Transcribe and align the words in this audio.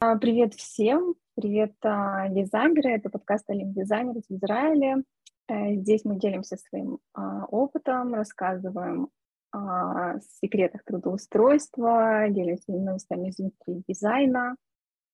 А, 0.00 0.16
привет 0.16 0.54
всем, 0.54 1.16
привет 1.34 1.74
а, 1.82 2.28
дизайнеры, 2.28 2.90
это 2.90 3.10
подкаст 3.10 3.50
Олимп 3.50 3.74
Дизайнер 3.74 4.16
из 4.16 4.30
Израиля. 4.30 5.02
Э, 5.48 5.74
здесь 5.74 6.04
мы 6.04 6.20
делимся 6.20 6.56
своим 6.56 7.00
а, 7.14 7.46
опытом, 7.46 8.14
рассказываем 8.14 9.08
о 9.50 10.20
секретах 10.40 10.84
трудоустройства, 10.84 12.28
делимся 12.28 12.70
новостями 12.70 13.30
из 13.30 13.40
индустрии 13.40 13.82
дизайна, 13.88 14.54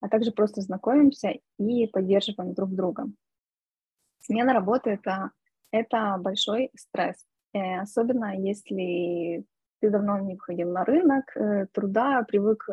а 0.02 0.10
также 0.10 0.32
просто 0.32 0.60
знакомимся 0.60 1.32
и 1.58 1.86
поддерживаем 1.86 2.52
друг 2.52 2.74
друга. 2.74 3.06
Смена 4.20 4.52
работы 4.52 4.90
это, 4.90 5.30
это 5.70 6.18
большой 6.20 6.70
стресс, 6.76 7.24
э, 7.54 7.80
особенно 7.80 8.38
если 8.38 9.46
ты 9.80 9.88
давно 9.88 10.18
не 10.18 10.34
выходил 10.34 10.70
на 10.70 10.84
рынок 10.84 11.34
э, 11.38 11.68
труда, 11.72 12.22
привык 12.28 12.68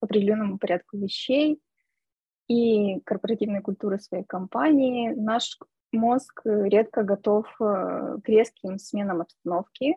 определенному 0.00 0.58
порядку 0.58 0.96
вещей 0.96 1.60
и 2.48 3.00
корпоративной 3.00 3.60
культуры 3.60 3.98
своей 3.98 4.24
компании, 4.24 5.10
наш 5.10 5.58
мозг 5.92 6.40
редко 6.44 7.02
готов 7.02 7.46
э, 7.60 8.18
к 8.22 8.28
резким 8.28 8.78
сменам 8.78 9.20
обстановки. 9.20 9.96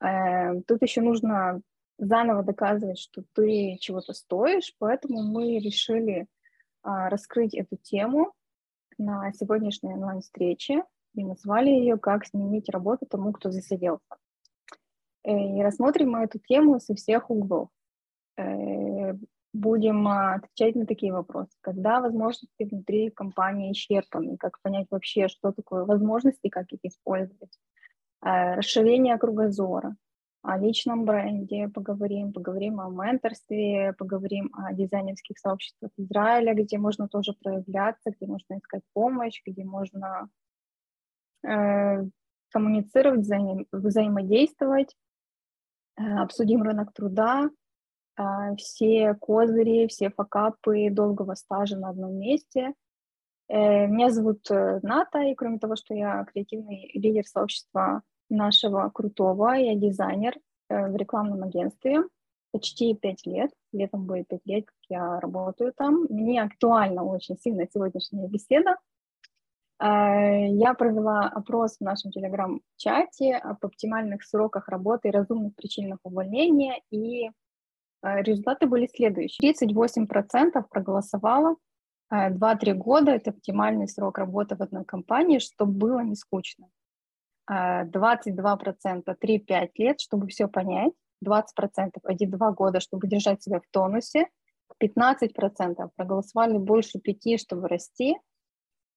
Э, 0.00 0.60
тут 0.66 0.82
еще 0.82 1.00
нужно 1.00 1.60
заново 1.98 2.42
доказывать, 2.42 2.98
что 2.98 3.22
ты 3.34 3.78
чего-то 3.80 4.12
стоишь, 4.12 4.74
поэтому 4.78 5.22
мы 5.22 5.58
решили 5.58 6.26
а, 6.82 7.08
раскрыть 7.08 7.54
эту 7.54 7.76
тему 7.76 8.34
на 8.98 9.32
сегодняшней 9.32 9.94
онлайн-встрече 9.94 10.84
и 11.14 11.24
назвали 11.24 11.70
ее 11.70 11.96
«Как 11.96 12.26
сменить 12.26 12.68
работу 12.68 13.06
тому, 13.06 13.32
кто 13.32 13.50
засиделся». 13.50 14.04
Э, 15.24 15.30
и 15.32 15.62
рассмотрим 15.62 16.10
мы 16.10 16.24
эту 16.24 16.38
тему 16.38 16.80
со 16.80 16.94
всех 16.94 17.30
углов 17.30 17.70
будем 19.56 20.06
а, 20.06 20.34
отвечать 20.34 20.74
на 20.76 20.86
такие 20.86 21.12
вопросы. 21.12 21.50
Когда 21.60 22.00
возможности 22.00 22.64
внутри 22.64 23.10
компании 23.10 23.72
исчерпаны, 23.72 24.36
как 24.36 24.60
понять 24.62 24.86
вообще, 24.90 25.28
что 25.28 25.52
такое 25.52 25.84
возможности, 25.84 26.48
как 26.48 26.72
их 26.72 26.80
использовать, 26.84 27.58
э, 28.24 28.54
расширение 28.54 29.18
кругозора, 29.18 29.96
о 30.42 30.58
личном 30.58 31.04
бренде 31.04 31.68
поговорим, 31.68 32.32
поговорим 32.32 32.80
о 32.80 32.88
менторстве, 32.88 33.94
поговорим 33.98 34.52
о 34.54 34.72
дизайнерских 34.72 35.38
сообществах 35.38 35.90
Израиля, 35.96 36.54
где 36.54 36.78
можно 36.78 37.08
тоже 37.08 37.32
проявляться, 37.32 38.12
где 38.12 38.26
можно 38.26 38.58
искать 38.58 38.82
помощь, 38.92 39.42
где 39.44 39.64
можно 39.64 40.28
э, 41.44 42.04
коммуницировать, 42.50 43.20
взаим, 43.20 43.66
взаимодействовать, 43.72 44.96
э, 45.98 46.02
обсудим 46.02 46.62
рынок 46.62 46.92
труда, 46.92 47.50
все 48.58 49.14
козыри, 49.14 49.88
все 49.88 50.10
факапы 50.10 50.90
долгого 50.90 51.34
стажа 51.34 51.76
на 51.76 51.90
одном 51.90 52.14
месте. 52.14 52.74
Э, 53.48 53.86
меня 53.86 54.10
зовут 54.10 54.50
э, 54.50 54.80
Ната, 54.82 55.20
и 55.20 55.34
кроме 55.34 55.58
того, 55.58 55.76
что 55.76 55.94
я 55.94 56.24
креативный 56.24 56.90
лидер 56.94 57.24
сообщества 57.26 58.02
нашего 58.28 58.90
крутого, 58.90 59.52
я 59.52 59.76
дизайнер 59.76 60.34
э, 60.68 60.90
в 60.90 60.96
рекламном 60.96 61.44
агентстве 61.44 62.02
почти 62.52 62.94
пять 62.94 63.24
лет. 63.24 63.52
Летом 63.72 64.06
будет 64.06 64.28
пять 64.28 64.44
лет, 64.46 64.66
как 64.66 64.76
я 64.88 65.20
работаю 65.20 65.72
там. 65.76 66.06
Мне 66.08 66.42
актуальна 66.42 67.04
очень 67.04 67.36
сильно 67.38 67.66
сегодняшняя 67.72 68.28
беседа. 68.28 68.76
Я 69.78 70.72
провела 70.72 71.28
опрос 71.28 71.76
в 71.76 71.82
нашем 71.82 72.10
телеграм-чате 72.10 73.36
об 73.36 73.58
оптимальных 73.62 74.24
сроках 74.24 74.68
работы 74.68 75.08
и 75.08 75.10
разумных 75.10 75.54
причинах 75.54 75.98
увольнения 76.02 76.80
и 76.90 77.30
результаты 78.02 78.66
были 78.66 78.86
следующие. 78.86 79.52
38% 79.52 80.64
проголосовало 80.70 81.56
2-3 82.12 82.58
э, 82.62 82.74
года– 82.74 83.10
это 83.12 83.30
оптимальный 83.30 83.88
срок 83.88 84.18
работы 84.18 84.56
в 84.56 84.62
одной 84.62 84.84
компании, 84.84 85.38
чтобы 85.38 85.72
было 85.72 86.00
не 86.00 86.14
скучно. 86.14 86.68
22% 87.50 89.02
э, 89.06 89.14
3-5 89.22 89.70
лет, 89.76 90.00
чтобы 90.00 90.28
все 90.28 90.48
понять. 90.48 90.92
20% 91.24 91.42
1-2 92.04 92.54
года, 92.54 92.80
чтобы 92.80 93.08
держать 93.08 93.42
себя 93.42 93.60
в 93.60 93.66
тонусе. 93.70 94.28
15% 94.82 95.90
проголосовали 95.96 96.58
больше 96.58 96.98
5, 96.98 97.40
чтобы 97.40 97.68
расти 97.68 98.16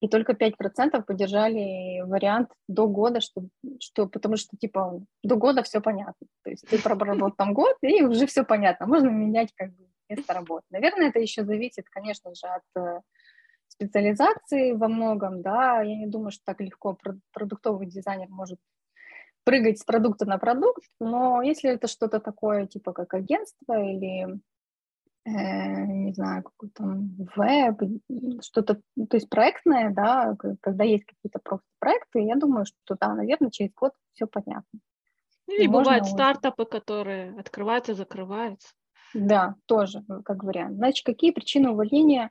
и 0.00 0.08
только 0.08 0.32
5% 0.32 1.02
поддержали 1.04 2.00
вариант 2.02 2.50
до 2.68 2.88
года, 2.88 3.20
что, 3.20 3.42
что, 3.80 4.06
потому 4.06 4.36
что, 4.36 4.56
типа, 4.56 5.00
до 5.22 5.36
года 5.36 5.62
все 5.62 5.80
понятно. 5.80 6.26
То 6.42 6.50
есть 6.50 6.66
ты 6.66 6.80
проработал 6.80 7.30
там 7.32 7.52
год, 7.52 7.76
и 7.82 8.02
уже 8.02 8.26
все 8.26 8.44
понятно. 8.44 8.86
Можно 8.86 9.08
менять 9.08 9.52
как 9.54 9.70
бы 9.74 9.86
место 10.08 10.32
работы. 10.32 10.64
Наверное, 10.70 11.08
это 11.08 11.20
еще 11.20 11.44
зависит, 11.44 11.88
конечно 11.90 12.34
же, 12.34 12.46
от 12.46 12.82
э, 12.82 13.00
специализации 13.68 14.72
во 14.72 14.88
многом, 14.88 15.42
да. 15.42 15.82
Я 15.82 15.96
не 15.96 16.06
думаю, 16.06 16.30
что 16.30 16.42
так 16.46 16.60
легко 16.60 16.98
продуктовый 17.32 17.86
дизайнер 17.86 18.28
может 18.28 18.58
прыгать 19.44 19.78
с 19.78 19.84
продукта 19.84 20.26
на 20.26 20.38
продукт, 20.38 20.82
но 20.98 21.42
если 21.42 21.70
это 21.70 21.88
что-то 21.88 22.20
такое, 22.20 22.66
типа 22.66 22.92
как 22.92 23.14
агентство 23.14 23.82
или 23.82 24.38
не 25.26 26.12
знаю, 26.14 26.42
какой 26.42 26.70
там 26.70 27.10
веб, 27.36 27.80
что-то, 28.42 28.76
то 28.76 29.16
есть 29.16 29.28
проектное, 29.28 29.90
да, 29.90 30.34
когда 30.60 30.84
есть 30.84 31.04
какие-то 31.04 31.38
просто 31.42 31.66
проекты, 31.78 32.20
я 32.22 32.36
думаю, 32.36 32.64
что 32.64 32.96
да, 32.98 33.14
наверное, 33.14 33.50
через 33.50 33.72
год 33.74 33.92
все 34.14 34.26
понятно. 34.26 34.80
И, 35.46 35.64
и 35.64 35.68
бывают 35.68 36.04
уже... 36.04 36.12
стартапы, 36.12 36.64
которые 36.64 37.38
открываются, 37.38 37.94
закрываются. 37.94 38.68
Да, 39.14 39.56
тоже 39.66 40.04
как 40.24 40.44
вариант. 40.44 40.76
Значит, 40.76 41.04
какие 41.04 41.32
причины 41.32 41.70
увольнения 41.70 42.30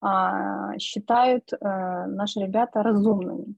а, 0.00 0.78
считают 0.78 1.52
а, 1.52 2.06
наши 2.06 2.40
ребята 2.40 2.82
разумными? 2.82 3.56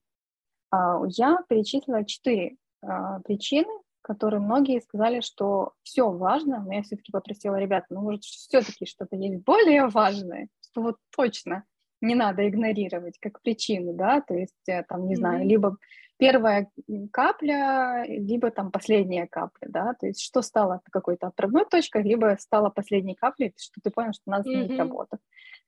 А, 0.70 1.02
я 1.08 1.38
перечислила 1.48 2.04
четыре 2.04 2.56
а, 2.82 3.20
причины, 3.20 3.70
которые 4.02 4.40
многие 4.40 4.80
сказали, 4.80 5.20
что 5.20 5.72
все 5.82 6.10
важно, 6.10 6.60
но 6.60 6.74
я 6.74 6.82
все-таки 6.82 7.12
попросила 7.12 7.56
ребят, 7.56 7.84
ну, 7.88 8.02
может, 8.02 8.24
все-таки 8.24 8.84
что-то 8.84 9.16
есть 9.16 9.42
более 9.44 9.86
важное, 9.86 10.48
что 10.70 10.82
вот 10.82 10.96
точно 11.14 11.64
не 12.00 12.14
надо 12.14 12.48
игнорировать 12.48 13.18
как 13.20 13.40
причину, 13.40 13.94
да, 13.94 14.20
то 14.20 14.34
есть, 14.34 14.68
э, 14.68 14.82
там, 14.82 15.06
не 15.06 15.14
mm-hmm. 15.14 15.16
знаю, 15.16 15.46
либо 15.46 15.76
первая 16.18 16.68
капля, 17.12 18.04
либо 18.06 18.50
там 18.50 18.70
последняя 18.70 19.26
капля, 19.28 19.68
да, 19.68 19.94
то 19.94 20.06
есть 20.06 20.20
что 20.20 20.42
стало 20.42 20.80
какой-то 20.90 21.28
отправной 21.28 21.64
точкой, 21.64 22.02
либо 22.02 22.36
стало 22.38 22.70
последней 22.70 23.14
каплей, 23.14 23.54
что 23.56 23.80
ты 23.82 23.90
понял, 23.90 24.12
что 24.12 24.22
надо 24.26 24.44
сменить 24.44 24.72
mm-hmm. 24.72 24.78
работу. 24.78 25.18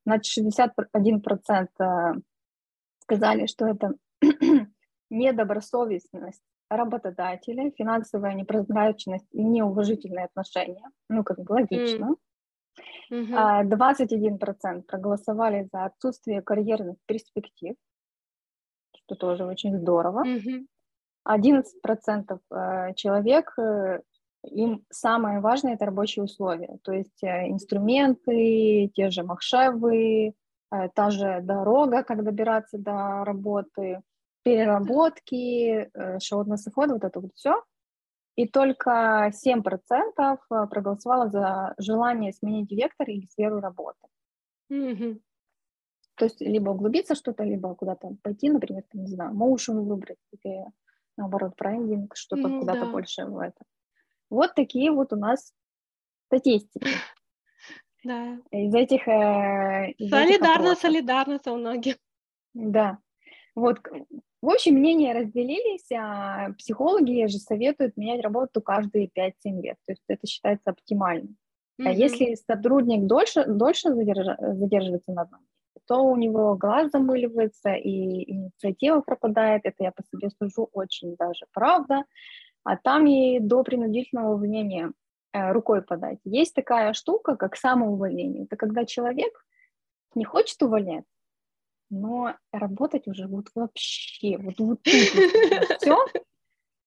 Значит, 0.05 0.45
61% 0.45 1.69
э, 1.79 2.15
сказали, 3.01 3.47
что 3.47 3.67
это 3.67 3.95
недобросовестность 5.11 6.43
работодателя, 6.69 7.71
финансовая 7.71 8.35
непрозрачность 8.35 9.27
и 9.33 9.43
неуважительные 9.43 10.27
отношения. 10.27 10.89
Ну, 11.09 11.25
как 11.25 11.39
бы 11.41 11.53
логично. 11.53 12.17
Mm-hmm. 13.13 13.69
21% 13.69 14.83
проголосовали 14.83 15.69
за 15.73 15.85
отсутствие 15.85 16.43
карьерных 16.43 16.97
перспектив, 17.07 17.75
что 18.97 19.15
тоже 19.15 19.45
очень 19.45 19.77
здорово. 19.79 20.25
Mm-hmm. 20.27 20.67
11% 21.29 22.39
э, 22.51 22.95
человек, 22.95 23.55
э, 23.59 24.01
им 24.51 24.85
самое 24.91 25.41
важное– 25.41 25.75
это 25.75 25.87
рабочие 25.87 26.25
условия, 26.25 26.79
то 26.83 26.93
есть 26.93 27.23
э, 27.23 27.49
инструменты, 27.49 28.91
те 28.95 29.11
же 29.11 29.23
махшевы, 29.23 30.35
та 30.95 31.11
же 31.11 31.41
дорога, 31.41 32.03
как 32.03 32.25
добираться 32.25 32.79
до 32.79 33.25
работы– 33.25 34.01
переработки, 34.45 35.91
э, 35.93 36.19
шаурма-сафода, 36.21 36.95
вот 36.95 37.05
это 37.05 37.21
вот 37.21 37.33
все. 37.35 37.63
И 38.37 38.47
только 38.47 39.31
7% 39.33 40.39
э, 40.51 40.67
проголосовало 40.69 41.31
за 41.31 41.75
желание 41.79 42.33
сменить 42.33 42.71
вектор 42.71 43.09
или 43.09 43.27
сферу 43.27 43.61
работы. 43.61 44.07
Mm-hmm. 44.71 45.21
То 46.17 46.27
есть 46.27 46.41
либо 46.41 46.71
углубиться 46.71 47.15
что-то, 47.15 47.43
либо 47.43 47.75
куда-то 47.75 48.17
пойти, 48.23 48.51
например, 48.51 48.85
там, 48.91 49.03
не 49.03 49.11
знаю, 49.11 49.35
моушен 49.35 49.85
выбрать, 49.85 50.19
или 50.33 50.65
наоборот, 51.17 51.55
брендинг, 51.57 52.17
что-то 52.17 52.49
mm, 52.49 52.61
куда-то 52.61 52.87
да. 52.87 52.93
больше 52.93 53.27
в 53.27 53.39
это. 53.39 53.65
Вот 54.31 54.55
такие 54.55 54.91
вот 54.93 55.13
у 55.13 55.17
нас 55.17 55.53
статистики. 56.27 56.87
Да. 58.05 58.39
Из 58.51 58.75
этих... 58.75 59.09
Э, 59.09 59.91
из 59.93 60.11
солидарно, 60.11 60.73
этих 60.73 60.81
солидарность 60.81 61.47
у 61.47 61.57
многих. 61.57 61.97
Да. 62.53 62.99
Вот 63.55 63.81
в 64.45 64.51
общем, 64.51 64.75
мнения 64.75 65.15
разделились, 65.15 65.91
а 65.93 66.53
психологи 66.59 67.27
же 67.27 67.39
советуют 67.39 67.97
менять 67.97 68.23
работу 68.23 68.61
каждые 68.61 69.09
5-7 69.09 69.33
лет, 69.63 69.77
то 69.87 69.93
есть 69.93 70.03
это 70.07 70.27
считается 70.27 70.71
оптимальным. 70.71 71.37
Mm-hmm. 71.81 71.89
А 71.89 71.91
если 71.91 72.35
сотрудник 72.35 73.07
дольше, 73.07 73.47
дольше 73.47 73.95
задерж, 73.95 74.27
задерживается 74.39 75.13
на 75.13 75.23
одном 75.23 75.41
месте, 75.41 75.81
то 75.87 76.05
у 76.05 76.17
него 76.17 76.57
глаз 76.57 76.91
замыливается 76.91 77.73
и 77.73 78.31
инициатива 78.31 79.01
пропадает, 79.01 79.63
это 79.65 79.83
я 79.83 79.93
по 79.93 80.03
себе 80.03 80.29
сужу 80.39 80.69
очень 80.73 81.17
даже 81.17 81.47
правда, 81.53 82.05
а 82.65 82.77
там 82.77 83.07
и 83.07 83.41
до 83.41 83.63
принудительного 83.63 84.35
увольнения 84.35 84.93
э, 85.33 85.53
рукой 85.53 85.83
подать. 85.83 86.19
Есть 86.25 86.55
такая 86.55 86.93
штука, 86.93 87.37
как 87.37 87.57
самоувольнение. 87.57 88.45
Это 88.45 88.57
когда 88.57 88.85
человек 88.85 89.33
не 90.15 90.25
хочет 90.25 90.63
увольнять, 90.63 91.05
но 91.91 92.35
работать 92.53 93.07
уже 93.07 93.27
вот 93.27 93.47
вообще, 93.55 94.39
вот, 94.39 94.59
вот 94.59 94.81
все, 94.85 95.99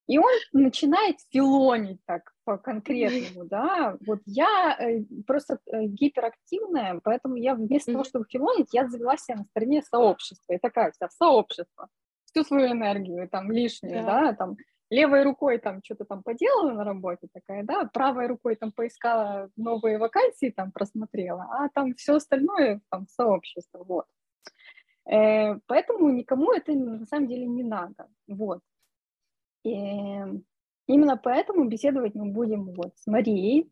и 0.07 0.17
он 0.17 0.31
начинает 0.53 1.17
филонить 1.29 1.99
так 2.05 2.31
по-конкретному, 2.45 3.45
да, 3.45 3.97
вот 4.05 4.19
я 4.25 4.77
э, 4.79 5.03
просто 5.25 5.59
э, 5.65 5.83
гиперактивная, 5.83 7.01
поэтому 7.03 7.35
я 7.35 7.55
вместо 7.55 7.91
того, 7.91 8.05
чтобы 8.05 8.25
филонить, 8.29 8.73
я 8.73 8.87
завела 8.87 9.17
себя 9.17 9.37
на 9.37 9.43
стороне 9.45 9.81
сообщества, 9.81 10.53
и 10.53 10.59
такая 10.59 10.91
вся 10.91 11.09
в 11.09 11.13
сообщество, 11.13 11.89
всю 12.25 12.43
свою 12.45 12.71
энергию 12.71 13.27
там 13.29 13.51
лишнюю, 13.51 14.05
да, 14.05 14.27
да 14.27 14.33
там 14.33 14.55
левой 14.89 15.23
рукой 15.23 15.57
там 15.57 15.81
что-то 15.83 16.05
там 16.05 16.23
поделала 16.23 16.71
на 16.71 16.83
работе 16.85 17.27
такая, 17.33 17.63
да, 17.63 17.85
правой 17.85 18.27
рукой 18.27 18.55
там 18.55 18.71
поискала 18.71 19.49
новые 19.57 19.97
вакансии, 19.97 20.53
там 20.55 20.71
просмотрела, 20.71 21.47
а 21.51 21.69
там 21.73 21.93
все 21.95 22.15
остальное 22.15 22.81
там 22.89 23.07
сообщество, 23.09 23.83
вот. 23.83 24.05
Э, 25.09 25.57
поэтому 25.67 26.09
никому 26.09 26.51
это 26.51 26.73
на 26.73 27.05
самом 27.05 27.27
деле 27.27 27.45
не 27.45 27.63
надо, 27.63 28.09
вот. 28.27 28.59
И 29.63 29.71
именно 30.87 31.17
поэтому 31.17 31.67
беседовать 31.67 32.13
мы 32.13 32.31
будем 32.31 32.73
вот 32.73 32.91
с 32.97 33.07
Марией 33.07 33.71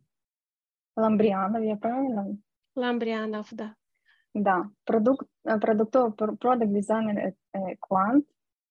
Ламбрианов, 0.95 1.63
я 1.63 1.75
правильно? 1.75 2.37
Ламбрианов, 2.75 3.47
да. 3.51 3.75
Да, 4.33 4.69
продукт, 4.85 5.27
э, 5.43 5.59
продуктовый 5.59 6.13
продукт 6.13 6.71
дизайнер 6.71 7.33
Quant, 7.53 8.23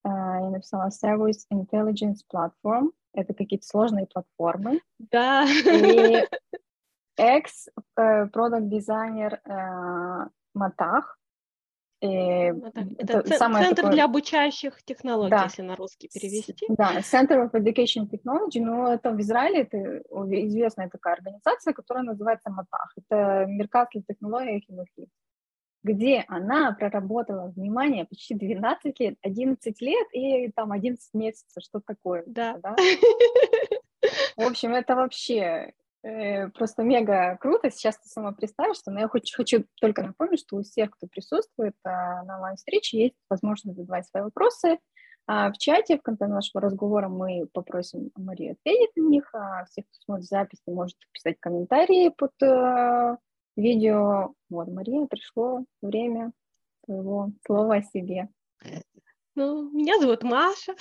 я 0.06 0.50
написала 0.50 0.88
Service 0.88 1.46
Intelligence 1.52 2.20
Platform, 2.32 2.92
это 3.14 3.32
какие-то 3.32 3.66
сложные 3.66 4.06
платформы. 4.06 4.80
Да. 4.98 5.46
И 5.46 6.26
ex-продукт 7.16 8.68
дизайнер 8.68 9.40
Матах, 10.54 11.18
и 12.04 12.52
ну, 12.52 12.66
это, 12.98 13.18
это 13.18 13.34
самое 13.34 13.64
центр 13.64 13.82
такое... 13.82 13.92
для 13.92 14.04
обучающих 14.04 14.82
технологий, 14.84 15.30
да. 15.30 15.44
если 15.44 15.62
на 15.62 15.74
русский 15.74 16.08
перевести. 16.12 16.66
Да, 16.68 16.98
Center 16.98 17.48
of 17.48 17.52
Education 17.52 18.08
Technology, 18.10 18.60
но 18.60 18.92
это 18.92 19.10
в 19.10 19.20
Израиле 19.20 19.62
это 19.62 19.78
известная 20.46 20.90
такая 20.90 21.14
организация, 21.14 21.72
которая 21.72 22.04
называется 22.04 22.50
МАТАХ. 22.50 22.94
Это 22.96 23.46
Мерказ 23.48 23.88
для 23.92 24.02
технологий 24.02 24.58
и 24.58 25.08
где 25.82 26.24
она 26.28 26.72
проработала, 26.72 27.52
внимание, 27.54 28.06
почти 28.06 28.34
12 28.34 29.00
лет, 29.00 29.16
11 29.22 29.80
лет 29.82 30.06
и 30.12 30.50
там 30.52 30.72
11 30.72 31.14
месяцев, 31.14 31.62
что 31.62 31.80
такое. 31.80 32.22
Да. 32.26 32.58
да? 32.62 32.76
В 34.36 34.42
общем, 34.46 34.74
это 34.74 34.94
вообще 34.94 35.72
Э, 35.74 35.83
просто 36.54 36.82
мега 36.82 37.36
круто. 37.40 37.70
Сейчас 37.70 37.96
ты 37.98 38.08
сама 38.08 38.32
представишь, 38.32 38.78
но 38.86 39.00
я 39.00 39.08
хочу, 39.08 39.36
хочу 39.36 39.64
только 39.80 40.02
напомнить, 40.02 40.40
что 40.40 40.56
у 40.56 40.62
всех, 40.62 40.90
кто 40.90 41.06
присутствует 41.06 41.74
а, 41.84 42.22
на 42.24 42.36
онлайн-встрече, 42.36 42.98
есть 42.98 43.14
возможность 43.30 43.78
задавать 43.78 44.06
свои 44.06 44.22
вопросы. 44.22 44.78
А 45.26 45.50
в 45.50 45.56
чате 45.56 45.96
в 45.96 46.02
конце 46.02 46.26
нашего 46.26 46.60
разговора 46.60 47.08
мы 47.08 47.46
попросим 47.52 48.10
Марию 48.14 48.52
ответить 48.52 48.94
на 48.96 49.08
них, 49.08 49.30
а 49.34 49.64
всех, 49.64 49.86
кто 49.86 50.00
смотрит 50.04 50.26
запись, 50.26 50.60
может 50.66 50.96
писать 51.12 51.36
комментарии 51.40 52.10
под 52.10 52.32
э, 52.42 53.16
видео. 53.56 54.34
Вот, 54.50 54.68
Мария, 54.68 55.06
пришло 55.06 55.64
время 55.80 56.32
твоего 56.84 57.30
слова 57.46 57.76
о 57.76 57.82
себе. 57.82 58.28
Ну, 59.34 59.70
меня 59.70 59.98
зовут 59.98 60.22
Маша. 60.22 60.74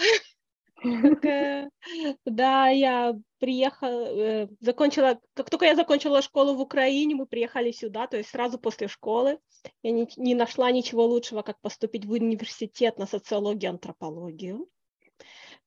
Да, 2.25 2.67
я 2.69 3.15
приехала, 3.39 4.05
э, 4.05 4.47
закончила, 4.59 5.19
как 5.33 5.49
только 5.49 5.65
я 5.65 5.75
закончила 5.75 6.21
школу 6.21 6.55
в 6.55 6.61
Украине, 6.61 7.15
мы 7.15 7.25
приехали 7.25 7.71
сюда, 7.71 8.07
то 8.07 8.17
есть 8.17 8.29
сразу 8.29 8.57
после 8.57 8.87
школы. 8.87 9.39
Я 9.81 9.91
не, 9.91 10.07
не 10.17 10.35
нашла 10.35 10.71
ничего 10.71 11.05
лучшего, 11.05 11.41
как 11.41 11.59
поступить 11.61 12.05
в 12.05 12.11
университет 12.11 12.97
на 12.97 13.05
социологию, 13.05 13.71
антропологию. 13.71 14.67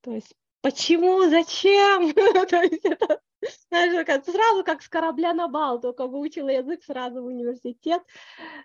То 0.02 0.12
есть 0.12 0.34
почему, 0.60 1.28
зачем? 1.28 2.12
то 2.48 2.62
есть 2.62 2.84
это, 2.84 3.20
знаешь, 3.68 4.06
как, 4.06 4.24
сразу 4.24 4.64
как 4.64 4.82
с 4.82 4.88
корабля 4.88 5.32
на 5.32 5.48
бал, 5.48 5.80
только 5.80 6.06
выучила 6.06 6.48
язык 6.48 6.84
сразу 6.84 7.22
в 7.22 7.26
университет. 7.26 8.02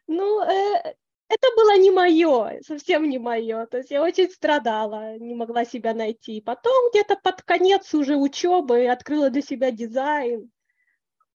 Ну, 0.08 0.42
э, 0.42 0.96
это 1.32 1.48
было 1.56 1.78
не 1.78 1.92
мое, 1.92 2.62
совсем 2.62 3.10
не 3.10 3.18
мое. 3.18 3.66
То 3.68 3.78
есть 3.78 3.92
я 3.92 4.04
очень 4.04 4.30
страдала, 4.30 5.18
не 5.18 5.34
могла 5.34 5.66
себя 5.66 5.94
найти. 5.94 6.42
Потом 6.42 6.90
где-то 6.92 7.16
под 7.16 7.42
конец 7.44 7.94
уже 7.94 8.18
учебы 8.18 8.88
открыла 8.88 9.30
для 9.30 9.42
себя 9.42 9.72
дизайн. 9.72 10.52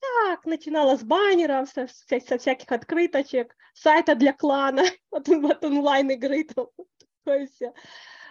Так, 0.00 0.44
начинала 0.44 0.96
с 0.96 1.02
баннеров, 1.02 1.70
со, 1.70 1.88
со 1.88 2.38
всяких 2.38 2.70
открыточек, 2.70 3.56
сайта 3.75 4.14
для 4.14 4.32
клана, 4.32 4.82
от, 5.10 5.28
от 5.28 5.64
онлайн-игры. 5.64 6.44
Там, 6.44 6.66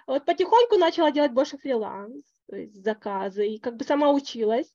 вот 0.08 0.26
потихоньку 0.26 0.78
начала 0.78 1.12
делать 1.12 1.32
больше 1.32 1.58
фриланс, 1.58 2.24
то 2.48 2.56
есть 2.56 2.84
заказы, 2.84 3.48
и 3.48 3.60
как 3.60 3.76
бы 3.76 3.84
сама 3.84 4.12
училась. 4.12 4.72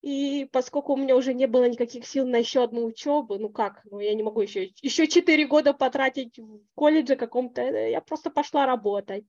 И 0.00 0.48
поскольку 0.52 0.92
у 0.92 0.96
меня 0.96 1.16
уже 1.16 1.34
не 1.34 1.46
было 1.46 1.68
никаких 1.68 2.06
сил 2.06 2.26
на 2.26 2.36
еще 2.36 2.62
одну 2.62 2.84
учебу, 2.84 3.36
ну 3.38 3.48
как, 3.48 3.82
ну 3.84 3.98
я 3.98 4.14
не 4.14 4.22
могу 4.22 4.40
еще, 4.40 4.70
еще 4.80 5.08
4 5.08 5.46
года 5.46 5.74
потратить 5.74 6.38
в 6.38 6.60
колледже 6.74 7.16
каком-то, 7.16 7.62
э, 7.62 7.90
я 7.90 8.00
просто 8.00 8.30
пошла 8.30 8.64
работать. 8.66 9.24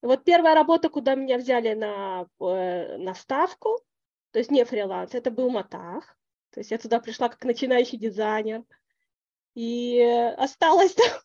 Вот 0.00 0.24
первая 0.24 0.54
работа, 0.54 0.88
куда 0.88 1.14
меня 1.14 1.36
взяли 1.36 1.74
на, 1.74 2.26
э, 2.40 2.96
на 2.96 3.14
ставку, 3.14 3.78
то 4.30 4.38
есть 4.38 4.50
не 4.50 4.64
фриланс, 4.64 5.14
это 5.14 5.30
был 5.30 5.50
Матах. 5.50 6.16
То 6.50 6.60
есть 6.60 6.70
я 6.70 6.78
туда 6.78 7.00
пришла 7.00 7.28
как 7.28 7.44
начинающий 7.44 7.98
дизайнер. 7.98 8.64
И 9.54 10.00
осталась 10.36 10.94
там 10.94 11.20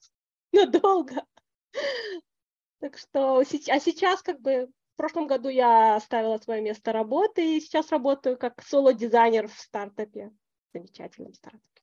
надолго. 0.52 1.26
Так 2.80 2.98
что, 2.98 3.40
а 3.40 3.46
сейчас 3.46 4.22
как 4.22 4.42
бы 4.42 4.70
в 4.96 4.98
прошлом 4.98 5.28
году 5.28 5.50
я 5.50 5.98
оставила 5.98 6.38
свое 6.38 6.62
место 6.62 6.94
работы 6.94 7.58
и 7.58 7.60
сейчас 7.60 7.92
работаю 7.92 8.38
как 8.38 8.64
соло-дизайнер 8.64 9.50
в 9.50 9.54
стартапе, 9.54 10.32
замечательном 10.74 11.34
стартапе. 11.34 11.82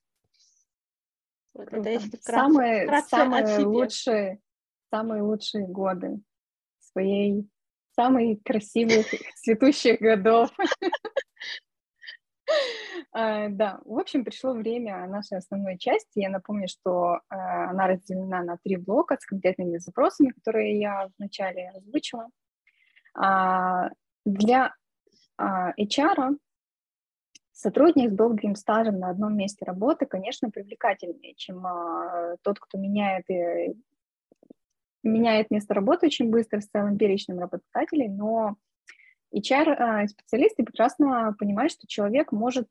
Вот 1.52 1.68
это 1.70 1.90
если 1.90 2.16
вкратце, 2.16 2.32
самые 2.32 2.84
вкратце 2.86 3.08
самые 3.10 3.66
лучшие, 3.66 4.40
самые 4.90 5.22
лучшие 5.22 5.66
годы 5.66 6.20
своей 6.80 7.46
самых 7.94 8.42
красивых 8.42 9.06
цветущих 9.36 10.00
годов. 10.00 10.50
А, 13.12 13.48
да, 13.50 13.78
в 13.84 13.98
общем, 13.98 14.24
пришло 14.24 14.54
время 14.54 15.06
нашей 15.06 15.36
основной 15.36 15.76
части. 15.76 16.20
Я 16.20 16.30
напомню, 16.30 16.66
что 16.66 17.20
а, 17.28 17.68
она 17.68 17.88
разделена 17.88 18.42
на 18.42 18.56
три 18.56 18.76
блока 18.76 19.18
с 19.20 19.26
конкретными 19.26 19.76
запросами, 19.76 20.30
которые 20.30 20.80
я 20.80 21.10
вначале 21.18 21.68
озвучила. 21.76 22.28
А, 23.14 23.90
для 24.24 24.74
а, 25.36 25.72
HR 25.78 26.36
сотрудник 27.52 28.12
с 28.12 28.14
долгим 28.14 28.54
стажем 28.56 28.98
на 28.98 29.10
одном 29.10 29.36
месте 29.36 29.64
работы, 29.64 30.06
конечно, 30.06 30.50
привлекательнее, 30.50 31.34
чем 31.34 31.66
а, 31.66 32.36
тот, 32.42 32.58
кто 32.58 32.78
меняет, 32.78 33.28
и, 33.28 33.74
меняет 35.02 35.50
место 35.50 35.74
работы 35.74 36.06
очень 36.06 36.30
быстро 36.30 36.60
с 36.60 36.68
целым 36.68 36.96
перечнем 36.96 37.38
работодателей, 37.38 38.08
но 38.08 38.56
HR-специалисты 39.34 40.62
прекрасно 40.62 41.34
понимают, 41.38 41.72
что 41.72 41.86
человек 41.86 42.32
может 42.32 42.68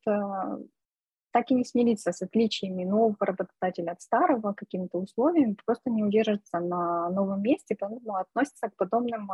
так 1.31 1.50
и 1.50 1.53
не 1.55 1.65
смириться 1.65 2.12
с 2.12 2.21
отличиями 2.21 2.83
нового 2.83 3.15
работодателя 3.19 3.91
от 3.91 4.01
старого, 4.01 4.53
какими-то 4.53 5.00
условиями, 5.00 5.57
просто 5.65 5.89
не 5.89 6.03
удержится 6.03 6.60
на 6.60 7.10
новом 7.10 7.41
месте, 7.41 7.75
поэтому 7.79 8.15
относится 8.15 8.69
к 8.69 8.75
подобным 8.75 9.31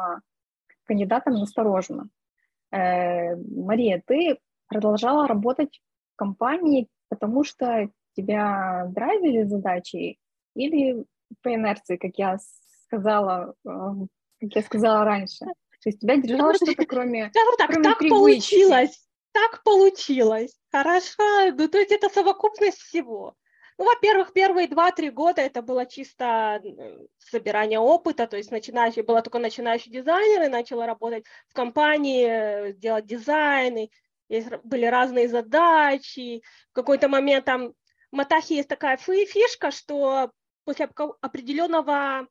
кандидатам 0.88 1.34
настороженно. 1.34 2.10
Э, 2.72 3.36
Мария, 3.36 4.02
ты 4.06 4.40
продолжала 4.68 5.28
работать 5.28 5.82
в 6.14 6.18
компании, 6.18 6.88
потому 7.10 7.44
что 7.44 7.90
тебя 8.16 8.88
драйвили 8.90 9.44
задачи 9.44 10.18
или 10.56 11.06
по 11.42 11.54
инерции, 11.54 11.98
как 11.98 12.12
я 12.18 12.38
сказала, 12.86 13.54
э, 13.66 13.70
как 14.42 14.56
я 14.56 14.62
сказала 14.62 15.06
раньше? 15.06 15.46
То 15.84 15.90
есть 15.90 16.00
тебя 16.00 16.18
держало 16.18 16.54
что-то 16.56 16.86
кроме, 16.86 17.32
так, 17.58 17.70
кроме 17.70 17.84
так 17.84 18.00
получилось, 18.00 19.08
так 19.32 19.64
получилось, 19.64 20.58
хорошо, 20.72 21.52
ну 21.56 21.68
то 21.68 21.78
есть 21.78 21.92
это 21.92 22.10
совокупность 22.10 22.80
всего. 22.80 23.36
Ну, 23.78 23.86
во-первых, 23.86 24.34
первые 24.34 24.68
два-три 24.68 25.12
года 25.12 25.42
это 25.42 25.62
было 25.62 25.86
чисто 25.86 26.62
собирание 27.20 27.80
опыта, 27.80 28.26
то 28.26 28.36
есть 28.36 28.50
начинающий, 28.50 29.04
была 29.04 29.22
только 29.22 29.38
начинающий 29.38 29.92
дизайнер 29.92 30.44
и 30.44 30.48
начала 30.48 30.88
работать 30.88 31.26
в 31.48 31.54
компании, 31.54 32.72
делать 32.74 33.06
дизайны, 33.06 33.92
были 34.64 34.86
разные 34.86 35.30
задачи. 35.30 36.42
В 36.72 36.74
какой-то 36.74 37.08
момент 37.08 37.46
там 37.46 37.74
в 38.12 38.16
Матахе 38.16 38.56
есть 38.56 38.70
такая 38.70 38.98
фишка, 38.98 39.70
что 39.70 40.32
после 40.66 40.90
определенного 41.22 42.22
э, 42.22 42.28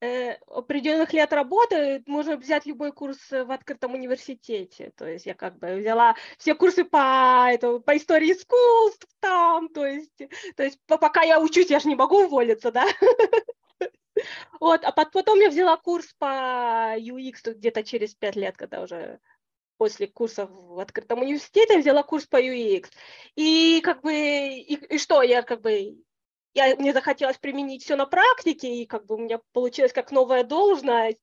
определенных 0.00 1.12
лет 1.12 1.32
работы 1.32 2.02
можно 2.06 2.36
взять 2.36 2.66
любой 2.66 2.92
курс 2.92 3.18
в 3.30 3.50
открытом 3.50 3.94
университете. 3.94 4.92
То 4.96 5.06
есть 5.06 5.26
я 5.26 5.34
как 5.34 5.58
бы 5.58 5.76
взяла 5.76 6.14
все 6.38 6.54
курсы 6.54 6.84
по, 6.84 7.46
это, 7.50 7.78
по 7.78 7.96
истории 7.96 8.32
искусств 8.32 9.08
там, 9.20 9.68
то 9.68 9.86
есть, 9.86 10.16
то 10.56 10.62
есть 10.62 10.78
пока 10.86 11.22
я 11.22 11.40
учусь, 11.40 11.70
я 11.70 11.80
же 11.80 11.88
не 11.88 11.96
могу 11.96 12.24
уволиться, 12.24 12.70
да. 12.70 12.86
Вот, 14.60 14.82
а 14.82 14.92
потом 14.92 15.38
я 15.40 15.50
взяла 15.50 15.76
курс 15.76 16.14
по 16.18 16.96
UX 16.98 17.52
где-то 17.52 17.84
через 17.84 18.14
пять 18.14 18.34
лет, 18.34 18.56
когда 18.56 18.80
уже 18.80 19.20
после 19.76 20.06
курсов 20.06 20.50
в 20.50 20.78
открытом 20.80 21.20
университете 21.20 21.78
взяла 21.78 22.02
курс 22.02 22.26
по 22.26 22.42
UX. 22.42 22.90
И 23.34 23.80
как 23.82 24.02
бы, 24.02 24.12
и, 24.14 24.74
и 24.74 24.98
что, 24.98 25.22
я 25.22 25.42
как 25.42 25.60
бы, 25.60 25.96
я, 26.56 26.74
мне 26.76 26.92
захотелось 26.92 27.36
применить 27.36 27.84
все 27.84 27.96
на 27.96 28.06
практике, 28.06 28.68
и 28.68 28.86
как 28.86 29.04
бы 29.06 29.16
у 29.16 29.18
меня 29.18 29.40
получилось 29.52 29.92
как 29.92 30.10
новая 30.10 30.42
должность, 30.42 31.20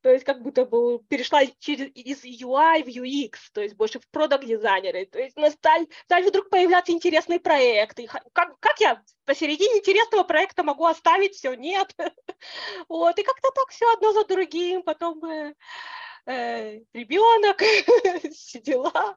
то 0.00 0.10
есть 0.10 0.24
как 0.24 0.42
будто 0.42 0.64
бы 0.64 1.00
перешла 1.08 1.42
через, 1.58 1.90
из 1.94 2.24
UI 2.24 2.84
в 2.84 2.88
UX, 2.88 3.38
то 3.52 3.60
есть 3.60 3.74
больше 3.74 3.98
в 3.98 4.08
продакт-дизайнеры, 4.10 5.06
то 5.06 5.18
есть 5.18 5.36
на 5.36 5.50
стали, 5.50 5.88
стали 6.04 6.28
вдруг 6.28 6.48
появляться 6.48 6.92
интересные 6.92 7.40
проекты. 7.40 8.08
Как, 8.32 8.58
как 8.60 8.80
я 8.80 9.02
посередине 9.24 9.78
интересного 9.78 10.22
проекта 10.22 10.62
могу 10.62 10.86
оставить 10.86 11.34
все? 11.34 11.54
Нет. 11.54 11.94
Вот, 12.88 13.18
и 13.18 13.24
как-то 13.24 13.50
так 13.50 13.68
все 13.70 13.92
одно 13.92 14.12
за 14.12 14.24
другим, 14.24 14.82
потом 14.82 15.20
э, 15.24 15.54
ребенок, 16.92 17.58
все 18.32 18.60
дела, 18.60 19.16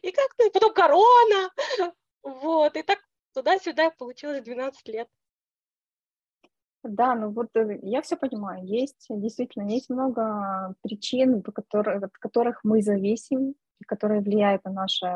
и 0.00 0.12
как-то 0.12 0.50
потом 0.50 0.72
корона, 0.72 1.50
вот, 2.22 2.76
и 2.76 2.82
так 2.82 3.01
туда-сюда 3.42 3.90
получилось 3.90 4.42
12 4.42 4.88
лет. 4.88 5.08
Да, 6.84 7.14
ну 7.14 7.30
вот 7.30 7.56
э, 7.56 7.78
я 7.82 8.02
все 8.02 8.16
понимаю. 8.16 8.64
Есть 8.64 9.06
действительно 9.08 9.68
есть 9.68 9.90
много 9.90 10.74
причин, 10.82 11.42
по 11.42 11.52
которых, 11.52 12.02
от 12.02 12.12
которых 12.12 12.60
мы 12.64 12.82
зависим, 12.82 13.54
которые 13.86 14.20
влияют 14.20 14.64
на 14.64 14.72
наше 14.72 15.06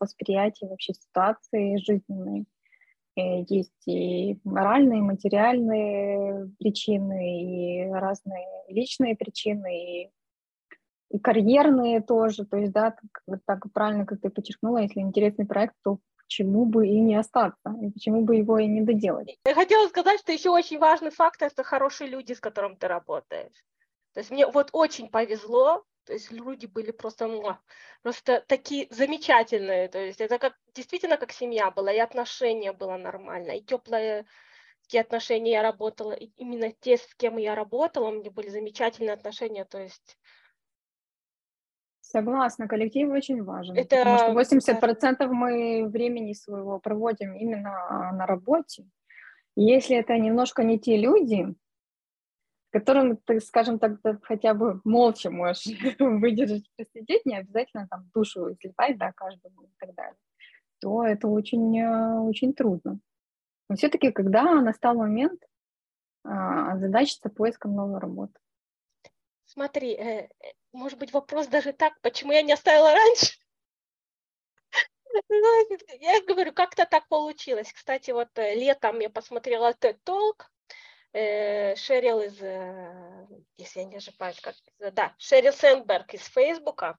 восприятие 0.00 0.70
вообще 0.70 0.94
ситуации 0.94 1.76
жизненной. 1.76 2.46
И 3.14 3.44
есть 3.48 3.86
и 3.86 4.40
моральные, 4.44 5.00
и 5.00 5.02
материальные 5.02 6.50
причины, 6.58 7.42
и 7.42 7.90
разные 7.90 8.46
личные 8.68 9.16
причины, 9.16 10.04
и 10.04 10.10
и 11.10 11.18
карьерные 11.18 12.00
тоже, 12.00 12.46
то 12.46 12.56
есть, 12.56 12.72
да, 12.72 12.96
так, 13.26 13.40
так 13.44 13.72
правильно, 13.74 14.06
как 14.06 14.22
ты 14.22 14.30
подчеркнула, 14.30 14.78
если 14.78 15.00
интересный 15.00 15.44
проект, 15.44 15.74
то 15.84 15.98
почему 16.32 16.64
бы 16.64 16.86
и 16.86 16.98
не 16.98 17.16
остаться, 17.16 17.74
и 17.82 17.90
почему 17.90 18.22
бы 18.22 18.36
его 18.36 18.58
и 18.58 18.66
не 18.66 18.80
доделать. 18.80 19.38
Я 19.44 19.54
хотела 19.54 19.86
сказать, 19.88 20.20
что 20.20 20.32
еще 20.32 20.50
очень 20.50 20.78
важный 20.78 21.10
фактор– 21.10 21.48
это 21.52 21.62
хорошие 21.62 22.08
люди, 22.08 22.32
с 22.32 22.40
которыми 22.40 22.76
ты 22.76 22.88
работаешь. 22.88 23.64
То 24.14 24.20
есть 24.20 24.30
мне 24.30 24.46
вот 24.46 24.70
очень 24.72 25.08
повезло, 25.08 25.84
то 26.06 26.14
есть 26.14 26.32
люди 26.32 26.66
были 26.66 26.90
просто, 26.90 27.30
просто 28.02 28.42
такие 28.46 28.88
замечательные, 28.90 29.88
то 29.88 29.98
есть 29.98 30.20
это 30.20 30.38
как 30.38 30.54
действительно 30.74 31.16
как 31.18 31.32
семья 31.32 31.70
была, 31.70 31.92
и 31.92 31.98
отношения 31.98 32.72
было 32.72 32.96
нормально, 32.96 33.52
и 33.52 33.62
теплые 33.62 34.24
такие 34.82 35.02
отношения 35.02 35.52
я 35.52 35.62
работала, 35.62 36.12
именно 36.12 36.72
те, 36.80 36.96
с 36.96 37.14
кем 37.16 37.36
я 37.36 37.54
работала, 37.54 38.08
у 38.08 38.12
меня 38.12 38.30
были 38.30 38.48
замечательные 38.48 39.14
отношения, 39.14 39.64
то 39.64 39.78
есть 39.78 40.18
Согласна, 42.12 42.68
коллектив 42.68 43.10
очень 43.10 43.42
важен, 43.42 43.74
это... 43.74 43.96
потому 43.96 44.18
что 44.18 44.56
80% 44.58 45.26
мы 45.28 45.88
времени 45.88 46.34
своего 46.34 46.78
проводим 46.78 47.34
именно 47.34 48.12
на 48.12 48.26
работе. 48.26 48.84
Если 49.56 49.96
это 49.96 50.18
немножко 50.18 50.62
не 50.62 50.78
те 50.78 50.98
люди, 50.98 51.54
которым 52.70 53.16
ты, 53.16 53.40
скажем 53.40 53.78
так, 53.78 53.98
хотя 54.22 54.52
бы 54.52 54.82
молча 54.84 55.30
можешь 55.30 55.64
выдержать, 55.98 56.68
посидеть, 56.76 57.24
не 57.24 57.38
обязательно 57.38 57.88
там 57.88 58.10
душу 58.14 58.52
изливать, 58.52 58.98
да, 58.98 59.12
каждому 59.12 59.62
и 59.62 59.70
так 59.78 59.94
далее, 59.94 60.16
то 60.80 61.06
это 61.06 61.28
очень, 61.28 61.78
э, 61.78 62.18
очень 62.20 62.52
трудно. 62.52 62.98
Но 63.70 63.76
все-таки, 63.76 64.12
когда 64.12 64.60
настал 64.60 64.96
момент, 64.96 65.40
а, 66.24 66.76
задачиться 66.76 67.30
поиском 67.30 67.74
новой 67.74 68.00
работы. 68.00 68.34
Смотри, 69.46 69.92
э, 69.94 70.28
э, 70.28 70.28
может 70.72 70.98
быть, 70.98 71.12
вопрос 71.12 71.46
даже 71.46 71.72
так, 71.72 72.00
почему 72.00 72.32
я 72.32 72.42
не 72.42 72.52
оставила 72.52 72.92
раньше? 72.92 73.34
Ну, 75.28 75.78
я 76.00 76.22
говорю, 76.22 76.52
как-то 76.52 76.86
так 76.86 77.06
получилось. 77.08 77.70
Кстати, 77.72 78.12
вот 78.12 78.28
э, 78.36 78.54
летом 78.54 78.98
я 78.98 79.10
посмотрела 79.10 79.74
TED 79.74 79.98
Talk, 80.04 80.46
Шерил 81.12 82.22
из, 82.22 82.36
если 83.58 83.80
я 83.80 83.84
не 83.84 83.96
ошибаюсь, 83.96 84.40
как, 84.40 84.54
да, 84.78 85.14
Шерил 85.18 85.52
Сэндберг 85.52 86.14
из 86.14 86.24
Фейсбука. 86.28 86.98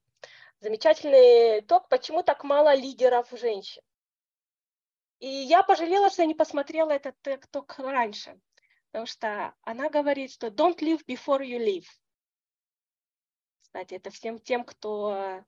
Замечательный 0.60 1.62
ток, 1.62 1.90
почему 1.90 2.22
так 2.22 2.44
мало 2.44 2.76
лидеров 2.76 3.28
женщин. 3.32 3.82
И 5.20 5.28
я 5.28 5.64
пожалела, 5.64 6.12
что 6.12 6.22
я 6.22 6.28
не 6.28 6.36
посмотрела 6.36 6.92
этот 6.92 7.16
ток 7.50 7.80
раньше, 7.80 8.40
потому 8.92 9.08
что 9.08 9.56
она 9.64 9.90
говорит, 9.90 10.32
что 10.32 10.48
don't 10.48 10.78
live 10.78 11.02
before 11.08 11.42
you 11.42 11.58
live 11.58 11.88
кстати, 13.74 13.96
это 13.96 14.12
всем 14.12 14.38
тем, 14.38 14.64
кто, 14.64 15.44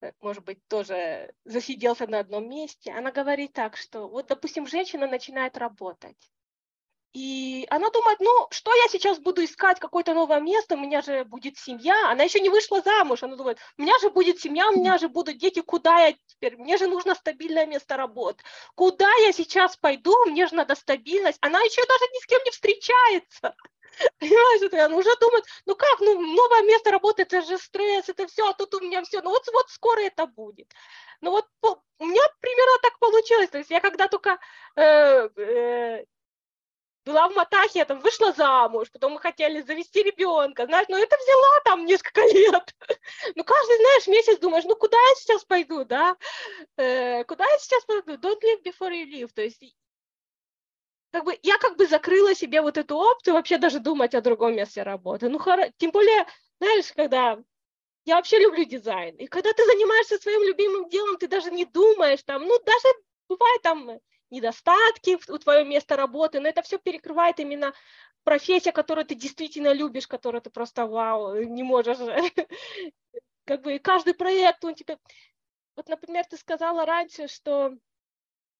э, 0.00 0.12
может 0.20 0.44
быть, 0.44 0.66
тоже 0.66 1.32
засиделся 1.44 2.08
на 2.08 2.18
одном 2.18 2.48
месте. 2.48 2.90
Она 2.90 3.12
говорит 3.12 3.52
так, 3.52 3.76
что 3.76 4.08
вот, 4.08 4.26
допустим, 4.26 4.66
женщина 4.66 5.06
начинает 5.06 5.56
работать, 5.56 6.16
и 7.12 7.64
она 7.70 7.90
думает, 7.90 8.18
ну, 8.18 8.48
что 8.50 8.74
я 8.74 8.88
сейчас 8.88 9.20
буду 9.20 9.44
искать 9.44 9.78
какое-то 9.78 10.14
новое 10.14 10.40
место, 10.40 10.74
у 10.74 10.80
меня 10.80 11.00
же 11.00 11.24
будет 11.24 11.56
семья. 11.56 12.10
Она 12.10 12.24
еще 12.24 12.40
не 12.40 12.48
вышла 12.48 12.82
замуж, 12.82 13.22
она 13.22 13.36
думает, 13.36 13.60
у 13.78 13.82
меня 13.82 13.96
же 14.00 14.10
будет 14.10 14.40
семья, 14.40 14.68
у 14.68 14.72
меня 14.72 14.98
же 14.98 15.08
будут 15.08 15.38
дети, 15.38 15.60
куда 15.60 16.06
я 16.06 16.16
теперь? 16.26 16.56
Мне 16.56 16.76
же 16.76 16.88
нужно 16.88 17.14
стабильное 17.14 17.66
место 17.66 17.96
работы. 17.96 18.42
Куда 18.74 19.08
я 19.18 19.30
сейчас 19.30 19.76
пойду? 19.76 20.12
Мне 20.26 20.48
же 20.48 20.56
надо 20.56 20.74
стабильность. 20.74 21.38
Она 21.40 21.60
еще 21.60 21.82
даже 21.86 22.04
ни 22.12 22.20
с 22.20 22.26
кем 22.26 22.40
не 22.44 22.50
встречается. 22.50 23.54
Понимаешь, 24.18 24.62
это 24.62 24.84
она 24.84 24.96
уже 24.96 25.14
думает, 25.16 25.44
ну 25.66 25.74
как, 25.74 26.00
ну 26.00 26.20
новое 26.20 26.62
место 26.62 26.90
работы, 26.90 27.22
это 27.22 27.42
же 27.42 27.58
стресс, 27.58 28.08
это 28.08 28.26
все, 28.26 28.48
а 28.48 28.54
тут 28.54 28.74
у 28.74 28.80
меня 28.80 29.02
все, 29.02 29.20
ну 29.22 29.30
вот, 29.30 29.46
вот 29.52 29.68
скоро 29.70 30.00
это 30.00 30.26
будет. 30.26 30.72
Ну 31.20 31.30
вот 31.30 31.46
у 31.62 32.06
меня 32.06 32.22
примерно 32.40 32.78
так 32.82 32.98
получилось, 32.98 33.50
то 33.50 33.58
есть 33.58 33.70
я 33.70 33.80
когда 33.80 34.08
только 34.08 34.38
э, 34.76 35.28
э, 35.36 36.04
была 37.04 37.28
в 37.28 37.34
Матахе, 37.34 37.80
я 37.80 37.84
там 37.84 38.00
вышла 38.00 38.32
замуж, 38.32 38.90
потом 38.90 39.12
мы 39.12 39.20
хотели 39.20 39.60
завести 39.60 40.02
ребенка, 40.02 40.66
знаешь, 40.66 40.86
ну 40.88 40.96
это 40.96 41.16
взяла 41.16 41.60
там 41.64 41.84
несколько 41.84 42.22
лет. 42.32 42.74
Ну 43.34 43.44
каждый, 43.44 43.76
знаешь, 43.76 44.06
месяц 44.06 44.38
думаешь, 44.38 44.64
ну 44.64 44.76
куда 44.76 44.96
я 44.96 45.14
сейчас 45.16 45.44
пойду, 45.44 45.84
да? 45.84 46.16
Э, 46.76 47.24
куда 47.24 47.44
я 47.44 47.58
сейчас 47.58 47.84
пойду? 47.84 48.14
Don't 48.14 48.40
live 48.42 48.62
before 48.64 48.90
you 48.90 49.04
live. 49.06 49.32
То 49.34 49.42
есть 49.42 49.62
как 51.14 51.24
бы 51.26 51.38
я 51.44 51.58
как 51.58 51.76
бы 51.76 51.86
закрыла 51.86 52.34
себе 52.34 52.60
вот 52.60 52.76
эту 52.76 52.96
опцию 52.96 53.34
вообще 53.34 53.56
даже 53.56 53.78
думать 53.78 54.16
о 54.16 54.20
другом 54.20 54.56
месте 54.56 54.82
работы. 54.82 55.28
Ну, 55.28 55.38
хоро... 55.38 55.70
тем 55.76 55.92
более, 55.92 56.26
знаешь, 56.58 56.92
когда 56.92 57.38
я 58.04 58.16
вообще 58.16 58.40
люблю 58.40 58.64
дизайн, 58.64 59.14
и 59.14 59.28
когда 59.28 59.52
ты 59.52 59.64
занимаешься 59.64 60.18
своим 60.18 60.42
любимым 60.42 60.88
делом, 60.88 61.16
ты 61.16 61.28
даже 61.28 61.52
не 61.52 61.66
думаешь 61.66 62.24
там, 62.24 62.42
ну, 62.42 62.58
даже 62.58 62.88
бывает 63.28 63.62
там 63.62 64.00
недостатки 64.30 65.16
у 65.30 65.38
твоего 65.38 65.64
места 65.64 65.94
работы, 65.94 66.40
но 66.40 66.48
это 66.48 66.62
все 66.62 66.78
перекрывает 66.78 67.38
именно 67.38 67.72
профессия, 68.24 68.72
которую 68.72 69.04
ты 69.04 69.14
действительно 69.14 69.72
любишь, 69.72 70.08
которую 70.08 70.42
ты 70.42 70.50
просто 70.50 70.84
вау, 70.84 71.36
не 71.44 71.62
можешь. 71.62 71.98
Как 73.44 73.62
бы 73.62 73.78
каждый 73.78 74.14
проект, 74.14 74.64
он 74.64 74.74
тебе... 74.74 74.98
Вот, 75.76 75.88
например, 75.88 76.24
ты 76.24 76.36
сказала 76.36 76.84
раньше, 76.84 77.28
что 77.28 77.72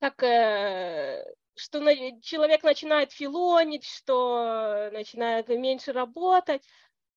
как 0.01 0.23
э, 0.23 1.25
что 1.57 1.81
человек 2.21 2.63
начинает 2.63 3.13
филонить, 3.13 3.87
что 3.87 4.91
начинает 4.93 5.49
меньше 5.49 5.93
работать. 5.93 6.63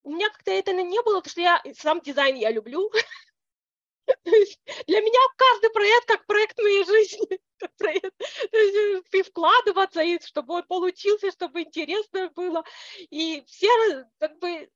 У 0.04 0.12
меня 0.12 0.30
как-то 0.30 0.52
это 0.52 0.74
не 0.74 1.02
было, 1.02 1.22
потому 1.22 1.32
что 1.32 1.42
я 1.42 1.62
сам 1.76 2.02
дизайн 2.02 2.36
я 2.36 2.52
люблю. 2.52 2.92
Для 4.26 5.02
меня 5.02 5.20
каждый 5.36 5.70
проект 5.72 6.06
как 6.08 6.26
проект 6.26 6.58
моей 6.60 6.86
жизни. 6.86 7.40
Проект. 7.78 8.18
То 8.52 8.58
есть, 8.58 9.14
и 9.14 9.22
вкладываться, 9.24 10.02
и 10.02 10.22
чтобы 10.24 10.56
он 10.56 10.64
получился, 10.64 11.32
чтобы 11.32 11.64
интересно 11.64 12.30
было. 12.36 12.64
И 13.10 13.44
все 13.48 13.68
как 14.20 14.38
бы... 14.38 14.70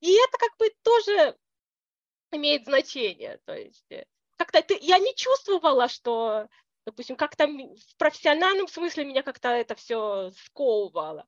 И 0.00 0.14
это 0.14 0.38
как 0.38 0.56
бы 0.58 0.70
тоже 0.82 1.36
имеет 2.30 2.64
значение. 2.64 3.40
То 3.46 3.54
есть 3.54 3.90
э, 3.90 4.04
как-то 4.36 4.62
я 4.80 4.98
не 4.98 5.14
чувствовала, 5.14 5.88
что 5.88 6.48
допустим, 6.86 7.16
как-то 7.16 7.46
в 7.46 7.96
профессиональном 7.98 8.68
смысле 8.68 9.04
меня 9.04 9.22
как-то 9.22 9.48
это 9.48 9.74
все 9.74 10.30
сковывало. 10.32 11.26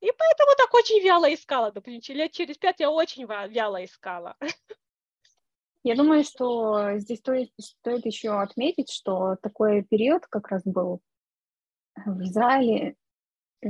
И 0.00 0.06
поэтому 0.06 0.50
так 0.58 0.74
очень 0.74 1.02
вяло 1.02 1.32
искала, 1.32 1.72
допустим, 1.72 2.16
лет 2.16 2.32
через 2.32 2.58
пять 2.58 2.80
я 2.80 2.90
очень 2.90 3.24
вяло 3.24 3.84
искала. 3.84 4.36
Я 5.82 5.96
думаю, 5.96 6.24
что 6.24 6.98
здесь 6.98 7.18
стоит, 7.18 7.52
стоит 7.60 8.06
еще 8.06 8.40
отметить, 8.40 8.90
что 8.90 9.36
такой 9.42 9.82
период 9.82 10.26
как 10.26 10.48
раз 10.48 10.62
был 10.64 11.00
в 11.94 12.22
Израиле 12.22 12.96
э, 13.62 13.68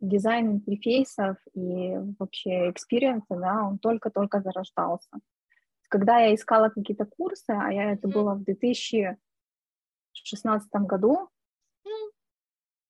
дизайн 0.00 0.52
интерфейсов 0.52 1.36
и 1.54 1.94
вообще 2.18 2.70
experience 2.70 3.25
а, 3.25 3.36
да, 3.36 3.64
он 3.64 3.78
только-только 3.78 4.40
зарождался. 4.40 5.10
Когда 5.88 6.20
я 6.20 6.34
искала 6.34 6.70
какие-то 6.70 7.04
курсы, 7.04 7.50
а 7.50 7.70
я 7.70 7.92
это 7.92 8.08
было 8.08 8.34
в 8.34 8.42
2016 10.22 10.68
году, 10.86 11.28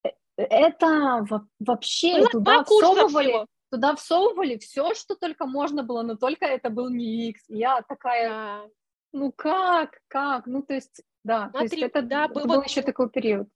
э, 0.05 0.11
это 0.37 1.27
вообще 1.59 2.19
Было 2.19 2.29
туда 2.29 2.65
всовывали, 2.65 3.47
туда 3.71 3.95
всовывали 3.95 4.59
все, 4.59 4.95
что 4.95 5.15
только 5.15 5.47
можно 5.47 5.83
было, 5.83 6.03
но 6.03 6.17
только 6.17 6.47
это 6.47 6.71
был 6.71 6.91
не 6.91 7.31
UX. 7.31 7.45
Я 7.49 7.83
такая, 7.83 8.69
ну 9.13 9.33
как, 9.33 10.01
как, 10.09 10.47
ну 10.47 10.63
то 10.63 10.75
есть, 10.75 11.03
да, 11.25 11.51
Смотри, 11.51 11.69
то 11.69 11.75
есть 11.77 11.87
это, 11.87 12.03
да, 12.03 12.29
был, 12.29 12.47
был 12.47 12.63
еще 12.63 12.83
такой 12.83 13.11
период. 13.11 13.49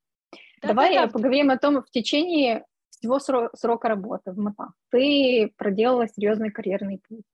Да, 0.63 0.69
Давай 0.69 0.95
да, 0.95 1.07
да. 1.07 1.13
поговорим 1.13 1.51
о 1.51 1.59
том 1.59 1.83
в 1.83 1.91
течение 1.91 2.65
всего 2.91 3.19
срока 3.19 3.89
работы 3.89 4.33
в 4.33 4.39
МАТА. 4.39 4.73
Ты 4.91 5.53
проделала 5.57 6.09
серьезный 6.09 6.51
карьерный 6.51 7.01
путь, 7.07 7.25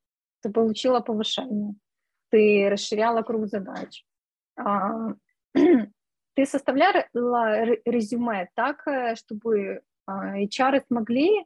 ты 0.42 0.50
получила 0.50 1.00
повышение, 1.00 1.74
ты 2.30 2.68
расширяла 2.70 3.22
круг 3.22 3.46
задач, 3.46 4.04
а, 4.56 5.14
ты 6.34 6.46
составляла 6.46 7.04
резюме 7.84 8.48
так, 8.54 8.86
э, 8.86 9.14
чтобы 9.16 9.82
а, 10.06 10.38
HR 10.38 10.82
смогли 10.86 11.44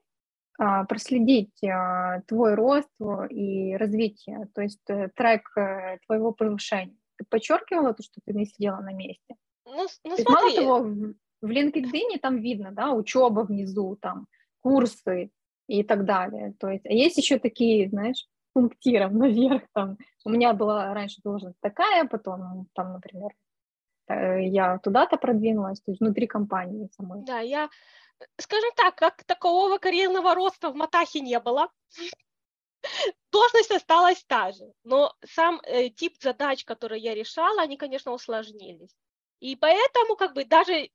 а, 0.59 0.85
проследить 0.85 1.55
твой 2.27 2.55
рост 2.55 2.91
и 3.31 3.77
развитие, 3.77 4.49
то 4.55 4.63
есть 4.63 4.89
э, 4.89 5.09
трек 5.15 5.51
э, 5.57 5.99
твоего 6.07 6.33
повышения. 6.33 6.97
Ты 7.17 7.25
подчеркивала 7.29 7.93
то, 7.93 8.03
что 8.03 8.21
ты 8.25 8.33
не 8.33 8.47
сидела 8.47 8.81
на 8.81 8.93
месте? 8.93 9.37
Ну, 9.67 9.87
ну 10.05 10.17
смотри. 10.17 10.25
Мало 10.29 10.55
того, 10.55 11.15
в 11.43 11.51
LinkedIn 11.51 12.19
там 12.21 12.39
видно, 12.39 12.73
да, 12.73 12.93
учеба 12.93 13.41
внизу, 13.41 13.97
там, 14.01 14.27
курсы 14.61 15.31
и 15.69 15.83
так 15.83 16.05
далее. 16.05 16.55
То 16.59 16.69
есть, 16.69 16.87
а 16.87 16.93
есть 16.93 17.17
еще 17.19 17.39
такие, 17.39 17.89
знаешь, 17.89 18.27
пунктиром 18.53 19.19
наверх, 19.19 19.63
там, 19.73 19.99
у 20.25 20.31
меня 20.31 20.55
была 20.55 20.95
раньше 20.95 21.21
должность 21.23 21.59
такая, 21.61 22.05
потом, 22.07 22.67
там, 22.75 22.93
например, 22.93 23.31
я 24.09 24.79
туда-то 24.79 25.17
продвинулась, 25.17 25.81
то 25.81 25.91
есть 25.91 26.01
внутри 26.01 26.27
компании 26.27 26.89
самой. 26.97 27.25
Да, 27.25 27.41
я, 27.41 27.71
скажем 28.39 28.71
так, 28.77 28.95
как 28.97 29.25
такового 29.25 29.79
карьерного 29.79 30.35
роста 30.35 30.71
в 30.71 30.75
Матахе 30.75 31.21
не 31.21 31.39
было. 31.41 31.69
Должность 33.33 33.71
осталась 33.71 34.23
та 34.25 34.53
же, 34.53 34.73
но 34.85 35.15
сам 35.25 35.61
э, 35.65 35.89
тип 35.89 36.17
задач, 36.21 36.65
которые 36.65 37.01
я 37.01 37.15
решала, 37.15 37.63
они, 37.63 37.77
конечно, 37.77 38.13
усложнились. 38.13 38.95
И 39.41 39.57
поэтому 39.57 40.17
как 40.17 40.35
бы 40.35 40.45
даже 40.45 40.91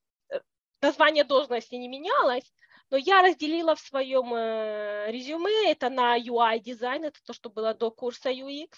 название 0.82 1.24
должности 1.24 1.76
не 1.76 1.88
менялось, 1.88 2.54
но 2.90 2.98
я 2.98 3.22
разделила 3.22 3.76
в 3.76 3.80
своем 3.80 4.34
э, 4.34 5.12
резюме 5.12 5.72
это 5.72 5.90
на 5.90 6.18
UI 6.18 6.60
дизайн, 6.60 7.06
это 7.06 7.20
то, 7.24 7.34
что 7.34 7.50
было 7.50 7.74
до 7.74 7.92
курса 7.92 8.32
UX, 8.32 8.70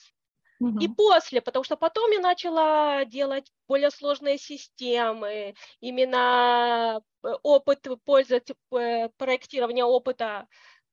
и 0.79 0.87
после, 0.87 1.41
потому 1.41 1.63
что 1.63 1.75
потом 1.75 2.11
я 2.11 2.19
начала 2.19 3.03
делать 3.05 3.51
более 3.67 3.89
сложные 3.89 4.37
системы, 4.37 5.55
именно 5.79 7.01
э, 7.23 7.27
опыт 7.41 7.87
пользователя, 8.05 8.55
э, 8.73 9.09
проектирования 9.17 9.83
опыта 9.83 10.47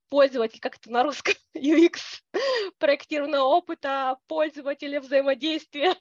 пользователя, 0.08 0.60
как 0.60 0.76
это 0.76 0.90
на 0.90 1.02
русском, 1.02 1.34
UX, 1.56 2.22
проектирования 2.78 3.40
опыта 3.40 4.16
пользователя 4.26 5.00
взаимодействия 5.00 5.94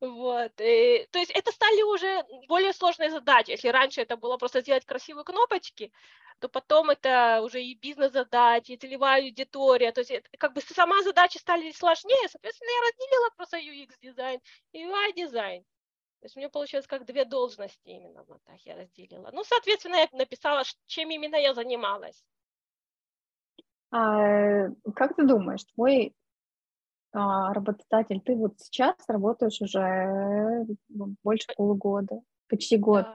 вот. 0.00 0.52
И, 0.60 1.06
то 1.10 1.18
есть 1.18 1.30
это 1.30 1.52
стали 1.52 1.82
уже 1.82 2.24
более 2.48 2.72
сложные 2.72 3.10
задачи. 3.10 3.50
Если 3.50 3.68
раньше 3.68 4.00
это 4.00 4.16
было 4.16 4.36
просто 4.36 4.60
сделать 4.60 4.84
красивые 4.84 5.24
кнопочки, 5.24 5.92
то 6.40 6.48
потом 6.48 6.90
это 6.90 7.40
уже 7.42 7.62
и 7.62 7.74
бизнес-задачи, 7.74 8.72
и 8.72 8.76
целевая 8.76 9.22
аудитория. 9.22 9.92
То 9.92 10.00
есть 10.00 10.10
это, 10.10 10.28
как 10.38 10.52
бы 10.52 10.60
сама 10.60 11.02
задача 11.02 11.38
стали 11.38 11.70
сложнее, 11.72 12.28
соответственно, 12.28 12.70
я 12.70 12.88
разделила 12.88 13.30
просто 13.36 13.58
UX-дизайн 13.58 14.40
и 14.72 14.84
UI-дизайн. 14.84 15.62
То 16.20 16.26
есть 16.26 16.36
у 16.36 16.40
меня 16.40 16.48
получилось 16.48 16.86
как 16.86 17.04
две 17.04 17.26
должности 17.26 17.88
именно 17.88 18.24
вот 18.24 18.42
так 18.44 18.58
я 18.64 18.76
разделила. 18.76 19.30
Ну, 19.32 19.44
соответственно, 19.44 19.96
я 19.96 20.08
написала, 20.12 20.62
чем 20.86 21.10
именно 21.10 21.36
я 21.36 21.52
занималась. 21.52 22.24
А, 23.90 24.68
как 24.96 25.14
ты 25.16 25.24
думаешь, 25.26 25.64
твой 25.74 26.14
работодатель, 27.14 28.20
ты 28.20 28.34
вот 28.34 28.58
сейчас 28.58 28.96
работаешь 29.06 29.60
уже 29.60 30.66
больше 31.22 31.46
полугода, 31.56 32.20
почти 32.48 32.76
год. 32.76 33.06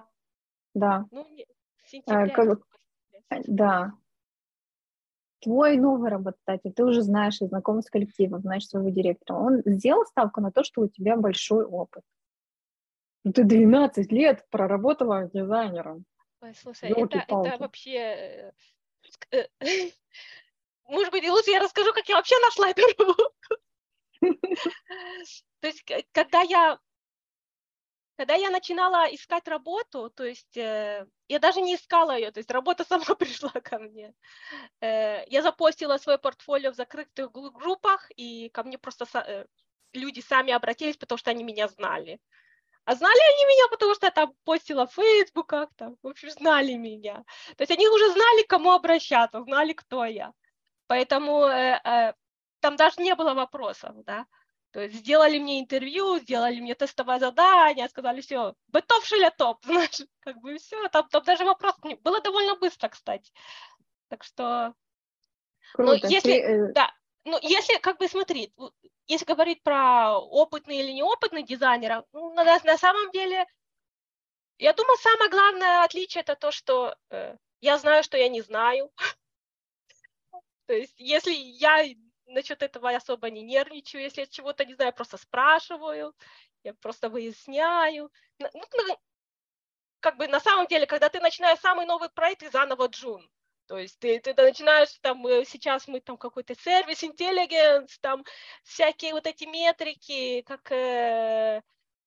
Да. 0.74 1.06
да. 1.12 1.24
Ну, 1.24 1.28
а, 2.06 2.28
как, 2.30 2.60
да. 3.48 3.94
Твой 5.42 5.78
новый 5.78 6.10
работодатель, 6.10 6.74
ты 6.74 6.84
уже 6.84 7.02
знаешь 7.02 7.42
и 7.42 7.46
знаком 7.46 7.82
с 7.82 7.90
коллективом, 7.90 8.42
знаешь 8.42 8.68
своего 8.68 8.90
директора, 8.90 9.38
он 9.38 9.62
сделал 9.66 10.06
ставку 10.06 10.42
на 10.42 10.52
то, 10.52 10.64
что 10.64 10.82
у 10.82 10.88
тебя 10.88 11.18
большой 11.18 11.66
опыт. 11.66 12.04
Ну, 13.24 13.34
ты 13.34 13.44
12 13.44 14.12
лет 14.12 14.46
проработала 14.50 15.30
дизайнером. 15.34 16.06
Ой, 16.42 16.54
слушай, 16.56 16.90
это, 16.90 17.18
это 17.18 17.58
вообще... 17.60 17.96
Э, 17.96 18.52
э, 19.32 19.48
может 20.88 21.12
быть, 21.12 21.28
лучше 21.28 21.52
я 21.52 21.60
расскажу, 21.60 21.94
как 21.94 22.08
я 22.08 22.16
вообще 22.16 22.36
нашла 22.40 22.70
эту 22.70 22.82
работу. 22.98 23.34
То 24.22 25.68
есть, 25.68 25.84
когда 26.12 26.42
я 26.42 26.80
когда 28.20 28.34
я 28.36 28.50
начинала 28.50 29.06
искать 29.16 29.48
работу, 29.48 30.10
то 30.10 30.26
есть 30.26 30.58
э, 30.58 31.08
я 31.30 31.40
даже 31.40 31.62
не 31.62 31.76
искала 31.76 32.18
ее, 32.18 32.32
то 32.32 32.42
есть 32.42 32.52
работа 32.52 32.84
сама 32.90 33.16
пришла 33.16 33.50
ко 33.50 33.80
мне. 33.80 34.14
Э, 34.82 35.24
я 35.28 35.42
запостила 35.42 35.98
свое 35.98 36.18
портфолио 36.18 36.72
в 36.72 36.76
закрытых 36.76 37.32
группах, 37.32 38.12
и 38.18 38.50
ко 38.50 38.64
мне 38.64 38.78
просто 38.78 39.06
э, 39.26 39.46
люди 39.94 40.20
сами 40.20 40.52
обратились, 40.52 40.98
потому 40.98 41.18
что 41.18 41.32
они 41.32 41.46
меня 41.46 41.70
знали. 41.70 42.20
А 42.84 42.96
знали 42.96 43.20
они 43.36 43.46
меня, 43.56 43.70
потому 43.70 43.96
что 43.96 44.08
я 44.08 44.12
там 44.12 44.34
постила 44.44 44.86
в 44.86 44.94
фейсбуках, 44.94 45.70
там, 45.78 45.96
в 46.04 46.08
общем, 46.08 46.30
знали 46.32 46.74
меня. 46.74 47.24
То 47.56 47.62
есть 47.62 47.72
они 47.72 47.88
уже 47.88 48.12
знали, 48.12 48.44
к 48.44 48.50
кому 48.50 48.72
обращаться, 48.74 49.44
знали, 49.44 49.72
кто 49.72 50.04
я. 50.04 50.34
Поэтому 50.88 51.48
там 52.60 52.76
даже 52.76 53.02
не 53.02 53.16
было 53.16 53.34
вопросов, 53.34 53.96
да. 54.06 54.26
То 54.72 54.82
есть 54.82 54.96
сделали 54.96 55.40
мне 55.40 55.60
интервью, 55.60 56.20
сделали 56.20 56.60
мне 56.60 56.76
тестовое 56.76 57.20
задание, 57.20 57.90
сказали, 57.90 58.22
все, 58.22 58.54
готов 58.68 59.04
шиля 59.06 59.32
топ, 59.32 59.58
знаешь, 59.66 60.02
как 60.20 60.38
бы 60.38 60.58
все, 60.58 60.88
там, 60.90 61.08
там 61.10 61.24
даже 61.24 61.44
вопрос 61.44 61.76
не 61.84 61.96
было 61.96 62.22
довольно 62.22 62.56
быстро, 62.56 62.90
кстати. 62.90 63.32
Так 64.10 64.24
что, 64.24 64.74
Круто. 65.74 66.00
ну, 66.04 66.10
если, 66.10 66.34
Ты... 66.34 66.42
Э, 66.42 66.74
да, 66.74 66.94
ну, 67.26 67.40
если, 67.42 67.80
как 67.80 67.98
бы, 67.98 68.08
смотри, 68.08 68.54
если 69.08 69.26
говорить 69.26 69.64
про 69.64 70.18
опытный 70.20 70.78
или 70.78 70.92
неопытный 70.92 71.44
дизайнера, 71.44 72.06
ну, 72.14 72.34
на, 72.34 72.44
на 72.44 72.78
самом 72.78 73.12
деле, 73.12 73.48
я 74.60 74.74
думаю, 74.74 74.98
самое 74.98 75.32
главное 75.32 75.84
отличие 75.84 76.22
это 76.22 76.36
то, 76.36 76.52
что 76.52 76.96
э, 77.10 77.36
я 77.62 77.78
знаю, 77.80 78.04
что 78.04 78.18
я 78.18 78.30
не 78.30 78.42
знаю. 78.42 78.92
То 80.68 80.74
есть, 80.74 80.94
если 80.98 81.34
я 81.34 81.84
насчет 82.30 82.64
этого 82.64 82.90
особо 82.90 83.30
не 83.30 83.42
нервничаю, 83.42 84.04
если 84.04 84.22
я 84.22 84.28
чего-то 84.28 84.66
не 84.66 84.76
знаю, 84.76 84.94
просто 84.94 85.18
спрашиваю, 85.18 86.14
я 86.64 86.74
просто 86.76 87.10
выясняю. 87.10 88.12
Ну, 88.40 88.50
ну, 88.54 88.98
как 90.00 90.18
бы 90.18 90.28
на 90.28 90.40
самом 90.40 90.68
деле, 90.68 90.86
когда 90.86 91.10
ты 91.10 91.20
начинаешь 91.20 91.60
самый 91.60 91.86
новый 91.86 92.10
проект, 92.10 92.42
ты 92.42 92.50
заново 92.50 92.88
джун. 92.88 93.30
То 93.68 93.78
есть 93.78 94.00
ты, 94.00 94.20
ты 94.20 94.34
начинаешь, 94.34 94.90
там, 95.02 95.26
э, 95.28 95.46
сейчас 95.46 95.88
мы 95.88 96.00
там 96.00 96.18
какой-то 96.18 96.56
сервис, 96.56 97.04
интеллигенс, 97.04 98.00
там 98.00 98.26
всякие 98.64 99.14
вот 99.14 99.28
эти 99.28 99.44
метрики, 99.44 100.42
как 100.42 100.72
э, 100.72 101.62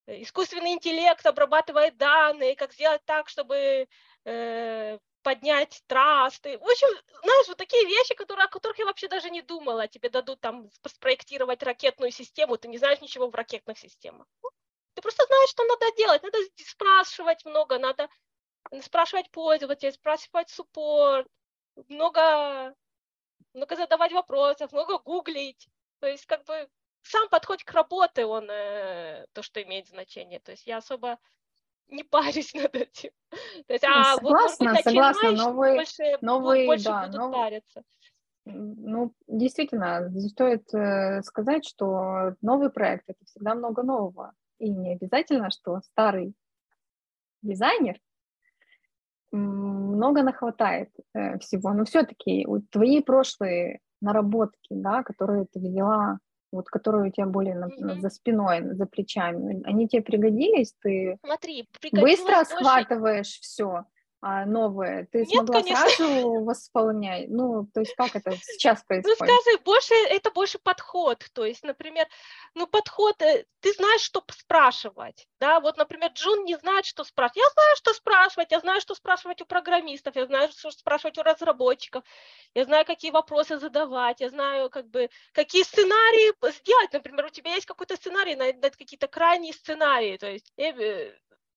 искусственный 0.06 0.72
интеллект 0.72 1.24
обрабатывает 1.24 1.96
данные, 1.96 2.56
как 2.56 2.72
сделать 2.72 3.04
так, 3.04 3.28
чтобы 3.28 3.86
э, 4.24 4.98
поднять 5.22 5.82
трасты. 5.86 6.58
В 6.58 6.64
общем, 6.64 6.88
знаешь, 7.22 7.48
вот 7.48 7.56
такие 7.56 7.84
вещи, 7.86 8.14
которые, 8.14 8.44
о 8.46 8.48
которых 8.48 8.78
я 8.78 8.86
вообще 8.86 9.08
даже 9.08 9.30
не 9.30 9.42
думала. 9.42 9.88
Тебе 9.88 10.10
дадут 10.10 10.40
там 10.40 10.70
спроектировать 10.86 11.62
ракетную 11.62 12.10
систему, 12.10 12.56
ты 12.56 12.68
не 12.68 12.78
знаешь 12.78 13.00
ничего 13.00 13.28
в 13.28 13.34
ракетных 13.34 13.78
системах. 13.78 14.26
Ну, 14.42 14.50
ты 14.94 15.02
просто 15.02 15.24
знаешь, 15.26 15.50
что 15.50 15.64
надо 15.64 15.86
делать. 15.96 16.22
Надо 16.22 16.38
спрашивать 16.56 17.44
много, 17.44 17.78
надо 17.78 18.08
спрашивать 18.82 19.30
пользователей, 19.30 19.92
спрашивать 19.92 20.50
суппорт, 20.50 21.26
много, 21.88 22.74
много 23.54 23.76
задавать 23.76 24.12
вопросов, 24.12 24.72
много 24.72 24.98
гуглить. 24.98 25.68
То 26.00 26.06
есть 26.06 26.26
как 26.26 26.44
бы 26.44 26.68
сам 27.02 27.28
подход 27.28 27.62
к 27.62 27.72
работе, 27.72 28.24
он 28.24 28.48
э, 28.50 29.26
то, 29.32 29.42
что 29.42 29.62
имеет 29.62 29.88
значение. 29.88 30.40
То 30.40 30.52
есть 30.52 30.66
я 30.66 30.78
особо 30.78 31.18
не 31.92 32.02
парюсь 32.02 32.54
над 32.54 32.74
этим. 32.74 33.10
То 33.66 33.72
есть, 33.72 33.84
а 33.84 34.16
согласна, 34.16 34.66
вот, 34.66 34.76
быть, 34.76 34.84
согласна, 34.84 35.30
новый, 35.32 35.74
больше, 35.76 36.18
новый, 36.20 36.66
больше 36.66 36.84
да, 36.84 37.06
будут 37.06 37.16
новый, 37.16 37.36
париться. 37.36 37.82
Ну, 38.44 39.14
действительно, 39.28 40.10
стоит 40.28 40.74
э, 40.74 41.22
сказать, 41.22 41.64
что 41.64 42.34
новый 42.40 42.70
проект— 42.70 43.04
это 43.06 43.24
всегда 43.24 43.54
много 43.54 43.82
нового. 43.82 44.32
И 44.58 44.68
не 44.68 44.94
обязательно, 44.94 45.50
что 45.50 45.80
старый 45.82 46.34
дизайнер 47.42 48.00
много 49.30 50.22
нахватает 50.22 50.90
э, 51.14 51.38
всего, 51.38 51.72
но 51.72 51.84
все-таки 51.84 52.46
твои 52.70 53.00
прошлые 53.00 53.80
наработки, 54.00 54.68
да, 54.70 55.02
которые 55.02 55.46
ты 55.46 55.60
взяла, 55.60 56.18
вот 56.52 56.68
которые 56.68 57.08
у 57.08 57.10
тебя 57.10 57.26
были 57.26 57.52
на, 57.52 57.66
mm-hmm. 57.66 58.00
за 58.00 58.10
спиной, 58.10 58.74
за 58.74 58.86
плечами, 58.86 59.62
они 59.64 59.88
тебе 59.88 60.02
пригодились, 60.02 60.74
ты 60.80 61.18
Смотри, 61.24 61.68
быстро 61.92 62.44
схватываешь 62.44 63.40
все, 63.40 63.84
а, 64.24 64.46
новые, 64.46 65.06
ты 65.10 65.18
Нет, 65.18 65.30
смогла 65.30 65.60
конечно. 65.60 65.88
сразу 65.88 66.44
восполнять? 66.44 67.28
Ну, 67.28 67.66
то 67.74 67.80
есть 67.80 67.92
как 67.96 68.14
это 68.14 68.36
сейчас 68.36 68.78
ну, 68.78 68.84
происходит? 68.86 69.18
Ну, 69.18 69.26
скажи, 69.26 69.58
больше, 69.64 69.94
это 69.94 70.30
больше 70.30 70.58
подход, 70.60 71.26
то 71.32 71.44
есть, 71.44 71.64
например, 71.64 72.06
ну, 72.54 72.68
подход, 72.68 73.20
э, 73.20 73.44
ты 73.58 73.72
знаешь, 73.72 74.00
что 74.00 74.22
спрашивать, 74.30 75.26
да, 75.40 75.58
вот, 75.58 75.76
например, 75.76 76.12
Джун 76.12 76.44
не 76.44 76.56
знает, 76.56 76.86
что 76.86 77.02
спрашивать, 77.02 77.38
я 77.38 77.50
знаю, 77.50 77.76
что 77.76 77.94
спрашивать, 77.94 78.52
я 78.52 78.60
знаю, 78.60 78.80
что 78.80 78.94
спрашивать 78.94 79.42
у 79.42 79.44
программистов, 79.44 80.14
я 80.14 80.26
знаю, 80.26 80.52
что 80.52 80.70
спрашивать 80.70 81.18
у 81.18 81.22
разработчиков, 81.24 82.04
я 82.54 82.64
знаю, 82.64 82.86
какие 82.86 83.10
вопросы 83.10 83.58
задавать, 83.58 84.20
я 84.20 84.30
знаю, 84.30 84.70
как 84.70 84.88
бы, 84.88 85.10
какие 85.32 85.64
сценарии 85.64 86.32
сделать, 86.52 86.92
например, 86.92 87.26
у 87.26 87.30
тебя 87.30 87.54
есть 87.54 87.66
какой-то 87.66 87.96
сценарий, 87.96 88.36
на, 88.36 88.52
на 88.52 88.70
какие-то 88.70 89.08
крайние 89.08 89.52
сценарии, 89.52 90.16
то 90.16 90.30
есть 90.30 90.52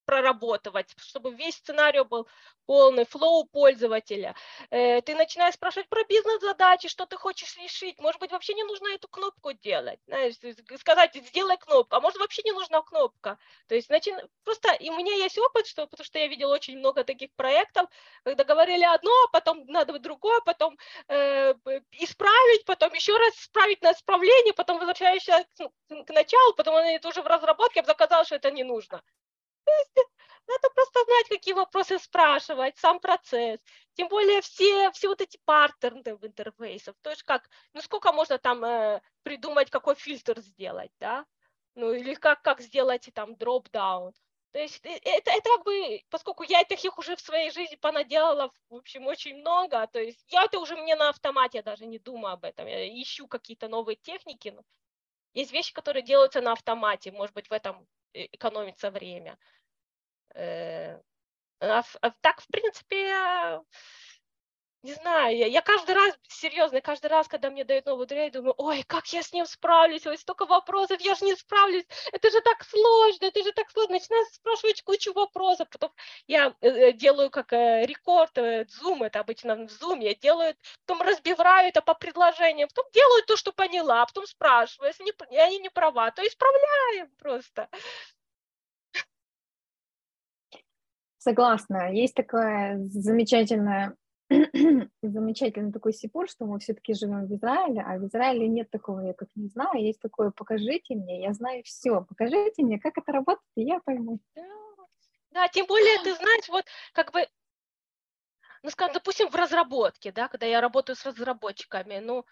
проработать, 0.05 0.93
чтобы 0.97 1.33
весь 1.33 1.55
сценарий 1.55 2.03
был 2.03 2.27
полный, 2.65 3.05
флоу 3.05 3.45
пользователя. 3.45 4.35
Э, 4.69 5.01
ты 5.01 5.15
начинаешь 5.15 5.55
спрашивать 5.55 5.89
про 5.89 6.03
бизнес-задачи, 6.05 6.87
что 6.87 7.05
ты 7.05 7.17
хочешь 7.17 7.57
решить. 7.57 7.99
Может 7.99 8.19
быть, 8.19 8.31
вообще 8.31 8.53
не 8.53 8.63
нужно 8.63 8.87
эту 8.89 9.07
кнопку 9.07 9.53
делать. 9.53 9.99
Знаешь, 10.07 10.35
сказать, 10.79 11.15
сделай 11.15 11.57
кнопку, 11.57 11.95
а 11.95 11.99
может, 11.99 12.19
вообще 12.19 12.41
не 12.43 12.51
нужна 12.51 12.81
кнопка. 12.81 13.37
То 13.67 13.75
есть, 13.75 13.89
начи... 13.89 14.13
просто 14.43 14.73
и 14.73 14.89
у 14.89 14.97
меня 14.97 15.13
есть 15.13 15.37
опыт, 15.37 15.67
что, 15.67 15.87
потому 15.87 16.05
что 16.05 16.19
я 16.19 16.27
видела 16.27 16.53
очень 16.53 16.77
много 16.77 17.03
таких 17.03 17.31
проектов, 17.35 17.89
когда 18.23 18.43
говорили 18.43 18.83
одно, 18.83 19.11
а 19.25 19.27
потом 19.31 19.65
надо 19.67 19.97
другое, 19.99 20.41
потом 20.41 20.77
э, 21.07 21.53
исправить, 21.91 22.65
потом 22.65 22.93
еще 22.93 23.17
раз 23.17 23.33
исправить 23.35 23.81
на 23.81 23.91
исправление, 23.91 24.53
потом 24.53 24.79
возвращаешься 24.79 25.45
к, 25.57 26.05
к 26.05 26.09
началу, 26.09 26.53
потом 26.53 26.75
это 26.75 27.07
уже 27.07 27.21
в 27.21 27.27
разработке, 27.27 27.79
я 27.79 27.83
бы 27.83 28.25
что 28.25 28.35
это 28.35 28.51
не 28.51 28.63
нужно. 28.63 29.01
Надо 30.47 30.69
просто 30.75 31.03
знать, 31.05 31.27
какие 31.29 31.53
вопросы 31.53 31.97
спрашивать, 31.99 32.77
сам 32.77 32.99
процесс. 32.99 33.59
Тем 33.93 34.07
более 34.09 34.41
все, 34.41 34.91
все 34.91 35.07
вот 35.07 35.21
эти 35.21 35.39
партнеры 35.45 36.15
в 36.17 36.25
интерфейсах. 36.25 36.95
То 37.01 37.09
есть 37.09 37.23
как, 37.23 37.49
ну 37.73 37.81
сколько 37.81 38.11
можно 38.11 38.37
там 38.37 38.63
э, 38.63 39.01
придумать, 39.23 39.71
какой 39.71 39.95
фильтр 39.95 40.39
сделать, 40.41 40.91
да? 40.99 41.25
Ну 41.75 41.91
или 41.93 42.13
как, 42.13 42.41
как 42.43 42.61
сделать 42.61 43.09
там 43.13 43.35
дроп-даун. 43.35 44.13
То 44.51 44.59
есть 44.59 44.85
э, 44.85 44.99
это, 45.03 45.31
это 45.31 45.49
как 45.49 45.65
бы, 45.65 46.01
поскольку 46.09 46.43
я 46.43 46.63
таких 46.63 46.97
уже 46.97 47.15
в 47.15 47.21
своей 47.21 47.51
жизни 47.51 47.75
понаделала, 47.75 48.51
в 48.69 48.75
общем, 48.75 49.07
очень 49.07 49.37
много, 49.37 49.85
то 49.87 49.99
есть 49.99 50.23
я 50.31 50.43
это 50.45 50.59
уже 50.59 50.75
мне 50.77 50.95
на 50.95 51.09
автомате, 51.09 51.57
я 51.57 51.63
даже 51.63 51.85
не 51.87 51.99
думаю 51.99 52.33
об 52.33 52.45
этом, 52.45 52.67
я 52.67 52.87
ищу 52.87 53.27
какие-то 53.27 53.67
новые 53.67 53.97
техники. 53.97 54.55
Есть 55.33 55.51
вещи, 55.51 55.73
которые 55.73 56.03
делаются 56.03 56.39
на 56.39 56.53
автомате, 56.53 57.11
может 57.11 57.33
быть, 57.33 57.49
в 57.49 57.51
этом 57.51 57.85
экономится 58.31 58.91
время. 58.91 59.37
Э, 60.33 60.99
а, 61.59 61.83
а 62.01 62.11
так, 62.21 62.41
в 62.41 62.47
принципе, 62.47 63.59
не 64.85 64.93
знаю, 64.93 65.35
я, 65.35 65.47
я 65.47 65.61
каждый 65.61 65.95
раз, 65.95 66.13
серьезно, 66.27 66.79
каждый 66.79 67.07
раз, 67.07 67.27
когда 67.27 67.49
мне 67.49 67.63
дают 67.65 67.87
новую 67.87 68.05
дверь, 68.05 68.31
думаю, 68.31 68.53
ой, 68.57 68.83
как 68.83 69.07
я 69.07 69.23
с 69.23 69.33
ним 69.33 69.45
справлюсь, 69.47 70.05
ой, 70.05 70.17
столько 70.17 70.45
вопросов, 70.45 71.01
я 71.01 71.15
же 71.15 71.25
не 71.25 71.35
справлюсь, 71.35 71.85
это 72.13 72.29
же 72.29 72.39
так 72.41 72.63
сложно, 72.63 73.25
это 73.25 73.43
же 73.43 73.51
так 73.51 73.71
сложно, 73.71 73.95
начинаю 73.95 74.23
спрашивать 74.31 74.83
кучу 74.83 75.11
вопросов, 75.13 75.67
потом 75.71 75.91
я 76.27 76.55
э, 76.61 76.67
э 76.69 76.91
делаю 76.93 77.31
как 77.31 77.51
э, 77.53 77.85
рекорд, 77.87 78.37
Zoom, 78.37 79.03
это 79.03 79.19
обычно 79.21 79.55
в 79.55 79.71
Zoom, 79.71 80.03
я 80.03 80.13
делаю, 80.13 80.55
потом 80.85 81.01
разбиваю 81.01 81.69
это 81.69 81.81
по 81.81 81.95
предложениям, 81.95 82.69
потом 82.69 82.91
делаю 82.93 83.23
то, 83.25 83.37
что 83.37 83.51
поняла, 83.51 84.05
потом 84.05 84.27
спрашиваю, 84.27 84.89
если 84.89 85.03
не, 85.03 85.39
они 85.39 85.57
не 85.59 85.69
права, 85.69 86.11
то 86.11 86.21
исправляем 86.21 87.09
просто. 87.17 87.69
Согласна. 91.17 91.91
Есть 91.91 92.13
такая 92.13 92.77
замечательная 92.89 93.95
замечательный 95.03 95.71
такой 95.71 95.93
сипур, 95.93 96.27
что 96.27 96.45
мы 96.45 96.59
все-таки 96.59 96.93
живем 96.93 97.27
в 97.27 97.35
Израиле, 97.35 97.81
а 97.81 97.97
в 97.97 98.07
Израиле 98.07 98.47
нет 98.47 98.69
такого, 98.71 99.01
я 99.01 99.13
как 99.13 99.29
не 99.35 99.47
знаю, 99.47 99.83
есть 99.83 99.99
такое, 99.99 100.31
покажите 100.31 100.95
мне, 100.95 101.21
я 101.21 101.33
знаю 101.33 101.63
все, 101.63 102.01
покажите 102.01 102.63
мне, 102.63 102.79
как 102.79 102.97
это 102.97 103.11
работает, 103.11 103.45
и 103.55 103.63
я 103.63 103.79
пойму. 103.79 104.19
Да, 104.35 104.43
да 105.31 105.47
тем 105.49 105.67
более 105.67 105.99
ты 106.03 106.15
знаешь, 106.15 106.49
вот 106.49 106.65
как 106.93 107.11
бы, 107.11 107.27
ну, 108.63 108.69
скажем, 108.71 108.93
допустим, 108.93 109.29
в 109.29 109.35
разработке, 109.35 110.11
да, 110.11 110.27
когда 110.27 110.47
я 110.47 110.59
работаю 110.59 110.95
с 110.95 111.05
разработчиками, 111.05 111.99
ну, 111.99 112.25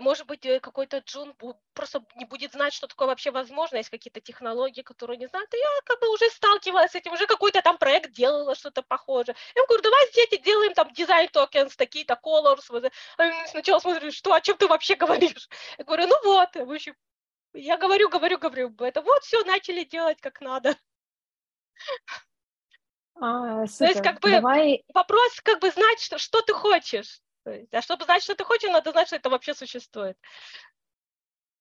может 0.00 0.26
быть, 0.26 0.46
э, 0.46 0.60
какой-то 0.60 0.98
джун 0.98 1.34
просто 1.74 2.04
не 2.14 2.24
будет 2.24 2.52
знать, 2.52 2.72
что 2.72 2.86
такое 2.86 3.08
вообще 3.08 3.32
возможно, 3.32 3.76
есть 3.76 3.90
какие-то 3.90 4.20
технологии, 4.20 4.82
которые 4.82 5.16
не 5.16 5.26
знают, 5.26 5.52
и 5.52 5.56
я 5.56 5.68
как 5.84 6.00
бы 6.00 6.12
уже 6.12 6.30
сталкивалась 6.30 6.92
с 6.92 6.94
этим, 6.94 7.12
уже 7.12 7.26
какой-то 7.26 7.60
там 7.60 7.76
проект 7.76 8.12
делала 8.12 8.54
что-то 8.54 8.82
похожее. 8.82 9.34
Я 9.56 9.66
говорю, 9.66 9.82
давай 9.82 10.08
здесь 10.12 10.40
делаем 10.42 10.74
там 10.74 10.92
дизайн 10.92 11.28
токенс, 11.28 11.74
такие-то 11.74 12.18
colors. 12.24 12.92
Сначала 13.46 13.80
смотрю, 13.80 14.12
что, 14.12 14.32
о 14.32 14.40
чем 14.40 14.56
ты 14.56 14.68
вообще 14.68 14.94
говоришь? 14.96 15.48
Я 15.76 15.84
говорю, 15.84 16.06
ну 16.06 16.16
вот, 16.24 16.54
в 16.54 16.70
общем, 16.70 16.94
я 17.52 17.76
говорю, 17.76 18.08
говорю, 18.08 18.38
говорю, 18.38 18.74
это 18.78 19.02
вот 19.02 19.24
все 19.24 19.42
начали 19.44 19.82
делать 19.82 20.20
как 20.20 20.40
надо. 20.40 20.76
А, 23.16 23.66
То 23.66 23.84
есть 23.86 24.02
как 24.02 24.20
бы 24.20 24.30
Давай... 24.30 24.84
вопрос 24.94 25.40
как 25.42 25.60
бы 25.60 25.70
знать, 25.70 26.00
что, 26.00 26.18
что 26.18 26.42
ты 26.42 26.54
хочешь. 26.54 27.21
А 27.44 27.82
чтобы 27.82 28.04
знать, 28.04 28.22
что 28.22 28.34
ты 28.34 28.44
хочешь, 28.44 28.70
надо 28.70 28.92
знать, 28.92 29.08
что 29.08 29.16
это 29.16 29.30
вообще 29.30 29.54
существует. 29.54 30.16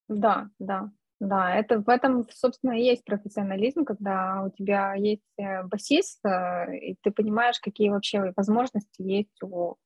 Да, 0.08 0.50
да, 0.60 0.92
да, 1.20 1.56
это 1.56 1.80
в 1.80 1.90
этом, 1.90 2.28
собственно, 2.32 2.74
и 2.74 2.84
есть 2.84 3.06
профессионализм, 3.06 3.86
когда 3.86 4.44
у 4.44 4.50
тебя 4.50 4.96
есть 4.96 5.22
э, 5.38 5.64
басист, 5.64 6.20
э, 6.26 6.78
и 6.78 6.98
ты 7.02 7.12
понимаешь, 7.12 7.60
какие 7.60 7.90
вообще 7.90 8.34
возможности 8.36 9.02
есть 9.02 9.42
у, 9.44 9.78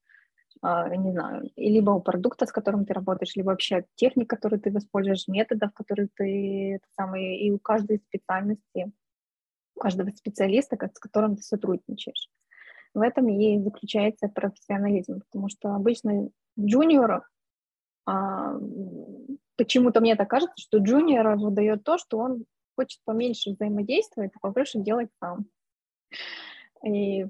а, 0.62 0.88
не 0.96 1.12
знаю, 1.12 1.52
либо 1.58 1.92
у 1.92 2.02
продукта, 2.02 2.46
с 2.46 2.52
которым 2.52 2.86
ты 2.86 2.94
работаешь, 2.94 3.36
либо 3.36 3.50
вообще 3.50 3.86
техник, 3.96 4.30
который 4.30 4.60
ты 4.60 4.70
используешь, 4.70 5.28
методов, 5.28 5.74
которые 5.74 6.08
ты, 6.16 6.76
это 6.76 6.88
самое, 6.96 7.40
и 7.40 7.52
у 7.52 7.60
каждой 7.60 8.00
специальности, 8.00 8.92
у 9.76 9.80
каждого 9.80 10.10
специалиста, 10.12 10.76
с 10.76 11.00
которым 11.00 11.36
ты 11.36 11.44
сотрудничаешь. 11.44 12.30
В 12.96 13.02
этом 13.02 13.28
и 13.28 13.60
заключается 13.60 14.30
профессионализм, 14.30 15.20
потому 15.20 15.50
что 15.50 15.76
обычно 15.76 16.30
джуниор, 16.58 17.28
а, 18.08 18.58
почему-то 19.58 20.00
мне 20.00 20.16
так 20.16 20.30
кажется, 20.30 20.56
что 20.58 20.78
джуниор 20.78 21.36
выдает 21.36 21.84
то, 21.84 21.98
что 21.98 22.18
он 22.18 22.46
хочет 22.78 23.02
поменьше 23.04 23.52
взаимодействовать, 23.52 24.32
а 24.36 24.40
побольше 24.40 24.80
делать 24.80 25.10
сам. 25.20 25.46
И 26.86 27.26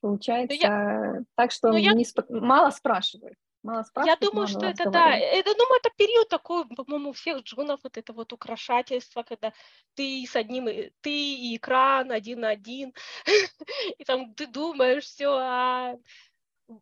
получается 0.00 0.56
ну, 0.56 0.62
я... 0.62 1.22
так, 1.34 1.50
что 1.50 1.68
ну, 1.68 1.74
он 1.74 1.80
я... 1.80 1.92
не 1.92 2.06
сп... 2.06 2.20
мало 2.30 2.70
спрашивает. 2.70 3.36
Мало 3.62 3.84
Я 4.04 4.16
думаю, 4.16 4.46
что 4.46 4.66
это 4.66 4.88
да. 4.90 5.16
Это, 5.16 5.52
думаю, 5.54 5.80
это 5.80 5.90
период 5.96 6.28
такой, 6.28 6.66
по-моему, 6.68 7.10
у 7.10 7.12
всех 7.12 7.42
джунов 7.42 7.80
вот 7.82 7.96
это 7.96 8.12
вот 8.12 8.32
украшательство, 8.32 9.22
когда 9.24 9.52
ты 9.94 10.24
с 10.24 10.36
одним, 10.36 10.66
ты 11.00 11.10
и 11.10 11.56
экран 11.56 12.12
один 12.12 12.40
на 12.40 12.50
один, 12.50 12.94
и 13.98 14.04
там 14.04 14.34
ты 14.34 14.46
думаешь 14.46 15.04
все. 15.04 15.30
А... 15.30 15.96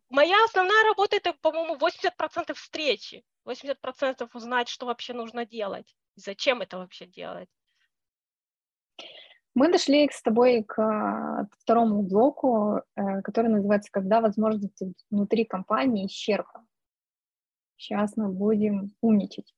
Моя 0.09 0.35
основная 0.43 0.83
работа 0.83 1.15
это, 1.15 1.33
по-моему, 1.33 1.77
80% 1.77 2.53
встречи, 2.53 3.23
80% 3.45 4.29
узнать, 4.33 4.67
что 4.67 4.85
вообще 4.85 5.13
нужно 5.13 5.45
делать, 5.45 5.95
зачем 6.15 6.61
это 6.61 6.77
вообще 6.77 7.05
делать. 7.05 7.49
Мы 9.55 9.71
дошли 9.71 10.07
с 10.11 10.21
тобой 10.21 10.63
к 10.63 11.49
второму 11.57 12.03
блоку, 12.03 12.83
э, 12.95 13.21
который 13.23 13.49
называется 13.49 13.89
«Когда 13.91 14.21
возможности 14.21 14.93
внутри 15.09 15.45
компании 15.45 16.05
исчерпаны». 16.05 16.66
Сейчас 17.77 18.17
мы 18.17 18.29
будем 18.29 18.91
умничать. 19.01 19.53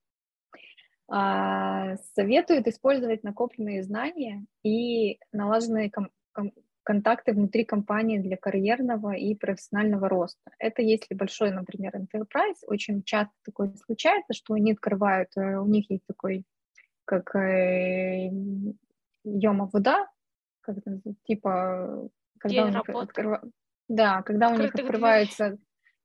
А, 1.07 1.97
советуют 2.13 2.67
использовать 2.67 3.23
накопленные 3.23 3.81
знания 3.83 4.45
и 4.63 5.19
налаженные 5.31 5.89
ком- 5.89 6.11
ком- 6.31 6.53
контакты 6.83 7.33
внутри 7.33 7.65
компании 7.65 8.19
для 8.19 8.37
карьерного 8.37 9.13
и 9.15 9.35
профессионального 9.35 10.07
роста. 10.09 10.51
Это 10.59 10.81
если 10.81 11.15
большой, 11.15 11.51
например, 11.51 11.95
enterprise, 11.95 12.57
очень 12.67 13.03
часто 13.03 13.33
такое 13.43 13.73
случается, 13.85 14.33
что 14.33 14.53
они 14.53 14.71
открывают, 14.73 15.29
э, 15.35 15.57
у 15.57 15.65
них 15.65 15.89
есть 15.89 16.05
такой, 16.07 16.45
как 17.05 17.35
э, 17.35 18.29
Йома 19.23 19.69
вода, 19.71 20.07
как 20.61 20.77
типа, 21.25 22.09
когда 22.39 22.63
День 22.63 22.75
у 22.75 22.77
них 22.77 22.89
открыва... 22.89 23.41
да, 23.87 24.21
когда 24.23 24.49
у 24.49 24.57
них 24.57 24.73
открывается, 24.73 25.45
э, 25.45 25.57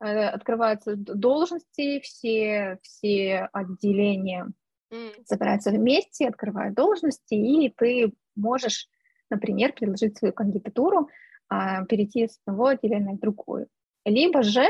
открываются 0.04 0.96
должности, 0.96 2.00
все, 2.00 2.78
все 2.82 3.48
отделения 3.52 4.52
mm. 4.92 5.24
собираются 5.24 5.70
вместе, 5.70 6.28
открывают 6.28 6.74
должности, 6.74 7.34
и 7.34 7.72
ты 7.76 8.12
можешь 8.36 8.88
например, 9.30 9.72
предложить 9.72 10.18
свою 10.18 10.32
кандидатуру, 10.32 11.08
а, 11.48 11.84
перейти 11.84 12.28
с 12.28 12.38
одного 12.44 12.68
отделения 12.68 13.14
в 13.14 13.20
другую. 13.20 13.68
Либо 14.04 14.42
же, 14.42 14.64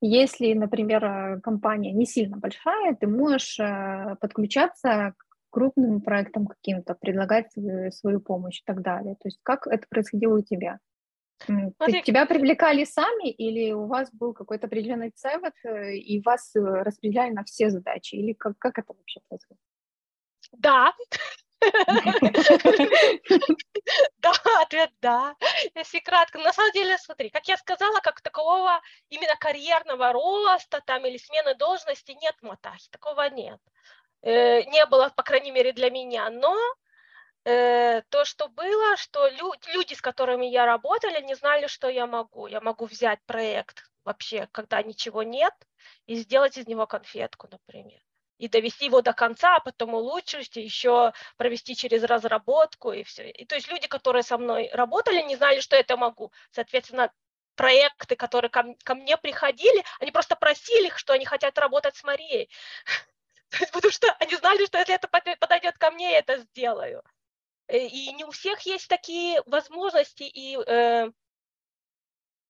если, 0.00 0.52
например, 0.54 1.40
компания 1.42 1.92
не 1.92 2.06
сильно 2.06 2.36
большая, 2.36 2.94
ты 2.94 3.06
можешь 3.06 3.58
э, 3.58 4.16
подключаться 4.20 5.14
к 5.16 5.24
крупным 5.50 6.00
проектам 6.00 6.46
каким-то, 6.46 6.94
предлагать 6.94 7.52
свою 7.92 8.20
помощь 8.20 8.60
и 8.60 8.64
так 8.66 8.82
далее. 8.82 9.14
То 9.14 9.28
есть 9.28 9.38
как 9.42 9.66
это 9.66 9.86
происходило 9.88 10.38
у 10.38 10.42
тебя? 10.42 10.78
Ты, 11.38 12.02
тебя 12.02 12.26
привлекали 12.26 12.84
сами 12.84 13.30
или 13.30 13.72
у 13.72 13.86
вас 13.86 14.10
был 14.12 14.32
какой-то 14.32 14.66
определенный 14.66 15.10
цевет 15.10 15.54
э, 15.64 15.94
и 15.96 16.22
вас 16.22 16.54
э, 16.56 16.60
распределяли 16.60 17.32
на 17.32 17.44
все 17.44 17.70
задачи? 17.70 18.14
Или 18.14 18.32
как, 18.32 18.58
как 18.58 18.78
это 18.78 18.94
вообще 18.94 19.20
происходит? 19.28 19.60
Да. 20.52 20.92
Да, 24.18 24.32
ответ 24.62 24.90
да. 25.02 25.34
Если 25.74 25.98
кратко, 25.98 26.38
на 26.38 26.52
самом 26.52 26.72
деле, 26.72 26.96
смотри, 26.98 27.28
как 27.28 27.46
я 27.48 27.56
сказала, 27.58 28.00
как 28.00 28.20
такового 28.22 28.80
именно 29.10 29.34
карьерного 29.38 30.12
роста 30.12 30.80
там 30.86 31.04
или 31.04 31.18
смены 31.18 31.54
должности 31.54 32.12
нет 32.12 32.34
в 32.40 32.44
Матахе, 32.44 32.88
такого 32.90 33.28
нет. 33.28 33.60
Э, 34.22 34.62
не 34.62 34.86
было, 34.86 35.10
по 35.14 35.22
крайней 35.22 35.50
мере, 35.50 35.72
для 35.72 35.90
меня, 35.90 36.30
но 36.30 36.56
э, 37.44 38.02
то, 38.08 38.24
что 38.24 38.48
было, 38.48 38.96
что 38.96 39.28
люди, 39.28 39.94
с 39.94 40.00
которыми 40.00 40.46
я 40.46 40.66
работала, 40.66 41.20
не 41.20 41.34
знали, 41.34 41.66
что 41.66 41.88
я 41.88 42.06
могу. 42.06 42.46
Я 42.46 42.60
могу 42.60 42.86
взять 42.86 43.20
проект 43.26 43.90
вообще, 44.04 44.48
когда 44.52 44.82
ничего 44.82 45.22
нет, 45.22 45.54
и 46.06 46.16
сделать 46.16 46.58
из 46.58 46.66
него 46.66 46.86
конфетку, 46.86 47.48
например 47.50 48.00
и 48.38 48.48
довести 48.48 48.86
его 48.86 49.00
до 49.00 49.12
конца, 49.12 49.56
а 49.56 49.60
потом 49.60 49.94
улучшить, 49.94 50.56
еще 50.56 51.12
провести 51.36 51.76
через 51.76 52.02
разработку 52.02 52.92
и 52.92 53.04
все. 53.04 53.30
И 53.30 53.44
то 53.44 53.54
есть 53.54 53.68
люди, 53.68 53.86
которые 53.86 54.22
со 54.22 54.38
мной 54.38 54.70
работали, 54.72 55.22
не 55.22 55.36
знали, 55.36 55.60
что 55.60 55.76
это 55.76 55.96
могу. 55.96 56.32
Соответственно, 56.50 57.12
проекты, 57.54 58.16
которые 58.16 58.50
ко, 58.50 58.64
ко 58.82 58.94
мне 58.94 59.16
приходили, 59.16 59.84
они 60.00 60.10
просто 60.10 60.36
просили 60.36 60.88
их, 60.88 60.98
что 60.98 61.12
они 61.12 61.24
хотят 61.24 61.58
работать 61.58 61.96
с 61.96 62.04
Марией. 62.04 62.50
Потому 63.72 63.92
что 63.92 64.12
они 64.18 64.34
знали, 64.36 64.66
что 64.66 64.78
если 64.78 64.94
это 64.94 65.08
подойдет 65.08 65.78
ко 65.78 65.90
мне, 65.92 66.12
я 66.12 66.18
это 66.18 66.38
сделаю. 66.38 67.02
Э, 67.68 67.78
и 67.78 68.12
не 68.12 68.24
у 68.24 68.30
всех 68.30 68.60
есть 68.60 68.88
такие 68.88 69.42
возможности, 69.46 70.24
и 70.24 70.56
э, 70.56 71.10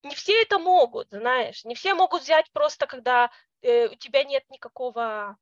не 0.02 0.14
все 0.14 0.42
это 0.42 0.58
могут, 0.58 1.08
знаешь. 1.10 1.64
Не 1.64 1.74
все 1.74 1.94
могут 1.94 2.22
взять 2.22 2.50
просто, 2.52 2.86
когда 2.86 3.30
э, 3.62 3.88
у 3.88 3.94
тебя 3.94 4.24
нет 4.24 4.44
никакого 4.50 5.36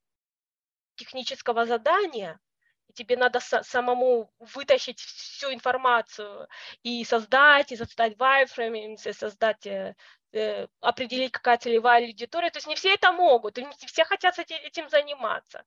технического 0.96 1.66
задания, 1.66 2.40
и 2.88 2.92
тебе 2.92 3.16
надо 3.16 3.40
самому 3.40 4.30
вытащить 4.38 5.00
всю 5.00 5.52
информацию 5.52 6.48
и 6.82 7.04
создать, 7.04 7.72
и 7.72 7.76
создать 7.76 8.16
wireframes, 8.16 9.08
и 9.08 9.12
создать, 9.12 9.66
э, 9.66 9.96
э, 10.32 10.66
определить, 10.80 11.32
какая 11.32 11.58
целевая 11.58 12.06
аудитория. 12.06 12.50
То 12.50 12.58
есть 12.58 12.68
не 12.68 12.76
все 12.76 12.94
это 12.94 13.12
могут, 13.12 13.58
и 13.58 13.64
не 13.64 13.86
все 13.86 14.04
хотят 14.04 14.38
этим 14.38 14.88
заниматься. 14.90 15.64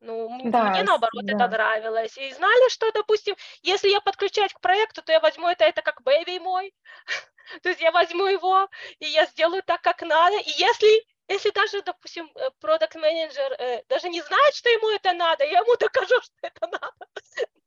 Ну, 0.00 0.40
да, 0.44 0.70
мне 0.70 0.84
наоборот 0.84 1.24
да. 1.24 1.34
это 1.34 1.48
нравилось. 1.48 2.16
И 2.18 2.32
знали, 2.32 2.70
что, 2.70 2.90
допустим, 2.92 3.34
если 3.62 3.88
я 3.88 4.00
подключаюсь 4.00 4.52
к 4.52 4.60
проекту, 4.60 5.02
то 5.02 5.12
я 5.12 5.20
возьму 5.20 5.48
это, 5.48 5.64
это 5.64 5.82
как 5.82 6.02
бэби 6.02 6.38
мой. 6.38 6.72
то 7.62 7.68
есть 7.68 7.80
я 7.80 7.90
возьму 7.90 8.26
его, 8.26 8.68
и 9.00 9.06
я 9.06 9.26
сделаю 9.26 9.62
так, 9.62 9.82
как 9.82 10.02
надо. 10.02 10.38
И 10.38 10.50
если, 10.56 11.04
если 11.28 11.50
даже, 11.50 11.82
допустим, 11.82 12.30
продукт 12.60 12.94
менеджер 12.94 13.52
э, 13.58 13.82
даже 13.88 14.08
не 14.08 14.22
знает, 14.22 14.54
что 14.54 14.68
ему 14.68 14.90
это 14.90 15.12
надо, 15.12 15.44
я 15.44 15.58
ему 15.58 15.76
докажу, 15.80 16.20
что 16.22 16.34
это 16.42 16.66
надо 16.66 16.92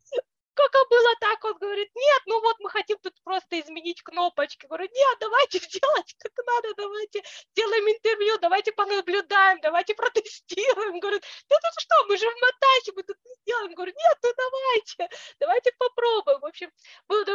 как 0.53 0.89
было 0.89 1.15
так, 1.19 1.43
он 1.45 1.57
говорит, 1.57 1.89
нет, 1.95 2.21
ну 2.25 2.41
вот 2.41 2.57
мы 2.59 2.69
хотим 2.69 2.97
тут 2.99 3.13
просто 3.23 3.59
изменить 3.59 4.01
кнопочки. 4.03 4.65
Говорю, 4.65 4.85
нет, 4.85 5.17
давайте 5.19 5.59
сделать 5.59 6.15
как 6.19 6.31
надо, 6.45 6.73
давайте 6.75 7.23
сделаем 7.51 7.87
интервью, 7.89 8.37
давайте 8.61 8.71
понаблюдаем, 8.73 9.59
давайте 9.61 9.93
протестируем. 9.95 10.99
Говорит, 10.99 11.23
да 11.49 11.55
тут 11.57 11.81
что, 11.81 12.05
мы 12.07 12.17
же 12.17 12.29
в 12.29 12.41
Матахе, 12.41 12.91
мы 12.95 13.03
тут 13.03 13.17
не 13.25 13.33
сделаем. 13.41 13.73
Говорю, 13.73 13.93
нет, 13.95 14.17
ну 14.21 14.29
давайте, 14.37 15.09
давайте 15.39 15.71
попробуем. 15.77 16.39
В 16.39 16.45
общем, 16.45 16.71
был 17.07 17.25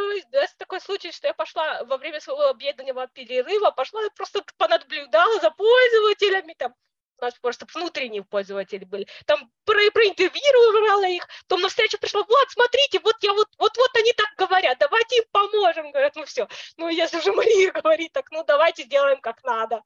такой 0.57 0.79
случай, 0.81 1.11
что 1.11 1.27
я 1.27 1.33
пошла 1.33 1.83
во 1.83 1.97
время 1.97 2.19
своего 2.19 2.49
обеденного 2.49 3.07
перерыва, 3.07 3.71
пошла 3.71 4.01
просто 4.15 4.43
понаблюдала 4.57 5.39
за 5.39 5.51
пользователями, 5.51 6.55
там, 6.57 6.73
у 7.19 7.25
нас 7.25 7.33
просто 7.41 7.65
внутренние 7.73 8.23
пользователи 8.23 8.85
были, 8.85 9.07
там 9.25 9.51
про, 9.65 9.79
проинтервьюировала 9.91 11.07
их, 11.07 11.27
потом 11.47 11.61
на 11.61 11.69
встречу 11.69 11.97
пришла, 11.97 12.23
вот, 12.23 12.49
смотрите, 12.51 12.99
вот 12.99 13.15
я 13.21 13.33
вот, 13.33 13.47
вот, 13.57 13.75
вот 13.75 13.95
они 13.95 14.13
так 14.13 14.29
говорят, 14.37 14.77
давайте 14.77 15.17
им 15.17 15.23
поможем, 15.31 15.91
говорят, 15.91 16.15
ну 16.15 16.25
все, 16.25 16.47
ну 16.77 16.89
если 16.89 17.17
уже 17.17 17.33
Мария 17.33 17.71
говорит 17.71 18.13
так, 18.13 18.29
ну 18.31 18.43
давайте 18.43 18.83
сделаем 18.83 19.19
как 19.19 19.43
надо, 19.43 19.81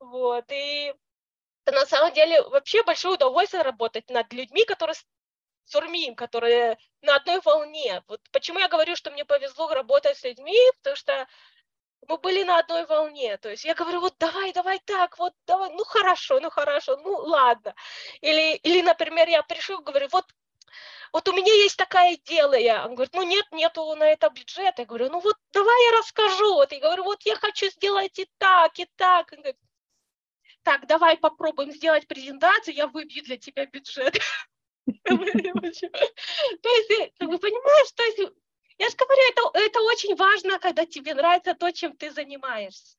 вот, 0.00 0.44
и 0.50 0.94
это 1.64 1.76
на 1.76 1.86
самом 1.86 2.12
деле 2.12 2.42
вообще 2.42 2.82
большое 2.84 3.14
удовольствие 3.14 3.62
работать 3.62 4.08
над 4.10 4.32
людьми, 4.32 4.64
которые 4.64 4.94
сурмим, 5.64 6.14
которые 6.14 6.78
на 7.02 7.16
одной 7.16 7.40
волне. 7.40 8.02
Вот 8.08 8.20
почему 8.32 8.58
я 8.58 8.68
говорю, 8.68 8.94
что 8.96 9.10
мне 9.10 9.24
повезло 9.24 9.68
работать 9.68 10.16
с 10.16 10.22
людьми, 10.22 10.56
потому 10.78 10.96
что 10.96 11.26
мы 12.08 12.18
были 12.18 12.44
на 12.44 12.58
одной 12.58 12.86
волне. 12.86 13.36
То 13.38 13.50
есть 13.50 13.64
я 13.64 13.74
говорю, 13.74 14.00
вот 14.00 14.14
давай, 14.18 14.52
давай 14.52 14.78
так, 14.84 15.18
вот 15.18 15.32
давай, 15.46 15.70
ну 15.70 15.84
хорошо, 15.84 16.40
ну 16.40 16.50
хорошо, 16.50 16.96
ну 16.98 17.10
ладно. 17.16 17.74
Или, 18.20 18.56
или 18.56 18.82
например, 18.82 19.28
я 19.28 19.42
пришел, 19.42 19.80
говорю, 19.80 20.08
вот 20.12 20.26
вот 21.12 21.28
у 21.28 21.32
меня 21.32 21.52
есть 21.54 21.76
такая 21.76 22.14
идея. 22.16 22.84
Он 22.84 22.94
говорит, 22.94 23.14
ну 23.14 23.22
нет, 23.22 23.46
нету 23.52 23.94
на 23.94 24.04
это 24.04 24.28
бюджета. 24.28 24.82
Я 24.82 24.86
говорю, 24.86 25.08
ну 25.10 25.20
вот 25.20 25.36
давай 25.52 25.84
я 25.86 25.98
расскажу. 25.98 26.54
Вот 26.54 26.72
я 26.72 26.80
говорю, 26.80 27.04
вот 27.04 27.22
я 27.22 27.36
хочу 27.36 27.70
сделать 27.70 28.18
и 28.18 28.28
так, 28.38 28.78
и 28.78 28.86
так. 28.96 29.32
Он 29.32 29.38
говорит, 29.38 29.56
так, 30.66 30.86
давай 30.88 31.16
попробуем 31.16 31.70
сделать 31.70 32.08
презентацию, 32.08 32.74
я 32.74 32.88
выбью 32.88 33.22
для 33.22 33.36
тебя 33.36 33.66
бюджет. 33.66 34.18
То 34.86 35.14
есть, 35.14 37.12
вы 37.20 37.38
понимаете, 37.38 37.92
то 37.94 38.02
есть 38.02 38.18
я 38.78 38.88
же 38.88 38.96
говорю, 38.96 39.22
это, 39.30 39.42
это 39.54 39.80
очень 39.82 40.16
важно, 40.16 40.58
когда 40.58 40.84
тебе 40.84 41.14
нравится 41.14 41.54
то, 41.54 41.70
чем 41.70 41.96
ты 41.96 42.10
занимаешься. 42.10 42.96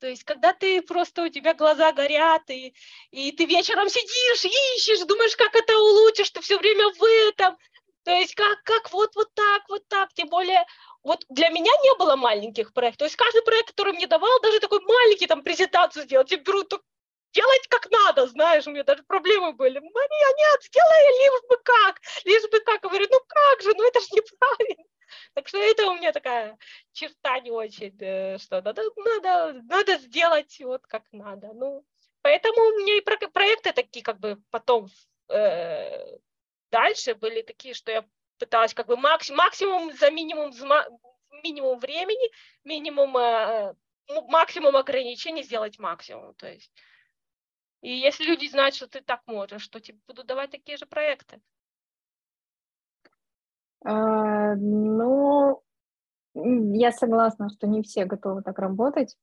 То 0.00 0.08
есть, 0.08 0.24
когда 0.24 0.52
ты 0.52 0.82
просто, 0.82 1.22
у 1.22 1.28
тебя 1.28 1.54
глаза 1.54 1.92
горят, 1.92 2.50
и, 2.50 2.74
и 3.12 3.30
ты 3.30 3.44
вечером 3.44 3.88
сидишь, 3.88 4.44
ищешь, 4.44 5.06
думаешь, 5.06 5.36
как 5.36 5.54
это 5.54 5.78
улучшишь, 5.78 6.30
ты 6.30 6.40
все 6.40 6.58
время 6.58 6.88
в 6.90 7.04
этом. 7.28 7.56
То 8.02 8.10
есть, 8.10 8.34
как, 8.34 8.62
как 8.64 8.92
вот, 8.92 9.14
вот 9.14 9.32
так, 9.34 9.62
вот 9.68 9.86
так. 9.88 10.12
Тем 10.12 10.28
более, 10.28 10.64
вот 11.04 11.24
для 11.28 11.50
меня 11.50 11.72
не 11.82 11.94
было 11.98 12.16
маленьких 12.16 12.72
проектов. 12.72 12.98
То 12.98 13.04
есть, 13.04 13.16
каждый 13.16 13.42
проект, 13.42 13.68
который 13.68 13.92
мне 13.92 14.06
давал, 14.06 14.40
даже 14.40 14.58
такой 14.58 14.80
маленький, 14.80 15.26
там, 15.26 15.42
презентацию 15.42 16.04
сделать, 16.04 16.30
я 16.30 16.38
беру 16.38 16.64
делать 17.34 17.66
как 17.68 17.90
надо, 17.90 18.26
знаешь, 18.26 18.66
у 18.66 18.70
меня 18.70 18.84
даже 18.84 19.02
проблемы 19.02 19.52
были. 19.52 19.78
Мария, 19.78 20.28
нет, 20.38 20.62
сделай 20.62 21.24
лишь 21.24 21.48
бы 21.48 21.56
как, 21.62 22.00
лишь 22.24 22.50
бы 22.50 22.60
как. 22.60 22.82
Говорю, 22.82 23.06
ну 23.10 23.18
как 23.26 23.62
же, 23.62 23.74
ну 23.76 23.86
это 23.86 24.00
же 24.00 24.06
неправильно. 24.12 24.84
Так 25.34 25.48
что 25.48 25.58
это 25.58 25.90
у 25.90 25.96
меня 25.96 26.12
такая 26.12 26.56
черта 26.92 27.40
не 27.40 27.50
очень, 27.50 27.96
э, 28.00 28.38
что 28.38 28.62
надо, 28.62 28.82
надо, 28.96 29.60
надо 29.64 29.96
сделать 29.98 30.56
вот 30.60 30.86
как 30.86 31.04
надо. 31.12 31.52
Ну, 31.54 31.84
поэтому 32.22 32.56
у 32.56 32.78
меня 32.78 32.96
и 32.96 33.00
проекты 33.00 33.72
такие 33.72 34.04
как 34.04 34.18
бы 34.18 34.38
потом 34.50 34.88
э, 35.28 36.16
дальше 36.70 37.14
были 37.14 37.42
такие, 37.42 37.74
что 37.74 37.90
я 37.90 38.04
пыталась 38.44 38.74
как 38.74 38.86
бы 38.86 38.96
максимум, 38.96 39.38
максимум 39.38 39.92
за 39.92 40.10
минимум, 40.10 40.52
минимум 41.42 41.78
времени, 41.78 42.30
минимум, 42.64 43.16
э, 43.16 43.74
ну, 44.08 44.28
максимум 44.28 44.76
ограничений 44.76 45.42
сделать 45.42 45.78
максимум. 45.78 46.34
То 46.34 46.46
есть 46.46 46.70
и 47.80 47.90
если 47.90 48.24
люди 48.24 48.48
знают, 48.48 48.74
что 48.74 48.86
ты 48.86 49.02
так 49.02 49.20
можешь, 49.26 49.68
то 49.68 49.80
тебе 49.80 49.98
будут 50.06 50.26
давать 50.26 50.50
такие 50.50 50.78
же 50.78 50.86
проекты. 50.86 51.40
А, 53.84 54.54
ну, 54.54 55.62
я 56.34 56.92
согласна, 56.92 57.50
что 57.50 57.66
не 57.66 57.82
все 57.82 58.04
готовы 58.04 58.42
так 58.42 58.58
работать. 58.58 59.16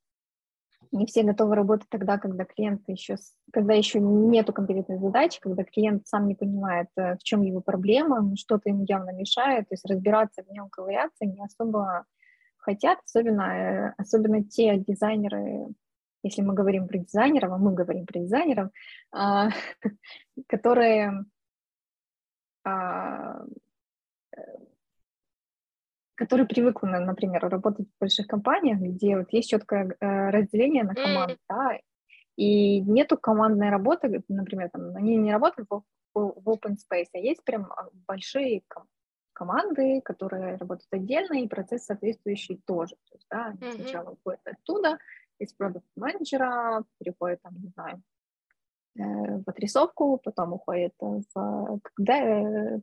Не 0.91 1.05
все 1.05 1.23
готовы 1.23 1.55
работать 1.55 1.87
тогда, 1.89 2.17
когда 2.17 2.43
клиент 2.43 2.81
еще, 2.87 3.15
когда 3.53 3.73
еще 3.73 3.99
нету 4.01 4.51
конкретной 4.51 4.99
задачи, 4.99 5.39
когда 5.39 5.63
клиент 5.63 6.05
сам 6.05 6.27
не 6.27 6.35
понимает, 6.35 6.87
э, 6.97 7.15
в 7.15 7.23
чем 7.23 7.43
его 7.43 7.61
проблема, 7.61 8.35
что-то 8.35 8.69
ему 8.69 8.85
явно 8.87 9.11
мешает, 9.11 9.69
то 9.69 9.73
есть 9.73 9.85
разбираться 9.85 10.43
в 10.43 10.51
нем, 10.51 10.69
ковыряться 10.69 11.25
не 11.25 11.41
особо 11.43 12.05
хотят, 12.57 12.99
особенно, 13.05 13.41
э, 13.41 13.93
особенно 13.97 14.43
те 14.43 14.77
дизайнеры, 14.77 15.67
если 16.23 16.41
мы 16.41 16.53
говорим 16.53 16.87
про 16.87 16.99
дизайнеров, 16.99 17.51
а 17.51 17.57
мы 17.57 17.73
говорим 17.73 18.05
про 18.05 18.19
дизайнеров, 18.19 18.69
а, 19.11 19.49
которые 20.47 21.25
а, 26.21 26.25
которые 26.25 26.47
привыкли, 26.47 26.87
например, 26.87 27.41
работать 27.41 27.87
в 27.87 27.99
больших 27.99 28.27
компаниях, 28.27 28.79
где 28.79 29.17
вот 29.17 29.31
есть 29.31 29.49
четкое 29.49 29.95
э, 29.99 30.29
разделение 30.29 30.83
на 30.83 30.93
команды, 30.95 31.33
mm. 31.33 31.37
да, 31.49 31.79
и 32.37 32.81
нету 32.81 33.17
командной 33.17 33.69
работы, 33.69 34.23
например, 34.27 34.69
там, 34.69 34.95
они 34.95 35.17
не 35.17 35.31
работают 35.31 35.67
в, 35.69 35.83
в 36.13 36.49
open 36.49 36.75
space, 36.75 37.07
а 37.13 37.17
есть 37.17 37.43
прям 37.43 37.69
большие 38.07 38.63
команды, 39.33 40.01
которые 40.01 40.57
работают 40.57 40.87
отдельно, 40.91 41.33
и 41.33 41.47
процесс 41.47 41.85
соответствующий 41.85 42.61
тоже. 42.65 42.95
То 43.09 43.15
есть, 43.15 43.27
да, 43.29 43.53
mm-hmm. 43.53 43.71
сначала 43.75 44.11
уходят 44.11 44.41
оттуда, 44.45 44.97
из 45.39 45.53
продукт-менеджера, 45.53 46.83
переходит, 46.99 47.41
там, 47.41 47.55
не 47.59 47.69
знаю, 47.69 48.03
э, 48.95 49.41
в 49.43 49.49
отрисовку, 49.49 50.19
потом 50.23 50.53
уходит 50.53 50.93
в, 50.99 51.79
когда, 51.81 52.17
э, 52.17 52.79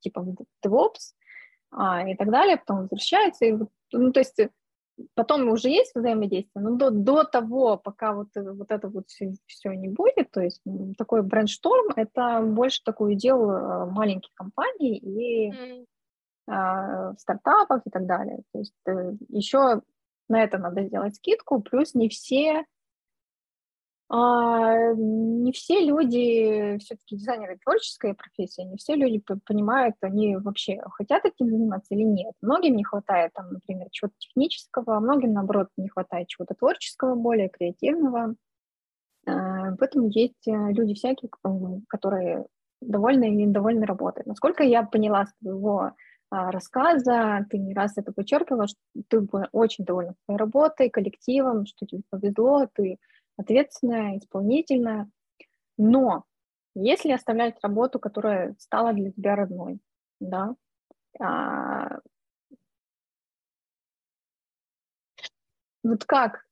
типа, 0.00 0.20
в 0.20 0.36
DevOps 0.64 1.14
а, 1.70 2.08
и 2.08 2.14
так 2.16 2.30
далее, 2.30 2.56
потом 2.56 2.82
возвращается, 2.82 3.44
и, 3.44 3.58
ну, 3.92 4.12
то 4.12 4.20
есть 4.20 4.38
потом 5.14 5.48
уже 5.48 5.68
есть 5.68 5.94
взаимодействие, 5.94 6.62
но 6.62 6.76
до, 6.76 6.90
до 6.90 7.24
того, 7.24 7.76
пока 7.76 8.12
вот, 8.12 8.28
э, 8.36 8.42
вот 8.42 8.70
это 8.70 8.88
вот 8.88 9.08
все, 9.08 9.32
все 9.46 9.72
не 9.72 9.88
будет, 9.88 10.30
то 10.30 10.40
есть 10.40 10.62
такой 10.98 11.22
брейншторм, 11.22 11.92
это 11.96 12.40
больше 12.42 12.82
такой 12.84 13.14
удел 13.14 13.50
э, 13.50 13.86
маленьких 13.86 14.30
компаний 14.34 14.96
и 14.96 15.50
mm. 15.50 15.86
э, 16.48 17.14
стартапов 17.18 17.82
и 17.86 17.90
так 17.90 18.06
далее. 18.06 18.42
То 18.52 18.58
есть 18.58 18.74
э, 18.86 19.12
еще 19.28 19.82
на 20.28 20.42
это 20.42 20.58
надо 20.58 20.84
сделать 20.84 21.16
скидку, 21.16 21.60
плюс 21.60 21.94
не 21.94 22.08
все 22.08 22.58
а, 22.60 22.64
не 24.12 25.52
все 25.52 25.84
люди, 25.84 26.78
все-таки 26.78 27.16
дизайнеры 27.16 27.58
творческая 27.62 28.14
профессия, 28.14 28.64
не 28.64 28.76
все 28.76 28.96
люди 28.96 29.22
понимают, 29.46 29.94
они 30.00 30.36
вообще 30.36 30.80
хотят 30.94 31.24
этим 31.24 31.48
заниматься 31.48 31.94
или 31.94 32.02
нет. 32.02 32.34
Многим 32.42 32.74
не 32.74 32.82
хватает, 32.82 33.32
там, 33.34 33.52
например, 33.52 33.86
чего-то 33.92 34.14
технического, 34.18 34.96
а 34.96 35.00
многим, 35.00 35.32
наоборот, 35.32 35.68
не 35.76 35.88
хватает 35.88 36.26
чего-то 36.26 36.54
творческого, 36.54 37.14
более 37.14 37.48
креативного. 37.48 38.34
А, 39.26 39.76
поэтому 39.78 40.08
есть 40.08 40.48
э, 40.48 40.52
люди 40.72 40.94
всякие, 40.94 41.30
которые 41.88 42.46
довольны 42.80 43.28
или 43.28 43.44
недовольны 43.44 43.86
работой. 43.86 44.24
Насколько 44.26 44.64
я 44.64 44.82
поняла 44.82 45.26
с 45.26 45.34
твоего 45.40 45.92
а, 46.30 46.50
рассказа, 46.50 47.46
ты 47.48 47.58
не 47.58 47.74
раз 47.74 47.96
это 47.96 48.12
подчеркивала, 48.12 48.66
что 48.66 48.78
ты 49.08 49.20
была 49.20 49.48
очень 49.52 49.84
довольна 49.84 50.14
своей 50.24 50.38
работой, 50.38 50.90
коллективом, 50.90 51.66
что 51.66 51.86
тебе 51.86 52.02
повезло, 52.10 52.66
ты 52.72 52.98
ответственная, 53.40 54.18
исполнительная. 54.18 55.10
Но 55.76 56.24
если 56.74 57.12
оставлять 57.12 57.58
работу, 57.62 57.98
которая 57.98 58.54
стала 58.58 58.92
для 58.92 59.10
тебя 59.12 59.36
родной, 59.36 59.80
да, 60.20 60.54
а, 61.18 62.00
вот 65.82 66.04
как 66.04 66.44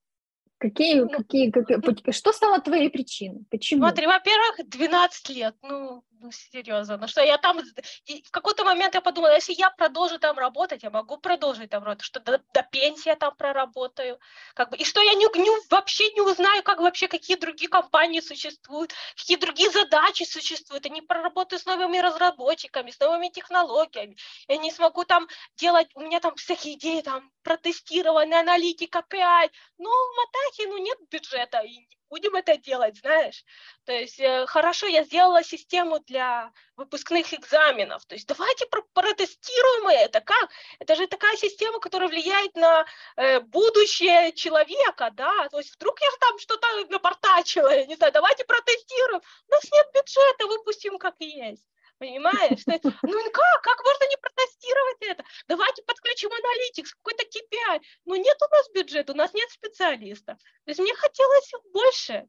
Какие, 0.59 1.03
ну, 1.03 1.09
какие, 1.09 1.53
какие, 1.53 2.11
что 2.11 2.33
стало 2.33 2.61
твоей 2.61 2.91
причиной? 2.91 3.45
Почему? 3.49 3.83
Смотри, 3.83 4.07
во-первых, 4.07 4.69
12 4.69 5.29
лет, 5.31 5.55
ну, 5.63 6.03
ну 6.21 6.31
серьезно, 6.31 6.97
ну 6.97 7.09
что 7.09 7.23
я 7.23 7.39
там, 7.39 7.61
и 8.07 8.23
в 8.23 8.31
какой-то 8.31 8.65
момент 8.65 8.95
я 8.95 9.01
подумала, 9.01 9.35
если 9.35 9.53
я 9.53 9.71
продолжу 9.71 10.19
там 10.19 10.39
работать, 10.39 10.83
я 10.83 10.91
могу 10.91 11.19
продолжить 11.19 11.71
там 11.71 11.85
работать, 11.85 12.05
что 12.05 12.21
до, 12.21 12.43
до 12.53 12.63
пенсии 12.63 13.09
я 13.09 13.17
там 13.17 13.35
проработаю, 13.37 14.19
как 14.55 14.71
бы, 14.71 14.77
и 14.77 14.85
что 14.85 15.01
я 15.01 15.15
не, 15.15 15.25
не, 15.39 15.69
вообще 15.71 16.11
не 16.13 16.21
узнаю, 16.21 16.63
как 16.63 16.81
вообще, 16.81 17.09
какие 17.09 17.37
другие 17.37 17.69
компании 17.69 18.21
существуют, 18.21 18.93
какие 19.17 19.37
другие 19.37 19.71
задачи 19.71 20.25
существуют, 20.25 20.85
я 20.85 20.91
не 20.91 21.03
проработаю 21.03 21.59
с 21.61 21.67
новыми 21.67 21.99
разработчиками, 21.99 22.91
с 22.91 22.99
новыми 23.01 23.29
технологиями, 23.29 24.17
я 24.49 24.57
не 24.57 24.71
смогу 24.71 25.05
там 25.05 25.29
делать, 25.57 25.89
у 25.95 26.01
меня 26.01 26.21
там 26.21 26.35
всякие 26.37 26.75
идеи, 26.75 27.01
там, 27.01 27.31
протестирование, 27.43 28.41
аналитика, 28.41 28.99
KPI, 28.99 29.51
ну, 29.79 29.91
в 29.91 30.17
Матахе, 30.17 30.69
ну, 30.69 30.79
нет 30.79 30.99
бюджета, 31.11 31.61
и 31.61 31.87
будем 32.09 32.35
это 32.35 32.57
делать, 32.57 32.97
знаешь. 32.99 33.45
То 33.85 33.93
есть 33.93 34.21
э, 34.21 34.47
хорошо, 34.47 34.87
я 34.87 35.05
сделала 35.05 35.43
систему 35.43 36.01
для 36.01 36.53
выпускных 36.77 37.33
экзаменов, 37.35 38.05
то 38.07 38.15
есть 38.15 38.27
давайте 38.27 38.67
протестируем 38.67 39.89
это, 39.89 40.21
как? 40.21 40.51
Это 40.79 40.95
же 40.97 41.07
такая 41.07 41.37
система, 41.37 41.81
которая 41.81 42.09
влияет 42.09 42.55
на 42.55 42.87
э, 43.17 43.41
будущее 43.41 44.33
человека, 44.33 45.11
да, 45.13 45.49
то 45.49 45.59
есть 45.59 45.75
вдруг 45.75 46.01
я 46.01 46.09
там 46.21 46.39
что-то 46.39 46.67
напортачила, 46.91 47.75
я 47.75 47.87
не 47.87 47.97
знаю, 47.97 48.13
давайте 48.13 48.45
протестируем, 48.45 49.21
у 49.49 49.51
нас 49.51 49.65
нет 49.73 49.87
бюджета, 49.95 50.47
выпустим 50.47 50.99
как 50.99 51.15
есть. 51.21 51.67
Понимаешь? 51.99 52.63
ну 52.67 53.31
как? 53.33 53.63
Как 53.63 53.85
можно 53.85 54.09
не 54.09 54.17
протестировать 54.17 54.97
это? 55.01 55.25
Давайте 55.49 55.83
подключим 55.83 56.31
аналитикс, 56.33 56.95
какой-то 56.95 57.25
KPI. 57.25 57.81
Ну 58.05 58.15
нет 58.17 58.37
у 58.41 58.55
нас 58.55 58.71
бюджета, 58.73 59.13
у 59.13 59.17
нас 59.17 59.35
нет 59.35 59.51
специалистов. 59.51 60.39
То 60.39 60.71
есть 60.71 60.81
мне 60.81 60.95
хотелось 60.95 61.51
больше. 61.73 62.27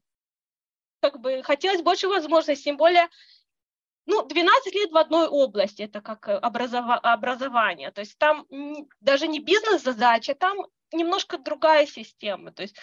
Как 1.02 1.20
бы 1.20 1.44
хотелось 1.44 1.82
больше 1.82 2.08
возможностей, 2.08 2.66
тем 2.66 2.78
более 2.78 3.08
ну, 4.06 4.26
12 4.26 4.74
лет 4.74 4.92
в 4.92 4.98
одной 4.98 5.28
области, 5.28 5.84
это 5.84 6.02
как 6.02 6.28
образова- 6.28 6.98
образование. 6.98 7.92
То 7.92 8.02
есть 8.02 8.18
там 8.18 8.46
даже 9.00 9.28
не 9.28 9.40
бизнес-задача, 9.40 10.34
там 10.34 10.66
немножко 10.92 11.38
другая 11.38 11.86
система. 11.86 12.52
То 12.52 12.64
есть 12.64 12.76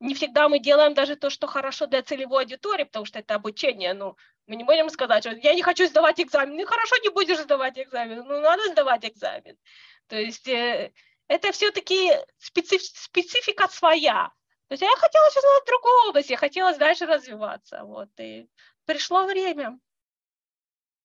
не 0.00 0.14
всегда 0.14 0.48
мы 0.48 0.58
делаем 0.58 0.94
даже 0.94 1.16
то, 1.16 1.30
что 1.30 1.46
хорошо 1.46 1.86
для 1.86 2.02
целевой 2.02 2.42
аудитории, 2.42 2.84
потому 2.84 3.04
что 3.04 3.18
это 3.18 3.34
обучение, 3.34 3.94
ну, 3.94 4.16
мы 4.46 4.56
не 4.56 4.64
можем 4.64 4.90
сказать, 4.90 5.24
что 5.24 5.34
я 5.34 5.54
не 5.54 5.62
хочу 5.62 5.86
сдавать 5.86 6.20
экзамен. 6.20 6.56
Ну, 6.56 6.66
хорошо, 6.66 6.96
не 7.02 7.08
будешь 7.08 7.40
сдавать 7.40 7.78
экзамен, 7.78 8.24
ну, 8.26 8.40
надо 8.40 8.68
сдавать 8.70 9.04
экзамен. 9.04 9.56
То 10.06 10.16
есть 10.16 10.46
э, 10.48 10.92
это 11.28 11.52
все-таки 11.52 12.12
специф, 12.38 12.82
специфика 12.82 13.68
своя. 13.68 14.30
То 14.68 14.72
есть 14.72 14.82
я 14.82 14.90
хотела 14.96 15.30
сейчас 15.30 15.44
в 15.44 15.66
другую 15.66 16.08
область, 16.08 16.30
я 16.30 16.36
хотела 16.36 16.76
дальше 16.76 17.06
развиваться, 17.06 17.84
вот, 17.84 18.10
и 18.18 18.48
пришло 18.84 19.24
время. 19.24 19.78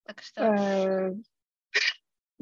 Так 0.03 0.21
что... 0.21 0.41
Э, 0.43 1.13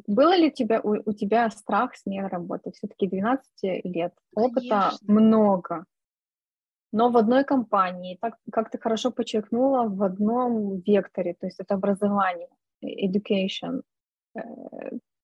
было 0.07 0.35
ли 0.35 0.51
тебя, 0.51 0.81
у, 0.81 0.97
у 1.05 1.13
тебя 1.13 1.49
страх 1.51 1.95
смены 1.95 2.29
работы? 2.29 2.71
Все-таки 2.71 3.07
12 3.07 3.45
лет, 3.83 4.13
опыта 4.33 4.69
Конечно. 4.69 5.13
много 5.13 5.85
но 6.91 7.09
в 7.09 7.17
одной 7.17 7.43
компании, 7.43 8.17
так 8.21 8.35
как 8.51 8.71
ты 8.71 8.79
хорошо 8.79 9.11
подчеркнула, 9.11 9.87
в 9.87 10.03
одном 10.03 10.81
векторе, 10.81 11.35
то 11.39 11.45
есть 11.45 11.59
это 11.59 11.75
образование, 11.75 12.49
education. 12.83 13.81
Э, 14.35 14.41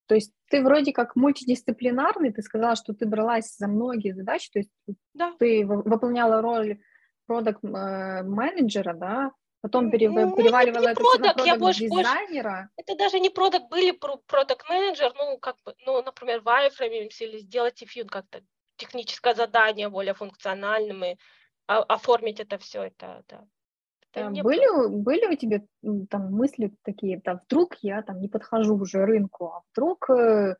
то 0.07 0.15
есть 0.15 0.31
ты 0.49 0.63
вроде 0.63 0.91
как 0.91 1.15
мультидисциплинарный, 1.15 2.31
ты 2.31 2.41
сказала, 2.41 2.75
что 2.75 2.93
ты 2.93 3.07
бралась 3.07 3.55
за 3.57 3.67
многие 3.67 4.13
задачи, 4.13 4.49
то 4.51 4.59
есть 4.59 4.69
да. 5.13 5.33
ты 5.39 5.65
выполняла 5.65 6.41
роль 6.41 6.79
продукт 7.25 7.63
э, 7.63 8.23
менеджера, 8.23 8.93
да, 8.93 9.31
потом 9.61 9.85
ну, 9.85 9.91
переваливала 9.91 10.89
это, 10.89 11.01
это 11.15 11.23
на 11.23 11.33
продукт 11.33 11.79
дизайнера. 11.79 12.69
Это 12.77 12.95
даже 12.95 13.19
не 13.19 13.31
продукт, 13.31 13.67
были 13.69 13.91
продукт 13.91 14.69
менеджер, 14.69 15.11
ну 15.15 15.39
как 15.39 15.55
бы, 15.65 15.73
ну 15.85 16.03
например, 16.03 16.41
iFrame 16.41 17.09
или 17.19 17.39
сделать 17.39 17.81
Ifune 17.81 18.07
как-то 18.07 18.43
техническое 18.77 19.33
задание 19.33 19.89
более 19.89 20.13
функциональным 20.13 21.03
и 21.03 21.17
оформить 21.67 22.39
это 22.39 22.57
все, 22.57 22.83
это, 22.83 23.23
да. 23.27 23.45
Это 24.13 24.27
э, 24.27 24.43
были, 24.43 24.67
было. 24.67 24.89
были 24.89 25.33
у 25.33 25.35
тебя 25.35 25.61
там 26.09 26.31
мысли 26.31 26.73
такие, 26.83 27.21
да, 27.23 27.41
вдруг 27.45 27.75
я 27.81 28.01
там 28.01 28.19
не 28.21 28.27
подхожу 28.27 28.75
уже 28.75 29.05
рынку, 29.05 29.47
а 29.47 29.61
вдруг 29.71 30.09
э, 30.09 30.55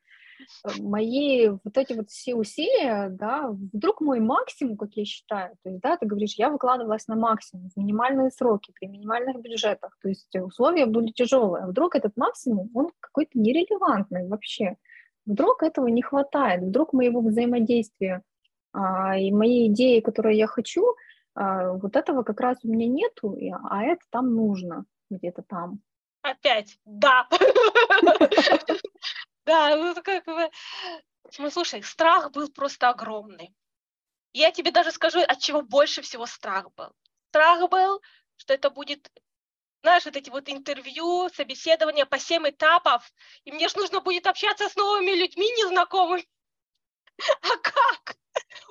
мои 0.79 1.49
вот 1.49 1.77
эти 1.77 1.93
вот 1.93 2.09
все 2.09 2.35
усилия, 2.35 3.09
да, 3.09 3.49
вдруг 3.49 4.01
мой 4.01 4.19
максимум, 4.19 4.77
как 4.77 4.93
я 4.93 5.05
считаю, 5.05 5.55
то 5.63 5.69
есть, 5.69 5.81
да, 5.81 5.97
ты 5.97 6.05
говоришь, 6.05 6.35
я 6.37 6.49
выкладывалась 6.49 7.07
на 7.07 7.15
максимум, 7.15 7.69
в 7.69 7.77
минимальные 7.77 8.31
сроки, 8.31 8.73
при 8.79 8.87
минимальных 8.87 9.41
бюджетах, 9.41 9.97
то 10.01 10.09
есть 10.09 10.35
условия 10.35 10.85
были 10.85 11.11
тяжелые, 11.11 11.63
а 11.63 11.67
вдруг 11.67 11.95
этот 11.95 12.17
максимум, 12.17 12.69
он 12.73 12.91
какой-то 12.99 13.39
нерелевантный 13.39 14.27
вообще, 14.27 14.75
вдруг 15.25 15.63
этого 15.63 15.87
не 15.87 16.01
хватает, 16.01 16.61
вдруг 16.61 16.93
моего 16.93 17.21
взаимодействия 17.21 18.15
а, 18.15 18.21
и 19.17 19.31
мои 19.31 19.67
идеи, 19.67 19.99
которые 19.99 20.37
я 20.37 20.47
хочу, 20.47 20.95
а, 21.33 21.73
вот 21.73 21.95
этого 21.95 22.23
как 22.23 22.39
раз 22.39 22.57
у 22.63 22.67
меня 22.67 22.87
нету, 22.87 23.37
а 23.69 23.83
это 23.83 24.01
там 24.09 24.35
нужно, 24.35 24.85
где-то 25.09 25.43
там. 25.43 25.81
Опять, 26.21 26.77
да. 26.85 27.27
Да, 29.45 29.75
ну 29.75 29.93
как 30.01 30.25
бы... 30.25 30.49
Ну, 31.37 31.51
слушай, 31.51 31.83
страх 31.83 32.31
был 32.31 32.49
просто 32.49 32.89
огромный. 32.89 33.53
Я 34.33 34.51
тебе 34.51 34.71
даже 34.71 34.91
скажу, 34.91 35.19
от 35.19 35.37
чего 35.37 35.61
больше 35.61 36.01
всего 36.01 36.25
страх 36.25 36.73
был. 36.75 36.89
Страх 37.29 37.69
был, 37.69 38.01
что 38.37 38.55
это 38.55 38.71
будет 38.71 39.07
знаешь, 39.83 40.05
вот 40.05 40.15
эти 40.15 40.31
вот 40.31 40.49
интервью, 40.49 41.29
собеседования 41.29 42.07
по 42.07 42.17
семь 42.17 42.49
этапов, 42.49 43.13
и 43.43 43.51
мне 43.51 43.69
же 43.69 43.77
нужно 43.77 44.01
будет 44.01 44.25
общаться 44.25 44.67
с 44.67 44.75
новыми 44.75 45.11
людьми 45.11 45.45
незнакомыми. 45.51 46.25
А 47.41 47.57
как? 47.57 48.17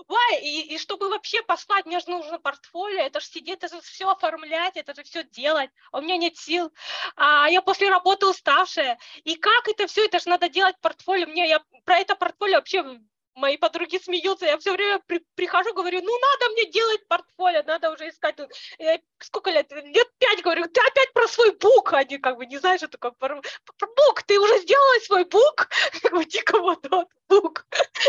Why? 0.08 0.40
И, 0.42 0.74
и 0.74 0.78
чтобы 0.78 1.08
вообще 1.08 1.42
послать, 1.42 1.86
мне 1.86 2.00
же 2.00 2.10
нужно 2.10 2.38
портфолио, 2.38 3.00
это 3.00 3.20
же 3.20 3.26
сидеть, 3.26 3.62
это 3.62 3.76
же 3.76 3.80
все 3.80 4.10
оформлять, 4.10 4.76
это 4.76 4.94
же 4.94 5.02
все 5.02 5.24
делать, 5.24 5.70
а 5.92 5.98
у 5.98 6.02
меня 6.02 6.16
нет 6.16 6.36
сил, 6.36 6.72
а 7.16 7.48
я 7.48 7.62
после 7.62 7.88
работы 7.88 8.26
уставшая, 8.26 8.98
и 9.24 9.36
как 9.36 9.68
это 9.68 9.86
все, 9.86 10.04
это 10.04 10.18
же 10.18 10.28
надо 10.28 10.48
делать 10.48 10.76
портфолио, 10.80 11.26
мне 11.26 11.48
я 11.48 11.62
про 11.84 11.98
это 11.98 12.16
портфолио 12.16 12.56
вообще 12.56 13.00
мои 13.34 13.56
подруги 13.56 13.98
смеются, 13.98 14.46
я 14.46 14.58
все 14.58 14.72
время 14.72 15.00
при, 15.06 15.24
прихожу, 15.34 15.74
говорю, 15.74 16.00
ну 16.02 16.18
надо 16.18 16.52
мне 16.52 16.70
делать 16.70 17.06
портфолио, 17.08 17.62
надо 17.64 17.90
уже 17.90 18.08
искать. 18.08 18.36
Я, 18.78 19.00
сколько 19.18 19.50
лет? 19.50 19.70
Лет 19.72 20.08
пять 20.18 20.42
говорю, 20.42 20.66
ты 20.68 20.80
опять 20.80 21.12
про 21.12 21.26
свой 21.28 21.52
бук, 21.52 21.92
они 21.92 22.18
как 22.18 22.36
бы 22.36 22.46
не 22.46 22.58
знаешь, 22.58 22.80
что 22.80 22.88
такое 22.88 23.12
про, 23.12 23.40
про 23.76 23.86
бук, 23.86 24.22
ты 24.22 24.38
уже 24.38 24.58
сделала 24.60 25.00
свой 25.00 25.24
бук? 25.24 25.68
Я 26.02 26.10
говорю, 26.10 26.28
дико 26.28 26.58
вот 26.58 26.82
тот 26.82 27.08
бук. 27.28 27.66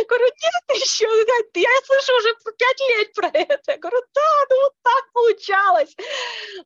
Говорю, 0.08 0.26
нет, 0.26 0.82
еще, 0.82 1.06
я 1.56 1.70
слышу 1.86 2.18
уже 2.18 2.36
пять 2.58 2.80
лет 2.90 3.14
про 3.14 3.30
это. 3.30 3.72
Я 3.72 3.78
говорю, 3.78 4.02
да, 4.14 4.46
ну 4.50 4.62
вот 4.62 4.74
так 4.84 5.12
получалось. 5.14 5.96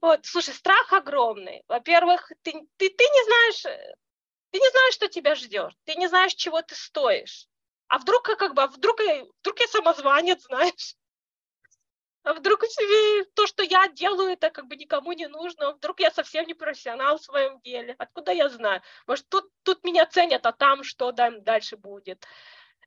Вот, 0.02 0.26
слушай, 0.26 0.54
страх 0.54 0.92
огромный. 0.92 1.64
Во-первых, 1.68 2.32
ты, 2.42 2.52
ты, 2.78 2.90
ты 2.90 3.04
не 3.04 3.24
знаешь, 3.26 3.62
ты 4.52 4.60
не 4.60 4.70
знаешь, 4.70 4.94
что 4.96 5.08
тебя 5.08 5.36
ждет, 5.36 5.72
ты 5.86 5.96
не 5.96 6.08
знаешь, 6.08 6.34
чего 6.34 6.62
ты 6.62 6.76
стоишь 6.76 7.49
а 7.90 7.98
вдруг 7.98 8.24
как 8.24 8.54
бы, 8.54 8.62
а 8.64 8.68
вдруг, 8.68 9.00
вдруг 9.42 9.60
я 9.60 9.68
самозванец, 9.68 10.44
знаешь? 10.44 10.96
А 12.24 12.34
вдруг 12.34 12.64
то, 13.34 13.48
что 13.48 13.64
я 13.64 13.88
делаю, 13.88 14.34
это 14.34 14.52
как 14.52 14.68
бы 14.68 14.76
никому 14.76 15.14
не 15.14 15.28
нужно, 15.28 15.70
а 15.70 15.74
вдруг 15.74 16.00
я 16.00 16.12
совсем 16.12 16.46
не 16.46 16.54
профессионал 16.54 17.18
в 17.18 17.24
своем 17.24 17.60
деле. 17.62 17.96
Откуда 17.98 18.32
я 18.32 18.50
знаю? 18.50 18.82
Может, 19.08 19.28
тут, 19.30 19.52
тут 19.64 19.84
меня 19.84 20.06
ценят, 20.06 20.46
а 20.46 20.52
там 20.52 20.84
что 20.84 21.12
дальше 21.12 21.78
будет? 21.78 22.26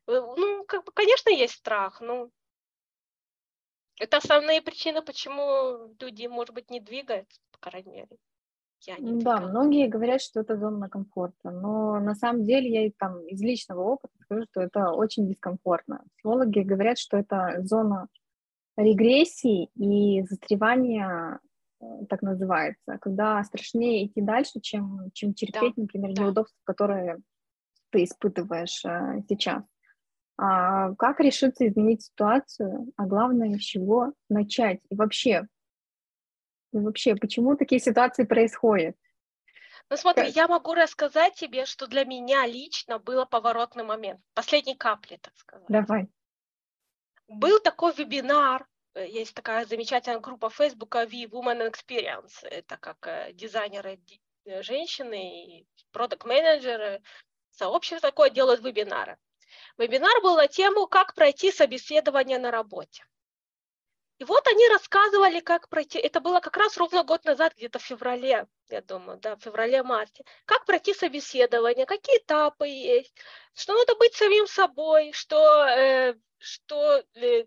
Э, 0.07 0.21
ну, 0.37 0.63
как 0.65 0.85
бы, 0.85 0.91
конечно, 0.93 1.29
есть 1.29 1.55
страх, 1.55 1.99
но 1.99 2.29
это 3.99 4.17
основные 4.17 4.61
причины, 4.61 5.01
почему 5.01 5.93
люди, 5.99 6.27
может 6.27 6.53
быть, 6.53 6.69
не 6.69 6.79
двигаются, 6.79 7.41
по 7.51 7.57
крайней 7.57 7.91
мере 7.91 8.17
не 8.99 9.21
Да, 9.21 9.39
многие 9.39 9.87
говорят, 9.87 10.21
что 10.21 10.41
это 10.41 10.57
зона 10.57 10.89
комфорта, 10.89 11.51
но 11.51 11.99
на 11.99 12.15
самом 12.15 12.43
деле 12.43 12.69
я 12.69 12.85
и 12.85 12.91
там 12.91 13.25
из 13.27 13.41
личного 13.41 13.81
опыта 13.81 14.13
скажу, 14.21 14.45
что 14.51 14.61
это 14.61 14.91
очень 14.91 15.27
дискомфортно. 15.27 16.03
Психологи 16.15 16.59
говорят, 16.59 16.97
что 16.97 17.17
это 17.17 17.57
зона 17.61 18.07
регрессии 18.75 19.69
и 19.75 20.23
застревания, 20.23 21.39
э, 21.79 21.85
так 22.09 22.21
называется, 22.21 22.97
когда 22.99 23.43
страшнее 23.43 24.07
идти 24.07 24.21
дальше, 24.21 24.59
чем, 24.61 25.11
чем 25.13 25.33
терпеть, 25.33 25.73
да, 25.75 25.81
например, 25.83 26.13
да. 26.13 26.23
неудобства, 26.23 26.59
которые 26.63 27.19
ты 27.91 28.03
испытываешь 28.03 28.83
э, 28.85 29.21
сейчас. 29.29 29.63
А 30.37 30.95
как 30.95 31.19
решиться 31.19 31.67
изменить 31.67 32.03
ситуацию, 32.03 32.91
а 32.97 33.05
главное, 33.05 33.55
с 33.57 33.61
чего 33.61 34.13
начать? 34.29 34.79
И 34.89 34.95
вообще, 34.95 35.47
и 36.73 36.79
вообще, 36.79 37.15
почему 37.15 37.55
такие 37.55 37.79
ситуации 37.79 38.23
происходят? 38.23 38.95
Ну 39.89 39.97
смотри, 39.97 40.29
я 40.29 40.47
могу 40.47 40.73
рассказать 40.73 41.35
тебе, 41.35 41.65
что 41.65 41.87
для 41.87 42.03
меня 42.03 42.45
лично 42.47 42.99
было 42.99 43.25
поворотный 43.25 43.83
момент, 43.83 44.21
последней 44.33 44.75
капли, 44.75 45.17
так 45.21 45.37
сказать. 45.37 45.67
Давай. 45.69 46.07
Был 47.27 47.59
такой 47.59 47.93
вебинар, 47.93 48.67
э, 48.95 49.07
есть 49.07 49.33
такая 49.33 49.65
замечательная 49.65 50.19
группа 50.19 50.49
Facebook 50.49 50.95
V 50.95 51.25
Woman 51.25 51.71
Experience, 51.71 52.43
это 52.43 52.77
как 52.77 52.97
э, 53.07 53.33
дизайнеры 53.33 53.99
э, 54.45 54.61
женщины 54.63 55.65
продукт-менеджеры, 55.91 57.01
сообщество 57.51 58.09
такое 58.09 58.29
делают 58.29 58.63
вебинары. 58.63 59.17
Вебинар 59.77 60.21
был 60.21 60.35
на 60.35 60.47
тему, 60.47 60.87
как 60.87 61.13
пройти 61.13 61.51
собеседование 61.51 62.39
на 62.39 62.51
работе. 62.51 63.05
И 64.19 64.25
вот 64.25 64.47
они 64.47 64.67
рассказывали, 64.69 65.39
как 65.39 65.69
пройти, 65.69 65.97
это 65.97 66.19
было 66.21 66.39
как 66.39 66.55
раз 66.57 66.77
ровно 66.77 67.03
год 67.03 67.25
назад, 67.25 67.53
где-то 67.55 67.79
в 67.79 67.83
феврале, 67.83 68.47
я 68.69 68.81
думаю, 68.81 69.17
да, 69.17 69.35
в 69.35 69.41
феврале-марте, 69.41 70.23
как 70.45 70.65
пройти 70.65 70.93
собеседование, 70.93 71.85
какие 71.85 72.17
этапы 72.19 72.67
есть, 72.67 73.13
что 73.55 73.73
надо 73.73 73.95
быть 73.95 74.13
самим 74.13 74.45
собой, 74.47 75.11
что, 75.13 75.65
э, 75.65 76.15
что, 76.37 77.03
э, 77.15 77.45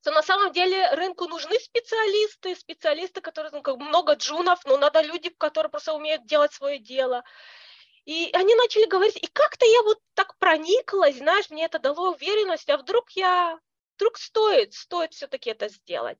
что 0.00 0.10
на 0.10 0.22
самом 0.22 0.52
деле 0.52 0.90
рынку 0.94 1.26
нужны 1.28 1.58
специалисты, 1.60 2.56
специалисты, 2.56 3.20
которые, 3.20 3.52
ну, 3.52 3.62
как 3.62 3.76
много 3.76 4.14
джунов, 4.14 4.64
но 4.64 4.76
надо 4.76 5.02
люди, 5.02 5.30
которые 5.30 5.70
просто 5.70 5.94
умеют 5.94 6.26
делать 6.26 6.52
свое 6.52 6.78
дело. 6.78 7.22
И 8.04 8.30
они 8.32 8.54
начали 8.56 8.86
говорить, 8.86 9.16
и 9.22 9.26
как-то 9.28 9.66
я 9.66 9.82
вот 9.82 9.98
так 10.14 10.36
прониклась, 10.38 11.16
знаешь, 11.16 11.50
мне 11.50 11.64
это 11.64 11.78
дало 11.78 12.12
уверенность, 12.12 12.68
а 12.70 12.76
вдруг 12.76 13.10
я 13.12 13.58
вдруг 13.96 14.18
стоит, 14.18 14.74
стоит 14.74 15.12
все-таки 15.12 15.50
это 15.50 15.68
сделать. 15.68 16.18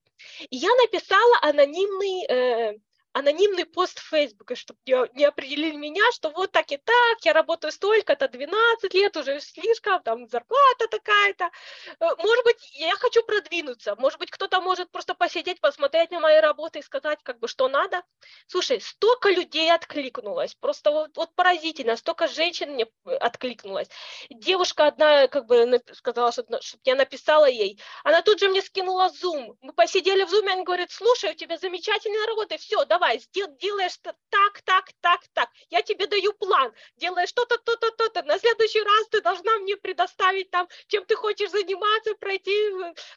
И 0.50 0.56
я 0.56 0.74
написала 0.82 1.38
анонимный 1.42 2.24
э, 2.28 2.78
анонимный 3.16 3.64
пост 3.64 3.98
в 3.98 4.08
Фейсбуке, 4.10 4.54
чтобы 4.56 4.78
не 5.14 5.24
определили 5.24 5.74
меня, 5.74 6.02
что 6.12 6.28
вот 6.28 6.52
так 6.52 6.70
и 6.70 6.76
так, 6.76 7.24
я 7.24 7.32
работаю 7.32 7.72
столько-то, 7.72 8.28
12 8.28 8.92
лет, 8.92 9.16
уже 9.16 9.40
слишком, 9.40 10.02
там 10.02 10.28
зарплата 10.28 10.86
такая-то. 10.90 11.50
Э, 11.98 12.08
может 12.18 12.44
быть, 12.44 12.70
я 12.74 12.94
хочу 12.96 13.22
продвинуться, 13.22 13.96
может 13.96 14.18
быть, 14.18 14.30
кто-то 14.30 14.60
может 14.60 14.90
просто 14.90 15.14
посидеть, 15.14 15.62
посмотреть 15.62 16.10
на 16.10 16.20
мои 16.20 16.40
работы 16.40 16.80
и 16.80 16.82
сказать, 16.82 17.18
как 17.22 17.38
бы, 17.38 17.48
что 17.48 17.68
надо. 17.68 18.02
Слушай, 18.48 18.82
столько 18.82 19.30
людей 19.30 19.72
откликнулось, 19.72 20.54
просто 20.54 20.90
вот, 20.90 21.16
вот 21.16 21.34
поразительно, 21.34 21.96
столько 21.96 22.28
женщин 22.28 22.72
мне 22.72 22.86
откликнулось. 23.04 23.88
Девушка 24.28 24.88
одна, 24.88 25.26
как 25.28 25.46
бы, 25.46 25.80
сказала, 25.94 26.32
чтобы, 26.32 26.60
я 26.84 26.94
написала 26.94 27.46
ей, 27.46 27.80
она 28.04 28.20
тут 28.20 28.40
же 28.40 28.48
мне 28.50 28.60
скинула 28.60 29.10
Zoom, 29.22 29.56
мы 29.62 29.72
посидели 29.72 30.22
в 30.24 30.32
Zoom, 30.34 30.52
она 30.52 30.64
говорит, 30.64 30.90
слушай, 30.90 31.30
у 31.30 31.34
тебя 31.34 31.56
замечательная 31.56 32.26
работа, 32.26 32.58
все, 32.58 32.84
давай, 32.84 33.05
давай, 33.06 33.20
делаешь 33.60 33.98
так, 34.02 34.16
так, 34.62 34.92
так, 35.00 35.20
так, 35.32 35.50
я 35.70 35.82
тебе 35.82 36.06
даю 36.06 36.32
план, 36.32 36.72
делаешь 36.96 37.28
что-то, 37.28 37.58
то-то, 37.58 37.90
то-то, 37.92 38.22
на 38.22 38.38
следующий 38.38 38.82
раз 38.82 39.08
ты 39.10 39.20
должна 39.20 39.58
мне 39.58 39.76
предоставить 39.76 40.50
там, 40.50 40.68
чем 40.88 41.04
ты 41.04 41.14
хочешь 41.14 41.50
заниматься, 41.50 42.14
пройти, 42.14 42.70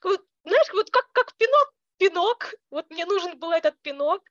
вот, 0.04 0.26
знаешь, 0.44 0.74
вот 0.74 0.90
как, 0.92 1.12
как 1.12 1.34
пинок, 1.36 1.74
пинок, 1.98 2.54
вот 2.72 2.90
мне 2.90 3.06
нужен 3.06 3.38
был 3.40 3.52
этот 3.52 3.82
пинок, 3.82 4.22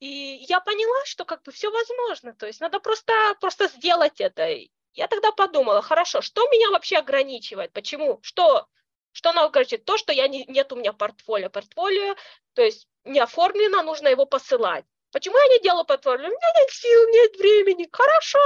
и 0.00 0.44
я 0.48 0.60
поняла, 0.60 1.04
что 1.04 1.24
как 1.24 1.42
бы 1.42 1.52
все 1.52 1.70
возможно, 1.70 2.34
то 2.34 2.46
есть 2.46 2.60
надо 2.60 2.80
просто, 2.80 3.12
просто 3.40 3.68
сделать 3.68 4.20
это. 4.20 4.48
Я 4.96 5.08
тогда 5.08 5.32
подумала, 5.32 5.82
хорошо, 5.82 6.20
что 6.20 6.48
меня 6.50 6.70
вообще 6.70 6.98
ограничивает, 6.98 7.72
почему, 7.72 8.20
что, 8.22 8.68
что 9.14 9.30
она 9.30 9.48
говорит, 9.48 9.84
то, 9.84 9.96
что 9.96 10.12
я 10.12 10.26
не, 10.28 10.44
нет 10.46 10.72
у 10.72 10.76
меня 10.76 10.92
портфолио. 10.92 11.48
Портфолио, 11.48 12.16
то 12.54 12.62
есть 12.62 12.88
не 13.04 13.20
оформлено, 13.20 13.82
нужно 13.82 14.08
его 14.08 14.26
посылать. 14.26 14.84
Почему 15.12 15.38
я 15.38 15.46
не 15.54 15.60
делаю 15.62 15.84
портфолио? 15.84 16.26
У 16.26 16.30
меня 16.30 16.52
нет 16.58 16.70
сил, 16.70 17.08
нет 17.10 17.36
времени. 17.36 17.88
Хорошо, 17.92 18.40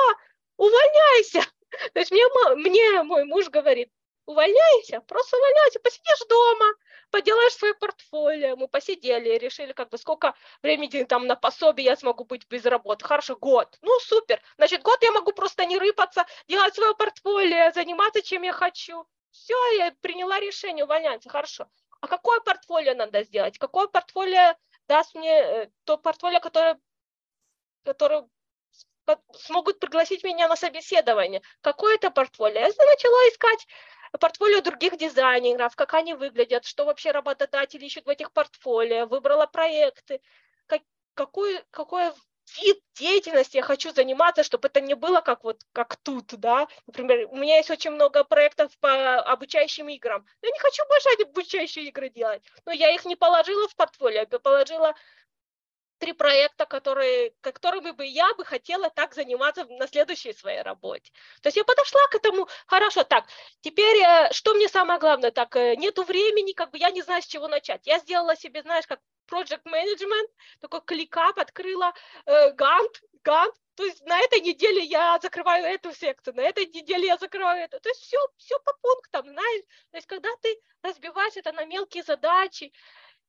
увольняйся. 0.59 1.41
То 1.95 2.01
есть 2.01 2.13
мне, 2.13 2.23
мне 2.57 3.03
мой 3.03 3.25
муж 3.25 3.49
говорит, 3.49 3.91
увольняйся, 4.27 5.01
просто 5.01 5.39
увольняйся, 5.39 5.81
посидишь 5.81 6.29
дома, 6.29 6.67
поделаешь 7.11 7.55
свое 7.55 7.73
портфолио. 7.73 8.57
Мы 8.57 8.69
посидели, 8.69 9.39
решили, 9.39 9.73
как 9.73 9.89
бы, 9.89 9.97
сколько 9.97 10.35
времени 10.63 11.05
там 11.05 11.27
на 11.27 11.35
пособие 11.35 11.87
я 11.87 11.97
смогу 11.97 12.25
быть 12.25 12.47
без 12.47 12.67
работы. 12.67 13.07
Хорошо, 13.07 13.37
год. 13.37 13.79
Ну, 13.81 13.99
супер. 14.01 14.43
Значит, 14.59 14.83
год 14.83 15.03
я 15.03 15.13
могу 15.13 15.33
просто 15.33 15.65
не 15.65 15.79
рыпаться, 15.79 16.27
делать 16.47 16.75
свое 16.75 16.95
портфолио, 16.95 17.73
заниматься, 17.73 18.21
чем 18.21 18.43
я 18.43 18.53
хочу. 18.53 19.07
Все, 19.39 19.77
я 19.79 19.95
приняла 20.01 20.41
решение 20.41 20.85
увольняться. 20.85 21.29
Хорошо 21.29 21.69
а 22.01 22.07
какое 22.07 22.41
портфолио 22.41 22.95
надо 22.95 23.23
сделать, 23.25 23.59
какое 23.59 23.87
портфолио 23.89 24.55
даст 24.87 25.15
мне 25.15 25.31
э, 25.31 25.71
то 25.85 25.99
портфолио, 25.99 26.41
которое, 26.41 26.79
которое 27.85 28.29
смогут 29.35 29.81
пригласить 29.81 30.23
меня 30.23 30.49
на 30.49 30.57
собеседование. 30.57 31.43
Какое 31.61 31.97
это 31.97 32.11
портфолио? 32.11 32.61
Я 32.61 32.67
начала 32.67 33.29
искать 33.29 33.67
портфолио 34.21 34.61
других 34.61 34.97
дизайнеров, 34.97 35.75
как 35.77 35.95
они 35.95 36.15
выглядят, 36.15 36.65
что 36.65 36.85
вообще 36.85 37.11
работодатели 37.11 37.87
ищут 37.87 38.07
в 38.07 38.11
этих 38.11 38.33
портфолио, 38.33 39.07
выбрала 39.07 39.47
проекты, 39.47 40.21
как, 40.67 40.83
какую, 41.15 41.65
какое 41.71 42.15
вид 42.57 42.81
деятельности 42.95 43.57
я 43.57 43.63
хочу 43.63 43.93
заниматься, 43.93 44.43
чтобы 44.43 44.69
это 44.69 44.81
не 44.81 44.95
было 44.95 45.21
как 45.21 45.45
вот 45.45 45.61
как 45.73 45.97
тут, 45.97 46.27
да. 46.39 46.69
Например, 46.87 47.29
у 47.31 47.37
меня 47.37 47.57
есть 47.57 47.71
очень 47.71 47.91
много 47.91 48.25
проектов 48.25 48.77
по 48.81 49.19
обучающим 49.21 49.89
играм. 49.89 50.27
Я 50.43 50.51
не 50.51 50.59
хочу 50.59 50.83
больше 50.89 51.09
обучающие 51.23 51.87
игры 51.87 52.11
делать, 52.11 52.43
но 52.67 52.73
я 52.73 52.91
их 52.95 53.05
не 53.05 53.17
положила 53.17 53.69
в 53.69 53.77
портфолио, 53.77 54.27
я 54.31 54.39
положила 54.39 54.95
три 55.99 56.13
проекта, 56.13 56.65
которые, 56.67 57.33
которыми 57.41 57.91
бы 57.91 58.07
я 58.07 58.33
бы 58.35 58.45
хотела 58.45 58.89
так 58.91 59.15
заниматься 59.15 59.65
на 59.65 59.87
следующей 59.87 60.33
своей 60.33 60.63
работе. 60.63 61.13
То 61.43 61.49
есть 61.49 61.57
я 61.57 61.65
подошла 61.65 62.01
к 62.11 62.15
этому, 62.15 62.49
хорошо, 62.67 63.05
так, 63.05 63.25
теперь 63.61 63.99
э, 64.03 64.33
что 64.33 64.55
мне 64.55 64.69
самое 64.69 64.99
главное, 65.01 65.31
так, 65.31 65.57
э, 65.57 65.77
нету 65.77 66.05
времени, 66.05 66.53
как 66.53 66.71
бы 66.71 66.79
я 66.79 66.91
не 66.91 67.03
знаю, 67.03 67.23
с 67.23 67.27
чего 67.27 67.49
начать. 67.49 67.87
Я 67.87 67.99
сделала 67.99 68.37
себе, 68.37 68.63
знаешь, 68.63 68.87
как 68.87 69.01
project 69.29 69.65
management, 69.65 70.29
такой 70.61 70.81
кликап, 70.83 71.39
открыла 71.39 71.93
э, 72.27 72.53
Gantt, 72.55 73.03
Gantt, 73.25 73.55
то 73.79 73.85
есть 73.85 74.05
на 74.07 74.19
этой 74.19 74.41
неделе 74.41 74.83
я 74.83 75.21
закрываю 75.23 75.65
эту 75.65 75.93
секцию, 75.93 76.35
на 76.35 76.41
этой 76.41 76.67
неделе 76.67 77.07
я 77.07 77.17
закрываю 77.17 77.63
эту. 77.63 77.79
То 77.79 77.89
есть 77.89 78.01
все, 78.01 78.19
все 78.37 78.59
по 78.59 78.73
пунктам, 78.83 79.29
знаешь. 79.29 79.63
То 79.93 79.99
есть 79.99 80.07
когда 80.09 80.29
ты 80.43 80.61
разбиваешь 80.83 81.37
это 81.37 81.53
на 81.53 81.65
мелкие 81.65 82.03
задачи, 82.03 82.73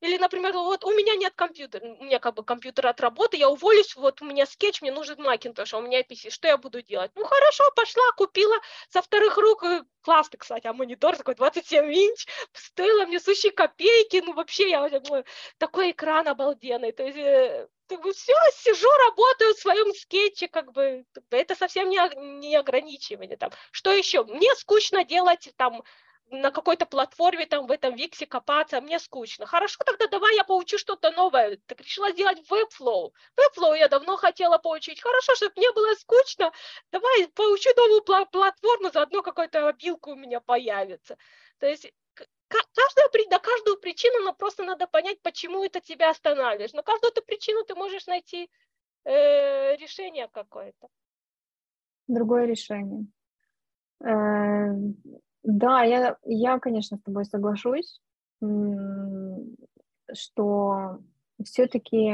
Или, 0.01 0.17
например, 0.17 0.53
вот 0.53 0.85
у 0.85 0.91
меня 0.91 1.15
нет 1.15 1.33
компьютера, 1.35 1.85
у 1.85 2.03
меня 2.03 2.19
как 2.19 2.35
бы 2.35 2.43
компьютер 2.43 2.87
от 2.87 3.01
работы, 3.01 3.37
я 3.37 3.49
уволюсь, 3.49 3.95
вот 3.95 4.21
у 4.21 4.25
меня 4.25 4.45
скетч, 4.45 4.81
мне 4.81 4.91
нужен 4.91 5.19
Macintosh, 5.19 5.73
а 5.73 5.77
у 5.77 5.81
меня 5.81 6.01
PC, 6.01 6.29
что 6.29 6.47
я 6.47 6.57
буду 6.57 6.81
делать? 6.81 7.11
Ну, 7.15 7.25
хорошо, 7.25 7.63
пошла, 7.75 8.03
купила 8.15 8.55
со 8.89 9.01
вторых 9.01 9.37
рук, 9.37 9.63
э, 9.63 9.83
классный, 10.01 10.37
кстати, 10.37 10.67
а 10.67 10.73
монитор 10.73 11.17
такой 11.17 11.35
27 11.35 11.85
инч, 11.85 12.27
стоило 12.53 13.05
мне 13.05 13.19
сущие 13.19 13.51
копейки, 13.51 14.23
ну, 14.25 14.33
вообще, 14.33 14.69
я 14.69 14.87
ну, 14.87 15.23
такой 15.57 15.91
экран 15.91 16.27
обалденный, 16.27 16.93
то 16.93 17.03
есть 17.03 17.17
э, 17.17 17.67
все, 18.13 18.33
сижу, 18.53 18.89
работаю 19.07 19.53
в 19.53 19.59
своем 19.59 19.93
скетче, 19.93 20.47
как 20.47 20.71
бы 20.71 21.05
это 21.31 21.55
совсем 21.55 21.89
не, 21.89 21.99
не 22.39 22.55
ограничивание. 22.55 23.37
Там. 23.37 23.51
Что 23.71 23.91
еще? 23.91 24.23
Мне 24.23 24.53
скучно 24.55 25.03
делать 25.03 25.51
там 25.57 25.83
на 26.31 26.51
какой-то 26.51 26.85
платформе 26.85 27.45
там 27.45 27.67
в 27.67 27.71
этом 27.71 27.95
Виксе 27.95 28.25
копаться, 28.25 28.81
мне 28.81 28.99
скучно. 28.99 29.45
Хорошо, 29.45 29.79
тогда 29.85 30.07
давай 30.07 30.35
я 30.35 30.43
поучу 30.43 30.77
что-то 30.77 31.11
новое. 31.11 31.57
Так 31.65 31.81
решила 31.81 32.11
сделать 32.11 32.39
Webflow. 32.49 33.11
Webflow 33.37 33.77
я 33.77 33.87
давно 33.87 34.17
хотела 34.17 34.57
поучить. 34.57 35.01
Хорошо, 35.01 35.35
чтобы 35.35 35.53
мне 35.55 35.71
было 35.71 35.93
скучно, 35.95 36.51
давай 36.91 37.27
поучу 37.29 37.69
новую 37.75 38.03
платформу, 38.03 38.91
заодно 38.91 39.21
какая-то 39.21 39.67
обилка 39.67 40.09
у 40.09 40.15
меня 40.15 40.39
появится. 40.39 41.17
То 41.59 41.67
есть 41.67 41.91
каждая, 42.47 43.09
на 43.29 43.39
каждую 43.39 43.77
причину, 43.77 44.23
но 44.23 44.33
просто 44.33 44.63
надо 44.63 44.87
понять, 44.87 45.21
почему 45.21 45.63
это 45.63 45.81
тебя 45.81 46.09
останавливаешь. 46.09 46.73
На 46.73 46.83
каждую 46.83 47.11
эту 47.11 47.21
причину 47.21 47.63
ты 47.63 47.75
можешь 47.75 48.07
найти 48.07 48.49
э, 49.03 49.75
решение 49.77 50.27
какое-то. 50.27 50.87
Другое 52.07 52.45
решение. 52.45 53.05
Да, 55.43 55.83
я, 55.83 56.17
я, 56.23 56.59
конечно, 56.59 56.97
с 56.97 57.01
тобой 57.01 57.25
соглашусь, 57.25 58.01
что 60.13 60.99
все-таки 61.43 62.13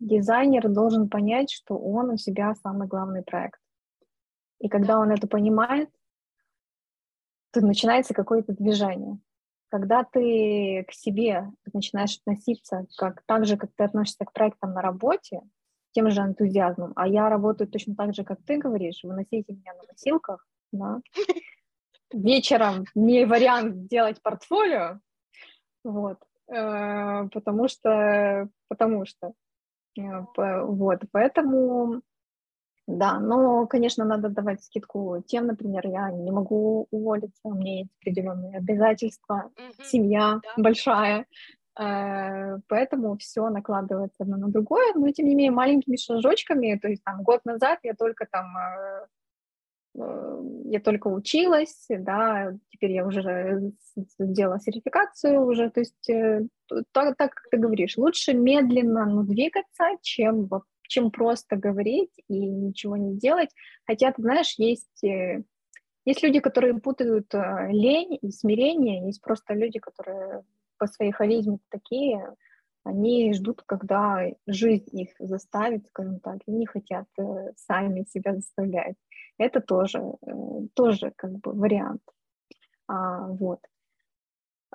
дизайнер 0.00 0.68
должен 0.68 1.08
понять, 1.08 1.50
что 1.50 1.78
он 1.78 2.10
у 2.10 2.16
себя 2.16 2.54
самый 2.56 2.88
главный 2.88 3.22
проект. 3.22 3.60
И 4.58 4.68
когда 4.68 4.98
он 4.98 5.10
это 5.10 5.26
понимает, 5.26 5.90
то 7.52 7.60
начинается 7.60 8.14
какое-то 8.14 8.52
движение. 8.52 9.18
Когда 9.68 10.04
ты 10.04 10.84
к 10.88 10.92
себе 10.92 11.50
начинаешь 11.72 12.18
относиться 12.18 12.86
как, 12.96 13.22
так 13.26 13.46
же, 13.46 13.56
как 13.56 13.70
ты 13.74 13.84
относишься 13.84 14.24
к 14.24 14.32
проектам 14.32 14.72
на 14.72 14.82
работе, 14.82 15.40
тем 15.92 16.10
же 16.10 16.20
энтузиазмом, 16.20 16.92
а 16.96 17.06
я 17.06 17.28
работаю 17.28 17.68
точно 17.68 17.94
так 17.94 18.14
же, 18.14 18.24
как 18.24 18.42
ты 18.44 18.58
говоришь, 18.58 19.02
выносите 19.02 19.52
меня 19.52 19.74
на 19.74 19.82
носилках, 19.84 20.46
да, 20.72 21.00
вечером 22.12 22.84
не 22.94 23.24
вариант 23.24 23.86
делать 23.86 24.22
портфолио, 24.22 24.98
вот, 25.84 26.18
э, 26.48 27.28
потому 27.32 27.68
что, 27.68 28.48
потому 28.68 29.04
что, 29.06 29.32
э, 29.98 30.02
вот, 30.36 31.00
поэтому, 31.10 32.02
да, 32.86 33.18
но, 33.18 33.66
конечно, 33.66 34.04
надо 34.04 34.28
давать 34.28 34.62
скидку 34.62 35.22
тем, 35.26 35.46
например, 35.46 35.86
я 35.86 36.10
не 36.10 36.30
могу 36.30 36.86
уволиться, 36.90 37.40
у 37.44 37.54
меня 37.54 37.78
есть 37.80 37.90
определенные 38.00 38.58
обязательства, 38.58 39.50
mm-hmm. 39.56 39.84
семья 39.84 40.40
да. 40.42 40.62
большая, 40.62 41.26
э, 41.80 42.58
поэтому 42.68 43.16
все 43.16 43.48
накладывается 43.48 44.22
одно 44.22 44.36
на 44.36 44.48
другое, 44.48 44.94
но 44.94 45.10
тем 45.10 45.26
не 45.26 45.34
менее 45.34 45.52
маленькими 45.52 45.96
шажочками, 45.96 46.78
то 46.80 46.88
есть 46.88 47.02
там 47.04 47.22
год 47.22 47.44
назад 47.44 47.80
я 47.82 47.94
только 47.94 48.26
там 48.30 48.46
я 49.94 50.80
только 50.80 51.08
училась, 51.08 51.86
да, 51.88 52.52
теперь 52.70 52.92
я 52.92 53.06
уже 53.06 53.72
сделала 54.18 54.58
сертификацию 54.58 55.44
уже, 55.44 55.70
то 55.70 55.80
есть 55.80 56.08
э, 56.08 56.46
так, 56.92 57.16
так 57.16 57.34
как 57.34 57.50
ты 57.50 57.58
говоришь, 57.58 57.98
лучше 57.98 58.32
медленно, 58.32 59.04
но 59.04 59.22
двигаться, 59.22 59.84
чем, 60.00 60.48
чем 60.88 61.10
просто 61.10 61.56
говорить 61.56 62.12
и 62.28 62.38
ничего 62.38 62.96
не 62.96 63.18
делать, 63.18 63.50
хотя, 63.86 64.12
ты 64.12 64.22
знаешь, 64.22 64.54
есть, 64.56 65.04
э, 65.04 65.42
есть 66.06 66.22
люди, 66.22 66.40
которые 66.40 66.80
путают 66.80 67.34
э, 67.34 67.68
лень 67.70 68.18
и 68.22 68.30
смирение, 68.30 69.04
есть 69.06 69.20
просто 69.20 69.52
люди, 69.52 69.78
которые 69.78 70.42
по 70.78 70.86
своей 70.86 71.12
харизме 71.12 71.58
такие, 71.68 72.34
они 72.84 73.32
ждут, 73.34 73.62
когда 73.66 74.26
жизнь 74.46 74.88
их 74.98 75.10
заставит, 75.18 75.86
скажем 75.86 76.18
так, 76.18 76.38
и 76.46 76.50
не 76.50 76.66
хотят 76.66 77.06
сами 77.56 78.04
себя 78.10 78.34
заставлять. 78.34 78.96
Это 79.38 79.60
тоже, 79.60 79.98
э, 79.98 80.32
тоже 80.74 81.12
как 81.16 81.32
бы 81.32 81.52
вариант. 81.52 82.02
А, 82.86 83.26
вот. 83.26 83.60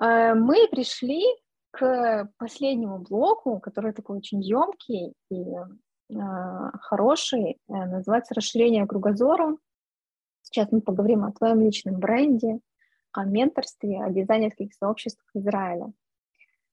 Э, 0.00 0.34
мы 0.34 0.68
пришли 0.68 1.24
к 1.70 2.28
последнему 2.38 2.98
блоку, 2.98 3.60
который 3.60 3.92
такой 3.92 4.18
очень 4.18 4.42
емкий 4.42 5.14
и 5.30 5.54
э, 5.54 6.16
хороший, 6.80 7.58
называется 7.68 8.34
«Расширение 8.34 8.86
кругозора». 8.86 9.56
Сейчас 10.42 10.72
мы 10.72 10.80
поговорим 10.80 11.24
о 11.24 11.32
твоем 11.32 11.60
личном 11.60 11.98
бренде, 11.98 12.60
о 13.12 13.24
менторстве, 13.24 14.02
о 14.02 14.10
дизайнерских 14.10 14.72
сообществах 14.72 15.28
Израиля. 15.34 15.92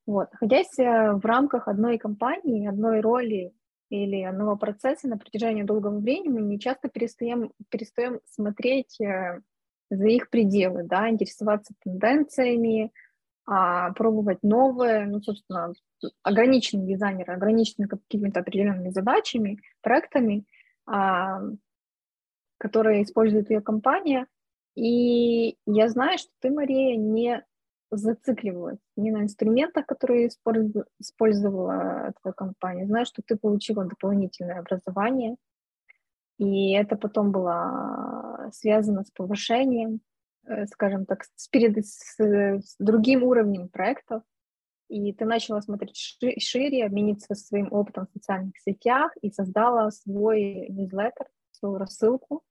Вот. 0.08 0.32
Находясь 0.32 0.78
в 0.78 1.22
рамках 1.24 1.68
одной 1.68 1.98
компании, 1.98 2.68
одной 2.68 3.02
роли 3.02 3.54
или 3.90 4.24
одного 4.24 4.58
процесса 4.58 5.08
на 5.08 5.18
протяжении 5.18 5.64
долгого 5.64 6.00
времени, 6.00 6.42
не 6.42 6.60
часто 6.60 6.90
перестаем, 6.90 7.52
перестаем 7.70 8.20
смотреть 8.26 9.00
э, 9.00 9.42
за 9.90 10.08
их 10.08 10.30
пределы, 10.30 10.84
да, 10.84 11.10
интересоваться 11.10 11.74
тенденциями, 11.84 12.92
а, 13.48 13.92
пробовать 13.94 14.40
новые, 14.42 15.06
ну, 15.06 15.22
собственно, 15.22 15.74
ограниченные 16.24 16.88
дизайнеры, 16.88 17.34
ограниченные 17.34 17.88
какими-то 17.88 18.40
определенными 18.40 18.90
задачами, 18.90 19.60
проектами, 19.82 20.46
а, 20.88 21.42
которые 22.58 23.04
использует 23.04 23.52
ее 23.52 23.62
компания. 23.62 24.26
И 24.76 25.58
я 25.68 25.88
знаю, 25.90 26.18
что 26.18 26.32
ты, 26.42 26.50
Мария, 26.50 26.98
не 26.98 27.44
зацикливалась 27.98 28.80
не 28.96 29.12
на 29.12 29.24
инструментах, 29.24 29.86
которые 29.86 30.28
использовала 30.28 32.14
твоя 32.22 32.34
компания. 32.34 32.86
Знаю, 32.86 33.06
что 33.06 33.22
ты 33.26 33.38
получила 33.38 33.86
дополнительное 33.86 34.60
образование, 34.60 35.36
и 36.38 36.74
это 36.74 36.96
потом 36.98 37.32
было 37.32 38.50
связано 38.54 39.04
с 39.04 39.12
повышением, 39.12 40.02
э, 40.46 40.66
скажем 40.68 41.06
так, 41.06 41.24
с, 41.36 41.48
перед, 41.48 41.86
с, 41.86 42.20
с 42.20 42.76
другим 42.80 43.24
уровнем 43.24 43.70
проектов, 43.70 44.24
и 44.88 45.14
ты 45.14 45.26
начала 45.26 45.62
смотреть 45.62 45.98
шире, 45.98 46.86
обмениться 46.86 47.34
своим 47.36 47.72
опытом 47.72 48.08
в 48.08 48.12
социальных 48.12 48.58
сетях 48.60 49.16
и 49.22 49.32
создала 49.32 49.90
свой 49.92 50.68
ньюзлеттер, 50.70 51.28
свою 51.52 51.78
рассылку. 51.78 52.44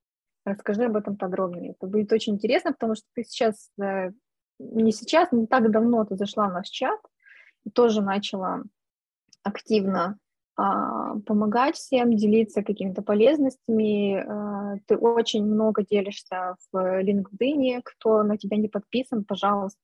Расскажи 0.43 0.85
об 0.85 0.95
этом 0.95 1.17
подробнее. 1.17 1.71
Это 1.71 1.87
будет 1.87 2.11
очень 2.11 2.33
интересно, 2.33 2.73
потому 2.73 2.95
что 2.95 3.05
ты 3.13 3.23
сейчас 3.23 3.71
э, 3.81 4.11
не 4.59 4.91
сейчас, 4.91 5.31
не 5.31 5.47
так 5.47 5.71
давно 5.71 6.05
ты 6.05 6.15
зашла 6.15 6.47
в 6.47 6.53
наш 6.53 6.69
чат 6.69 6.99
и 7.65 7.69
тоже 7.69 8.01
начала 8.01 8.63
активно 9.43 10.17
а, 10.57 11.19
помогать 11.25 11.75
всем, 11.75 12.15
делиться 12.15 12.63
какими-то 12.63 13.01
полезностями. 13.01 14.15
А, 14.15 14.77
ты 14.87 14.97
очень 14.97 15.45
много 15.45 15.83
делишься 15.83 16.55
в 16.71 17.01
LinkedIn. 17.03 17.81
Кто 17.83 18.23
на 18.23 18.37
тебя 18.37 18.57
не 18.57 18.69
подписан, 18.69 19.25
пожалуйста, 19.25 19.79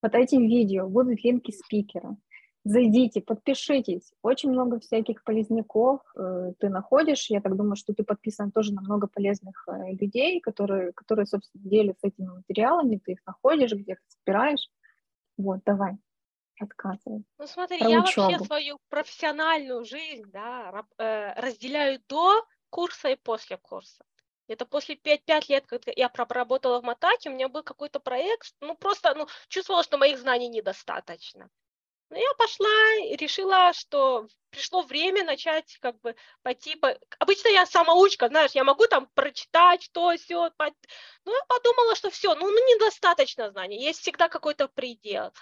под 0.00 0.14
этим 0.14 0.46
видео 0.46 0.88
будут 0.88 1.24
линки 1.24 1.50
спикера. 1.50 2.16
Зайдите, 2.64 3.20
подпишитесь. 3.20 4.14
Очень 4.22 4.50
много 4.50 4.80
всяких 4.80 5.22
полезняков 5.22 6.00
э, 6.16 6.52
ты 6.58 6.70
находишь. 6.70 7.28
Я 7.28 7.42
так 7.42 7.56
думаю, 7.56 7.76
что 7.76 7.92
ты 7.92 8.04
подписан 8.04 8.50
тоже 8.50 8.72
на 8.72 8.80
много 8.80 9.06
полезных 9.06 9.68
э, 9.68 9.92
людей, 9.92 10.40
которые, 10.40 10.92
которые, 10.92 11.26
собственно, 11.26 11.62
делятся 11.62 12.06
этими 12.06 12.28
материалами. 12.28 13.00
Ты 13.04 13.12
их 13.12 13.26
находишь, 13.26 13.72
где-то 13.72 14.00
собираешь. 14.08 14.70
Вот, 15.36 15.60
давай, 15.66 15.98
рассказывай. 16.58 17.24
Ну 17.38 17.46
смотри, 17.46 17.80
Про 17.80 17.88
я 17.90 18.00
учебу. 18.00 18.28
вообще 18.28 18.44
свою 18.46 18.78
профессиональную 18.88 19.84
жизнь 19.84 20.30
да, 20.32 20.86
э, 20.96 21.38
разделяю 21.38 22.00
до 22.08 22.46
курса 22.70 23.10
и 23.10 23.16
после 23.16 23.58
курса. 23.58 24.02
Это 24.48 24.64
после 24.64 24.96
5, 24.96 25.24
5 25.24 25.48
лет, 25.50 25.66
когда 25.66 25.92
я 25.94 26.08
проработала 26.08 26.80
в 26.80 26.84
Матаке, 26.84 27.28
у 27.28 27.34
меня 27.34 27.50
был 27.50 27.62
какой-то 27.62 28.00
проект, 28.00 28.54
ну 28.60 28.74
просто 28.74 29.14
ну, 29.14 29.26
чувствовала, 29.48 29.82
что 29.82 29.98
моих 29.98 30.18
знаний 30.18 30.48
недостаточно. 30.48 31.50
Но 32.10 32.18
я 32.18 32.34
пошла 32.34 32.94
и 33.04 33.16
решила, 33.16 33.72
что 33.72 34.28
пришло 34.50 34.82
время 34.82 35.24
начать 35.24 35.78
как 35.80 35.98
бы 36.00 36.14
пойти 36.42 36.76
по... 36.76 36.96
Обычно 37.18 37.48
я 37.48 37.66
самоучка, 37.66 38.28
знаешь, 38.28 38.52
я 38.52 38.64
могу 38.64 38.86
там 38.86 39.08
прочитать 39.14 39.90
то, 39.92 40.14
все. 40.16 40.50
По... 40.56 40.66
Но 41.24 41.32
я 41.32 41.44
подумала, 41.48 41.94
что 41.96 42.10
все, 42.10 42.34
ну, 42.34 42.48
ну 42.48 42.74
недостаточно 42.74 43.50
знаний, 43.50 43.82
есть 43.82 44.00
всегда 44.00 44.28
какой-то 44.28 44.68
предел. 44.68 45.32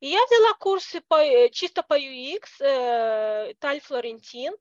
И 0.00 0.08
я 0.08 0.24
взяла 0.26 0.54
курсы 0.54 1.00
по, 1.00 1.16
э, 1.16 1.50
чисто 1.50 1.82
по 1.82 1.98
UX, 1.98 2.46
э, 2.60 3.54
Таль 3.58 3.80
Флорентин, 3.80 4.54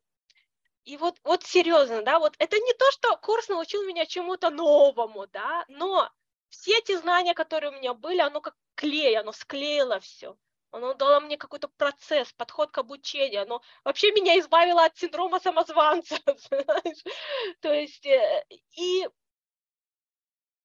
и 0.88 0.98
вот, 0.98 1.18
вот 1.24 1.44
серьезно, 1.44 2.02
да, 2.02 2.18
вот 2.18 2.34
это 2.40 2.58
не 2.58 2.74
то, 2.74 2.90
что 2.92 3.18
курс 3.18 3.50
научил 3.50 3.84
меня 3.84 4.06
чему-то 4.06 4.50
новому, 4.50 5.28
да, 5.28 5.66
но 5.68 6.10
все 6.50 6.78
эти 6.78 6.96
знания, 6.96 7.34
которые 7.34 7.72
у 7.72 7.76
меня 7.76 7.94
были, 7.94 8.20
оно 8.20 8.40
как 8.42 8.56
клей, 8.76 9.18
оно 9.18 9.34
склеило 9.34 10.00
все. 10.00 10.38
Оно 10.72 10.94
дало 10.94 11.20
мне 11.20 11.38
какой-то 11.38 11.68
процесс, 11.68 12.32
подход 12.34 12.72
к 12.72 12.78
обучению, 12.78 13.44
оно 13.44 13.62
вообще 13.84 14.12
меня 14.12 14.40
избавило 14.40 14.86
от 14.86 14.98
синдрома 14.98 15.40
самозванца, 15.40 16.18
то 17.62 17.74
есть, 17.74 18.06
э, 18.06 18.46
и 18.72 19.08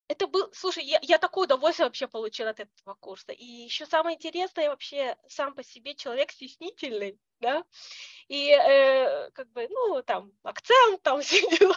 это 0.09 0.26
был, 0.26 0.50
слушай, 0.53 0.84
я, 0.84 0.98
я 1.03 1.18
такое 1.18 1.44
удовольствие 1.44 1.86
вообще 1.86 2.07
получила 2.07 2.50
от 2.50 2.61
этого 2.61 2.94
курса. 2.94 3.32
И 3.32 3.44
еще 3.44 3.86
самое 3.86 4.16
интересное, 4.16 4.68
вообще 4.68 5.16
сам 5.26 5.55
по 5.55 5.64
себе 5.64 5.94
человек 5.94 6.30
стеснительный, 6.30 7.18
да, 7.43 7.64
и 8.28 8.51
э, 8.51 9.30
как 9.32 9.51
бы, 9.53 9.68
ну, 9.68 10.03
там, 10.03 10.32
акцент, 10.43 11.03
там 11.03 11.20
все 11.22 11.40
дела. 11.59 11.76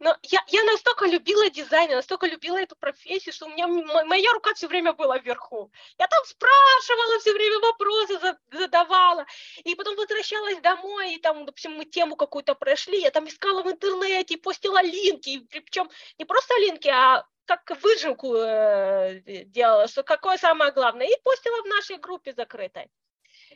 Но 0.00 0.16
я, 0.22 0.42
я 0.48 0.64
настолько 0.64 1.06
любила 1.06 1.48
дизайн, 1.50 1.90
я 1.90 1.96
настолько 1.96 2.26
любила 2.26 2.56
эту 2.56 2.74
профессию, 2.74 3.32
что 3.32 3.46
у 3.46 3.50
меня 3.50 3.68
моя 3.68 4.32
рука 4.32 4.54
все 4.54 4.66
время 4.66 4.92
была 4.92 5.18
вверху. 5.18 5.70
Я 5.98 6.08
там 6.08 6.24
спрашивала 6.24 7.20
все 7.20 7.32
время 7.32 7.60
вопросы, 7.60 8.18
задавала, 8.50 9.24
и 9.62 9.74
потом 9.74 9.94
возвращалась 9.94 10.60
домой, 10.60 11.14
и 11.14 11.18
там, 11.18 11.46
допустим, 11.46 11.72
мы 11.72 11.84
тему 11.84 12.16
какую-то 12.16 12.54
прошли, 12.54 13.00
я 13.00 13.10
там 13.10 13.28
искала 13.28 13.62
в 13.62 13.70
интернете, 13.70 14.38
постила 14.38 14.82
линки, 14.82 15.46
причем 15.50 15.90
не 16.18 16.24
просто 16.24 16.58
линки, 16.58 16.88
а 16.88 17.24
как 17.44 17.82
выжимку 17.82 18.34
э, 18.34 19.20
делала, 19.46 19.86
что 19.86 20.02
какое 20.02 20.38
самое 20.38 20.72
главное, 20.72 21.06
и 21.06 21.22
постила 21.22 21.62
в 21.62 21.66
нашей 21.66 21.98
группе 21.98 22.32
закрытой. 22.32 22.90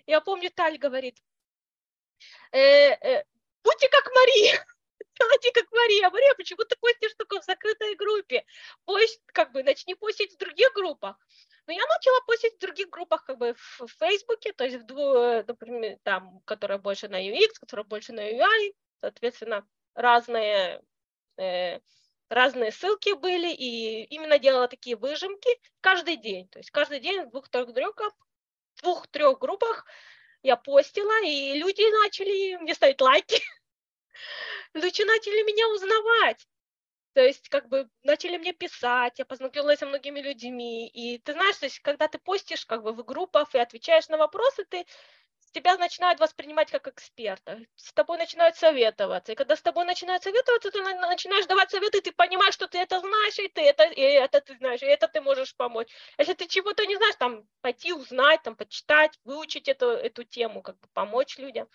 Я 0.06 0.20
помню, 0.20 0.50
Таль 0.50 0.78
говорит, 0.78 1.18
э, 2.52 2.58
э, 2.58 3.24
будьте 3.64 3.88
как 3.88 4.08
Мария, 4.14 4.64
делайте 5.18 5.50
как 5.52 5.70
Мария. 5.72 6.10
Мария, 6.10 6.34
почему 6.34 6.64
ты 6.64 6.76
постишь 6.80 7.14
только 7.14 7.40
в 7.40 7.44
закрытой 7.44 7.94
группе? 7.96 8.44
Пост, 8.84 9.20
как 9.26 9.52
бы, 9.52 9.62
начни 9.62 9.94
постить 9.94 10.34
в 10.34 10.38
других 10.38 10.72
группах. 10.74 11.16
Но 11.66 11.72
я 11.72 11.84
начала 11.86 12.20
постить 12.26 12.54
в 12.54 12.60
других 12.60 12.88
группах, 12.90 13.24
как 13.24 13.38
бы 13.38 13.54
в 13.54 13.88
Фейсбуке, 13.98 14.52
то 14.52 14.64
есть, 14.64 14.76
в 14.76 14.86
дву, 14.86 15.42
например, 15.46 15.98
там, 16.04 16.40
которая 16.44 16.78
больше 16.78 17.08
на 17.08 17.20
UX, 17.20 17.54
которая 17.58 17.84
больше 17.84 18.12
на 18.12 18.30
UI, 18.30 18.74
соответственно, 19.00 19.66
разные 19.94 20.82
э, 21.38 21.80
разные 22.28 22.72
ссылки 22.72 23.14
были, 23.14 23.52
и 23.52 24.04
именно 24.04 24.38
делала 24.38 24.68
такие 24.68 24.96
выжимки 24.96 25.48
каждый 25.80 26.16
день. 26.16 26.48
То 26.48 26.58
есть 26.58 26.70
каждый 26.70 27.00
день 27.00 27.24
в 27.24 27.30
двух-трех 27.30 27.72
группах, 27.72 28.12
двух-трех 28.82 29.38
группах 29.38 29.86
я 30.42 30.56
постила, 30.56 31.24
и 31.24 31.58
люди 31.58 31.82
начали 32.02 32.56
мне 32.56 32.74
ставить 32.74 33.00
лайки. 33.00 33.36
Люди 34.74 35.02
начали 35.02 35.42
меня 35.42 35.68
узнавать. 35.68 36.46
То 37.14 37.22
есть, 37.22 37.48
как 37.48 37.68
бы, 37.68 37.88
начали 38.02 38.36
мне 38.36 38.52
писать, 38.52 39.18
я 39.18 39.24
познакомилась 39.24 39.78
со 39.78 39.86
многими 39.86 40.20
людьми. 40.20 40.86
И 40.88 41.18
ты 41.18 41.32
знаешь, 41.32 41.56
то 41.56 41.66
есть, 41.66 41.80
когда 41.80 42.08
ты 42.08 42.18
постишь, 42.18 42.66
как 42.66 42.82
бы, 42.82 42.92
в 42.92 43.02
группах 43.04 43.54
и 43.54 43.58
отвечаешь 43.58 44.08
на 44.08 44.18
вопросы, 44.18 44.66
ты 44.66 44.84
тебя 45.56 45.78
начинают 45.78 46.20
воспринимать 46.20 46.70
как 46.70 46.86
эксперта, 46.86 47.58
с 47.76 47.92
тобой 47.94 48.18
начинают 48.18 48.56
советоваться. 48.56 49.32
И 49.32 49.34
когда 49.34 49.56
с 49.56 49.62
тобой 49.62 49.86
начинают 49.86 50.22
советоваться, 50.22 50.70
ты 50.70 50.82
начинаешь 50.82 51.46
давать 51.46 51.70
советы, 51.70 52.02
ты 52.02 52.12
понимаешь, 52.12 52.52
что 52.52 52.68
ты 52.68 52.76
это 52.78 53.00
знаешь, 53.00 53.38
и 53.38 53.48
ты 53.48 53.62
это, 53.62 53.84
и 53.84 54.02
это 54.02 54.42
ты 54.42 54.54
знаешь, 54.58 54.82
и 54.82 54.86
это 54.86 55.08
ты 55.08 55.22
можешь 55.22 55.56
помочь. 55.56 55.88
Если 56.18 56.34
ты 56.34 56.46
чего-то 56.46 56.84
не 56.84 56.96
знаешь, 56.96 57.16
там 57.18 57.48
пойти 57.62 57.94
узнать, 57.94 58.42
там 58.42 58.54
почитать, 58.54 59.18
выучить 59.24 59.68
эту, 59.68 59.86
эту 59.86 60.24
тему, 60.24 60.60
как 60.60 60.78
бы 60.78 60.88
помочь 60.92 61.38
людям. 61.38 61.68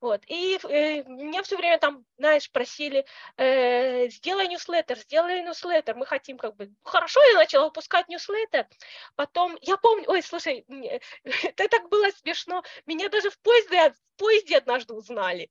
Вот. 0.00 0.22
И 0.28 0.58
э, 0.62 1.02
меня 1.04 1.42
все 1.42 1.56
время 1.56 1.78
там, 1.78 2.04
знаешь, 2.18 2.50
просили, 2.52 3.04
э, 3.36 4.08
сделай 4.10 4.46
ньюслеттер, 4.46 4.96
сделай 4.98 5.42
ньюслеттер, 5.42 5.96
мы 5.96 6.06
хотим 6.06 6.38
как 6.38 6.54
бы... 6.54 6.72
Хорошо, 6.84 7.20
я 7.30 7.34
начала 7.34 7.64
выпускать 7.64 8.08
ньюслеттер, 8.08 8.68
потом, 9.16 9.58
я 9.60 9.76
помню, 9.76 10.04
ой, 10.08 10.22
слушай, 10.22 10.64
это 11.24 11.68
так 11.68 11.88
было 11.88 12.10
смешно, 12.12 12.62
меня 12.86 13.08
даже 13.08 13.30
в 13.30 13.38
поезде, 13.40 13.90
в 13.90 14.18
поезде 14.18 14.58
однажды 14.58 14.94
узнали. 14.94 15.50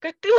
Как 0.00 0.16
ты, 0.18 0.30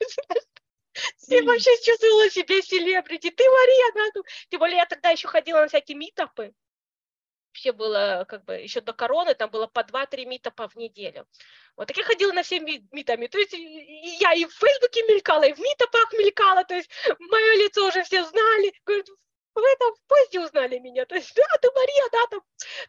ты 1.28 1.44
вообще 1.44 1.70
чувствовала 1.84 2.30
себя 2.30 2.62
селебрити, 2.62 3.30
ты 3.30 3.44
Мария, 3.44 3.92
да? 3.94 4.22
Тем 4.48 4.60
более 4.60 4.78
я 4.78 4.86
тогда 4.86 5.10
еще 5.10 5.28
ходила 5.28 5.60
на 5.60 5.68
всякие 5.68 5.98
митапы, 5.98 6.54
вообще 7.50 7.72
было, 7.72 8.24
как 8.28 8.44
бы, 8.44 8.54
еще 8.54 8.80
до 8.80 8.92
короны, 8.92 9.34
там 9.34 9.50
было 9.50 9.66
по 9.66 9.80
2-3 9.80 10.24
митапа 10.26 10.68
в 10.68 10.76
неделю. 10.76 11.26
Вот 11.76 11.88
так 11.88 11.96
я 11.96 12.04
ходила 12.04 12.32
на 12.32 12.42
все 12.42 12.60
митами, 12.60 13.26
то 13.26 13.38
есть 13.38 13.52
я 13.52 14.32
и 14.34 14.44
в 14.44 14.52
Фейсбуке 14.52 15.02
мелькала, 15.08 15.44
и 15.44 15.52
в 15.52 15.58
митапах 15.58 16.12
мелькала, 16.12 16.64
то 16.64 16.74
есть 16.74 16.90
мое 17.18 17.54
лицо 17.64 17.86
уже 17.86 18.02
все 18.02 18.24
знали, 18.24 18.72
говорят, 18.84 19.06
в 19.54 19.58
этом 19.58 19.94
в 19.94 20.06
посте 20.06 20.40
узнали 20.40 20.78
меня, 20.78 21.06
то 21.06 21.16
есть, 21.16 21.34
да, 21.34 21.42
ты 21.60 21.68
Мария, 21.74 22.08
да, 22.12 22.26
там, 22.30 22.40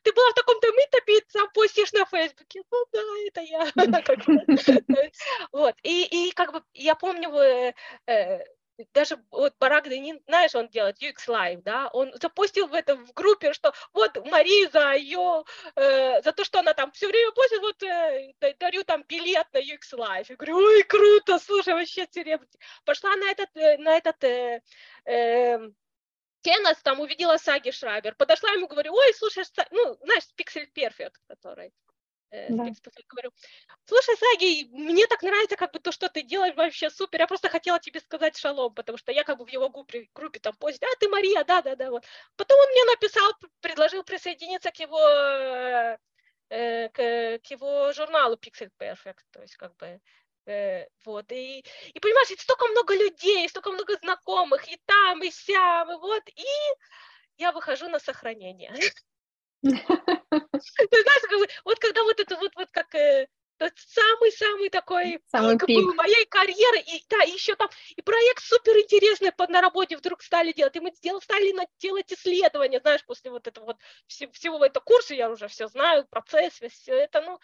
ты 0.03 0.13
была 0.13 0.29
в 0.29 0.33
таком-то 0.35 0.67
митапе, 0.71 1.17
и 1.17 1.23
сам 1.29 1.49
постишь 1.53 1.91
на 1.93 2.05
Фейсбуке, 2.05 2.61
ну 2.71 2.85
да, 2.91 3.01
это 3.27 3.41
я, 3.41 3.71
вот, 5.51 5.75
и, 5.83 6.31
как 6.35 6.53
бы 6.53 6.63
я 6.73 6.95
помню, 6.95 7.33
э, 7.35 7.73
э, 8.07 8.43
даже 8.93 9.17
вот 9.31 9.55
Барак 9.59 9.89
Денин, 9.89 10.19
знаешь, 10.27 10.55
он 10.55 10.67
делает 10.69 11.01
UX 11.01 11.27
Live, 11.27 11.61
да, 11.63 11.89
он 11.93 12.13
запустил 12.21 12.67
в 12.67 12.73
этом 12.73 13.05
в 13.05 13.13
группе, 13.13 13.53
что 13.53 13.73
вот 13.93 14.15
Марии 14.25 14.67
за 14.67 14.93
ее, 14.93 15.43
э, 15.75 16.21
за 16.21 16.31
то, 16.31 16.43
что 16.43 16.59
она 16.59 16.73
там 16.73 16.91
все 16.91 17.07
время 17.07 17.31
постит, 17.31 17.59
вот 17.61 17.83
э, 17.83 18.33
дарю 18.59 18.83
там 18.83 19.03
билет 19.03 19.47
на 19.53 19.59
UX 19.59 19.93
Live. 19.93 20.25
Я 20.29 20.35
говорю, 20.35 20.57
ой, 20.57 20.83
круто, 20.83 21.39
слушай, 21.39 21.73
вообще 21.73 22.05
церебрити. 22.05 22.59
Пошла 22.85 23.15
на 23.15 23.31
этот, 23.31 23.49
э, 23.55 23.77
на 23.77 23.97
этот 23.97 24.23
э, 24.23 24.61
э, 25.05 25.59
Кеннес, 26.41 26.77
там 26.83 26.99
увидела 26.99 27.37
Саги 27.37 27.71
Шрайбер, 27.71 28.15
подошла 28.15 28.49
ему, 28.51 28.67
говорю, 28.67 28.93
ой, 28.93 29.13
слушай, 29.13 29.43
ну, 29.69 29.95
знаешь, 30.01 30.23
Pixel 30.35 30.67
Perfect, 30.75 31.15
который, 31.27 31.71
да. 32.31 32.71
говорю, 33.09 33.31
слушай, 33.85 34.15
Саги, 34.17 34.67
мне 34.71 35.05
так 35.07 35.21
нравится 35.21 35.55
как 35.55 35.73
бы 35.73 35.79
то, 35.79 35.91
что 35.91 36.09
ты 36.09 36.21
делаешь, 36.21 36.55
вообще 36.55 36.89
супер, 36.89 37.19
я 37.19 37.27
просто 37.27 37.49
хотела 37.49 37.79
тебе 37.79 37.99
сказать 37.99 38.37
шалом, 38.37 38.73
потому 38.73 38.97
что 38.97 39.11
я 39.11 39.23
как 39.23 39.37
бы 39.37 39.45
в 39.45 39.49
его 39.49 39.69
группе, 39.69 40.07
группе 40.13 40.39
там 40.39 40.53
постит, 40.55 40.83
а 40.83 40.99
ты 40.99 41.09
Мария, 41.09 41.43
да-да-да, 41.43 41.91
вот. 41.91 42.05
Потом 42.37 42.59
он 42.59 42.69
мне 42.69 42.85
написал, 42.85 43.31
предложил 43.59 44.03
присоединиться 44.03 44.71
к 44.71 44.79
его, 44.79 44.99
э, 46.49 46.89
к, 46.89 47.39
к 47.39 47.51
его 47.51 47.91
журналу 47.93 48.35
Pixel 48.35 48.69
Perfect, 48.79 49.19
то 49.31 49.41
есть 49.41 49.55
как 49.57 49.75
бы 49.77 49.99
Э, 50.45 50.87
вот, 51.05 51.31
и, 51.31 51.63
и 51.93 51.99
понимаешь, 51.99 52.29
столько 52.39 52.65
много 52.67 52.95
людей, 52.95 53.47
столько 53.47 53.71
много 53.71 53.95
знакомых, 53.97 54.67
и 54.67 54.79
там, 54.85 55.23
и 55.23 55.29
сям, 55.29 55.91
и 55.91 55.95
вот, 55.97 56.23
и 56.29 56.45
я 57.37 57.51
выхожу 57.51 57.89
на 57.89 57.99
сохранение. 57.99 58.71
Ты 59.61 59.69
знаешь, 59.73 61.21
как 61.29 61.39
бы, 61.39 61.47
вот 61.65 61.79
когда 61.79 62.03
вот 62.03 62.19
это 62.19 62.35
вот, 62.37 62.51
вот 62.55 62.69
как 62.71 62.93
э, 62.95 63.27
самый-самый 63.59 64.69
такой 64.69 65.19
самый 65.27 65.57
пик, 65.57 65.67
пик. 65.67 65.95
моей 65.95 66.25
карьеры, 66.25 66.79
и 66.79 67.03
да, 67.09 67.21
еще 67.23 67.55
там, 67.55 67.69
и 67.95 68.01
проект 68.01 68.43
супер 68.43 68.77
интересный 68.77 69.31
под 69.31 69.49
на 69.49 69.61
работе 69.61 69.97
вдруг 69.97 70.23
стали 70.23 70.51
делать, 70.51 70.75
и 70.75 70.79
мы 70.79 70.91
сделали, 70.95 71.21
стали 71.21 71.53
делать 71.79 72.11
исследования, 72.11 72.79
знаешь, 72.79 73.05
после 73.05 73.31
вот 73.31 73.47
этого 73.47 73.65
вот 73.65 73.77
всего 74.07 74.63
этого 74.63 74.83
курса 74.83 75.13
я 75.13 75.29
уже 75.29 75.47
все 75.47 75.67
знаю, 75.67 76.07
процесс, 76.09 76.53
все 76.53 76.93
это, 76.93 77.21
ну, 77.21 77.39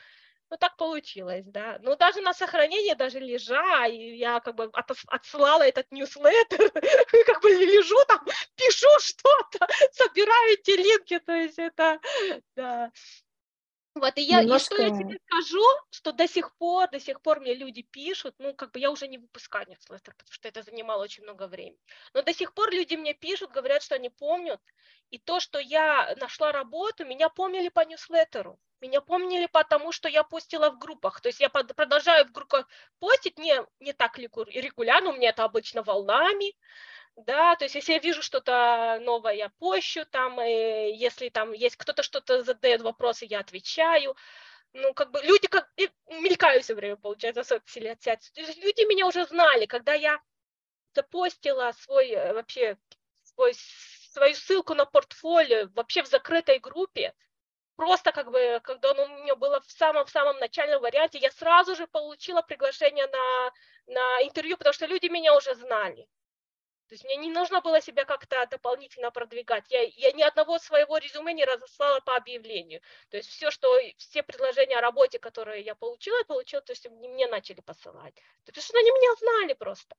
ну 0.50 0.58
так 0.58 0.78
получилось, 0.78 1.46
да. 1.46 1.78
Ну 1.82 1.96
даже 1.96 2.22
на 2.22 2.34
сохранение, 2.34 2.96
даже 2.96 3.20
лежа, 3.20 3.86
и 3.88 4.16
я 4.16 4.40
как 4.40 4.56
бы 4.56 4.66
от, 4.74 4.92
отсылала 5.08 5.64
этот 5.64 5.92
ньюслеттер, 5.92 6.72
как 7.26 7.42
бы 7.42 7.50
лежу 7.50 7.98
там, 8.08 8.26
пишу 8.56 8.88
что-то, 9.00 9.68
собираю 9.92 10.54
эти 10.54 10.72
линки, 10.72 11.20
то 11.20 11.34
есть 11.34 11.60
это, 11.60 12.00
да. 12.56 12.92
Вот, 14.00 14.18
и 14.18 14.22
я, 14.22 14.42
Немножко... 14.42 14.76
и 14.76 14.78
что 14.78 14.84
я 14.84 14.90
тебе 14.90 15.20
скажу, 15.26 15.64
что 15.90 16.12
до 16.12 16.28
сих 16.28 16.56
пор, 16.58 16.90
до 16.90 17.00
сих 17.00 17.22
пор 17.22 17.40
мне 17.40 17.54
люди 17.54 17.82
пишут, 17.82 18.36
ну, 18.38 18.54
как 18.54 18.72
бы 18.72 18.80
я 18.80 18.92
уже 18.92 19.08
не 19.08 19.18
выпускаю 19.18 19.68
ньюслеттер, 19.68 20.14
потому 20.16 20.32
что 20.32 20.48
это 20.48 20.62
занимало 20.62 21.04
очень 21.04 21.24
много 21.24 21.48
времени, 21.48 21.80
но 22.14 22.22
до 22.22 22.34
сих 22.34 22.54
пор 22.54 22.72
люди 22.72 22.96
мне 22.96 23.14
пишут, 23.14 23.52
говорят, 23.52 23.82
что 23.84 23.96
они 23.96 24.10
помнят, 24.10 24.62
и 25.10 25.18
то, 25.18 25.40
что 25.40 25.60
я 25.60 26.16
нашла 26.20 26.52
работу, 26.52 27.06
меня 27.06 27.30
помнили 27.30 27.70
по 27.70 27.86
ньюслеттеру, 27.86 28.60
меня 28.82 29.02
помнили 29.02 29.48
потому, 29.48 29.92
что 29.92 30.10
я 30.10 30.24
постила 30.24 30.70
в 30.70 30.78
группах, 30.78 31.22
то 31.22 31.30
есть 31.30 31.40
я 31.40 31.50
продолжаю 31.50 32.26
в 32.26 32.32
группах 32.32 32.68
постить, 33.00 33.40
не, 33.40 33.66
не 33.80 33.94
так 33.94 34.18
регулярно, 34.20 35.10
у 35.10 35.14
меня 35.14 35.30
это 35.30 35.44
обычно 35.44 35.82
волнами, 35.82 36.54
да, 37.18 37.56
то 37.56 37.66
есть 37.66 37.76
если 37.76 37.94
я 37.94 38.00
вижу 38.00 38.22
что-то 38.22 39.00
новое, 39.02 39.34
я 39.34 39.50
пощу 39.58 40.06
там, 40.06 40.40
и 40.40 40.94
если 40.96 41.30
там 41.30 41.52
есть 41.52 41.76
кто-то 41.76 42.04
что-то 42.04 42.44
задает 42.44 42.82
вопросы, 42.82 43.26
я 43.26 43.40
отвечаю, 43.40 44.16
ну, 44.74 44.94
как 44.94 45.10
бы 45.12 45.20
люди 45.24 45.48
как 45.48 45.68
мелькаю 46.08 46.62
все 46.62 46.76
время, 46.76 46.96
получается, 46.96 47.44
соцсети. 47.44 48.20
Люди 48.36 48.88
меня 48.88 49.08
уже 49.08 49.26
знали, 49.26 49.66
когда 49.66 49.94
я 49.94 50.22
запостила 50.94 51.72
свой 51.72 52.10
э, 52.12 52.34
вообще 52.34 52.78
свой, 53.24 53.54
свою 54.12 54.36
ссылку 54.36 54.76
на 54.76 54.86
портфолио 54.86 55.70
вообще 55.74 56.04
в 56.04 56.08
закрытой 56.08 56.60
группе, 56.60 57.14
просто 57.76 58.12
как 58.12 58.32
бы, 58.32 58.62
когда 58.64 58.92
оно 58.92 59.06
у 59.06 59.24
меня 59.24 59.36
было 59.36 59.60
в 59.62 59.72
самом-самом 59.72 60.38
начальном 60.38 60.82
варианте, 60.82 61.18
я 61.18 61.32
сразу 61.32 61.76
же 61.76 61.88
получила 61.88 62.44
приглашение 62.44 63.08
на, 63.08 63.52
на 63.94 64.24
интервью, 64.24 64.58
потому 64.58 64.74
что 64.74 64.86
люди 64.86 65.08
меня 65.08 65.36
уже 65.36 65.56
знали. 65.56 66.08
То 66.88 66.96
есть 66.96 67.04
мне 67.04 67.18
не 67.18 67.32
нужно 67.32 67.62
было 67.62 67.82
себя 67.82 68.06
как-то 68.06 68.48
дополнительно 68.50 69.12
продвигать. 69.12 69.66
Я, 69.70 69.82
я 69.82 70.12
ни 70.14 70.22
одного 70.22 70.58
своего 70.58 70.98
резюме 70.98 71.34
не 71.34 71.46
разослала 71.46 72.00
по 72.00 72.16
объявлению. 72.16 72.82
То 73.10 73.18
есть 73.18 73.30
все, 73.30 73.52
что, 73.52 73.68
все 73.98 74.24
предложения 74.24 74.78
о 74.78 74.82
работе, 74.82 75.20
которые 75.20 75.64
я 75.64 75.76
получила, 75.76 76.24
получила, 76.24 76.62
то 76.62 76.72
есть 76.72 76.90
мне 76.90 77.28
начали 77.28 77.62
посылать. 77.62 78.16
Потому 78.46 78.64
что 78.64 78.78
они 78.78 78.92
меня 78.92 79.16
знали 79.20 79.54
просто. 79.54 79.96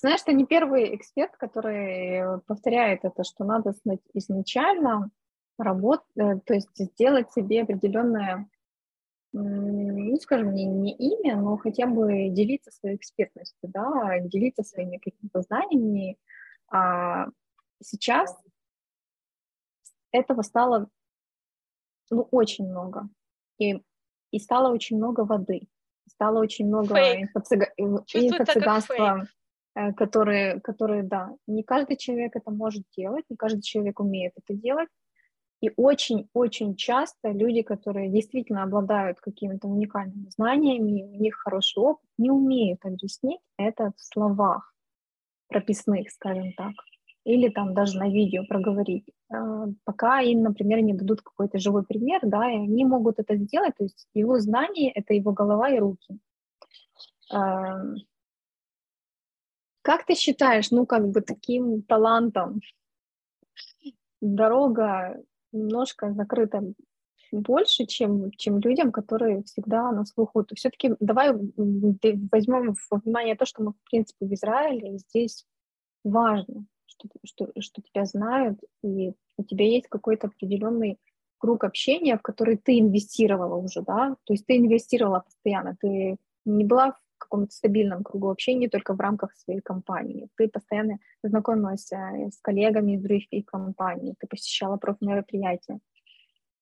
Знаешь, 0.00 0.22
ты 0.22 0.32
не 0.32 0.46
первый 0.46 0.96
эксперт, 0.96 1.36
который 1.36 2.40
повторяет 2.46 3.04
это, 3.04 3.22
что 3.22 3.44
надо 3.44 3.72
изначально 4.14 5.10
работать, 5.58 6.06
э, 6.16 6.38
то 6.44 6.54
есть 6.54 6.76
сделать 6.76 7.32
себе 7.32 7.62
определенное 7.62 8.48
ну, 9.42 10.16
скажем, 10.16 10.54
не, 10.54 10.64
не 10.64 10.92
имя, 10.94 11.36
но 11.36 11.56
хотя 11.56 11.86
бы 11.86 12.28
делиться 12.30 12.70
своей 12.70 12.96
экспертностью, 12.96 13.70
да, 13.70 14.18
делиться 14.20 14.62
своими 14.62 14.98
какими-то 14.98 15.42
знаниями. 15.42 16.18
А 16.70 17.26
сейчас 17.82 18.36
этого 20.10 20.42
стало 20.42 20.88
ну, 22.10 22.28
очень 22.30 22.68
много. 22.68 23.08
И, 23.58 23.82
и 24.30 24.38
стало 24.38 24.72
очень 24.72 24.96
много 24.96 25.20
воды. 25.24 25.68
Стало 26.08 26.40
очень 26.40 26.66
много 26.66 26.94
инфо-цыга... 26.94 27.72
инфо-цыганства, 27.76 29.26
э, 29.74 29.92
которые, 29.92 30.60
которые, 30.60 31.02
да, 31.02 31.34
не 31.46 31.62
каждый 31.62 31.96
человек 31.96 32.36
это 32.36 32.50
может 32.50 32.84
делать, 32.96 33.24
не 33.28 33.36
каждый 33.36 33.62
человек 33.62 34.00
умеет 34.00 34.32
это 34.36 34.54
делать. 34.58 34.88
И 35.62 35.70
очень-очень 35.76 36.76
часто 36.76 37.30
люди, 37.30 37.62
которые 37.62 38.10
действительно 38.10 38.62
обладают 38.62 39.20
какими-то 39.20 39.68
уникальными 39.68 40.28
знаниями, 40.28 41.02
у 41.02 41.20
них 41.20 41.36
хороший 41.36 41.82
опыт, 41.82 42.04
не 42.18 42.30
умеют 42.30 42.84
объяснить 42.84 43.40
это 43.56 43.92
в 43.96 44.00
словах 44.00 44.74
прописных, 45.48 46.10
скажем 46.10 46.52
так, 46.52 46.72
или 47.24 47.48
там 47.48 47.72
даже 47.72 47.98
на 47.98 48.08
видео 48.08 48.44
проговорить, 48.46 49.08
а, 49.32 49.66
пока 49.84 50.20
им, 50.20 50.42
например, 50.42 50.80
не 50.80 50.92
дадут 50.92 51.22
какой-то 51.22 51.58
живой 51.58 51.84
пример, 51.84 52.20
да, 52.22 52.50
и 52.50 52.56
они 52.56 52.84
могут 52.84 53.18
это 53.18 53.36
сделать, 53.36 53.74
то 53.76 53.84
есть 53.84 54.08
его 54.14 54.38
знание— 54.38 54.92
это 54.94 55.14
его 55.14 55.32
голова 55.32 55.70
и 55.70 55.78
руки. 55.78 56.18
Как 59.82 60.04
ты 60.04 60.14
считаешь, 60.14 60.70
ну, 60.70 60.84
как 60.84 61.08
бы 61.08 61.20
таким 61.20 61.82
талантом 61.82 62.60
дорога 64.20 65.22
немножко 65.56 66.12
закрыто 66.12 66.62
больше, 67.32 67.86
чем, 67.86 68.30
чем 68.32 68.60
людям, 68.60 68.92
которые 68.92 69.42
всегда 69.42 69.90
на 69.92 70.04
слуху. 70.04 70.44
То 70.44 70.54
все-таки 70.54 70.94
давай 71.00 71.32
возьмем 71.32 72.74
во 72.90 72.98
внимание 72.98 73.36
то, 73.36 73.46
что 73.46 73.62
мы, 73.62 73.72
в 73.72 73.90
принципе, 73.90 74.26
в 74.26 74.32
Израиле, 74.32 74.94
и 74.94 74.98
здесь 74.98 75.44
важно, 76.04 76.66
что, 76.86 77.08
что, 77.24 77.52
что 77.60 77.82
тебя 77.82 78.04
знают, 78.04 78.60
и 78.82 79.12
у 79.36 79.44
тебя 79.44 79.66
есть 79.66 79.88
какой-то 79.88 80.28
определенный 80.28 80.98
круг 81.38 81.64
общения, 81.64 82.16
в 82.16 82.22
который 82.22 82.56
ты 82.56 82.78
инвестировала 82.78 83.56
уже, 83.56 83.82
да, 83.82 84.16
то 84.24 84.32
есть 84.32 84.46
ты 84.46 84.56
инвестировала 84.56 85.20
постоянно, 85.20 85.76
ты 85.80 86.16
не 86.44 86.64
была 86.64 86.92
в 86.92 87.00
каком-то 87.18 87.52
стабильном 87.52 88.02
кругу 88.02 88.30
общения 88.30 88.68
только 88.68 88.94
в 88.94 89.00
рамках 89.00 89.34
своей 89.34 89.60
компании. 89.60 90.28
Ты 90.36 90.48
постоянно 90.48 90.98
знакомилась 91.22 91.90
э, 91.92 92.30
с 92.30 92.40
коллегами 92.40 92.92
из 92.92 93.02
других 93.02 93.46
компаний, 93.46 94.14
ты 94.18 94.26
посещала 94.26 94.76
профмероприятия, 94.76 95.78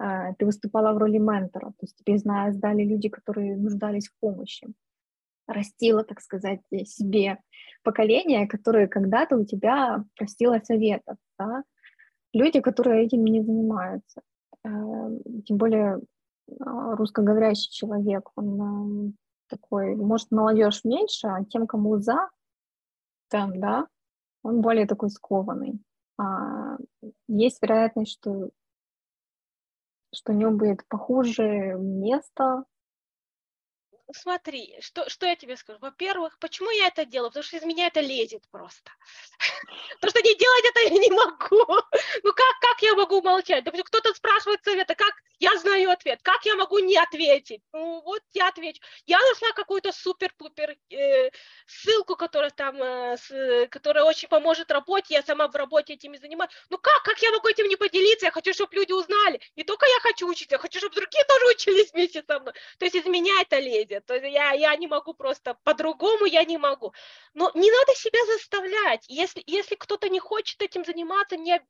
э, 0.02 0.34
ты 0.38 0.46
выступала 0.46 0.92
в 0.92 0.98
роли 0.98 1.18
ментора, 1.18 1.68
то 1.68 1.82
есть 1.82 1.96
тебе 1.96 2.18
знают, 2.18 2.56
сдали 2.56 2.84
люди, 2.84 3.08
которые 3.08 3.56
нуждались 3.56 4.08
в 4.08 4.18
помощи. 4.20 4.68
Растила, 5.46 6.04
так 6.04 6.20
сказать, 6.22 6.60
себе 6.86 7.38
поколение, 7.82 8.46
которое 8.46 8.86
когда-то 8.86 9.36
у 9.36 9.44
тебя 9.44 10.04
просило 10.16 10.58
советов, 10.64 11.16
да? 11.38 11.64
люди, 12.32 12.60
которые 12.60 13.04
этим 13.04 13.24
не 13.24 13.42
занимаются. 13.42 14.22
Э, 14.64 14.70
тем 15.44 15.56
более 15.56 16.00
русскоговорящий 16.48 17.70
человек, 17.72 18.30
он 18.36 19.14
такой, 19.56 19.94
может, 19.96 20.30
молодежь 20.30 20.84
меньше, 20.84 21.26
а 21.28 21.44
тем, 21.44 21.66
кому 21.66 21.98
за, 21.98 22.30
там, 23.28 23.58
да, 23.60 23.86
он 24.42 24.60
более 24.60 24.86
такой 24.86 25.10
скованный. 25.10 25.80
А 26.18 26.76
есть 27.28 27.62
вероятность, 27.62 28.12
что, 28.12 28.50
что 30.14 30.32
у 30.32 30.36
него 30.36 30.52
будет 30.52 30.86
похуже 30.88 31.74
место, 31.78 32.64
смотри, 34.12 34.76
что, 34.80 35.08
что 35.08 35.26
я 35.26 35.36
тебе 35.36 35.56
скажу. 35.56 35.78
Во-первых, 35.80 36.38
почему 36.38 36.70
я 36.70 36.88
это 36.88 37.04
делаю? 37.04 37.30
Потому 37.30 37.44
что 37.44 37.56
из 37.56 37.62
меня 37.62 37.86
это 37.86 38.00
лезет 38.00 38.42
просто. 38.50 38.90
Потому 40.00 40.10
что 40.10 40.20
не 40.22 40.36
делать 40.36 40.64
это 40.70 40.80
я 40.80 40.90
не 40.90 41.10
могу. 41.10 41.64
Ну 42.22 42.32
как, 42.32 42.58
как 42.60 42.82
я 42.82 42.94
могу 42.94 43.20
молчать? 43.22 43.64
Допустим, 43.64 43.84
кто-то 43.84 44.14
спрашивает 44.14 44.62
совета, 44.64 44.94
как 44.94 45.12
я 45.38 45.56
знаю 45.58 45.90
ответ, 45.90 46.20
как 46.22 46.44
я 46.46 46.54
могу 46.54 46.78
не 46.78 46.96
ответить? 46.96 47.60
Ну 47.72 48.00
вот 48.02 48.22
я 48.32 48.48
отвечу. 48.48 48.80
Я 49.06 49.18
нашла 49.18 49.50
какую-то 49.52 49.92
супер-пупер 49.92 50.76
э, 50.90 51.30
ссылку, 51.66 52.16
которая 52.16 52.50
там, 52.50 52.80
э, 52.82 53.16
с, 53.16 53.66
которая 53.68 54.04
очень 54.04 54.28
поможет 54.28 54.70
работе, 54.70 55.14
я 55.14 55.22
сама 55.22 55.48
в 55.48 55.56
работе 55.56 55.94
этими 55.94 56.16
занимаюсь. 56.16 56.52
Ну 56.70 56.78
как, 56.78 57.02
как 57.02 57.18
я 57.20 57.30
могу 57.32 57.48
этим 57.48 57.68
не 57.68 57.76
поделиться? 57.76 58.26
Я 58.26 58.32
хочу, 58.32 58.54
чтобы 58.54 58.74
люди 58.74 58.92
узнали. 58.92 59.40
Не 59.56 59.64
только 59.64 59.86
я 59.86 60.00
хочу 60.00 60.28
учиться, 60.28 60.54
я 60.54 60.58
хочу, 60.58 60.78
чтобы 60.78 60.94
другие 60.94 61.24
тоже 61.24 61.46
учились 61.46 61.92
вместе 61.92 62.22
со 62.26 62.38
мной. 62.40 62.54
То 62.78 62.84
есть 62.84 62.94
из 62.94 63.04
меня 63.04 63.40
это 63.40 63.58
лезет 63.58 64.03
то 64.06 64.14
есть 64.14 64.26
я, 64.26 64.52
я 64.52 64.76
не 64.76 64.86
могу 64.86 65.14
просто, 65.14 65.54
по-другому 65.64 66.26
я 66.26 66.44
не 66.44 66.58
могу. 66.58 66.92
Но 67.34 67.50
не 67.54 67.70
надо 67.70 67.94
себя 67.94 68.18
заставлять. 68.26 69.04
Если, 69.08 69.42
если 69.46 69.74
кто-то 69.74 70.08
не 70.08 70.20
хочет 70.20 70.60
этим 70.62 70.84
заниматься, 70.84 71.36
не, 71.36 71.60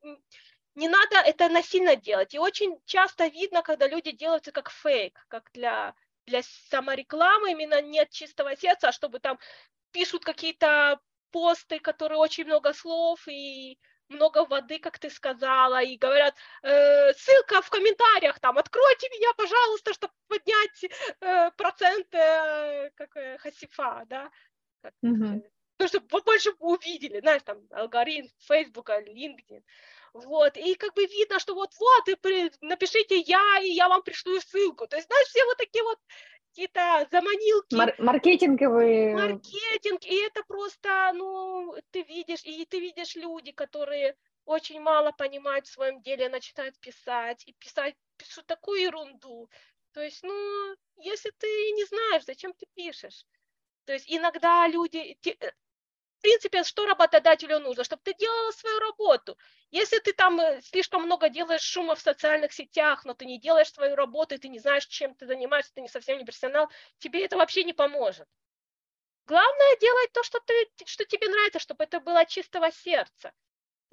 не 0.75 0.89
надо 0.89 1.17
это 1.19 1.49
насильно 1.49 1.97
делать. 1.97 2.35
И 2.35 2.39
очень 2.39 2.81
часто 2.85 3.27
видно, 3.27 3.63
когда 3.63 3.87
люди 3.87 4.11
делают 4.11 4.43
это 4.49 4.53
как 4.53 4.71
фейк, 4.71 5.25
как 5.29 5.51
для, 5.53 5.95
для 6.27 6.43
саморекламы, 6.71 7.53
именно 7.53 7.81
нет 7.81 8.11
чистого 8.11 8.57
сердца, 8.57 8.89
а 8.89 8.93
чтобы 8.93 9.21
там 9.21 9.39
пишут 9.93 10.25
какие-то 10.25 11.01
посты, 11.31 11.79
которые 11.79 12.19
очень 12.19 12.45
много 12.45 12.73
слов, 12.73 13.27
и 13.29 13.79
много 14.09 14.45
воды, 14.45 14.79
как 14.79 14.99
ты 14.99 15.11
сказала, 15.11 15.83
и 15.83 15.97
говорят, 15.97 16.35
э, 16.63 17.13
ссылка 17.15 17.63
в 17.63 17.71
комментариях, 17.71 18.39
там, 18.41 18.59
откройте 18.59 19.09
меня, 19.11 19.33
пожалуйста, 19.37 19.93
чтобы 19.93 20.13
поднять 20.29 20.85
э, 21.21 21.51
процент 21.57 22.07
э, 22.15 22.91
как, 22.95 23.17
э, 23.17 23.39
хасифа, 23.39 24.05
да, 24.07 24.31
как, 24.83 24.93
mm-hmm. 25.05 25.43
ну, 25.79 25.89
чтобы 25.89 26.07
побольше 26.09 26.53
увидели, 26.59 27.21
знаешь, 27.21 27.43
там, 27.43 27.59
алгоритм 27.71 28.29
Фейсбука, 28.47 29.01
LinkedIn, 29.01 29.63
вот, 30.13 30.57
и 30.57 30.75
как 30.75 30.95
бы 30.95 31.07
видно, 31.07 31.39
что 31.39 31.55
вот-вот, 31.55 32.09
и 32.09 32.15
при, 32.15 32.53
напишите 32.61 33.19
я, 33.19 33.61
и 33.63 33.71
я 33.71 33.89
вам 33.89 34.03
пришлю 34.03 34.41
ссылку, 34.41 34.87
то 34.87 34.97
есть, 34.97 35.09
знаешь, 35.09 35.29
все 35.29 35.45
вот 35.45 35.57
такие 35.57 35.83
вот 35.83 35.99
какие-то 36.55 37.09
заманилки. 37.11 37.75
Мар- 37.75 37.97
маркетинговые. 37.99 39.15
Маркетинг, 39.15 40.05
и 40.05 40.15
это 40.25 40.45
просто, 40.45 41.13
ну, 41.15 41.75
ты 41.91 42.03
видишь, 42.03 42.45
и 42.45 42.65
ты 42.65 42.79
видишь 42.79 43.17
люди, 43.17 43.51
которые 43.51 44.17
очень 44.45 44.81
мало 44.81 45.11
понимают 45.11 45.67
в 45.67 45.73
своем 45.73 46.01
деле, 46.01 46.29
начинают 46.29 46.79
писать, 46.79 47.43
и 47.47 47.55
писать, 47.55 47.97
пишут 48.17 48.47
такую 48.47 48.83
ерунду. 48.83 49.51
То 49.93 50.01
есть, 50.03 50.23
ну, 50.23 50.77
если 50.97 51.31
ты 51.39 51.47
не 51.73 51.85
знаешь, 51.87 52.25
зачем 52.25 52.53
ты 52.53 52.67
пишешь? 52.75 53.25
То 53.85 53.93
есть 53.93 54.07
иногда 54.09 54.69
люди, 54.69 55.19
принципе, 56.25 56.65
что 56.65 56.87
работодателю 56.87 57.59
нужно? 57.59 57.85
Чтобы 57.85 58.03
ты 58.03 58.15
делала 58.15 58.51
свою 58.53 58.79
работу. 58.79 59.37
Если 59.71 59.99
ты 59.99 60.13
там 60.15 60.41
э, 60.41 60.63
слишком 60.63 61.03
много 61.03 61.29
делаешь 61.29 61.61
шума 61.61 61.95
в 61.95 62.01
социальных 62.01 62.53
сетях, 62.53 63.05
но 63.05 63.13
ты 63.13 63.27
не 63.27 63.39
делаешь 63.39 63.73
свою 63.73 63.95
работу, 63.95 64.35
и 64.35 64.39
ты 64.39 64.49
не 64.49 64.59
знаешь, 64.59 64.87
чем 64.87 65.15
ты 65.15 65.27
занимаешься, 65.27 65.73
ты 65.75 65.83
не 65.83 65.89
совсем 65.89 66.19
не 66.19 66.25
профессионал, 66.25 66.71
тебе 66.99 67.25
это 67.25 67.37
вообще 67.37 67.63
не 67.65 67.75
поможет. 67.75 68.27
Главное 69.27 69.77
делать 69.81 70.13
то, 70.13 70.23
что, 70.23 70.41
ты, 70.41 70.55
что 70.87 71.05
тебе 71.05 71.29
нравится, 71.29 71.59
чтобы 71.59 71.85
это 71.85 72.01
было 72.01 72.25
чистого 72.25 72.71
сердца. 72.73 73.33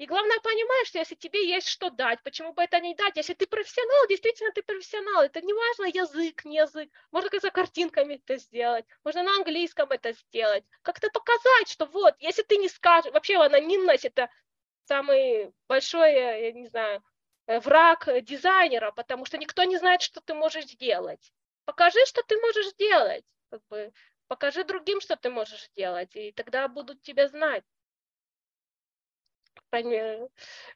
И 0.01 0.07
главное, 0.07 0.39
понимаешь, 0.39 0.87
что 0.87 0.97
если 0.97 1.13
тебе 1.13 1.47
есть 1.47 1.67
что 1.67 1.91
дать, 1.91 2.23
почему 2.23 2.53
бы 2.53 2.63
это 2.63 2.79
не 2.79 2.95
дать? 2.95 3.17
Если 3.17 3.35
ты 3.35 3.45
профессионал, 3.45 4.07
действительно 4.07 4.51
ты 4.51 4.63
профессионал. 4.63 5.21
Это 5.21 5.41
не 5.41 5.53
важно 5.53 5.85
язык, 5.95 6.43
не 6.43 6.55
язык. 6.55 6.89
Можно 7.11 7.29
как 7.29 7.41
за 7.41 7.51
картинками 7.51 8.15
это 8.15 8.37
сделать. 8.37 8.85
Можно 9.03 9.21
на 9.21 9.35
английском 9.35 9.91
это 9.91 10.13
сделать. 10.13 10.63
Как-то 10.81 11.11
показать, 11.11 11.67
что 11.67 11.85
вот, 11.85 12.15
если 12.17 12.41
ты 12.41 12.57
не 12.57 12.67
скажешь... 12.67 13.11
Вообще 13.13 13.37
анонимность 13.37 14.03
это 14.03 14.31
самый 14.85 15.53
большой, 15.67 16.13
я 16.15 16.51
не 16.51 16.65
знаю, 16.65 17.03
э, 17.45 17.59
враг 17.59 18.09
дизайнера, 18.23 18.89
потому 18.93 19.25
что 19.25 19.37
никто 19.37 19.65
не 19.65 19.77
знает, 19.77 20.01
что 20.01 20.19
ты 20.19 20.33
можешь 20.33 20.65
делать. 20.77 21.31
Покажи, 21.65 22.03
что 22.07 22.23
ты 22.23 22.37
можешь 22.39 22.73
делать. 22.73 23.23
Как 23.51 23.61
бы, 23.69 23.93
покажи 24.27 24.63
другим, 24.63 24.99
что 24.99 25.15
ты 25.15 25.29
можешь 25.29 25.69
делать, 25.75 26.15
и 26.15 26.31
тогда 26.31 26.67
будут 26.67 27.03
тебя 27.03 27.27
знать. 27.27 27.63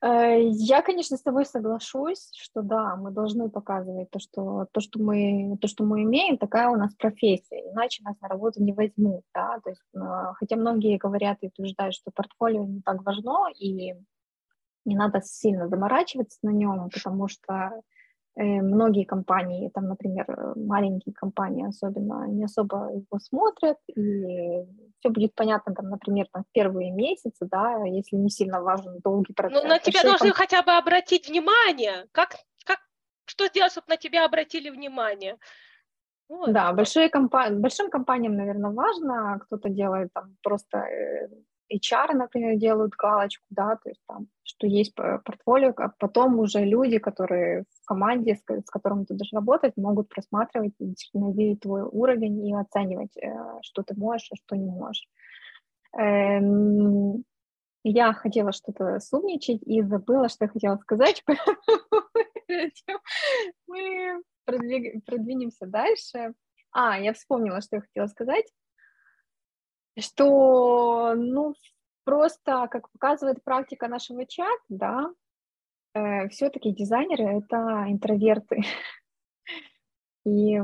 Э, 0.02 0.42
я, 0.42 0.82
конечно, 0.82 1.18
с 1.18 1.22
тобой 1.22 1.46
соглашусь, 1.46 2.32
что 2.34 2.62
да, 2.62 2.96
мы 2.96 3.12
должны 3.12 3.50
показывать 3.50 4.10
то, 4.10 4.20
что 4.20 4.68
то, 4.72 4.80
что 4.80 5.00
мы 5.00 5.58
то, 5.60 5.68
что 5.68 5.84
мы 5.84 6.04
имеем, 6.04 6.38
такая 6.38 6.70
у 6.70 6.76
нас 6.76 6.94
профессия, 6.96 7.70
иначе 7.72 8.04
нас 8.04 8.20
на 8.22 8.28
работу 8.28 8.64
не 8.64 8.74
возьмут, 8.74 9.24
да. 9.34 9.60
То 9.64 9.70
есть, 9.72 9.82
а, 9.96 10.34
хотя 10.36 10.56
многие 10.56 10.98
говорят 10.98 11.38
и 11.42 11.48
утверждают, 11.48 11.96
что 11.96 12.12
портфолио 12.12 12.64
не 12.64 12.82
так 12.82 13.04
важно 13.04 13.50
и 13.58 13.94
не 14.86 14.96
надо 14.96 15.22
сильно 15.22 15.68
заморачиваться 15.68 16.40
на 16.44 16.52
нем, 16.52 16.90
потому 16.90 17.28
что 17.28 17.72
Э, 17.74 17.82
многие 18.44 19.06
компании, 19.06 19.70
там, 19.74 19.88
например, 19.88 20.26
э, 20.30 20.54
маленькие 20.56 21.14
компании 21.14 21.68
особенно, 21.68 22.28
не 22.28 22.44
особо 22.44 22.90
его 22.92 23.20
смотрят, 23.20 23.78
и 23.88 24.66
все 25.00 25.10
будет 25.10 25.34
понятно, 25.36 25.74
там, 25.74 25.90
например, 25.90 26.28
там, 26.32 26.44
в 26.44 26.52
первые 26.52 26.92
месяцы, 26.92 27.48
да, 27.50 27.84
если 27.86 28.18
не 28.18 28.30
сильно 28.30 28.62
важен 28.62 29.00
долгий 29.04 29.34
процесс. 29.34 29.64
Ну, 29.64 29.70
на 29.70 29.80
тебя 29.80 30.04
должны 30.04 30.30
комп... 30.30 30.38
хотя 30.38 30.64
бы 30.64 30.74
обратить 30.74 31.30
внимание. 31.30 32.08
Как, 32.12 32.36
как, 32.66 32.80
что 33.26 33.48
сделать, 33.48 33.72
чтобы 33.72 33.86
на 33.90 33.98
тебя 33.98 34.26
обратили 34.26 34.70
внимание? 34.70 35.38
Вот. 36.28 36.52
Да, 36.52 36.74
большие 36.74 37.10
компа... 37.10 37.50
большим 37.52 37.90
компаниям, 37.90 38.36
наверное, 38.36 38.72
важно, 38.72 39.40
кто-то 39.46 39.70
делает 39.70 40.10
там 40.14 40.36
просто 40.42 40.80
э, 40.80 41.30
HR, 41.72 42.14
например, 42.14 42.58
делают 42.58 42.94
галочку, 42.94 43.46
да, 43.50 43.76
то 43.76 43.90
есть 43.90 44.02
там, 44.08 44.28
что 44.44 44.68
есть 44.68 44.94
портфолио, 44.96 45.74
а 45.78 45.90
потом 45.98 46.40
уже 46.40 46.64
люди, 46.64 47.00
которые 47.00 47.64
в 47.82 47.86
команде, 47.86 48.36
с, 48.36 48.42
с 48.42 48.70
которыми 48.70 49.06
ты 49.06 49.16
будешь 49.16 49.34
работать, 49.34 49.76
могут 49.78 50.10
просматривать, 50.10 50.74
видеть 50.80 51.62
твой 51.62 51.84
уровень 51.84 52.48
и 52.48 52.54
оценивать, 52.54 53.18
э, 53.18 53.30
что 53.62 53.84
ты 53.84 53.96
можешь, 53.96 54.30
а 54.32 54.36
что 54.36 54.56
не 54.56 54.70
можешь. 54.70 55.08
Эм, 55.98 57.24
я 57.84 58.14
хотела 58.14 58.52
что-то 58.52 59.00
сумничать 59.00 59.62
и 59.64 59.82
забыла, 59.82 60.30
что 60.30 60.46
я 60.46 60.50
хотела 60.50 60.78
сказать, 60.78 61.24
мы 63.68 64.22
продвинемся 64.46 65.66
дальше. 65.66 66.34
А, 66.72 67.00
я 67.00 67.14
вспомнила, 67.14 67.62
что 67.62 67.78
я 67.78 67.82
хотела 67.82 68.08
сказать 68.08 68.46
что, 70.00 71.14
ну, 71.16 71.54
просто, 72.04 72.68
как 72.72 72.90
показывает 72.92 73.44
практика 73.44 73.88
нашего 73.88 74.26
чата, 74.26 74.64
да, 74.70 75.14
э, 75.94 76.30
все-таки 76.30 76.72
дизайнеры— 76.72 77.24
это 77.44 77.86
интроверты. 77.90 78.64
И 80.26 80.58
э, 80.58 80.64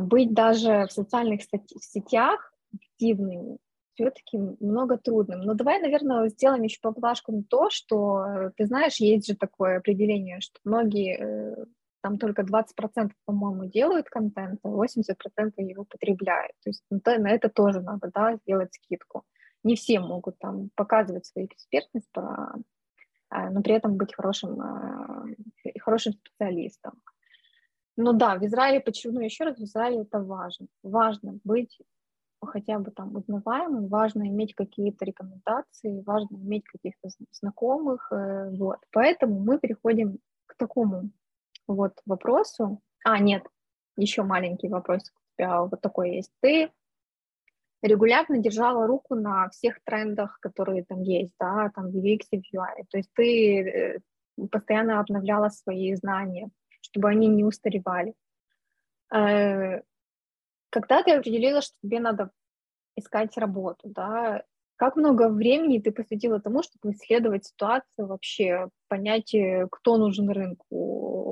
быть 0.00 0.32
даже 0.32 0.86
в 0.86 0.92
социальных 0.92 1.42
сетях 1.42 2.52
активными 2.74 3.58
все-таки 3.94 4.38
много 4.60 4.98
трудным. 4.98 5.40
Но 5.40 5.54
давай, 5.54 5.80
наверное, 5.80 6.28
сделаем 6.28 6.62
еще 6.62 6.78
поблажку 6.80 7.32
на 7.32 7.42
то, 7.44 7.70
что, 7.70 8.24
э, 8.24 8.50
ты 8.56 8.66
знаешь, 8.66 8.96
есть 8.96 9.26
же 9.26 9.36
такое 9.36 9.78
определение, 9.78 10.40
что 10.40 10.58
многие 10.64 11.18
э, 11.18 11.64
там 12.02 12.18
только 12.18 12.42
20%, 12.42 13.12
по-моему, 13.24 13.66
делают 13.66 14.08
контент, 14.08 14.60
а 14.62 14.68
80% 14.68 15.52
его 15.56 15.84
потребляют. 15.84 16.52
То 16.62 16.70
есть 16.70 16.84
на 16.90 17.30
это 17.30 17.48
тоже 17.48 17.80
надо 17.80 18.10
да, 18.12 18.36
сделать 18.36 18.74
скидку. 18.74 19.22
Не 19.64 19.76
все 19.76 20.00
могут 20.00 20.38
там 20.38 20.70
показывать 20.74 21.26
свою 21.26 21.46
экспертность, 21.46 22.10
а, 22.16 23.50
но 23.50 23.62
при 23.62 23.74
этом 23.74 23.96
быть 23.96 24.14
хорошим, 24.14 24.60
а, 24.60 25.24
хорошим 25.80 26.12
специалистом. 26.12 27.00
Ну 27.96 28.12
да, 28.12 28.36
в 28.36 28.44
Израиле, 28.44 28.80
почему, 28.80 29.14
ну 29.14 29.20
еще 29.20 29.44
раз, 29.44 29.58
в 29.58 29.64
Израиле 29.64 30.02
это 30.02 30.18
важно. 30.18 30.66
Важно 30.82 31.38
быть 31.44 31.78
хотя 32.44 32.78
бы 32.78 32.90
там 32.90 33.14
узнаваемым, 33.14 33.86
важно 33.86 34.28
иметь 34.28 34.54
какие-то 34.54 35.04
рекомендации, 35.04 36.02
важно 36.04 36.36
иметь 36.36 36.64
каких-то 36.64 37.08
знакомых, 37.30 38.10
э, 38.10 38.50
вот. 38.56 38.78
Поэтому 38.90 39.38
мы 39.38 39.58
переходим 39.58 40.18
к 40.46 40.56
такому 40.56 41.10
вот 41.66 41.92
вопросу. 42.06 42.80
А, 43.04 43.18
нет, 43.18 43.44
еще 43.96 44.22
маленький 44.22 44.68
вопрос 44.68 45.02
у 45.10 45.36
тебя 45.36 45.62
вот 45.62 45.80
такой 45.80 46.16
есть. 46.16 46.32
Ты 46.40 46.70
регулярно 47.82 48.38
держала 48.38 48.86
руку 48.86 49.14
на 49.14 49.48
всех 49.50 49.78
трендах, 49.84 50.38
которые 50.40 50.84
там 50.84 51.02
есть, 51.02 51.34
да, 51.38 51.70
там 51.74 51.90
в 51.90 51.96
UX 51.96 52.20
и 52.30 52.40
в 52.40 52.54
UI. 52.54 52.84
То 52.90 52.98
есть 52.98 53.10
ты 53.14 53.60
э, 53.60 53.98
постоянно 54.50 55.00
обновляла 55.00 55.48
свои 55.48 55.94
знания, 55.94 56.50
чтобы 56.80 57.08
они 57.08 57.26
не 57.26 57.44
устаревали. 57.44 58.14
Э, 59.12 59.82
когда 60.70 61.02
ты 61.02 61.12
определила, 61.12 61.60
что 61.60 61.74
тебе 61.82 62.00
надо 62.00 62.30
искать 62.96 63.36
работу, 63.36 63.88
да, 63.88 64.44
как 64.76 64.96
много 64.96 65.28
времени 65.28 65.78
ты 65.78 65.92
посвятила 65.92 66.40
тому, 66.40 66.62
чтобы 66.62 66.92
исследовать 66.92 67.46
ситуацию 67.46 68.06
вообще, 68.06 68.68
понять, 68.88 69.34
э, 69.34 69.66
кто 69.70 69.96
нужен 69.96 70.30
рынку, 70.30 71.31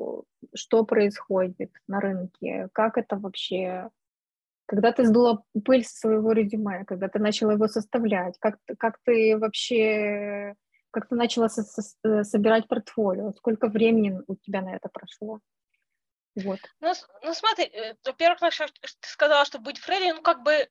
что 0.55 0.85
происходит 0.85 1.73
на 1.87 2.01
рынке, 2.01 2.69
как 2.73 2.99
это 2.99 3.17
вообще, 3.17 3.91
когда 4.67 4.93
ты 4.93 5.05
сдула 5.05 5.45
пыль 5.65 5.85
со 5.85 5.97
своего 5.97 6.33
резюме, 6.33 6.85
когда 6.85 7.09
ты 7.09 7.19
начала 7.19 7.53
его 7.53 7.69
составлять, 7.69 8.39
как, 8.39 8.59
как 8.79 8.99
ты 9.05 9.37
вообще, 9.39 10.55
как 10.91 11.09
ты 11.09 11.15
начала 11.15 11.49
со 11.49 11.63
со 11.63 11.83
э, 12.05 12.25
собирать 12.25 12.69
портфолио, 12.69 13.33
сколько 13.33 13.69
времени 13.69 14.21
у 14.27 14.37
тебя 14.37 14.63
на 14.63 14.75
это 14.75 14.89
прошло? 14.89 15.41
Вот. 16.37 16.61
Ну, 16.81 16.93
ну 17.23 17.35
смотри, 17.35 17.65
э, 17.65 17.95
во-первых, 18.05 18.41
ты 18.41 18.89
сказала, 19.01 19.45
что 19.45 19.59
быть 19.59 19.79
Фредди, 19.79 20.13
ну 20.13 20.23
как 20.23 20.43
бы 20.43 20.69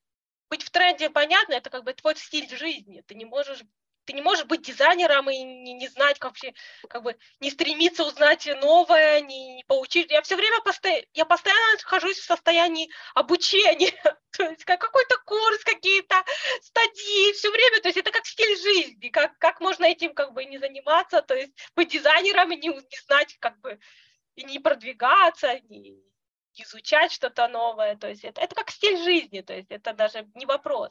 быть 0.50 0.62
в 0.62 0.70
тренде 0.70 1.10
понятно, 1.10 1.54
это 1.54 1.70
как 1.70 1.84
бы 1.84 1.92
твой 1.94 2.16
стиль 2.16 2.48
жизни. 2.48 3.02
Ты 3.06 3.14
не 3.14 3.24
можешь 3.24 3.62
ты 4.10 4.16
не 4.16 4.22
можешь 4.22 4.44
быть 4.46 4.62
дизайнером 4.62 5.30
и 5.30 5.38
не, 5.38 5.72
не 5.72 5.86
знать, 5.86 6.20
вообще, 6.20 6.52
как 6.88 7.04
бы, 7.04 7.16
не 7.38 7.48
стремиться 7.48 8.04
узнать 8.04 8.48
новое, 8.60 9.20
не, 9.20 9.54
не 9.54 9.64
поучить. 9.64 10.10
Я 10.10 10.20
все 10.22 10.34
время 10.34 10.60
постоянно, 10.62 11.04
я 11.14 11.24
постоянно 11.24 11.72
нахожусь 11.74 12.18
в 12.18 12.24
состоянии 12.24 12.90
обучения, 13.14 13.92
то 14.36 14.42
есть 14.50 14.64
как 14.64 14.80
какой-то 14.80 15.16
курс, 15.24 15.62
какие-то 15.62 16.24
стадии, 16.60 17.32
все 17.34 17.50
время, 17.52 17.80
то 17.80 17.88
есть 17.88 17.98
это 17.98 18.10
как 18.10 18.26
стиль 18.26 18.56
жизни, 18.56 19.10
как, 19.10 19.38
как 19.38 19.60
можно 19.60 19.84
этим 19.84 20.12
как 20.12 20.32
бы 20.32 20.44
не 20.44 20.58
заниматься, 20.58 21.22
то 21.22 21.36
есть 21.36 21.52
быть 21.76 21.92
дизайнером 21.92 22.50
и 22.50 22.56
не, 22.56 22.68
не 22.68 22.98
знать, 23.06 23.36
как 23.38 23.60
бы, 23.60 23.78
и 24.34 24.42
не 24.42 24.58
продвигаться, 24.58 25.60
не, 25.68 26.02
изучать 26.54 27.12
что-то 27.12 27.46
новое, 27.46 27.94
то 27.94 28.08
есть 28.08 28.24
это, 28.24 28.40
это 28.40 28.56
как 28.56 28.72
стиль 28.72 28.96
жизни, 29.04 29.40
то 29.40 29.54
есть 29.54 29.70
это 29.70 29.92
даже 29.92 30.28
не 30.34 30.46
вопрос. 30.46 30.90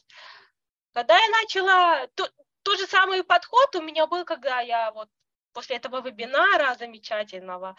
Когда 0.93 1.19
я 1.19 1.29
начала, 1.29 2.07
то, 2.15 2.29
тот 2.63 2.79
же 2.79 2.87
самый 2.87 3.23
подход 3.23 3.75
у 3.75 3.81
меня 3.81 4.07
был, 4.07 4.25
когда 4.25 4.59
я 4.61 4.91
вот 4.91 5.09
после 5.53 5.77
этого 5.77 6.01
вебинара 6.01 6.75
замечательного, 6.75 7.75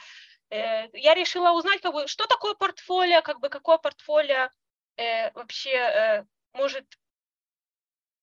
э, 0.50 0.88
я 0.98 1.14
решила 1.14 1.52
узнать, 1.52 1.80
как 1.80 1.92
бы, 1.92 2.06
что 2.08 2.26
такое 2.26 2.54
портфолио, 2.54 3.22
как 3.22 3.40
бы 3.40 3.48
какое 3.48 3.78
портфолио 3.78 4.50
э, 4.96 5.30
вообще 5.32 5.70
э, 5.70 6.24
может, 6.52 6.84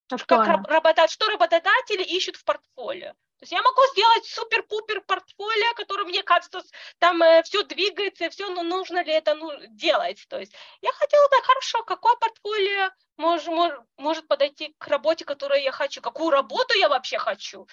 как 0.08 0.66
работать, 0.68 1.10
что 1.10 1.28
работодатели 1.28 2.02
ищут 2.02 2.36
в 2.36 2.44
портфолио. 2.44 3.14
То 3.38 3.44
есть 3.44 3.52
я 3.52 3.62
могу 3.62 3.80
сделать 3.92 4.24
супер-пупер 4.26 5.00
портфолио, 5.02 5.72
которое 5.74 6.04
мне 6.04 6.24
кажется, 6.24 6.60
там 6.98 7.22
э, 7.22 7.42
все 7.44 7.62
двигается, 7.62 8.30
все, 8.30 8.50
но 8.50 8.64
нужно 8.64 9.04
ли 9.04 9.12
это 9.12 9.36
ну, 9.36 9.52
делать? 9.68 10.26
То 10.28 10.40
есть 10.40 10.52
я 10.80 10.90
хотела, 10.92 11.28
да, 11.30 11.40
хорошо, 11.42 11.84
какое 11.84 12.16
портфолио 12.16 12.90
может, 13.16 13.46
может, 13.46 13.80
может 13.96 14.26
подойти 14.26 14.74
к 14.78 14.88
работе, 14.88 15.24
которую 15.24 15.62
я 15.62 15.70
хочу, 15.70 16.00
какую 16.00 16.30
работу 16.30 16.76
я 16.76 16.88
вообще 16.88 17.18
хочу. 17.18 17.68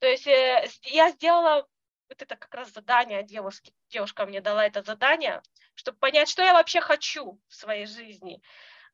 То 0.00 0.06
есть 0.06 0.26
э, 0.26 0.68
я 0.82 1.10
сделала 1.12 1.66
вот 2.10 2.20
это 2.20 2.36
как 2.36 2.54
раз 2.54 2.72
задание 2.72 3.22
девушки, 3.22 3.72
девушка 3.88 4.26
мне 4.26 4.42
дала 4.42 4.66
это 4.66 4.82
задание, 4.82 5.40
чтобы 5.74 5.96
понять, 5.96 6.28
что 6.28 6.42
я 6.42 6.52
вообще 6.52 6.82
хочу 6.82 7.40
в 7.48 7.54
своей 7.54 7.86
жизни. 7.86 8.42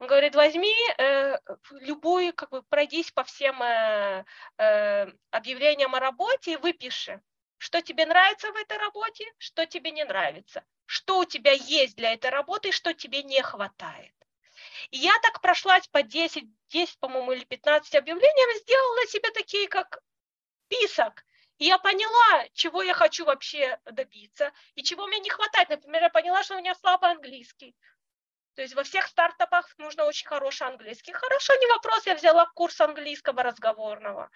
Он 0.03 0.09
говорит, 0.09 0.35
возьми 0.35 0.75
э, 0.99 1.39
любую, 1.71 2.35
как 2.35 2.51
бы 2.51 2.65
пройдись 2.65 3.13
по 3.13 3.23
всем 3.23 3.63
э, 3.63 4.25
э, 4.59 5.07
объявлениям 5.31 5.95
о 5.95 6.01
работе 6.01 6.55
и 6.55 6.57
выпиши, 6.57 7.23
что 7.57 7.81
тебе 7.83 8.05
нравится 8.05 8.51
в 8.51 8.57
этой 8.57 8.79
работе, 8.79 9.25
что 9.39 9.65
тебе 9.65 9.93
не 9.93 10.03
нравится, 10.05 10.65
что 10.87 11.21
у 11.21 11.25
тебя 11.25 11.53
есть 11.53 11.95
для 11.95 12.15
этой 12.15 12.31
работы 12.31 12.71
и 12.71 12.73
что 12.73 12.93
тебе 12.93 13.23
не 13.23 13.41
хватает. 13.43 14.13
И 14.91 14.97
я 14.97 15.17
так 15.23 15.41
прошлась 15.41 15.87
по 15.87 16.03
10, 16.03 16.47
10, 16.71 16.99
по-моему, 16.99 17.31
или 17.31 17.45
15 17.45 17.95
объявлений, 17.95 18.59
сделала 18.59 19.07
себе 19.07 19.31
такие, 19.31 19.69
как 19.69 20.03
список. 20.67 21.25
И 21.59 21.67
я 21.67 21.79
поняла, 21.79 22.49
чего 22.55 22.83
я 22.83 22.93
хочу 22.93 23.25
вообще 23.25 23.79
добиться 23.85 24.51
и 24.75 24.83
чего 24.83 25.07
мне 25.07 25.21
не 25.21 25.31
хватает. 25.31 25.69
Например, 25.69 26.03
я 26.03 26.11
поняла, 26.11 26.43
что 26.43 26.57
у 26.57 26.59
меня 26.59 26.75
слабый 26.75 27.13
английский. 27.13 27.77
То 28.55 28.63
есть 28.63 28.75
во 28.75 28.83
всех 28.83 29.07
стартапах 29.07 29.67
нужно 29.79 30.05
очень 30.05 30.27
хороший 30.27 30.67
английский. 30.67 31.13
Хорошо, 31.13 31.55
не 31.55 31.67
вопрос, 31.67 32.07
я 32.07 32.15
взяла 32.15 32.47
курс 32.55 32.81
английского 32.81 33.43
разговорного. 33.43 34.31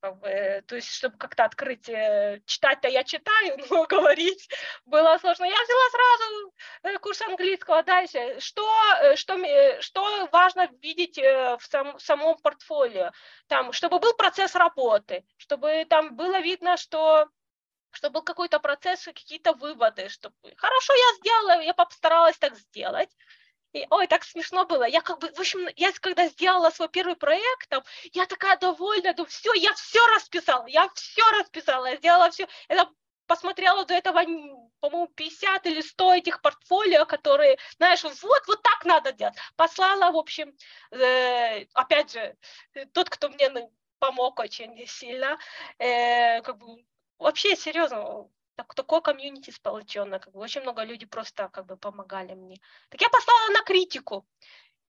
как 0.00 0.18
бы, 0.18 0.62
то 0.66 0.76
есть, 0.76 0.92
чтобы 0.92 1.16
как-то 1.16 1.44
открыть, 1.44 1.88
э, 1.88 2.42
читать-то 2.44 2.88
я 2.88 3.04
читаю, 3.04 3.56
но 3.70 3.86
говорить 3.86 4.50
было 4.84 5.16
сложно. 5.18 5.44
Я 5.46 5.62
взяла 5.62 5.90
сразу 5.90 6.54
э, 6.82 6.98
курс 6.98 7.22
английского 7.22 7.82
дальше. 7.82 8.38
Что, 8.38 8.70
э, 9.02 9.16
что, 9.16 9.38
что 9.80 10.28
важно 10.30 10.68
видеть 10.82 11.16
в, 11.16 11.60
сам, 11.62 11.96
в 11.96 12.02
самом 12.02 12.36
портфолио? 12.38 13.12
Там, 13.46 13.72
чтобы 13.72 13.98
был 13.98 14.14
процесс 14.14 14.54
работы, 14.54 15.24
чтобы 15.38 15.86
там 15.88 16.16
было 16.16 16.38
видно, 16.40 16.76
что 16.76 17.28
чтобы 17.94 18.14
был 18.14 18.22
какой-то 18.22 18.58
процесс, 18.60 19.04
какие-то 19.04 19.52
выводы, 19.52 20.08
чтобы 20.08 20.34
хорошо 20.56 20.92
я 20.94 21.16
сделала, 21.18 21.62
я 21.62 21.74
постаралась 21.74 22.36
так 22.38 22.56
сделать, 22.56 23.10
и, 23.74 23.86
ой, 23.90 24.06
так 24.06 24.24
смешно 24.24 24.64
было. 24.66 24.84
Я 24.84 25.00
как 25.02 25.18
бы, 25.18 25.28
в 25.32 25.40
общем, 25.40 25.68
я 25.76 25.92
когда 26.00 26.28
сделала 26.28 26.70
свой 26.70 26.88
первый 26.88 27.16
проект, 27.16 27.68
там, 27.68 27.82
я 28.12 28.24
такая 28.26 28.56
довольна, 28.56 29.12
думаю, 29.14 29.28
все, 29.30 29.52
я 29.54 29.72
все 29.74 30.06
расписала, 30.14 30.66
я 30.66 30.88
все 30.94 31.22
расписала, 31.32 31.86
я 31.86 31.96
сделала 31.96 32.30
все. 32.30 32.46
Это 32.68 32.88
посмотрела 33.26 33.84
до 33.84 33.94
этого, 33.94 34.22
по-моему, 34.80 35.08
50 35.08 35.66
или 35.66 35.80
100 35.80 36.14
этих 36.14 36.40
портфолио, 36.40 37.04
которые, 37.04 37.58
знаешь, 37.76 38.04
вот, 38.04 38.46
вот 38.46 38.62
так 38.62 38.84
надо 38.84 39.12
делать. 39.12 39.34
Послала, 39.56 40.12
в 40.12 40.16
общем, 40.16 40.54
э, 40.92 41.64
опять 41.74 42.12
же, 42.12 42.36
тот, 42.92 43.10
кто 43.10 43.28
мне 43.28 43.50
помог 43.98 44.38
очень 44.38 44.86
сильно, 44.86 45.36
э, 45.78 46.42
как 46.42 46.58
бы, 46.58 46.84
вообще, 47.18 47.56
серьезно, 47.56 48.28
так, 48.56 48.74
такое 48.74 49.00
комьюнити 49.00 49.50
сплоченное, 49.50 50.18
как 50.18 50.32
бы 50.32 50.40
очень 50.40 50.62
много 50.62 50.84
людей 50.84 51.06
просто 51.06 51.48
как 51.48 51.66
бы 51.66 51.76
помогали 51.76 52.34
мне. 52.34 52.60
Так 52.88 53.00
я 53.00 53.08
послала 53.08 53.48
на 53.50 53.62
критику. 53.62 54.26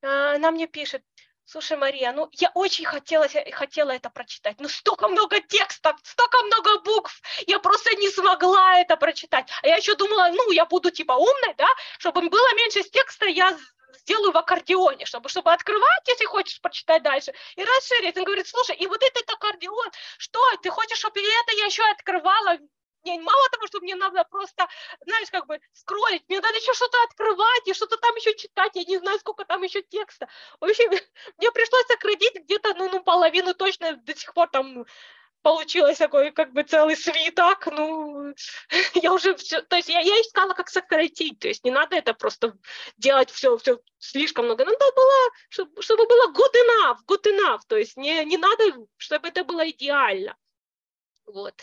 А, 0.01 0.36
она 0.36 0.51
мне 0.51 0.68
пишет, 0.68 1.03
слушай, 1.45 1.78
Мария, 1.78 2.11
ну 2.11 2.30
я 2.34 2.51
очень 2.53 2.86
хотела, 2.86 3.28
хотела 3.51 3.91
это 3.91 4.09
прочитать, 4.09 4.59
но 4.59 4.68
столько 4.68 5.07
много 5.07 5.39
текстов, 5.39 5.95
столько 6.03 6.38
много 6.43 6.80
букв, 6.82 7.22
я 7.47 7.59
просто 7.59 7.95
не 7.97 8.09
смогла 8.09 8.80
это 8.80 8.97
прочитать. 8.97 9.49
А 9.61 9.68
я 9.68 9.78
еще 9.78 9.95
думала, 9.95 10.30
ну 10.32 10.51
я 10.51 10.66
буду 10.66 10.91
типа 10.91 11.13
умной, 11.13 11.53
да, 11.57 11.68
чтобы 11.99 12.30
было 12.30 12.55
меньше 12.55 12.84
текста, 12.84 13.26
я 13.26 13.57
сделаю 13.99 14.32
в 14.32 14.38
аккордеоне, 14.38 15.05
чтобы, 15.05 15.30
чтобы 15.30 15.51
открывать, 15.51 16.07
если 16.07 16.26
хочешь 16.26 16.61
прочитать 16.61 17.01
дальше, 17.01 17.34
и 17.55 17.63
расширить. 17.63 18.18
Он 18.18 18.24
говорит, 18.24 18.47
слушай, 18.47 18.76
и 18.76 18.86
вот 18.86 19.01
этот 19.01 19.28
аккордеон, 19.32 19.91
что, 20.18 20.39
ты 20.61 20.70
хочешь, 20.70 20.99
чтобы 20.99 21.20
это 21.20 21.55
я 21.57 21.66
еще 21.66 21.84
открывала 21.89 22.59
мне 23.06 23.22
мало 23.22 23.49
того, 23.49 23.68
что 23.68 23.80
мне 23.80 23.95
надо 23.95 24.24
просто, 24.26 24.68
знаешь, 25.06 25.30
как 25.32 25.45
бы 25.45 25.60
скроллить, 25.74 26.24
мне 26.28 26.41
надо 26.41 26.58
еще 26.58 26.74
что-то 26.74 26.97
открывать 27.03 27.68
и 27.68 27.74
что-то 27.74 27.97
там 27.97 28.16
еще 28.16 28.36
читать, 28.36 28.72
я 28.76 28.84
не 28.84 28.97
знаю, 28.97 29.20
сколько 29.20 29.45
там 29.45 29.62
еще 29.62 29.82
текста. 29.82 30.28
В 30.60 30.66
общем, 30.66 30.89
мне 31.38 31.51
пришлось 31.51 31.88
сократить 31.88 32.36
где-то, 32.36 32.74
ну, 32.74 32.89
ну, 32.89 33.03
половину 33.03 33.53
точно 33.53 33.95
до 33.97 34.16
сих 34.16 34.34
пор 34.34 34.49
там 34.49 34.86
получилось 35.45 35.99
такой 35.99 36.32
как 36.32 36.53
бы 36.53 36.64
целый 36.64 36.97
свиток, 36.97 37.68
ну, 37.68 38.34
я 38.95 39.14
уже 39.14 39.36
все, 39.36 39.62
то 39.62 39.76
есть 39.76 39.89
я, 39.89 39.99
я 39.99 40.20
искала, 40.22 40.53
как 40.53 40.70
сократить, 40.70 41.38
то 41.38 41.47
есть 41.47 41.64
не 41.64 41.70
надо 41.70 41.95
это 41.95 42.16
просто 42.16 42.58
делать 42.97 43.30
все, 43.30 43.56
все 43.58 43.80
слишком 43.99 44.45
много, 44.45 44.66
надо 44.66 44.78
было, 44.95 45.32
чтобы, 45.49 45.82
чтобы 45.84 46.08
было 46.08 46.32
good 46.32 46.56
enough, 46.66 46.97
good 47.08 47.26
enough, 47.28 47.60
то 47.68 47.78
есть 47.78 47.95
не, 47.95 48.26
не 48.26 48.38
надо, 48.38 48.64
чтобы 48.97 49.28
это 49.28 49.43
было 49.43 49.70
идеально. 49.70 50.36
Вот. 51.26 51.53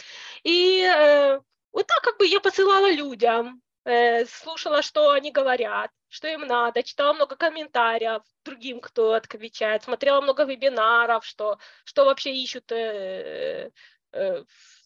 И 0.42 0.82
э, 0.82 1.40
вот 1.72 1.86
так 1.86 2.02
как 2.02 2.18
бы 2.18 2.26
я 2.26 2.40
посылала 2.40 2.90
людям, 2.90 3.62
э, 3.84 4.24
слушала, 4.26 4.82
что 4.82 5.10
они 5.10 5.30
говорят, 5.30 5.90
что 6.08 6.28
им 6.28 6.42
надо, 6.42 6.82
читала 6.82 7.12
много 7.14 7.36
комментариев 7.36 8.22
другим, 8.44 8.80
кто 8.80 9.12
отвечает, 9.14 9.84
смотрела 9.84 10.20
много 10.20 10.44
вебинаров, 10.44 11.24
что, 11.24 11.58
что 11.84 12.04
вообще 12.04 12.32
ищут 12.34 12.70
э, 12.72 13.70
э, 14.12 14.44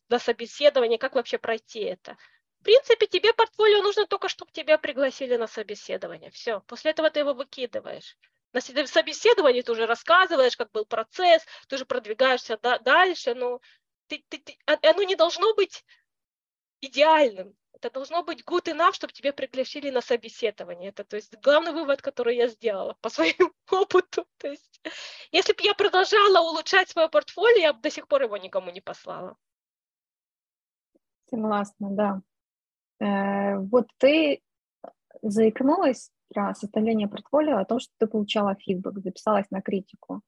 на 0.09 0.18
собеседование, 0.18 0.99
как 0.99 1.14
вообще 1.14 1.39
пройти 1.39 1.81
это. 1.81 2.16
В 2.61 2.64
принципе, 2.64 3.07
тебе 3.07 3.33
портфолио 3.33 3.83
нужно 3.83 4.07
только, 4.07 4.29
чтобы 4.29 4.51
тебя 4.53 4.79
пригласили 4.79 5.37
на 5.37 5.47
собеседование. 5.47 6.31
Все, 6.31 6.61
после 6.61 6.91
этого 6.93 7.11
ты 7.11 7.20
его 7.20 7.35
выкидываешь. 7.35 8.16
На 8.53 8.61
собеседовании 8.61 9.62
ты 9.62 9.72
уже 9.72 9.87
рассказываешь, 9.87 10.57
как 10.57 10.70
был 10.70 10.87
процесс, 10.87 11.45
ты 11.68 11.77
уже 11.77 11.85
продвигаешься 11.85 12.59
дальше, 12.81 13.35
но 13.35 13.61
ты, 14.09 14.25
ты, 14.29 14.39
ты, 14.39 14.59
а, 14.67 14.79
оно 14.91 15.03
не 15.03 15.17
должно 15.17 15.55
быть 15.55 15.85
идеальным. 16.81 17.55
Это 17.73 17.91
должно 17.91 18.23
быть 18.23 18.43
good 18.43 18.65
enough, 18.65 18.95
чтобы 18.95 19.13
тебя 19.13 19.33
пригласили 19.33 19.91
на 19.91 20.01
собеседование. 20.01 20.89
Это, 20.89 21.05
то 21.05 21.17
есть, 21.17 21.37
главный 21.43 21.73
вывод, 21.73 22.01
который 22.01 22.37
я 22.37 22.49
сделала 22.49 22.97
по 23.01 23.09
своему 23.11 23.53
опыту. 23.71 24.27
То 24.39 24.49
есть, 24.49 24.81
если 25.31 25.53
бы 25.53 25.63
я 25.63 25.75
продолжала 25.75 26.41
улучшать 26.41 26.89
свое 26.89 27.09
портфолио, 27.09 27.61
я 27.61 27.73
бы 27.73 27.81
до 27.81 27.91
сих 27.91 28.09
пор 28.09 28.23
его 28.23 28.37
никому 28.37 28.71
не 28.71 28.81
послала. 28.81 29.37
Согласна, 31.29 31.91
да. 31.91 32.23
Э, 32.99 33.59
вот 33.59 33.89
ты 33.99 34.41
заикнулась 35.23 36.11
про 36.29 36.55
составление 36.55 37.09
портфолио 37.09 37.59
о 37.59 37.65
том, 37.65 37.79
что 37.81 37.93
ты 37.99 38.07
получала 38.07 38.55
фидбэк, 38.55 38.99
записалась 38.99 39.51
на 39.51 39.61
критику. 39.61 40.23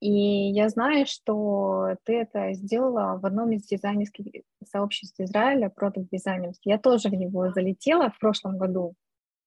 И 0.00 0.10
я 0.10 0.68
знаю, 0.68 1.06
что 1.06 1.96
ты 2.04 2.20
это 2.20 2.52
сделала 2.52 3.18
в 3.18 3.26
одном 3.26 3.50
из 3.52 3.66
дизайнерских 3.66 4.44
сообществ 4.64 5.18
Израиля, 5.18 5.70
продукт 5.70 6.08
дизайнеров. 6.10 6.54
Я 6.62 6.78
тоже 6.78 7.08
в 7.08 7.14
него 7.14 7.50
залетела 7.50 8.10
в 8.10 8.18
прошлом 8.18 8.58
году. 8.58 8.94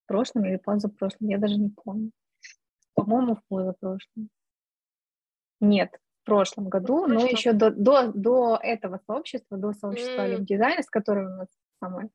В 0.03 0.07
прошлом 0.07 0.45
или 0.45 0.57
позапрошлом, 0.57 1.29
я 1.29 1.37
даже 1.37 1.55
не 1.55 1.69
помню. 1.69 2.11
По-моему, 2.93 3.35
в 3.35 3.43
позапрошлом. 3.47 4.29
Нет, 5.61 5.97
в 6.21 6.25
прошлом 6.25 6.67
году, 6.67 7.07
но 7.07 7.25
еще 7.25 7.53
до, 7.53 7.71
до, 7.71 8.11
до 8.11 8.59
этого 8.61 8.99
сообщества, 9.07 9.57
до 9.57 9.71
сообщества 9.73 10.27
mm. 10.27 10.41
дизайна, 10.41 10.83
с 10.83 10.89
которым 10.89 11.25
у 11.27 11.37
нас 11.37 11.47
самое 11.79 12.09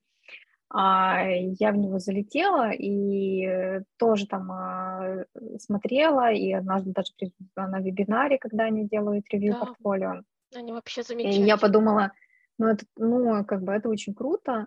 я 0.72 1.72
в 1.72 1.76
него 1.76 1.98
залетела 1.98 2.70
и 2.72 3.80
тоже 3.98 4.26
там 4.26 4.50
а, 4.50 5.24
смотрела, 5.58 6.32
и 6.32 6.52
однажды 6.52 6.92
даже 6.92 7.12
присутствовала 7.16 7.70
на 7.70 7.80
вебинаре, 7.80 8.38
когда 8.38 8.64
они 8.64 8.88
делают 8.88 9.26
ревью 9.30 9.52
да. 9.54 9.60
портфолио. 9.60 10.22
Они 10.54 10.72
вообще 10.72 11.02
замечательные. 11.02 11.44
И 11.44 11.46
я 11.46 11.56
подумала, 11.56 12.12
ну, 12.58 12.66
это, 12.66 12.84
ну, 12.96 13.44
как 13.44 13.62
бы 13.62 13.72
это 13.72 13.88
очень 13.88 14.14
круто, 14.14 14.66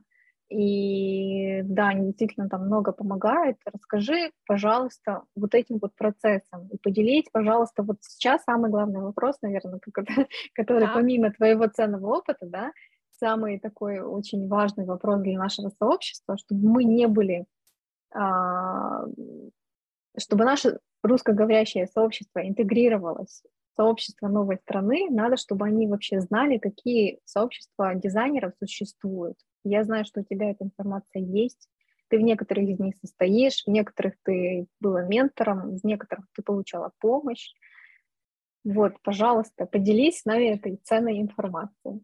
и 0.49 1.61
да, 1.63 1.89
они 1.89 2.07
действительно 2.07 2.49
там 2.49 2.65
много 2.65 2.91
помогают. 2.91 3.57
Расскажи, 3.65 4.31
пожалуйста, 4.47 5.23
вот 5.35 5.53
этим 5.53 5.77
вот 5.79 5.95
процессом 5.95 6.67
и 6.71 6.77
поделись, 6.77 7.25
пожалуйста, 7.31 7.83
вот 7.83 7.97
сейчас 8.01 8.43
самый 8.45 8.71
главный 8.71 9.01
вопрос, 9.01 9.37
наверное, 9.41 9.79
который 10.53 10.87
да. 10.87 10.93
помимо 10.93 11.31
твоего 11.31 11.67
ценного 11.67 12.17
опыта, 12.17 12.47
да, 12.47 12.71
самый 13.19 13.59
такой 13.59 13.99
очень 13.99 14.47
важный 14.47 14.85
вопрос 14.85 15.21
для 15.21 15.37
нашего 15.37 15.69
сообщества, 15.69 16.37
чтобы 16.37 16.67
мы 16.67 16.83
не 16.83 17.07
были, 17.07 17.45
а, 18.13 19.05
чтобы 20.17 20.45
наше 20.45 20.79
русскоговорящее 21.03 21.87
сообщество 21.87 22.45
интегрировалось 22.47 23.43
в 23.71 23.75
сообщество 23.75 24.27
новой 24.27 24.57
страны, 24.57 25.07
надо, 25.09 25.37
чтобы 25.37 25.65
они 25.65 25.87
вообще 25.87 26.21
знали, 26.21 26.57
какие 26.57 27.19
сообщества 27.25 27.95
дизайнеров 27.95 28.53
существуют. 28.59 29.37
Я 29.63 29.83
знаю, 29.83 30.05
что 30.05 30.21
у 30.21 30.23
тебя 30.23 30.51
эта 30.51 30.65
информация 30.65 31.21
есть, 31.21 31.69
ты 32.09 32.17
в 32.17 32.21
некоторых 32.21 32.67
из 32.67 32.79
них 32.79 32.95
состоишь, 32.97 33.63
в 33.65 33.69
некоторых 33.69 34.15
ты 34.23 34.67
была 34.79 35.03
ментором, 35.03 35.77
в 35.77 35.85
некоторых 35.85 36.25
ты 36.35 36.41
получала 36.41 36.91
помощь. 36.99 37.53
Вот, 38.63 38.99
пожалуйста, 39.03 39.65
поделись 39.65 40.21
с 40.21 40.25
нами 40.25 40.55
этой 40.55 40.77
ценной 40.83 41.21
информацией. 41.21 42.03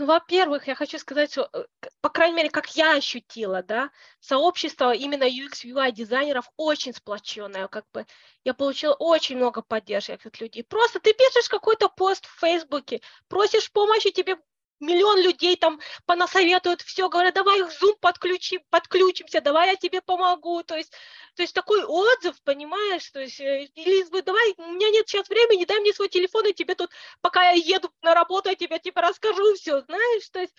Ну, 0.00 0.06
во-первых, 0.06 0.66
я 0.66 0.74
хочу 0.74 0.98
сказать, 0.98 1.30
что, 1.30 1.50
э, 1.52 1.64
по 2.00 2.08
крайней 2.08 2.34
мере, 2.36 2.48
как 2.48 2.74
я 2.74 2.94
ощутила, 2.96 3.62
да, 3.62 3.90
сообщество 4.18 4.94
именно 4.94 5.24
UX, 5.24 5.62
UI 5.62 5.92
дизайнеров 5.92 6.50
очень 6.56 6.94
сплоченное, 6.94 7.68
как 7.68 7.84
бы 7.92 8.06
я 8.42 8.54
получила 8.54 8.94
очень 8.94 9.36
много 9.36 9.60
поддержки 9.60 10.12
от 10.12 10.40
людей. 10.40 10.64
Просто 10.64 11.00
ты 11.00 11.12
пишешь 11.12 11.50
какой-то 11.50 11.90
пост 11.90 12.24
в 12.24 12.40
Фейсбуке, 12.40 13.02
просишь 13.28 13.70
помощи, 13.70 14.10
тебе 14.10 14.38
миллион 14.80 15.20
людей 15.20 15.56
там 15.56 15.80
понасоветуют, 16.06 16.80
все, 16.82 17.08
говорят, 17.08 17.34
давай 17.34 17.60
их 17.60 17.68
Zoom 17.68 17.96
подключим, 18.00 18.62
подключимся, 18.70 19.40
давай 19.40 19.70
я 19.70 19.76
тебе 19.76 20.00
помогу, 20.00 20.62
то 20.62 20.76
есть, 20.76 20.92
то 21.36 21.42
есть 21.42 21.54
такой 21.54 21.84
отзыв, 21.84 22.42
понимаешь, 22.42 23.08
то 23.10 23.20
есть, 23.20 23.40
э, 23.40 23.64
или 23.74 24.20
давай, 24.22 24.54
у 24.56 24.72
меня 24.72 24.90
нет 24.90 25.08
сейчас 25.08 25.28
времени, 25.28 25.64
дай 25.64 25.78
мне 25.80 25.92
свой 25.92 26.08
телефон, 26.08 26.46
и 26.46 26.52
тебе 26.52 26.74
тут, 26.74 26.90
пока 27.20 27.50
я 27.50 27.76
еду 27.76 27.90
на 28.02 28.14
работу, 28.14 28.48
я 28.48 28.56
тебе 28.56 28.78
типа 28.78 29.02
расскажу 29.02 29.54
все, 29.54 29.82
знаешь, 29.82 30.28
то 30.30 30.40
есть 30.40 30.54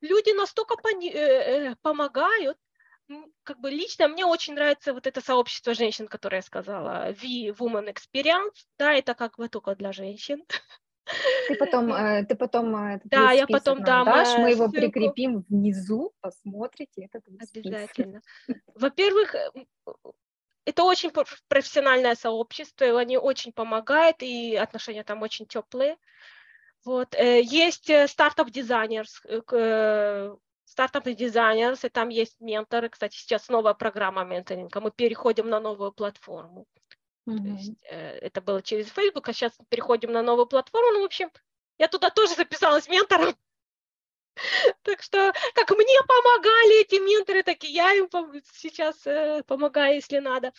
люди 0.00 0.30
настолько 0.30 0.76
пони- 0.76 1.12
э, 1.12 1.70
э, 1.70 1.76
помогают, 1.82 2.58
как 3.42 3.60
бы 3.60 3.70
лично 3.70 4.08
мне 4.08 4.24
очень 4.24 4.54
нравится 4.54 4.94
вот 4.94 5.06
это 5.06 5.20
сообщество 5.20 5.74
женщин, 5.74 6.08
которое 6.08 6.36
я 6.36 6.42
сказала, 6.42 7.12
V 7.12 7.50
Woman 7.58 7.92
Experience, 7.94 8.54
да, 8.78 8.94
это 8.94 9.14
как 9.14 9.36
бы 9.36 9.48
только 9.48 9.74
для 9.74 9.92
женщин. 9.92 10.42
Ты 11.48 11.56
потом, 11.56 11.92
э, 11.92 12.24
ты 12.24 12.34
потом 12.34 12.74
э, 12.76 13.00
да, 13.04 13.32
я 13.32 13.46
потом 13.46 13.82
дам 13.82 14.06
дашь, 14.06 14.38
мы 14.38 14.50
его 14.50 14.68
прикрепим 14.68 15.44
внизу, 15.48 16.12
посмотрите 16.20 17.04
этот 17.04 17.24
Обязательно. 17.28 18.22
Во-первых, 18.74 19.34
э, 19.34 19.50
это 20.64 20.82
очень 20.84 21.10
профессиональное 21.48 22.14
сообщество, 22.14 22.84
и 22.84 22.90
они 22.90 23.18
очень 23.18 23.52
помогают, 23.52 24.22
и 24.22 24.56
отношения 24.56 25.04
там 25.04 25.22
очень 25.22 25.46
теплые. 25.46 25.96
Вот. 26.86 27.14
Есть 27.18 27.90
стартап 28.08 28.50
дизайнерс, 28.50 29.22
стартап 30.64 31.04
дизайнерс, 31.04 31.84
и 31.84 31.88
там 31.90 32.08
есть 32.08 32.40
менторы. 32.40 32.88
Кстати, 32.88 33.16
сейчас 33.16 33.48
новая 33.48 33.74
программа 33.74 34.24
менторинга. 34.24 34.80
Мы 34.80 34.90
переходим 34.90 35.48
на 35.50 35.60
новую 35.60 35.92
платформу. 35.92 36.66
Mm-hmm. 37.26 37.42
То 37.42 37.48
есть, 37.48 37.72
это 37.88 38.40
было 38.40 38.62
через 38.62 38.88
Facebook, 38.88 39.28
а 39.28 39.32
сейчас 39.32 39.52
переходим 39.68 40.12
на 40.12 40.22
новую 40.22 40.46
платформу. 40.46 40.92
Ну, 40.92 41.02
в 41.02 41.04
общем, 41.04 41.30
я 41.78 41.88
туда 41.88 42.10
тоже 42.10 42.34
записалась 42.34 42.88
ментором. 42.88 43.34
Так 44.82 45.00
что 45.00 45.32
как 45.54 45.70
мне 45.70 46.02
помогали 46.08 46.80
эти 46.80 46.96
менторы, 46.96 47.44
так 47.44 47.62
и 47.62 47.68
я 47.68 47.94
им 47.94 48.08
сейчас 48.52 49.06
э, 49.06 49.44
помогаю, 49.46 49.94
если 49.94 50.18
надо. 50.18 50.52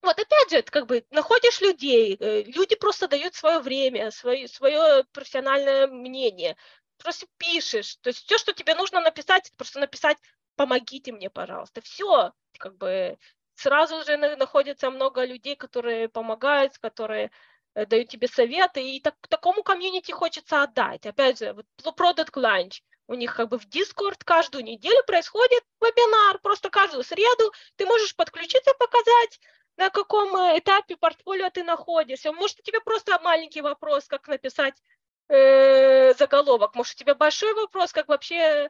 Вот 0.00 0.18
опять 0.18 0.50
же, 0.50 0.62
как 0.62 0.86
бы 0.86 1.04
находишь 1.10 1.60
людей, 1.60 2.16
э, 2.18 2.42
люди 2.44 2.74
просто 2.74 3.08
дают 3.08 3.34
свое 3.34 3.60
время, 3.60 4.10
свое, 4.10 4.48
свое 4.48 5.04
профессиональное 5.12 5.86
мнение, 5.86 6.56
просто 6.98 7.26
пишешь. 7.36 7.96
То 7.96 8.08
есть 8.08 8.24
все, 8.24 8.38
что 8.38 8.52
тебе 8.52 8.74
нужно 8.74 9.00
написать, 9.00 9.52
просто 9.56 9.78
написать 9.78 10.16
«помогите 10.56 11.12
мне, 11.12 11.30
пожалуйста». 11.30 11.82
Все, 11.82 12.32
как 12.58 12.76
бы 12.78 13.18
сразу 13.54 14.02
же 14.04 14.16
находится 14.16 14.90
много 14.90 15.24
людей, 15.24 15.56
которые 15.56 16.08
помогают, 16.08 16.78
которые 16.78 17.30
Э, 17.74 17.86
дают 17.86 18.08
тебе 18.08 18.28
советы, 18.28 18.82
и 18.82 19.00
так, 19.00 19.14
такому 19.28 19.62
комьюнити 19.62 20.12
хочется 20.12 20.62
отдать. 20.62 21.06
Опять 21.06 21.38
же, 21.38 21.54
вот 21.54 21.66
Product 21.98 22.34
Lunch, 22.34 22.82
у 23.06 23.14
них 23.14 23.34
как 23.34 23.48
бы 23.48 23.58
в 23.58 23.66
Discord 23.66 24.18
каждую 24.24 24.64
неделю 24.64 25.02
происходит 25.06 25.64
вебинар, 25.80 26.38
просто 26.40 26.70
каждую 26.70 27.02
среду 27.02 27.52
ты 27.76 27.86
можешь 27.86 28.14
подключиться, 28.14 28.72
показать, 28.78 29.40
на 29.76 29.90
каком 29.90 30.36
э, 30.36 30.58
этапе 30.58 30.96
портфолио 30.96 31.48
ты 31.50 31.64
находишься. 31.64 32.32
Может, 32.32 32.60
у 32.60 32.62
тебя 32.62 32.80
просто 32.80 33.18
маленький 33.20 33.62
вопрос, 33.62 34.06
как 34.06 34.28
написать 34.28 34.74
э, 35.28 36.12
заголовок, 36.14 36.74
может, 36.74 36.94
у 36.96 36.98
тебя 36.98 37.14
большой 37.14 37.54
вопрос, 37.54 37.92
как 37.92 38.08
вообще 38.08 38.68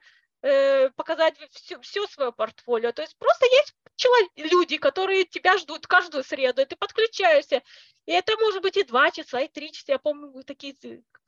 показать 0.97 1.37
все, 1.53 1.81
все 1.81 2.07
свое 2.09 2.33
портфолио. 2.33 2.93
То 2.93 3.03
есть 3.03 3.17
просто 3.17 3.47
есть 3.47 3.75
человек, 3.97 4.31
люди, 4.37 4.77
которые 4.77 5.25
тебя 5.25 5.57
ждут 5.59 5.87
каждую 5.87 6.25
среду, 6.25 6.63
и 6.63 6.65
ты 6.65 6.77
подключаешься, 6.77 7.63
и 8.07 8.13
это 8.13 8.37
может 8.39 8.63
быть 8.63 8.77
и 8.77 8.83
два 8.83 9.11
часа, 9.11 9.41
и 9.41 9.49
три 9.49 9.73
часа. 9.73 9.93
Я 9.93 9.99
помню, 9.99 10.43
такие 10.45 10.75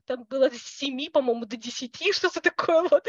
там 0.07 0.25
было 0.25 0.51
с 0.51 0.63
7, 0.79 1.11
по-моему, 1.11 1.47
до 1.47 1.57
10, 1.57 1.97
что-то 2.15 2.41
такое 2.41 2.83
вот. 2.83 3.07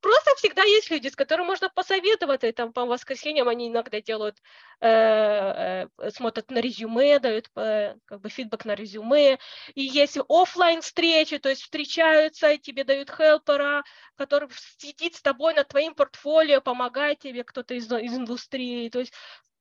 Просто 0.00 0.30
всегда 0.36 0.62
есть 0.62 0.90
люди, 0.90 1.08
с 1.08 1.16
которыми 1.16 1.46
можно 1.46 1.68
посоветоваться, 1.70 2.46
и 2.46 2.52
там 2.52 2.72
по 2.72 2.84
воскресеньям 2.84 3.48
они 3.48 3.68
иногда 3.68 4.00
делают, 4.00 4.38
э, 4.80 5.86
э, 5.98 6.10
смотрят 6.10 6.50
на 6.50 6.58
резюме, 6.58 7.18
дают 7.18 7.50
э, 7.56 7.94
как 8.04 8.20
бы 8.20 8.28
фидбэк 8.28 8.64
на 8.64 8.74
резюме, 8.74 9.38
и 9.74 9.82
есть 9.82 10.18
офлайн 10.28 10.82
встречи, 10.82 11.38
то 11.38 11.48
есть 11.48 11.62
встречаются, 11.62 12.50
и 12.52 12.58
тебе 12.58 12.84
дают 12.84 13.10
хелпера, 13.10 13.84
который 14.16 14.48
сидит 14.78 15.14
с 15.14 15.22
тобой 15.22 15.54
над 15.54 15.68
твоим 15.68 15.94
портфолио, 15.94 16.60
помогает 16.60 17.20
тебе 17.20 17.44
кто-то 17.44 17.74
из, 17.74 17.90
из 17.90 18.14
индустрии, 18.14 18.88
то 18.90 19.00
есть 19.00 19.12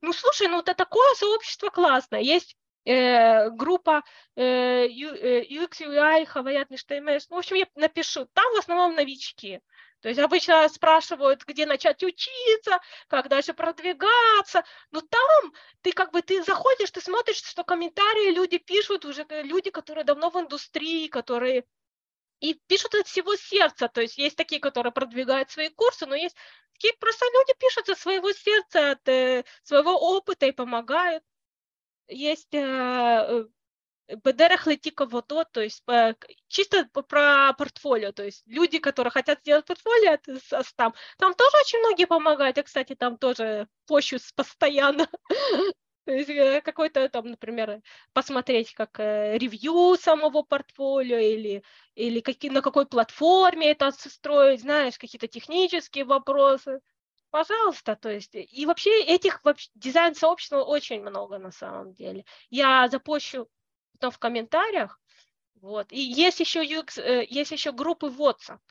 ну, 0.02 0.14
слушай, 0.14 0.48
ну 0.48 0.60
это 0.60 0.76
такое 0.76 1.16
сообщество 1.16 1.70
классное. 1.70 2.20
Есть 2.20 2.56
группа 2.86 4.04
э, 4.36 4.88
UX, 4.88 5.82
UI, 5.82 6.26
Хаваят, 6.26 6.72
HTML. 6.72 7.20
Ну, 7.30 7.36
в 7.36 7.40
общем, 7.40 7.56
я 7.56 7.66
напишу. 7.76 8.26
Там 8.34 8.46
в 8.54 8.60
основном 8.60 8.96
новички. 8.96 9.62
То 10.02 10.10
есть 10.10 10.22
обычно 10.22 10.70
спрашивают, 10.70 11.44
где 11.46 11.66
начать 11.66 12.04
учиться, 12.04 12.80
как 13.08 13.28
дальше 13.28 13.56
продвигаться. 13.56 14.64
Но 14.92 15.02
там 15.02 15.54
ты 15.82 15.94
как 15.94 16.12
бы 16.12 16.22
ты 16.22 16.44
заходишь, 16.44 16.92
ты 16.92 17.02
смотришь, 17.02 17.38
что 17.38 17.64
комментарии 17.64 18.32
люди 18.32 18.60
пишут, 18.60 19.06
уже 19.06 19.26
э, 19.30 19.42
люди, 19.42 19.72
которые 19.72 20.04
давно 20.04 20.30
в 20.30 20.40
индустрии, 20.40 21.08
которые 21.08 21.66
и 22.40 22.54
пишут 22.68 22.94
от 22.94 23.08
всего 23.08 23.36
сердца. 23.36 23.88
То 23.88 24.02
есть 24.02 24.20
есть 24.20 24.36
такие, 24.38 24.62
которые 24.62 24.94
продвигают 24.94 25.50
свои 25.50 25.70
курсы, 25.70 26.06
но 26.06 26.14
есть 26.14 26.36
такие 26.74 26.94
просто 27.00 27.26
люди 27.34 27.54
пишут 27.58 27.90
от 27.90 27.98
своего 27.98 28.32
сердца, 28.32 28.92
от 28.92 29.08
э, 29.08 29.44
своего 29.64 29.94
опыта 29.94 30.46
и 30.46 30.52
помогают 30.52 31.24
есть 32.08 32.54
э, 32.54 33.48
э, 34.08 34.16
БДР 34.18 34.62
Летиковото, 34.66 35.46
то 35.52 35.62
есть 35.62 35.84
э, 35.88 36.14
чисто 36.48 36.86
про 36.86 37.54
портфолио, 37.54 38.12
то 38.12 38.24
есть 38.24 38.44
люди, 38.46 38.80
которые 38.80 39.12
хотят 39.12 39.40
сделать 39.40 39.66
портфолио, 39.66 40.18
там, 40.76 40.94
там 41.18 41.34
тоже 41.34 41.58
очень 41.62 41.80
многие 41.80 42.06
помогают, 42.06 42.58
я, 42.58 42.64
кстати, 42.64 42.96
там 42.96 43.18
тоже 43.18 43.68
пощусь 43.88 44.32
постоянно, 44.34 45.08
то 46.06 46.12
есть 46.12 46.64
какой-то 46.64 47.10
там, 47.10 47.28
например, 47.32 47.82
посмотреть 48.14 48.74
как 48.74 49.00
ревью 49.00 49.98
самого 49.98 50.44
портфолио 50.44 51.18
или, 51.18 51.64
или 51.96 52.20
какие, 52.20 52.52
на 52.52 52.62
какой 52.62 52.86
платформе 52.86 53.72
это 53.72 53.92
строить, 53.92 54.62
знаешь, 54.62 55.00
какие-то 55.00 55.28
технические 55.28 56.06
вопросы 56.06 56.82
пожалуйста, 57.36 57.98
то 57.98 58.10
есть, 58.10 58.34
и 58.34 58.66
вообще 58.66 59.04
этих 59.04 59.44
вообще, 59.44 59.70
дизайн-сообщества 59.76 60.64
очень 60.64 61.02
много 61.02 61.38
на 61.38 61.52
самом 61.52 61.94
деле. 61.94 62.24
Я 62.50 62.88
запущу 62.88 63.50
потом 63.92 64.12
в 64.12 64.20
комментариях, 64.20 65.02
вот, 65.56 65.92
и 65.92 66.00
есть 66.00 66.40
еще, 66.40 66.64
UX, 66.64 66.98
э, 66.98 67.26
есть 67.30 67.52
еще 67.52 67.74
группы 67.74 68.08
WhatsApp, 68.08 68.62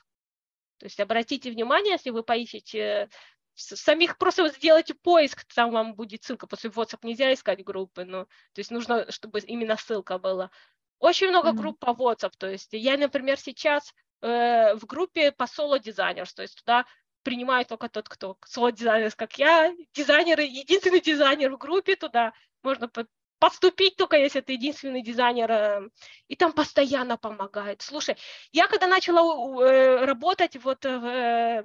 то 0.78 0.86
есть 0.86 0.98
обратите 0.98 1.50
внимание, 1.50 1.92
если 1.92 2.08
вы 2.08 2.22
поищете 2.22 3.10
самих 3.54 4.16
просто 4.16 4.48
сделайте 4.48 4.94
поиск, 4.94 5.44
там 5.54 5.70
вам 5.70 5.94
будет 5.94 6.24
ссылка, 6.24 6.46
после 6.46 6.70
WhatsApp 6.70 7.00
нельзя 7.02 7.34
искать 7.34 7.62
группы, 7.62 8.06
ну, 8.06 8.24
то 8.24 8.60
есть 8.60 8.70
нужно, 8.70 9.12
чтобы 9.12 9.40
именно 9.40 9.76
ссылка 9.76 10.16
была. 10.16 10.50
Очень 11.00 11.28
много 11.28 11.50
mm-hmm. 11.50 11.56
групп 11.56 11.78
по 11.78 11.90
WhatsApp, 11.90 12.32
то 12.38 12.48
есть 12.48 12.72
я, 12.72 12.96
например, 12.96 13.38
сейчас 13.38 13.92
э, 14.22 14.74
в 14.74 14.86
группе 14.86 15.32
по 15.32 15.46
соло-дизайнерс, 15.46 16.32
то 16.32 16.40
есть 16.40 16.56
туда 16.56 16.86
принимает 17.24 17.68
только 17.68 17.88
тот, 17.88 18.08
кто 18.08 18.36
соло-дизайнер, 18.46 19.12
как 19.16 19.38
я, 19.38 19.74
дизайнеры, 19.94 20.44
единственный 20.44 21.00
дизайнер 21.00 21.50
в 21.50 21.58
группе, 21.58 21.96
туда 21.96 22.32
можно 22.62 22.88
поступить 23.40 23.96
только 23.96 24.16
если 24.16 24.40
ты 24.40 24.52
единственный 24.52 25.02
дизайнер, 25.02 25.50
э, 25.50 25.88
и 26.28 26.36
там 26.36 26.52
постоянно 26.52 27.18
помогает. 27.18 27.82
Слушай, 27.82 28.16
я 28.52 28.68
когда 28.68 28.86
начала 28.86 29.62
э, 29.62 30.04
работать 30.04 30.56
вот 30.62 30.84
в 30.84 31.64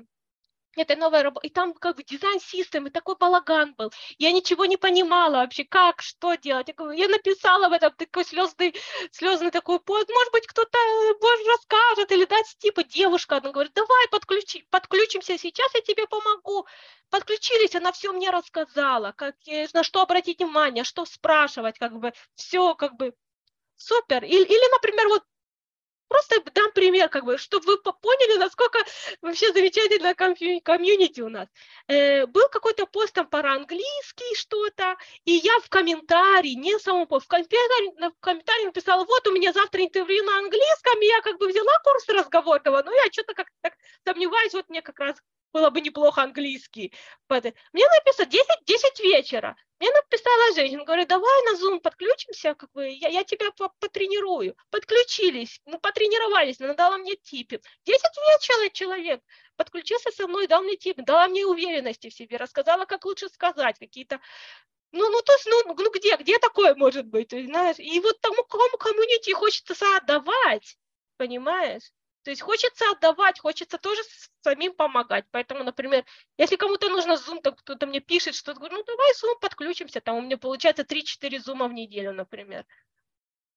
этой 0.75 0.95
новой 0.95 1.21
работы, 1.21 1.47
и 1.47 1.49
там 1.49 1.73
как 1.73 1.95
бы 1.97 2.03
дизайн-систем, 2.03 2.89
такой 2.91 3.15
балаган 3.15 3.73
был. 3.75 3.91
Я 4.17 4.31
ничего 4.31 4.65
не 4.65 4.77
понимала 4.77 5.37
вообще, 5.37 5.63
как, 5.63 6.01
что 6.01 6.35
делать. 6.35 6.67
Я, 6.67 6.93
я 6.93 7.07
написала 7.07 7.69
в 7.69 7.73
этом 7.73 7.93
такой 7.93 8.25
слезный, 8.25 8.75
слезный 9.11 9.51
такой 9.51 9.79
пост, 9.79 10.09
может 10.09 10.31
быть, 10.31 10.47
кто-то 10.47 10.77
может, 11.21 11.45
э, 11.45 11.49
расскажет 11.49 12.11
или 12.11 12.25
дать 12.25 12.55
типа 12.59 12.83
девушка, 12.83 13.37
она 13.37 13.51
говорит, 13.51 13.73
давай 13.73 14.07
подключи, 14.09 14.65
подключимся 14.69 15.37
сейчас, 15.37 15.73
я 15.73 15.81
тебе 15.81 16.07
помогу. 16.07 16.65
Подключились, 17.09 17.75
она 17.75 17.91
все 17.91 18.11
мне 18.11 18.29
рассказала, 18.29 19.13
как, 19.13 19.35
на 19.73 19.83
что 19.83 20.01
обратить 20.01 20.39
внимание, 20.39 20.83
что 20.83 21.05
спрашивать, 21.05 21.79
как 21.79 21.97
бы, 21.97 22.13
все 22.35 22.75
как 22.75 22.95
бы 22.97 23.13
супер. 23.75 24.23
Или, 24.23 24.43
или 24.43 24.71
например, 24.73 25.07
вот 25.07 25.23
Просто 26.09 26.41
дам 26.53 26.71
пример, 26.73 27.07
как 27.07 27.23
бы, 27.23 27.37
чтобы 27.37 27.65
вы 27.67 27.77
поняли, 27.77 28.37
насколько 28.39 28.79
вообще 29.21 29.53
замечательная 29.53 30.15
комьюнити 30.15 31.21
у 31.21 31.29
нас. 31.29 31.47
Э, 31.87 32.25
был 32.25 32.49
какой-то 32.49 32.87
пост 32.87 33.13
там 33.13 33.27
про 33.27 33.53
английский 33.53 34.35
что-то, 34.35 34.97
и 35.25 35.33
я 35.33 35.59
в 35.59 35.69
комментарии, 35.69 36.55
не 36.55 36.77
самому 36.79 37.05
в 37.05 37.27
комментарии, 37.27 38.09
в 38.09 38.19
комментарии 38.19 38.65
написала, 38.65 39.05
вот 39.05 39.27
у 39.27 39.31
меня 39.31 39.53
завтра 39.53 39.83
интервью 39.83 40.23
на 40.23 40.39
английском, 40.39 40.99
и 40.99 41.05
я 41.05 41.21
как 41.21 41.37
бы 41.37 41.47
взяла 41.47 41.79
курс 41.83 42.09
разговорного, 42.09 42.81
но 42.83 42.91
я 42.91 43.03
что-то 43.11 43.35
как-то 43.35 43.53
так 43.61 43.73
сомневаюсь, 44.03 44.53
вот 44.53 44.67
мне 44.67 44.81
как 44.81 44.99
раз 44.99 45.15
было 45.53 45.69
бы 45.69 45.81
неплохо 45.81 46.21
английский. 46.23 46.93
Мне 47.29 47.87
написано 47.87 48.25
10, 48.25 48.45
10 48.65 48.99
вечера. 48.99 49.55
Мне 49.79 49.89
написала 49.91 50.53
женщина, 50.55 50.83
говорит, 50.83 51.07
давай 51.07 51.43
на 51.43 51.57
Zoom 51.57 51.79
подключимся, 51.79 52.53
как 52.53 52.69
бы, 52.73 52.89
я, 52.89 53.07
я 53.07 53.23
тебя 53.23 53.49
потренирую. 53.79 54.55
Подключились, 54.71 55.61
мы 55.65 55.79
потренировались, 55.79 56.59
она 56.59 56.73
дала 56.73 56.97
мне 56.97 57.15
типы. 57.15 57.61
10 57.85 58.01
вечера 58.01 58.69
человек 58.71 59.21
подключился 59.55 60.11
со 60.11 60.27
мной, 60.27 60.47
дал 60.47 60.63
мне 60.63 60.75
типы, 60.75 61.03
дала 61.03 61.27
мне 61.29 61.45
уверенности 61.45 62.09
в 62.09 62.13
себе, 62.13 62.35
рассказала, 62.35 62.85
как 62.85 63.05
лучше 63.05 63.29
сказать, 63.29 63.79
какие-то 63.79 64.19
ну, 64.91 65.07
ну, 65.11 65.21
то 65.21 65.33
есть, 65.33 65.45
ну, 65.45 65.75
ну 65.75 65.91
где, 65.91 66.17
где 66.17 66.39
такое 66.39 66.73
может 66.73 67.05
быть, 67.05 67.29
знаешь? 67.29 67.77
И 67.77 67.99
вот 67.99 68.19
тому, 68.21 68.43
кому 68.45 68.75
комьюнити 68.77 69.31
хочется 69.31 69.75
отдавать, 69.97 70.77
понимаешь? 71.17 71.91
То 72.29 72.31
есть 72.31 72.43
хочется 72.43 72.85
отдавать, 72.91 73.39
хочется 73.39 73.79
тоже 73.79 74.03
самим 74.41 74.75
помогать. 74.75 75.25
Поэтому, 75.31 75.63
например, 75.63 76.05
если 76.37 76.57
кому-то 76.57 76.87
нужно 76.87 77.13
Zoom, 77.13 77.41
там 77.41 77.55
кто-то 77.55 77.87
мне 77.87 78.01
пишет, 78.01 78.35
что 78.35 78.53
говорю, 78.53 78.75
ну 78.75 78.83
давай 78.83 79.13
Zoom 79.13 79.39
подключимся, 79.41 79.99
там 79.99 80.17
у 80.17 80.21
меня 80.21 80.37
получается 80.37 80.83
3-4 80.83 81.39
зума 81.39 81.67
в 81.67 81.73
неделю, 81.73 82.13
например. 82.13 82.67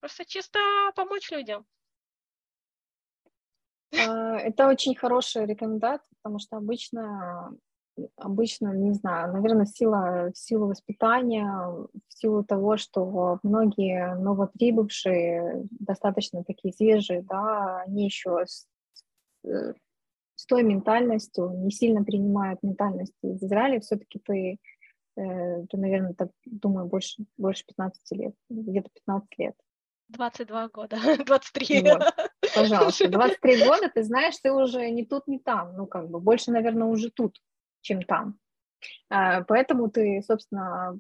Просто 0.00 0.24
чисто 0.24 0.58
помочь 0.96 1.30
людям. 1.30 1.66
А, 3.92 4.38
это 4.38 4.66
очень 4.68 4.94
хорошая 4.94 5.44
рекомендация, 5.44 6.08
потому 6.22 6.38
что 6.38 6.56
обычно 6.56 7.54
обычно, 8.16 8.74
не 8.74 8.92
знаю, 8.92 9.32
наверное, 9.32 9.66
сила, 9.66 10.30
сила 10.34 10.66
воспитания, 10.66 11.46
в 11.46 11.90
силу 12.08 12.44
того, 12.44 12.76
что 12.76 13.38
многие 13.42 14.14
новоприбывшие, 14.14 15.66
достаточно 15.70 16.44
такие 16.44 16.72
свежие, 16.72 17.22
да, 17.22 17.82
они 17.82 18.04
еще 18.04 18.44
с, 18.46 18.66
э, 19.44 19.74
с 20.34 20.46
той 20.46 20.62
ментальностью 20.62 21.50
не 21.50 21.70
сильно 21.70 22.04
принимают 22.04 22.62
ментальность 22.62 23.14
из 23.22 23.42
Израиля, 23.42 23.80
все-таки 23.80 24.18
ты, 24.18 24.58
э, 25.16 25.66
ты, 25.66 25.76
наверное, 25.76 26.14
так 26.14 26.30
думаю, 26.44 26.86
больше, 26.86 27.24
больше 27.36 27.64
15 27.66 28.12
лет, 28.12 28.34
где-то 28.48 28.88
15 28.94 29.28
лет. 29.38 29.54
22 30.08 30.68
года, 30.68 30.96
23. 31.26 31.82
Вот, 31.82 32.02
пожалуйста, 32.54 33.08
23 33.08 33.64
года, 33.64 33.90
ты 33.94 34.02
знаешь, 34.02 34.34
ты 34.42 34.52
уже 34.52 34.90
не 34.90 35.04
тут, 35.04 35.26
не 35.26 35.38
там, 35.38 35.76
ну, 35.76 35.86
как 35.86 36.08
бы, 36.08 36.20
больше, 36.20 36.50
наверное, 36.50 36.86
уже 36.86 37.10
тут, 37.10 37.38
чем 37.82 38.02
там. 38.02 38.38
А, 39.10 39.42
поэтому 39.42 39.90
ты, 39.90 40.22
собственно, 40.26 40.98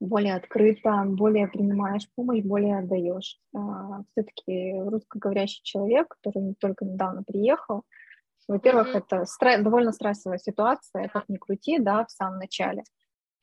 более 0.00 0.34
открыто, 0.36 1.04
более 1.06 1.48
принимаешь 1.48 2.08
помощь, 2.14 2.42
более 2.42 2.78
отдаешь. 2.78 3.38
А, 3.54 4.02
Все-таки 4.10 4.72
русскоговорящий 4.80 5.62
человек, 5.62 6.16
который 6.20 6.54
только 6.60 6.84
недавно 6.84 7.22
приехал, 7.22 7.84
во-первых, 8.48 8.94
mm-hmm. 8.94 9.04
это 9.06 9.24
стра- 9.24 9.62
довольно 9.62 9.92
стрессовая 9.92 10.38
ситуация, 10.38 11.08
как 11.08 11.28
ни 11.28 11.36
крути, 11.36 11.78
да, 11.78 12.06
в 12.06 12.10
самом 12.10 12.38
начале. 12.38 12.82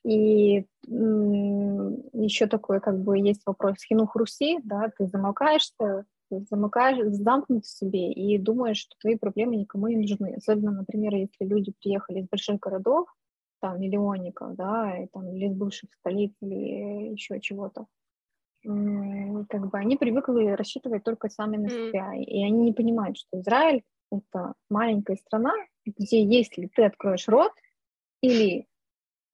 И 0.04 0.66
еще 0.84 2.48
такой, 2.48 2.80
как 2.80 3.00
бы, 3.00 3.18
есть 3.18 3.42
вопрос 3.46 3.84
хинух 3.84 4.16
Руси, 4.16 4.60
да, 4.64 4.92
ты 4.98 5.08
замыкаешься, 5.08 6.06
замыкаешь, 6.30 7.06
замкнут 7.16 7.66
в 7.66 7.70
себе 7.70 8.12
и 8.12 8.38
думаешь, 8.38 8.78
что 8.78 8.96
твои 9.00 9.16
проблемы 9.16 9.56
никому 9.56 9.88
не 9.88 9.98
нужны. 9.98 10.36
Особенно, 10.36 10.72
например, 10.72 11.16
если 11.16 11.46
люди 11.46 11.74
приехали 11.80 12.20
из 12.20 12.28
больших 12.28 12.60
городов, 12.60 13.08
там, 13.60 13.80
миллионников, 13.80 14.56
да, 14.56 14.98
и, 14.98 15.08
там, 15.08 15.28
или 15.30 15.48
из 15.48 15.56
бывших 15.56 15.94
столиц, 15.94 16.34
или 16.42 17.12
еще 17.14 17.40
чего-то. 17.40 17.88
Как 18.64 19.70
бы 19.70 19.78
они 19.78 19.96
привыкли 19.96 20.56
рассчитывать 20.56 21.04
только 21.04 21.30
сами 21.30 21.58
на 21.58 21.70
себя, 21.70 22.16
mm. 22.16 22.24
и 22.24 22.44
они 22.44 22.64
не 22.64 22.74
понимают, 22.74 23.18
что 23.18 23.40
Израиль— 23.40 23.84
это 24.12 24.54
маленькая 24.70 25.18
страна, 25.18 25.54
где 25.86 26.24
если 26.24 26.68
ты 26.68 26.84
откроешь 26.86 27.28
рот 27.28 27.52
или 28.22 28.68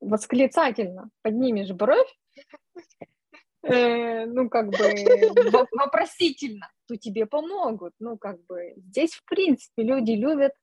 восклицательно 0.01 1.09
поднимешь 1.21 1.71
бровь, 1.71 2.13
э, 3.63 4.25
ну, 4.25 4.49
как 4.49 4.69
бы 4.69 4.77
вопросительно, 5.71 6.69
то 6.87 6.97
тебе 6.97 7.25
помогут. 7.25 7.93
Ну, 7.99 8.17
как 8.17 8.43
бы 8.45 8.73
здесь, 8.77 9.13
в 9.13 9.25
принципе, 9.25 9.83
люди 9.83 10.11
любят 10.11 10.53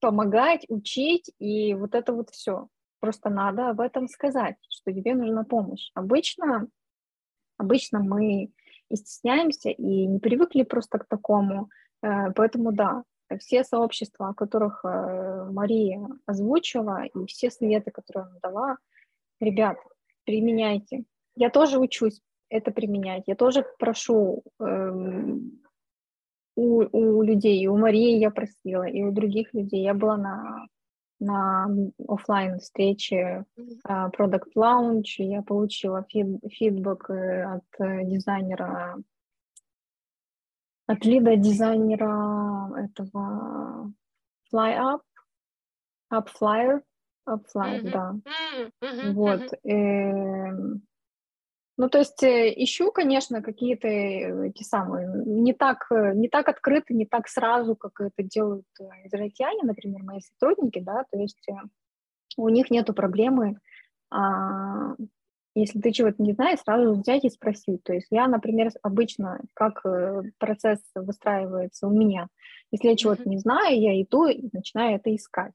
помогать, 0.00 0.64
учить, 0.68 1.30
и 1.38 1.74
вот 1.74 1.94
это 1.94 2.12
вот 2.12 2.30
все. 2.30 2.68
Просто 3.00 3.30
надо 3.30 3.70
об 3.70 3.80
этом 3.80 4.08
сказать, 4.08 4.56
что 4.68 4.92
тебе 4.92 5.14
нужна 5.14 5.44
помощь. 5.44 5.90
Обычно, 5.94 6.68
обычно 7.56 8.00
мы 8.00 8.50
и 8.88 8.96
стесняемся, 8.96 9.70
и 9.70 10.06
не 10.06 10.18
привыкли 10.18 10.62
просто 10.62 10.98
к 10.98 11.06
такому. 11.06 11.70
Э, 12.02 12.32
поэтому 12.34 12.72
да, 12.72 13.04
все 13.38 13.64
сообщества, 13.64 14.28
о 14.28 14.34
которых 14.34 14.84
э, 14.84 15.48
Мария 15.50 16.08
озвучила, 16.26 17.04
и 17.04 17.26
все 17.26 17.50
советы, 17.50 17.90
которые 17.90 18.24
она 18.24 18.38
дала, 18.42 18.76
ребят, 19.40 19.76
применяйте. 20.24 21.04
Я 21.36 21.50
тоже 21.50 21.78
учусь 21.78 22.20
это 22.48 22.70
применять. 22.70 23.24
Я 23.26 23.34
тоже 23.34 23.64
прошу 23.78 24.42
эм, 24.60 25.60
у, 26.56 26.84
у 26.92 27.22
людей, 27.22 27.60
и 27.60 27.68
у 27.68 27.76
Марии 27.76 28.18
я 28.18 28.30
просила, 28.30 28.84
и 28.84 29.02
у 29.02 29.12
других 29.12 29.54
людей. 29.54 29.82
Я 29.82 29.94
была 29.94 30.16
на, 30.16 30.66
на 31.20 31.68
офлайн 32.08 32.58
встрече 32.58 33.44
uh, 33.86 34.10
Product 34.12 34.52
Launch, 34.56 35.18
я 35.18 35.42
получила 35.42 36.04
фид, 36.08 36.40
фидбэк 36.50 37.10
э, 37.10 37.44
от 37.44 37.64
э, 37.78 38.04
дизайнера, 38.04 38.96
от 40.86 41.04
лида 41.04 41.36
дизайнера 41.36 42.72
этого 42.76 43.92
FlyUp, 44.52 45.00
UpFlyer, 46.12 46.80
UpFlyer, 47.28 47.82
mm-hmm. 47.82 47.90
да. 47.90 48.14
Mm-hmm. 48.82 49.12
Вот. 49.12 49.52
Mm-hmm. 49.64 50.80
Ну, 51.78 51.88
то 51.88 51.98
есть 51.98 52.20
э, 52.24 52.52
ищу, 52.56 52.90
конечно, 52.90 53.40
какие-то 53.40 53.86
э, 53.86 54.48
эти 54.48 54.64
самые, 54.64 55.06
не 55.24 55.54
так, 55.54 55.86
э, 55.92 56.12
не 56.12 56.28
так 56.28 56.48
открыто, 56.48 56.92
не 56.92 57.06
так 57.06 57.28
сразу, 57.28 57.76
как 57.76 58.00
это 58.00 58.24
делают 58.24 58.66
израильтяне, 59.04 59.60
например, 59.62 60.02
мои 60.02 60.18
сотрудники, 60.20 60.80
да, 60.80 61.04
то 61.08 61.16
есть 61.16 61.46
у 62.36 62.48
них 62.48 62.72
нету 62.72 62.94
проблемы, 62.94 63.58
а, 64.10 64.96
если 65.54 65.80
ты 65.80 65.92
чего-то 65.92 66.20
не 66.20 66.32
знаешь, 66.32 66.58
сразу 66.60 66.94
взять 66.94 67.24
и 67.24 67.30
спросить. 67.30 67.84
То 67.84 67.92
есть 67.92 68.08
я, 68.10 68.26
например, 68.26 68.70
обычно, 68.82 69.40
как 69.54 69.82
процесс 70.38 70.80
выстраивается 70.96 71.86
у 71.86 71.90
меня, 71.90 72.26
если 72.72 72.88
я 72.88 72.96
чего-то 72.96 73.28
не 73.28 73.38
знаю, 73.38 73.80
я 73.80 74.00
иду 74.02 74.26
и 74.26 74.48
начинаю 74.52 74.96
это 74.96 75.14
искать. 75.14 75.54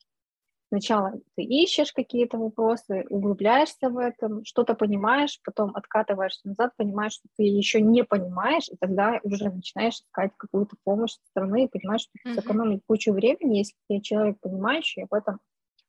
Сначала 0.74 1.14
ты 1.36 1.44
ищешь 1.44 1.94
какие-то 1.94 2.40
вопросы, 2.40 3.06
углубляешься 3.12 3.90
в 3.90 3.98
этом, 4.00 4.44
что-то 4.44 4.74
понимаешь, 4.74 5.40
потом 5.46 5.70
откатываешься 5.76 6.48
назад, 6.48 6.72
понимаешь, 6.76 7.12
что 7.12 7.28
ты 7.38 7.44
еще 7.44 7.80
не 7.80 8.04
понимаешь, 8.04 8.70
и 8.72 8.78
тогда 8.78 9.20
уже 9.22 9.52
начинаешь 9.52 10.00
искать 10.00 10.32
какую-то 10.36 10.76
помощь 10.84 11.12
со 11.12 11.26
стороны 11.28 11.66
и 11.66 11.68
понимаешь, 11.68 12.02
что 12.02 12.14
ты 12.14 12.30
mm-hmm. 12.32 12.34
сэкономить 12.34 12.82
кучу 12.88 13.14
времени, 13.14 13.60
если 13.60 13.76
ты 13.88 14.00
человек 14.00 14.40
понимающий, 14.42 15.04
об 15.04 15.14
этом 15.14 15.42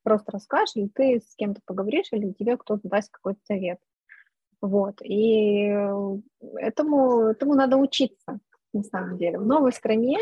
просто 0.02 0.32
расскажешь, 0.32 0.76
или 0.76 0.88
ты 0.88 1.22
с 1.26 1.34
кем-то 1.34 1.62
поговоришь, 1.64 2.08
или 2.12 2.32
тебе 2.32 2.58
кто-то 2.58 2.86
даст 2.86 3.10
какой-то 3.10 3.40
совет. 3.44 3.78
Вот, 4.60 5.00
и 5.00 5.74
этому, 6.58 7.20
этому 7.20 7.54
надо 7.54 7.78
учиться, 7.78 8.38
на 8.74 8.82
самом 8.82 9.16
деле. 9.16 9.38
В 9.38 9.46
новой 9.46 9.72
стране 9.72 10.18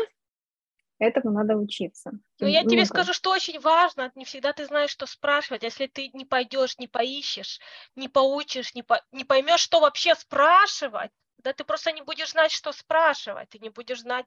Этому 0.99 1.31
надо 1.31 1.55
учиться. 1.55 2.11
Ну, 2.39 2.47
я 2.47 2.63
тебе 2.63 2.85
скажу, 2.85 3.13
что 3.13 3.31
очень 3.31 3.59
важно, 3.59 4.11
не 4.15 4.25
всегда 4.25 4.53
ты 4.53 4.65
знаешь, 4.65 4.91
что 4.91 5.05
спрашивать. 5.05 5.63
Если 5.63 5.87
ты 5.87 6.09
не 6.13 6.25
пойдешь, 6.25 6.77
не 6.77 6.87
поищешь, 6.87 7.59
не 7.95 8.07
поучишь, 8.07 8.73
не, 8.73 8.83
по, 8.83 9.01
не 9.11 9.23
поймешь, 9.23 9.59
что 9.59 9.79
вообще 9.79 10.15
спрашивать, 10.15 11.11
да 11.37 11.53
ты 11.53 11.63
просто 11.63 11.91
не 11.91 12.01
будешь 12.01 12.31
знать, 12.31 12.51
что 12.51 12.71
спрашивать, 12.71 13.49
ты 13.49 13.59
не 13.59 13.69
будешь 13.69 14.01
знать, 14.01 14.25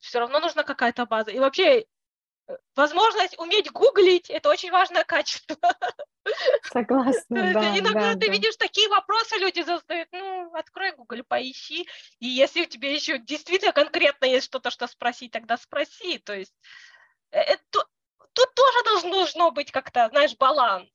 все 0.00 0.20
равно 0.20 0.40
нужна 0.40 0.62
какая-то 0.62 1.06
база. 1.06 1.30
И 1.30 1.38
вообще 1.38 1.84
возможность 2.74 3.38
уметь 3.38 3.70
гуглить– 3.70 4.30
это 4.30 4.48
очень 4.48 4.70
важное 4.70 5.04
качество. 5.04 5.56
Согласна, 6.72 7.52
да. 7.52 7.78
Иногда 7.78 8.12
да, 8.12 8.14
ты 8.14 8.26
да. 8.26 8.32
видишь 8.32 8.56
такие 8.56 8.88
вопросы, 8.88 9.36
люди 9.36 9.62
задают, 9.62 10.08
ну, 10.12 10.54
открой 10.54 10.92
Google, 10.92 11.24
поищи, 11.26 11.88
и 12.18 12.26
если 12.26 12.62
у 12.62 12.66
тебя 12.66 12.92
еще 12.92 13.18
действительно 13.18 13.72
конкретно 13.72 14.26
есть 14.26 14.46
что-то, 14.46 14.70
что 14.70 14.86
спросить, 14.86 15.32
тогда 15.32 15.56
спроси, 15.56 16.18
то 16.18 16.34
есть 16.34 16.54
это, 17.30 17.86
тут 18.32 18.54
тоже 18.54 18.84
должно, 18.84 19.10
должно 19.10 19.50
быть 19.50 19.72
как-то, 19.72 20.08
знаешь, 20.10 20.36
баланс. 20.36 20.88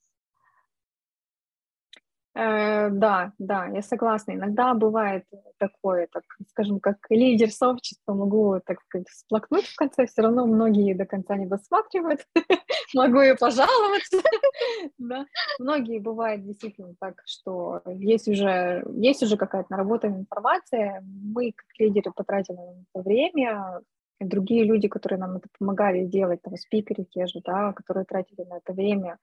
Э, 2.35 2.89
да, 2.89 3.31
да, 3.37 3.67
я 3.67 3.81
согласна. 3.83 4.31
Иногда 4.33 4.73
бывает 4.73 5.23
такое, 5.59 6.07
так 6.11 6.23
скажем, 6.49 6.79
как 6.79 6.97
лидер 7.09 7.51
сообщества, 7.51 8.13
могу, 8.13 8.59
так 8.65 8.81
сказать, 8.81 9.07
всплакнуть 9.07 9.67
в 9.67 9.75
конце, 9.75 10.07
все 10.07 10.23
равно 10.23 10.47
многие 10.47 10.95
до 10.95 11.05
конца 11.05 11.35
не 11.35 11.45
досматривают, 11.45 12.25
могу 12.95 13.21
и 13.21 13.37
пожаловаться. 13.37 14.17
да. 14.97 15.25
Многие 15.59 15.99
бывает 15.99 16.43
действительно 16.43 16.95
так, 16.99 17.21
что 17.25 17.81
есть 17.85 18.27
уже, 18.27 18.83
есть 18.95 19.21
уже 19.21 19.37
какая-то 19.37 19.67
наработанная 19.69 20.21
информация, 20.21 21.03
мы 21.05 21.51
как 21.51 21.67
лидеры 21.77 22.11
потратили 22.11 22.57
время, 22.95 23.81
другие 24.19 24.63
люди, 24.63 24.87
которые 24.87 25.19
нам 25.19 25.37
это 25.37 25.47
помогали 25.57 26.05
делать, 26.05 26.41
там, 26.41 26.55
спикеры 26.57 27.05
те 27.05 27.27
же, 27.27 27.41
да, 27.43 27.73
которые 27.73 28.05
тратили 28.05 28.43
на 28.43 28.57
это 28.57 28.73
время, 28.73 29.17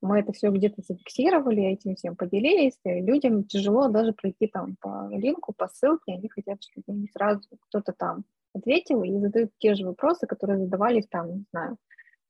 мы 0.00 0.20
это 0.20 0.32
все 0.32 0.50
где-то 0.50 0.82
зафиксировали, 0.82 1.62
этим 1.62 1.96
всем 1.96 2.16
поделились, 2.16 2.78
и 2.84 3.00
людям 3.00 3.44
тяжело 3.44 3.88
даже 3.88 4.12
пройти 4.12 4.46
там 4.46 4.76
по 4.80 5.08
линку, 5.10 5.52
по 5.56 5.68
ссылке, 5.68 6.14
они 6.14 6.28
хотят, 6.28 6.62
чтобы 6.62 6.98
им 6.98 7.08
сразу 7.12 7.42
кто-то 7.68 7.92
там 7.92 8.24
ответил 8.54 9.02
и 9.02 9.18
задают 9.18 9.50
те 9.58 9.74
же 9.74 9.86
вопросы, 9.86 10.26
которые 10.26 10.58
задавались 10.58 11.06
там, 11.08 11.30
не 11.30 11.44
знаю, 11.50 11.76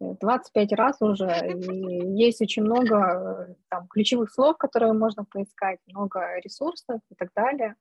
25 0.00 0.72
раз 0.72 1.00
уже, 1.00 1.30
и 1.46 2.16
есть 2.16 2.42
очень 2.42 2.64
много 2.64 3.56
там, 3.68 3.86
ключевых 3.88 4.32
слов, 4.32 4.56
которые 4.58 4.92
можно 4.92 5.24
поискать, 5.24 5.78
много 5.86 6.38
ресурсов 6.42 7.00
и 7.10 7.14
так 7.14 7.30
далее. 7.34 7.76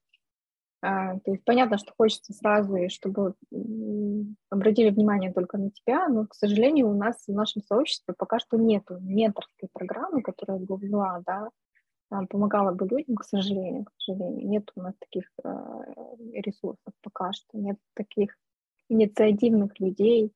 А, 0.85 1.17
то 1.19 1.31
есть 1.31 1.45
понятно, 1.45 1.77
что 1.77 1.93
хочется 1.97 2.33
сразу, 2.33 2.75
и 2.75 2.89
чтобы 2.89 3.35
обратили 4.49 4.89
внимание 4.89 5.31
только 5.31 5.57
на 5.57 5.71
тебя, 5.71 6.09
но, 6.09 6.27
к 6.27 6.35
сожалению, 6.35 6.89
у 6.89 6.93
нас 6.93 7.23
в 7.25 7.31
нашем 7.31 7.61
сообществе 7.63 8.13
пока 8.17 8.37
что 8.37 8.57
нету 8.57 8.97
менторской 8.99 9.69
программы, 9.71 10.21
которая 10.21 10.59
бы 10.59 10.77
вела, 10.77 11.23
да, 11.25 11.49
а, 12.09 12.25
помогала 12.25 12.73
бы 12.73 12.85
людям, 12.85 13.15
к 13.15 13.23
сожалению, 13.23 13.85
к 13.85 13.91
сожалению. 13.97 14.45
Нет 14.45 14.71
у 14.75 14.81
нас 14.81 14.93
таких 14.99 15.31
э, 15.45 15.49
ресурсов 16.33 16.93
пока 17.01 17.31
что, 17.31 17.57
нет 17.57 17.77
таких 17.93 18.35
инициативных 18.89 19.79
людей, 19.79 20.33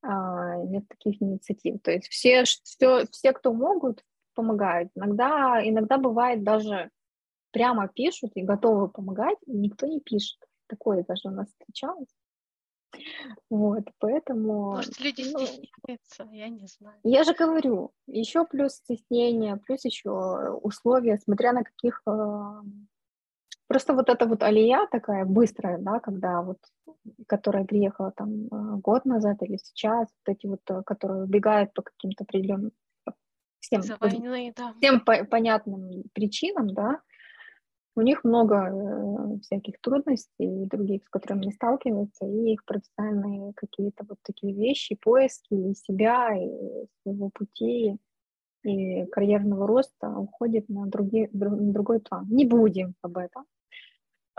а, 0.00 0.56
нет 0.64 0.88
таких 0.88 1.20
инициатив. 1.20 1.82
То 1.82 1.92
есть 1.92 2.08
все, 2.08 2.44
все, 2.44 3.04
все, 3.10 3.34
кто 3.34 3.52
могут, 3.52 4.02
помогают. 4.34 4.90
Иногда, 4.94 5.60
иногда 5.62 5.98
бывает 5.98 6.42
даже 6.42 6.90
прямо 7.54 7.88
пишут 7.88 8.32
и 8.34 8.42
готовы 8.42 8.88
помогать, 8.88 9.38
и 9.46 9.52
никто 9.52 9.86
не 9.86 10.00
пишет. 10.00 10.38
Такое 10.66 11.04
даже 11.04 11.28
у 11.28 11.30
нас 11.30 11.48
встречалось. 11.48 12.08
Вот, 13.48 13.84
поэтому... 13.98 14.72
Может, 14.72 15.00
люди 15.00 15.22
ну, 15.32 15.46
стесняются, 15.46 16.28
я 16.32 16.48
не 16.48 16.66
знаю. 16.66 16.98
Я 17.04 17.24
же 17.24 17.32
говорю, 17.32 17.92
еще 18.06 18.44
плюс 18.44 18.74
стеснение, 18.74 19.56
плюс 19.56 19.84
еще 19.84 20.10
условия, 20.62 21.18
смотря 21.18 21.52
на 21.52 21.64
каких... 21.64 22.02
Э, 22.06 22.62
просто 23.66 23.94
вот 23.94 24.08
эта 24.08 24.26
вот 24.26 24.42
алия 24.42 24.86
такая 24.90 25.24
быстрая, 25.24 25.78
да, 25.78 25.98
когда 26.00 26.42
вот, 26.42 26.58
которая 27.26 27.64
приехала 27.64 28.12
там 28.12 28.46
э, 28.46 28.76
год 28.80 29.04
назад 29.04 29.42
или 29.42 29.56
сейчас, 29.56 30.08
вот 30.26 30.36
эти 30.36 30.46
вот, 30.46 30.60
э, 30.70 30.82
которые 30.84 31.24
убегают 31.24 31.72
по 31.72 31.82
каким-то 31.82 32.24
определенным 32.24 32.72
всем, 33.60 33.82
войны, 33.98 34.52
да. 34.56 34.74
всем 34.78 35.00
по 35.00 35.24
понятным 35.24 36.04
причинам, 36.12 36.74
да, 36.74 37.00
у 37.96 38.00
них 38.00 38.24
много 38.24 38.56
э, 38.56 39.38
всяких 39.40 39.80
трудностей 39.80 40.66
других, 40.66 41.04
с 41.04 41.08
которыми 41.08 41.42
они 41.42 41.52
сталкиваются, 41.52 42.26
и 42.26 42.52
их 42.52 42.64
профессиональные 42.64 43.52
какие-то 43.54 44.04
вот 44.08 44.18
такие 44.22 44.52
вещи, 44.52 44.96
поиски 44.96 45.54
и 45.54 45.74
себя, 45.74 46.34
и 46.36 46.86
своего 47.02 47.30
пути, 47.30 47.96
и 48.64 49.04
карьерного 49.06 49.66
роста 49.66 50.08
уходит 50.08 50.68
на, 50.68 50.86
другие, 50.86 51.28
на 51.32 51.72
другой 51.72 52.00
план. 52.00 52.26
Не 52.28 52.44
будем 52.44 52.94
об 53.02 53.16
этом. 53.16 53.44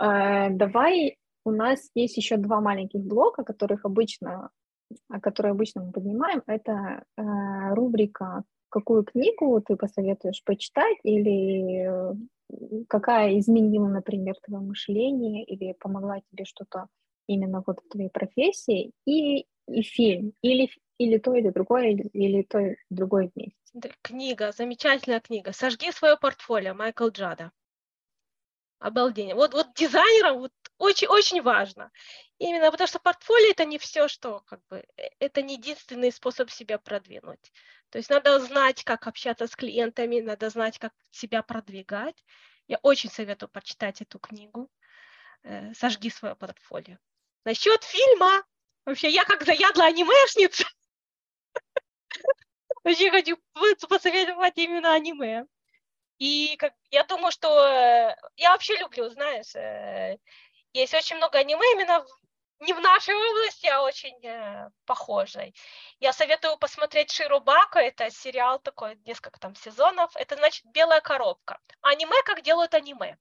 Э, 0.00 0.50
давай, 0.50 1.16
у 1.44 1.50
нас 1.50 1.90
есть 1.94 2.16
еще 2.16 2.36
два 2.36 2.60
маленьких 2.60 3.00
блока, 3.00 3.42
которых 3.42 3.84
обычно, 3.84 4.50
которые 5.22 5.52
обычно 5.52 5.84
мы 5.84 5.92
поднимаем. 5.92 6.42
Это 6.46 7.04
э, 7.16 7.22
рубрика 7.74 8.44
какую 8.68 9.04
книгу 9.04 9.60
ты 9.62 9.76
посоветуешь 9.76 10.42
почитать 10.44 10.98
или 11.02 11.88
какая 12.88 13.38
изменила, 13.38 13.88
например, 13.88 14.34
твое 14.42 14.62
мышление 14.62 15.44
или 15.44 15.72
помогла 15.72 16.20
тебе 16.30 16.44
что-то 16.44 16.86
именно 17.26 17.62
вот 17.66 17.80
в 17.80 17.88
твоей 17.88 18.10
профессии 18.10 18.92
и, 19.04 19.46
и 19.68 19.82
фильм, 19.82 20.32
или, 20.42 20.70
или 20.98 21.18
то, 21.18 21.34
или 21.34 21.50
другое, 21.50 21.90
или, 21.90 22.08
или 22.12 22.42
то, 22.42 22.58
и 22.58 22.76
другое 22.90 23.30
вместе. 23.34 23.96
Книга, 24.02 24.52
замечательная 24.52 25.20
книга. 25.20 25.52
«Сожги 25.52 25.90
свое 25.90 26.16
портфолио» 26.16 26.74
Майкл 26.74 27.08
Джада. 27.08 27.52
Обалдение. 28.78 29.34
Вот, 29.34 29.54
вот 29.54 29.74
дизайнерам 29.74 30.38
вот 30.38 30.52
очень, 30.78 31.08
очень 31.08 31.42
важно. 31.42 31.90
Именно 32.38 32.70
потому 32.70 32.86
что 32.86 32.98
портфолио 33.00 33.50
это 33.50 33.64
не 33.64 33.78
все, 33.78 34.08
что 34.08 34.42
как 34.46 34.60
бы, 34.68 34.84
э, 34.96 35.08
это 35.18 35.40
не 35.42 35.54
единственный 35.54 36.12
способ 36.12 36.50
себя 36.50 36.78
продвинуть. 36.78 37.52
То 37.90 37.98
есть 37.98 38.10
надо 38.10 38.38
знать, 38.40 38.84
как 38.84 39.06
общаться 39.06 39.46
с 39.46 39.54
клиентами, 39.54 40.20
надо 40.20 40.50
знать, 40.50 40.78
как 40.78 40.92
себя 41.10 41.42
продвигать. 41.42 42.16
Я 42.66 42.78
очень 42.82 43.10
советую 43.10 43.48
почитать 43.48 44.02
эту 44.02 44.18
книгу. 44.18 44.70
Э, 45.44 45.72
Сожги 45.74 46.10
свое 46.10 46.34
портфолио. 46.34 46.98
Насчет 47.44 47.84
фильма, 47.84 48.44
вообще 48.84 49.08
я 49.08 49.24
как 49.24 49.44
заядлая 49.44 49.88
анимешница, 49.88 50.64
очень 52.84 53.10
хочу 53.10 53.36
посоветовать 53.88 54.58
именно 54.58 54.92
аниме. 54.92 55.46
И 56.18 56.56
как, 56.58 56.72
я 56.90 57.04
думаю, 57.04 57.30
что 57.30 57.48
э, 57.66 58.16
я 58.36 58.50
вообще 58.52 58.76
люблю, 58.78 59.08
знаешь, 59.10 59.54
э, 59.54 60.18
есть 60.72 60.94
очень 60.94 61.16
много 61.16 61.38
аниме 61.38 61.64
именно 61.74 62.04
не 62.60 62.72
в 62.72 62.80
нашей 62.80 63.14
области, 63.14 63.66
а 63.66 63.82
очень 63.82 64.18
э, 64.26 64.70
похожей. 64.84 65.54
Я 66.00 66.12
советую 66.12 66.56
посмотреть 66.58 67.10
Ширубаку, 67.10 67.78
это 67.78 68.10
сериал 68.10 68.58
такой, 68.58 68.96
несколько 69.04 69.38
там 69.38 69.54
сезонов, 69.54 70.14
это 70.16 70.36
значит 70.36 70.64
«Белая 70.66 71.00
коробка». 71.00 71.60
Аниме, 71.82 72.22
как 72.24 72.42
делают 72.42 72.74
аниме. 72.74 73.18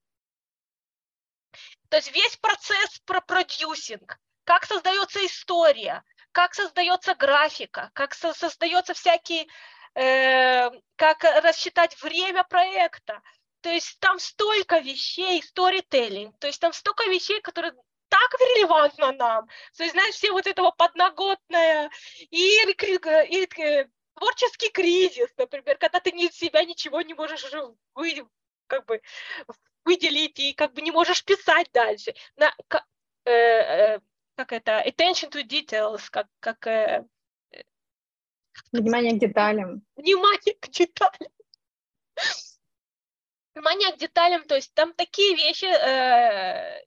То 1.90 1.98
есть 1.98 2.12
весь 2.12 2.38
процесс 2.38 2.99
про 3.06 3.22
продюсинг, 3.22 4.20
как 4.44 4.66
создается 4.66 5.26
история, 5.26 6.03
как 6.32 6.53
создается 6.53 7.16
графика, 7.16 7.91
как 7.94 8.14
со- 8.14 8.34
создается 8.34 8.94
всякие 8.94 9.48
Э, 9.95 10.72
как 10.98 11.24
рассчитать 11.24 12.02
время 12.02 12.44
проекта. 12.44 13.22
То 13.62 13.70
есть 13.70 13.98
там 13.99 14.20
столько 14.20 14.80
вещей, 14.80 15.41
сторителлинг, 15.41 16.38
то 16.38 16.48
есть 16.48 16.60
там 16.60 16.74
столько 16.74 17.06
вещей, 17.06 17.41
которые 17.41 17.74
так 18.16 18.40
релевантно 18.40 19.12
нам. 19.12 19.48
То 19.78 19.84
есть, 19.84 19.94
знаешь, 19.94 20.16
все 20.16 20.32
вот 20.32 20.48
этого 20.48 20.72
подноготное 20.72 21.90
и, 22.32 22.64
и, 22.64 23.44
и 23.44 23.88
творческий 24.16 24.70
кризис, 24.70 25.30
например, 25.38 25.78
когда 25.78 26.00
ты 26.00 26.12
из 26.12 26.32
себя 26.32 26.64
ничего 26.64 27.02
не 27.02 27.14
можешь 27.14 27.46
вы, 27.94 28.26
как 28.68 28.86
бы 28.86 29.02
выделить 29.84 30.40
и 30.40 30.54
как 30.54 30.74
бы 30.74 30.82
не 30.82 30.92
можешь 30.92 31.24
писать 31.26 31.70
дальше. 31.74 32.16
На, 32.38 32.54
как, 32.68 32.86
э, 33.26 33.32
э, 33.32 34.00
как 34.36 34.54
это, 34.54 34.82
attention 34.86 35.30
to 35.30 35.44
details, 35.44 36.10
как, 36.10 36.28
как 36.40 36.66
э, 36.68 37.06
Внимание 38.72 39.14
к 39.14 39.20
деталям. 39.20 39.86
Внимание 39.98 40.56
к 40.60 40.70
деталям. 40.70 41.32
Внимание 43.54 43.92
к 43.92 43.98
деталям, 43.98 44.46
то 44.46 44.56
есть 44.56 44.74
там 44.74 44.94
такие 44.94 45.36
вещи, 45.36 45.66
э, 45.66 46.82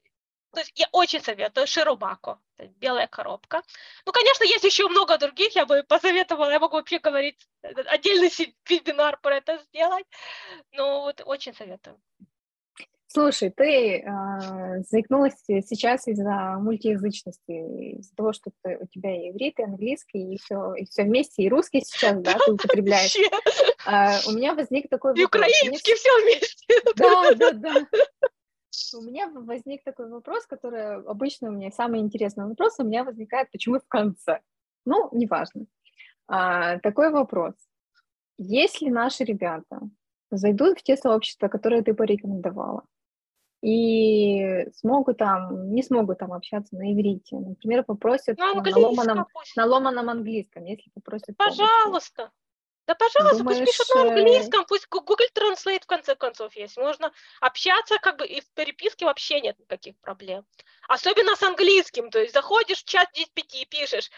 то 0.53 0.61
есть 0.61 0.73
я 0.77 0.87
очень 0.93 1.21
советую 1.21 1.67
Ширубако, 1.67 2.39
белая 2.77 3.07
коробка. 3.07 3.63
Ну, 4.07 4.13
конечно, 4.13 4.45
есть 4.45 4.65
еще 4.65 4.89
много 4.89 5.19
других, 5.19 5.55
я 5.55 5.67
бы 5.67 5.83
посоветовала, 5.83 6.51
я 6.51 6.59
могу 6.59 6.77
вообще 6.77 6.99
говорить, 6.99 7.49
э, 7.63 7.69
отдельный 7.87 8.31
вебинар 8.69 9.19
про 9.21 9.37
это 9.37 9.59
сделать, 9.59 10.07
но 10.73 11.03
вот 11.03 11.23
очень 11.25 11.55
советую. 11.55 12.01
Слушай, 13.11 13.51
ты 13.51 14.01
э, 14.01 14.83
заикнулась 14.91 15.35
сейчас 15.47 16.07
из-за 16.09 16.59
мультиязычности, 16.61 17.97
из-за 18.01 18.15
того, 18.15 18.35
что 18.35 18.51
ты, 18.63 18.77
у 18.79 18.87
тебя 18.87 19.17
и 19.17 19.31
иврит, 19.31 19.59
и 19.59 19.63
английский, 19.63 20.35
и 20.35 20.39
все, 20.39 20.75
и 20.75 20.85
все 20.85 21.05
вместе, 21.05 21.43
и 21.43 21.49
русский 21.49 21.81
сейчас, 21.81 22.21
да, 22.21 22.35
ты 22.35 22.53
употребляешь. 22.53 23.17
Э, 23.87 24.19
у 24.27 24.33
меня 24.33 24.55
возник 24.55 24.91
такой 24.91 25.13
вопрос. 25.13 25.23
И 25.23 25.25
украинский 25.25 25.95
все 25.95 26.23
вместе. 26.23 26.75
Да, 26.97 27.35
да, 27.35 27.53
да. 27.53 27.87
У 28.95 29.03
меня 29.03 29.31
возник 29.31 29.83
такой 29.85 30.09
вопрос, 30.09 30.47
который 30.47 31.03
обычно 31.03 31.49
у 31.49 31.53
меня 31.53 31.71
самый 31.71 32.01
интересный 32.01 32.47
вопрос 32.47 32.79
у 32.79 32.85
меня 32.85 33.05
возникает, 33.05 33.51
почему 33.51 33.79
в 33.79 33.89
конце. 33.89 34.41
Ну, 34.85 35.09
неважно. 35.13 35.67
А, 36.27 36.79
такой 36.79 37.11
вопрос. 37.11 37.55
Если 38.37 38.89
наши 38.89 39.25
ребята 39.25 39.81
зайдут 40.31 40.79
в 40.79 40.83
те 40.83 40.97
сообщества, 40.97 41.49
которые 41.49 41.83
ты 41.83 41.95
порекомендовала, 41.95 42.85
и 43.61 44.69
смогут 44.75 45.19
там, 45.19 45.73
не 45.73 45.83
смогут 45.83 46.19
там 46.19 46.33
общаться 46.33 46.77
на 46.77 46.93
иврите. 46.93 47.37
Например, 47.37 47.83
попросят 47.83 48.39
ну, 48.39 48.63
на, 48.63 48.79
ломаном, 48.79 49.27
на 49.57 49.67
ломаном 49.67 50.11
английском, 50.11 50.65
если 50.65 50.91
попросят 50.91 51.37
Пожалуйста. 51.37 52.17
Помощи. 52.17 52.33
Да, 52.89 52.95
пожалуйста, 52.95 53.45
Думаешь, 53.45 53.59
пусть 53.59 53.71
пишут 53.71 53.95
на 53.95 54.01
э, 54.01 54.09
английском, 54.09 54.65
пусть 54.65 54.89
Google 54.89 55.27
Translate 55.35 55.83
в 55.83 55.87
конце 55.87 56.17
концов 56.17 56.57
есть. 56.57 56.79
Можно 56.79 57.13
общаться, 57.39 57.99
как 57.99 58.17
бы 58.17 58.27
и 58.27 58.41
в 58.41 58.51
переписке 58.55 59.05
вообще 59.05 59.43
нет 59.43 59.59
никаких 59.59 59.95
проблем. 60.01 60.47
Особенно 60.89 61.37
с 61.37 61.43
английским. 61.43 62.11
То 62.11 62.19
есть 62.19 62.33
заходишь 62.33 62.79
в 62.79 62.87
чат 62.87 63.11
GPT 63.15 63.61
и 63.61 63.67
пишешь 63.67 64.11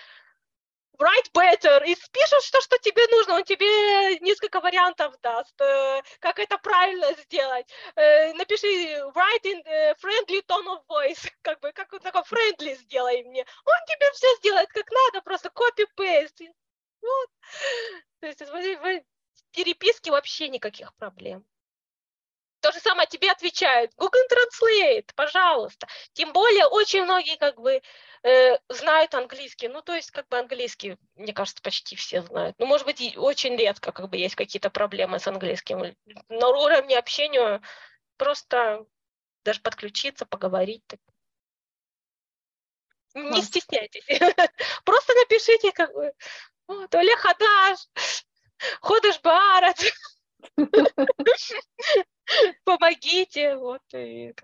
write 1.00 1.32
better, 1.34 1.84
и 1.84 1.96
спишешь 1.96 2.48
то, 2.52 2.60
что 2.60 2.78
тебе 2.78 3.04
нужно, 3.10 3.34
он 3.34 3.42
тебе 3.42 4.20
несколько 4.20 4.60
вариантов 4.60 5.16
даст, 5.20 5.60
э, 5.60 6.02
как 6.20 6.38
это 6.38 6.56
правильно 6.58 7.12
сделать. 7.14 7.66
Э, 7.96 8.32
напиши 8.34 8.68
write 8.68 9.46
in 9.46 9.64
friendly 10.00 10.46
tone 10.46 10.68
of 10.68 10.84
voice, 10.88 11.28
как 11.42 11.58
бы, 11.58 11.72
как 11.72 11.90
вот 11.90 12.04
такой 12.04 12.22
friendly 12.22 12.76
сделай 12.76 13.24
мне. 13.24 13.44
Он 13.64 13.74
тебе 13.88 14.12
все 14.12 14.32
сделает 14.36 14.68
как 14.68 14.86
надо, 14.92 15.22
просто 15.22 15.48
copy-paste. 15.48 16.52
Вот. 17.02 17.28
То 18.20 18.26
есть 18.26 18.40
в 18.40 19.02
переписке 19.52 20.10
вообще 20.10 20.48
никаких 20.48 20.94
проблем. 20.94 21.44
То 22.60 22.72
же 22.72 22.80
самое 22.80 23.08
тебе 23.08 23.30
отвечают. 23.30 23.92
Google 23.96 24.20
Translate, 24.30 25.10
пожалуйста. 25.14 25.88
Тем 26.12 26.32
более 26.32 26.66
очень 26.66 27.04
многие 27.04 27.36
как 27.36 27.58
бы 27.58 27.80
э, 28.22 28.58
знают 28.68 29.14
английский. 29.14 29.68
Ну, 29.68 29.80
то 29.80 29.94
есть 29.94 30.10
как 30.10 30.28
бы 30.28 30.38
английский, 30.38 30.98
мне 31.14 31.32
кажется, 31.32 31.62
почти 31.62 31.96
все 31.96 32.20
знают. 32.20 32.56
Ну, 32.58 32.66
может 32.66 32.86
быть, 32.86 33.16
очень 33.16 33.56
редко 33.56 33.92
как 33.92 34.10
бы 34.10 34.18
есть 34.18 34.34
какие-то 34.34 34.68
проблемы 34.68 35.18
с 35.18 35.26
английским. 35.26 35.96
На 36.28 36.48
уровне 36.48 36.98
общения 36.98 37.62
просто 38.18 38.84
даже 39.42 39.60
подключиться, 39.60 40.26
поговорить. 40.26 40.84
Не 43.14 43.42
стесняйтесь. 43.42 44.04
Просто 44.84 45.14
напишите 45.14 45.72
как 45.72 45.92
бы, 45.94 46.12
Олег 46.92 47.18
Хадаш, 47.18 47.88
ходишь 48.80 49.20
Барат. 49.22 49.76
Помогите. 52.64 53.56
Вот, 53.56 53.82
и, 53.92 54.34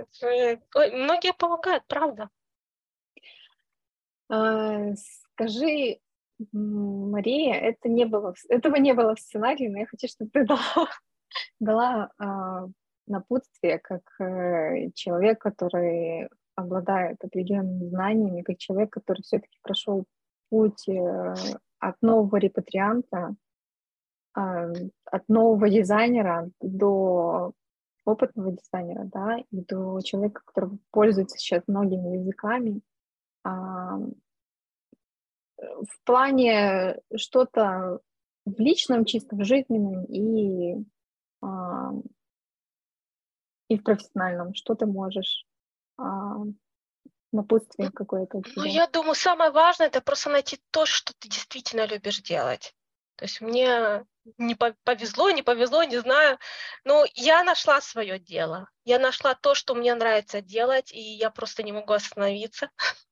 многие 0.74 1.32
помогают, 1.32 1.84
правда. 1.86 2.28
А, 4.28 4.94
скажи, 4.94 6.00
Мария, 6.52 7.54
это 7.54 7.88
не 7.88 8.04
было, 8.04 8.34
этого 8.48 8.76
не 8.76 8.92
было 8.92 9.14
в 9.14 9.20
сценарии, 9.20 9.68
но 9.68 9.78
я 9.78 9.86
хочу, 9.86 10.08
чтобы 10.08 10.30
ты 10.32 10.44
дала, 10.44 10.90
дала 11.60 12.10
а, 12.18 12.66
напутствие 13.06 13.78
как 13.78 14.02
э, 14.20 14.90
человек, 14.94 15.40
который 15.40 16.28
обладает 16.56 17.22
определенными 17.22 17.88
знаниями, 17.88 18.42
как 18.42 18.58
человек, 18.58 18.90
который 18.90 19.22
все-таки 19.22 19.58
прошел 19.62 20.04
путь 20.50 20.88
э, 20.88 21.34
от 21.78 21.96
нового 22.02 22.36
репатрианта, 22.36 23.34
э, 24.36 24.72
от 25.04 25.28
нового 25.28 25.68
дизайнера 25.68 26.50
до 26.60 27.52
опытного 28.06 28.52
дизайнера, 28.52 29.04
да, 29.04 29.38
и 29.38 29.60
до 29.64 30.00
человека, 30.00 30.40
который 30.44 30.78
пользуется 30.90 31.36
сейчас 31.36 31.64
многими 31.66 32.18
языками, 32.18 32.80
а, 33.44 33.98
в 35.58 36.04
плане 36.04 37.00
что-то 37.16 38.00
в 38.44 38.60
личном, 38.60 39.04
чисто 39.04 39.34
в 39.34 39.44
жизненном 39.44 40.04
и, 40.04 40.84
а, 41.42 41.92
и 43.68 43.78
в 43.78 43.82
профессиональном, 43.82 44.54
что 44.54 44.74
ты 44.74 44.86
можешь 44.86 45.44
а, 45.98 46.44
напутствие 47.32 47.90
какое-то. 47.90 48.42
Ну, 48.56 48.64
я 48.64 48.86
думаю, 48.86 49.14
самое 49.14 49.50
важное 49.50 49.88
это 49.88 50.00
просто 50.00 50.30
найти 50.30 50.60
то, 50.70 50.86
что 50.86 51.12
ты 51.18 51.28
действительно 51.28 51.86
любишь 51.86 52.20
делать. 52.20 52.74
То 53.16 53.24
есть 53.24 53.40
мне 53.40 54.04
не 54.38 54.54
повезло, 54.54 55.30
не 55.30 55.42
повезло, 55.42 55.82
не 55.84 55.98
знаю. 55.98 56.38
Но 56.84 57.04
я 57.14 57.44
нашла 57.44 57.80
свое 57.80 58.18
дело. 58.18 58.68
Я 58.84 58.98
нашла 58.98 59.34
то, 59.34 59.54
что 59.54 59.74
мне 59.74 59.94
нравится 59.94 60.40
делать, 60.40 60.92
и 60.92 61.00
я 61.00 61.30
просто 61.30 61.62
не 61.62 61.72
могу 61.72 61.92
остановиться. 61.92 62.70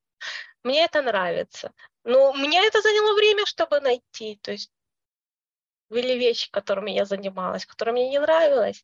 Мне 0.62 0.84
это 0.84 1.02
нравится. 1.02 1.72
Но 2.04 2.32
мне 2.32 2.66
это 2.66 2.80
заняло 2.80 3.14
время, 3.14 3.44
чтобы 3.44 3.80
найти. 3.80 4.38
То 4.40 4.52
есть 4.52 4.70
были 5.90 6.14
вещи, 6.14 6.50
которыми 6.50 6.90
я 6.90 7.04
занималась, 7.04 7.66
которые 7.66 7.92
мне 7.92 8.08
не 8.08 8.18
нравилось. 8.18 8.82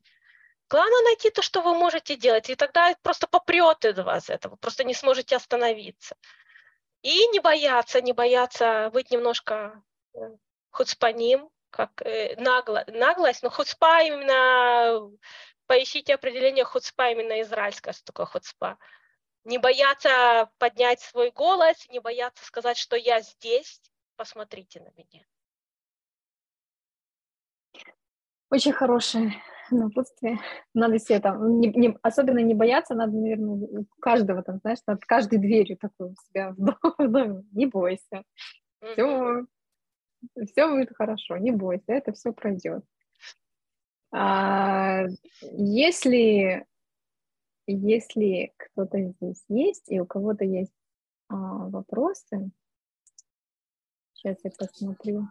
Главное 0.71 1.01
найти 1.01 1.29
то, 1.31 1.41
что 1.41 1.61
вы 1.61 1.75
можете 1.75 2.15
делать, 2.15 2.49
и 2.49 2.55
тогда 2.55 2.95
просто 3.01 3.27
попрет 3.27 3.83
из 3.83 3.97
вас 3.97 4.29
это, 4.29 4.47
вы 4.47 4.55
просто 4.55 4.85
не 4.85 4.93
сможете 4.93 5.35
остановиться. 5.35 6.15
И 7.01 7.27
не 7.27 7.41
бояться, 7.41 7.99
не 7.99 8.13
бояться 8.13 8.89
быть 8.93 9.11
немножко 9.11 9.83
э, 10.13 10.19
хуцпаним, 10.69 11.49
как 11.71 12.01
э, 12.03 12.37
нагло, 12.37 12.85
наглость, 12.87 13.43
но 13.43 13.49
хуцпа 13.49 14.03
именно, 14.03 15.11
поищите 15.65 16.13
определение 16.13 16.63
хуцпа 16.63 17.11
именно 17.11 17.41
израильское, 17.41 17.91
что 17.91 18.05
такое 18.05 18.27
хуцпа. 18.27 18.77
Не 19.43 19.57
бояться 19.57 20.49
поднять 20.57 21.01
свой 21.01 21.31
голос, 21.31 21.85
не 21.89 21.99
бояться 21.99 22.45
сказать, 22.45 22.77
что 22.77 22.95
я 22.95 23.19
здесь, 23.19 23.81
посмотрите 24.15 24.79
на 24.79 24.91
меня. 24.95 25.25
Очень 28.49 28.71
хорошее 28.71 29.43
напутствие. 29.75 30.37
Надо 30.73 30.99
себе 30.99 31.19
там, 31.19 31.59
не, 31.59 31.67
не, 31.69 31.97
особенно 32.01 32.39
не 32.39 32.53
бояться, 32.53 32.95
надо, 32.95 33.13
наверное, 33.13 33.85
каждого 33.99 34.43
там, 34.43 34.59
знаешь, 34.59 34.79
над 34.87 35.03
каждой 35.05 35.39
дверью 35.39 35.77
такой 35.77 36.11
у 36.11 36.15
себя 36.27 36.53
в 36.57 36.77
доме. 37.11 37.43
Не 37.51 37.65
бойся. 37.65 38.23
Все, 38.81 39.45
все 40.45 40.67
будет 40.69 40.95
хорошо, 40.95 41.37
не 41.37 41.51
бойся, 41.51 41.93
это 41.93 42.13
все 42.13 42.33
пройдет. 42.33 42.83
А, 44.13 45.05
если, 45.41 46.65
если 47.67 48.53
кто-то 48.57 49.01
здесь 49.01 49.43
есть, 49.47 49.89
и 49.89 49.99
у 49.99 50.05
кого-то 50.05 50.43
есть 50.43 50.73
а, 51.29 51.35
вопросы, 51.69 52.51
сейчас 54.13 54.37
я 54.43 54.51
посмотрю. 54.51 55.27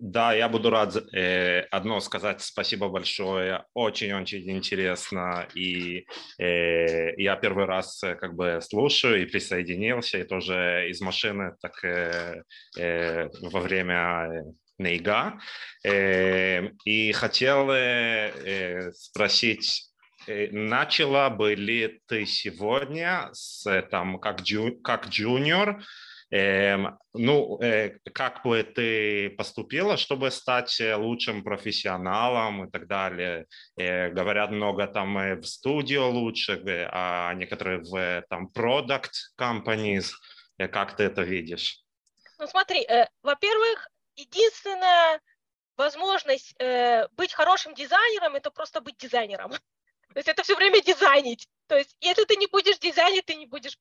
Да, 0.00 0.32
я 0.32 0.48
буду 0.48 0.70
рад 0.70 0.96
э, 1.12 1.60
одно 1.70 2.00
сказать 2.00 2.40
спасибо 2.40 2.88
большое, 2.88 3.64
очень-очень 3.74 4.50
интересно, 4.50 5.46
и 5.54 6.06
э, 6.38 7.14
я 7.20 7.36
первый 7.36 7.66
раз 7.66 8.02
э, 8.02 8.14
как 8.14 8.34
бы 8.34 8.60
слушаю 8.62 9.22
и 9.22 9.26
присоединился, 9.26 10.18
и 10.18 10.24
тоже 10.24 10.86
из 10.88 11.00
машины 11.00 11.56
так 11.60 11.84
э, 11.84 12.42
э, 12.78 13.28
во 13.40 13.60
время 13.60 14.44
Нейга, 14.78 15.38
э, 15.84 16.68
и 16.84 17.12
хотел 17.12 17.70
э, 17.70 18.32
э 18.44 18.92
спросить, 18.92 19.90
э, 20.26 20.48
начала 20.50 21.30
бы 21.30 21.54
ли 21.54 22.00
ты 22.06 22.26
сегодня 22.26 23.30
с, 23.32 23.82
там, 23.90 24.18
как, 24.18 24.42
джу, 24.42 24.72
как 24.82 25.08
джуниор, 25.08 25.82
ну, 26.32 27.60
э, 27.60 27.98
как 28.14 28.42
бы 28.42 28.62
ты 28.62 29.28
поступила, 29.36 29.98
чтобы 29.98 30.30
стать 30.30 30.80
э, 30.80 30.94
лучшим 30.94 31.44
профессионалом 31.44 32.64
и 32.64 32.70
так 32.70 32.86
далее? 32.86 33.46
Э, 33.76 34.08
говорят 34.08 34.50
много 34.50 34.86
там 34.86 35.40
в 35.40 35.44
студию 35.44 36.08
лучше, 36.08 36.62
а 36.90 37.34
некоторые 37.34 37.80
в 37.80 38.24
там 38.30 38.50
product 38.54 39.10
companies. 39.38 40.06
Как 40.56 40.96
ты 40.96 41.02
это 41.04 41.22
видишь? 41.22 41.80
Ну, 42.38 42.46
смотри, 42.46 42.86
во-первых, 43.22 43.88
единственная 44.16 45.20
возможность 45.76 46.54
быть 47.16 47.34
хорошим 47.34 47.74
дизайнером– 47.74 48.34
это 48.36 48.50
просто 48.50 48.80
быть 48.80 48.96
дизайнером. 48.96 49.50
То 50.14 50.18
есть 50.18 50.28
это 50.28 50.42
все 50.42 50.54
время 50.54 50.80
дизайнить. 50.80 51.46
То 51.66 51.76
есть 51.76 51.96
если 52.00 52.24
ты 52.24 52.36
не 52.36 52.46
будешь 52.46 52.78
дизайнить, 52.78 53.26
ты 53.26 53.34
не 53.34 53.46
будешь 53.46 53.78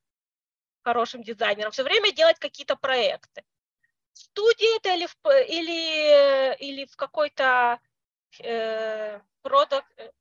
хорошим 0.84 1.24
дизайнером, 1.24 1.72
все 1.72 1.84
время 1.84 2.12
делать 2.12 2.40
какие-то 2.40 2.76
проекты. 2.76 3.44
В 4.14 4.20
студии 4.20 4.78
это 4.78 4.94
или 4.94 5.08
в, 5.08 5.16
или, 5.48 6.56
или 6.60 6.86
в 6.86 6.96
какой-то 6.96 7.80
э, 8.40 9.20
продукт, 9.42 9.88
э, 9.98 10.12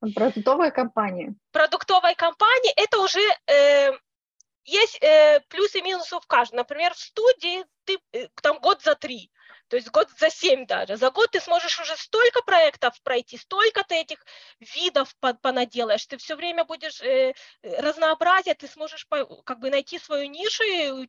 Продуктовая 0.00 0.70
компания. 0.70 1.34
Продуктовая 1.52 2.14
компания, 2.14 2.72
это 2.76 2.98
уже 3.00 3.20
э, 3.46 3.90
есть 4.64 4.98
э, 5.02 5.40
плюсы 5.48 5.78
и 5.78 5.82
минусы 5.82 6.16
в 6.16 6.26
каждом. 6.26 6.58
Например, 6.58 6.94
в 6.94 6.98
студии 6.98 7.64
ты 7.84 7.98
э, 8.12 8.28
там 8.42 8.58
год 8.60 8.82
за 8.82 8.94
три. 8.94 9.30
То 9.70 9.76
есть 9.76 9.88
год 9.90 10.08
за 10.18 10.30
семь 10.30 10.66
даже. 10.66 10.96
За 10.96 11.10
год 11.12 11.30
ты 11.30 11.40
сможешь 11.40 11.80
уже 11.80 11.96
столько 11.96 12.42
проектов 12.42 13.00
пройти, 13.02 13.38
столько 13.38 13.84
ты 13.84 14.00
этих 14.00 14.18
видов 14.58 15.14
понаделаешь. 15.40 16.04
Ты 16.06 16.16
все 16.16 16.34
время 16.34 16.64
будешь 16.64 17.00
э, 17.00 17.34
разнообразие, 17.62 18.56
ты 18.56 18.66
сможешь 18.66 19.06
как 19.44 19.60
бы 19.60 19.70
найти 19.70 20.00
свою 20.00 20.28
нишу, 20.28 20.64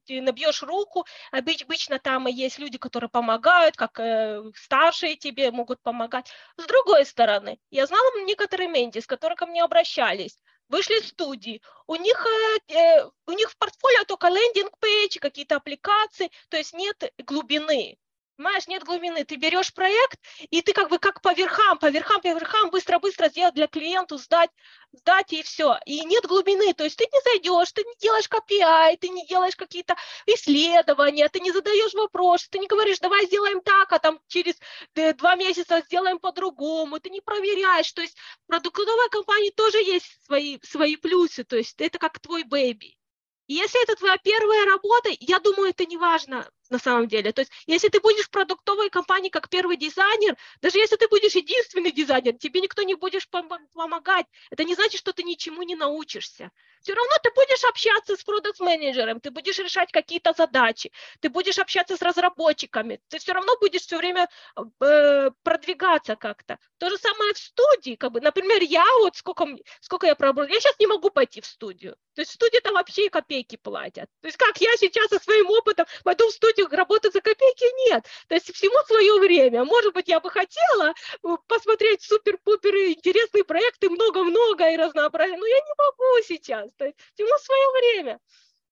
и 0.06 0.22
набьешь 0.22 0.62
руку. 0.62 1.08
Обычно 1.32 1.98
там 1.98 2.28
есть 2.28 2.60
люди, 2.60 2.78
которые 2.78 3.10
помогают, 3.10 3.76
как 3.76 4.00
э, 4.00 4.44
старшие 4.56 5.16
тебе 5.16 5.50
могут 5.50 5.82
помогать. 5.82 6.32
С 6.58 6.66
другой 6.66 7.08
стороны, 7.08 7.60
я 7.72 7.88
знала 7.88 8.22
некоторые 8.26 8.70
менти, 8.70 9.00
с 9.00 9.08
которыми 9.08 9.38
ко 9.38 9.46
мне 9.48 9.64
обращались 9.64 10.38
вышли 10.72 11.00
студии, 11.02 11.62
у 11.86 11.96
них, 11.96 12.26
э, 12.26 12.74
э, 12.74 13.10
у 13.26 13.32
них 13.32 13.52
в 13.52 13.58
портфолио 13.58 14.06
только 14.06 14.30
лендинг-пейдж, 14.30 15.20
какие-то 15.20 15.58
аппликации, 15.58 16.32
то 16.50 16.58
есть 16.58 16.74
нет 16.74 17.14
глубины. 17.26 17.98
Понимаешь, 18.41 18.65
нет 18.65 18.84
глубины. 18.84 19.23
Ты 19.23 19.35
берешь 19.35 19.72
проект, 19.72 20.19
и 20.49 20.63
ты 20.63 20.73
как 20.73 20.89
бы 20.89 20.97
как 20.97 21.22
по 21.22 21.31
верхам, 21.31 21.77
по 21.77 21.91
верхам, 21.91 22.22
по 22.22 22.27
верхам 22.27 22.72
быстро-быстро 22.72 23.30
сделать 23.30 23.53
для 23.53 23.68
клиента, 23.68 24.18
сдать, 24.18 24.49
сдать 24.93 25.31
и 25.31 25.43
все. 25.43 25.77
И 25.85 26.03
нет 26.05 26.26
глубины, 26.26 26.73
то 26.73 26.84
есть 26.84 26.97
ты 26.97 27.03
не 27.03 27.22
зайдешь, 27.23 27.72
ты 27.72 27.84
не 27.84 27.93
делаешь 27.99 28.27
KPI, 28.27 28.97
ты 28.97 29.09
не 29.09 29.27
делаешь 29.27 29.55
какие-то 29.55 29.95
исследования, 30.26 31.30
ты 31.30 31.39
не 31.39 31.51
задаешь 31.51 31.93
вопрос, 31.93 32.47
ты 32.49 32.57
не 32.57 32.65
говоришь, 32.65 32.97
давай 32.97 33.27
сделаем 33.27 33.61
так, 33.61 33.91
а 33.93 33.99
там 33.99 34.19
через 34.27 34.55
э, 34.95 35.13
два 35.13 35.35
месяца 35.35 35.80
сделаем 35.81 36.18
по-другому, 36.18 36.99
ты 36.99 37.11
не 37.11 37.22
проверяешь. 37.22 37.91
То 37.91 38.01
есть 38.01 38.18
в 38.18 38.47
продуктовой 38.47 39.09
компании 39.11 39.51
тоже 39.51 39.77
есть 39.77 40.07
свои, 40.26 40.57
свои 40.63 40.95
плюсы, 40.95 41.43
то 41.43 41.57
есть 41.57 41.80
это 41.80 41.99
как 41.99 42.18
твой 42.18 42.43
baby. 42.44 42.98
Если 43.47 43.84
это 43.84 43.95
твоя 43.95 44.18
первая 44.18 44.65
работа, 44.65 45.09
я 45.19 45.39
думаю, 45.39 45.69
это 45.69 45.85
не 45.85 45.97
важно 45.97 46.49
на 46.72 46.80
самом 46.80 47.07
деле. 47.07 47.31
То 47.31 47.41
есть, 47.41 47.52
если 47.68 47.89
ты 47.89 47.99
будешь 47.99 48.26
в 48.26 48.30
продуктовой 48.31 48.89
компании 48.89 49.30
как 49.30 49.49
первый 49.49 49.77
дизайнер, 49.77 50.35
даже 50.61 50.77
если 50.77 50.95
ты 50.95 51.07
будешь 51.07 51.35
единственный 51.35 51.91
дизайнер, 51.91 52.34
тебе 52.38 52.61
никто 52.61 52.81
не 52.84 52.95
будет 52.95 53.27
помогать. 53.30 54.26
Это 54.49 54.64
не 54.64 54.76
значит, 54.76 54.99
что 54.99 55.14
ты 55.14 55.23
ничему 55.23 55.64
не 55.64 55.76
научишься. 55.76 56.52
Все 56.81 56.93
равно 56.93 57.11
ты 57.22 57.30
будешь 57.35 57.64
общаться 57.65 58.15
с 58.15 58.23
продукт-менеджером, 58.23 59.19
ты 59.19 59.30
будешь 59.30 59.60
решать 59.60 59.91
какие-то 59.91 60.34
задачи, 60.34 60.91
ты 61.19 61.30
будешь 61.30 61.60
общаться 61.60 61.95
с 61.95 62.02
разработчиками, 62.02 62.99
ты 63.07 63.19
все 63.19 63.34
равно 63.34 63.56
будешь 63.60 63.81
все 63.81 63.98
время 63.98 64.27
э, 64.57 65.30
продвигаться 65.43 66.15
как-то. 66.15 66.57
То 66.80 66.89
же 66.89 66.98
самое 66.98 67.34
в 67.34 67.38
студии, 67.38 67.95
как 67.95 68.11
бы, 68.11 68.22
например, 68.22 68.64
я 68.64 68.85
вот 68.99 69.15
сколько, 69.15 69.45
сколько 69.80 70.07
я 70.07 70.15
пробовала, 70.15 70.49
я 70.49 70.60
сейчас 70.60 70.80
не 70.80 70.88
могу 70.88 71.11
пойти 71.11 71.41
в 71.41 71.45
студию. 71.45 71.95
То 72.15 72.22
есть 72.22 72.31
в 72.31 72.35
студии 72.35 72.60
там 72.60 72.73
вообще 72.73 73.10
копейки 73.10 73.57
платят. 73.57 74.10
То 74.22 74.27
есть 74.27 74.38
как 74.38 74.57
я 74.60 74.76
сейчас 74.77 75.10
со 75.10 75.19
своим 75.19 75.49
опытом 75.52 75.85
пойду 76.03 76.27
в 76.27 76.31
студию 76.31 76.61
работать 76.70 77.14
за 77.14 77.22
копейки? 77.22 77.90
Нет. 77.90 78.06
То 78.28 78.36
есть 78.36 78.54
всему 78.54 78.78
свое 78.86 79.20
время. 79.20 79.64
Может 79.64 79.94
быть, 79.94 80.08
я 80.08 80.20
бы 80.20 80.30
хотела 80.30 80.90
э, 80.90 81.28
посмотреть 81.48 82.04
супер-пупер 82.04 82.76
интересные 82.92 83.44
проекты, 83.44 83.90
много-много 83.90 84.70
и 84.70 84.78
разнообразие, 84.78 85.38
но 85.38 85.46
я 85.46 85.56
не 85.58 85.74
могу 85.78 86.24
сейчас. 86.26 86.72
То 86.78 86.86
есть 86.86 86.98
всему 87.14 87.38
свое 87.40 87.68
время. 87.80 88.20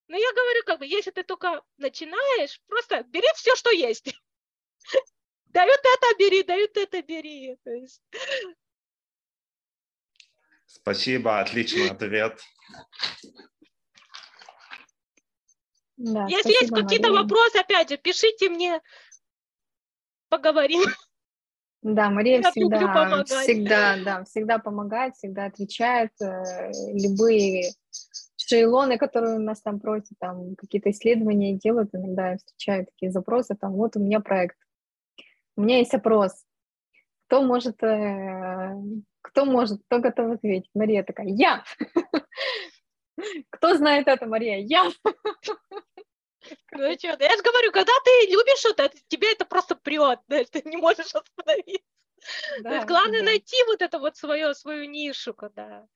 Но 0.07 0.17
я 0.17 0.31
говорю, 0.33 0.63
как 0.65 0.79
бы, 0.79 0.87
если 0.87 1.11
ты 1.11 1.23
только 1.23 1.61
начинаешь, 1.77 2.59
просто 2.67 3.03
бери 3.09 3.27
все, 3.35 3.55
что 3.55 3.69
есть. 3.69 4.13
Дают 5.45 5.79
это, 5.79 6.17
бери, 6.19 6.43
дают 6.43 6.77
это, 6.77 7.01
бери. 7.01 7.57
Спасибо, 10.67 11.39
отличный 11.39 11.89
ответ. 11.89 12.39
Да, 15.99 16.27
Если 16.27 16.51
есть 16.51 16.73
какие-то 16.73 17.11
вопросы, 17.11 17.57
опять 17.57 17.89
же, 17.89 17.97
пишите 17.97 18.49
мне, 18.49 18.81
поговорим. 20.29 20.81
Да, 21.81 22.09
Мария 22.09 22.41
Я 22.41 22.51
всегда, 22.51 23.23
всегда, 23.25 23.95
да, 24.03 24.23
всегда 24.25 24.59
помогает, 24.59 25.15
всегда 25.15 25.45
отвечает. 25.45 26.11
Э, 26.21 26.71
любые 26.93 27.71
шейлоны, 28.35 28.97
которые 28.97 29.37
у 29.37 29.41
нас 29.41 29.61
там 29.61 29.79
просят, 29.79 30.17
там 30.19 30.55
какие-то 30.55 30.91
исследования 30.91 31.57
делают, 31.57 31.89
иногда 31.93 32.31
я 32.31 32.37
встречаю 32.37 32.85
такие 32.85 33.11
запросы, 33.11 33.55
там 33.55 33.73
вот 33.73 33.95
у 33.95 33.99
меня 33.99 34.19
проект, 34.19 34.57
у 35.55 35.61
меня 35.61 35.77
есть 35.77 35.93
опрос, 35.93 36.43
кто 37.27 37.43
может, 37.43 37.81
э, 37.83 38.75
кто 39.21 39.45
может, 39.45 39.81
кто 39.85 39.99
готов 39.99 40.31
ответить? 40.33 40.69
Мария 40.73 41.03
такая, 41.03 41.27
я! 41.27 41.63
Кто 43.49 43.75
знает 43.75 44.07
это, 44.07 44.25
Мария? 44.25 44.57
Я! 44.57 44.91
Ну 46.71 46.93
что, 46.97 47.07
я 47.07 47.35
же 47.35 47.43
говорю, 47.43 47.71
когда 47.71 47.91
ты 48.03 48.31
любишь 48.31 48.59
что-то, 48.59 48.89
тебе 49.07 49.31
это 49.31 49.45
просто 49.45 49.75
прет, 49.75 50.19
да, 50.27 50.43
ты 50.45 50.61
не 50.65 50.77
можешь 50.77 51.13
остановиться. 51.13 51.83
Да, 52.61 52.69
То 52.69 52.75
есть 52.75 52.87
главное 52.87 53.19
да. 53.19 53.25
найти 53.25 53.57
вот 53.65 53.81
это 53.81 53.99
вот 53.99 54.17
свое, 54.17 54.53
свою 54.53 54.85
нишу, 54.85 55.33
когда... 55.33 55.87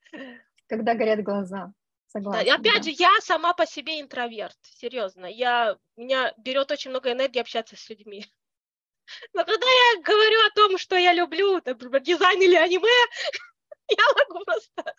Когда 0.66 0.94
горят 0.94 1.22
глаза. 1.22 1.72
Согласна, 2.06 2.44
да. 2.44 2.54
Опять 2.54 2.78
да. 2.78 2.82
же, 2.82 2.90
я 2.90 3.10
сама 3.20 3.54
по 3.54 3.66
себе 3.66 4.00
интроверт, 4.00 4.56
серьезно. 4.62 5.26
Я, 5.26 5.76
меня 5.96 6.32
берет 6.38 6.70
очень 6.70 6.90
много 6.90 7.12
энергии 7.12 7.40
общаться 7.40 7.76
с 7.76 7.88
людьми. 7.88 8.24
Но 9.32 9.44
когда 9.44 9.66
я 9.66 10.02
говорю 10.02 10.46
о 10.46 10.54
том, 10.54 10.78
что 10.78 10.96
я 10.96 11.12
люблю, 11.12 11.60
например, 11.64 12.00
дизайн 12.00 12.40
или 12.40 12.54
аниме, 12.54 12.88
я 13.88 14.04
могу 14.16 14.44
просто 14.44 14.94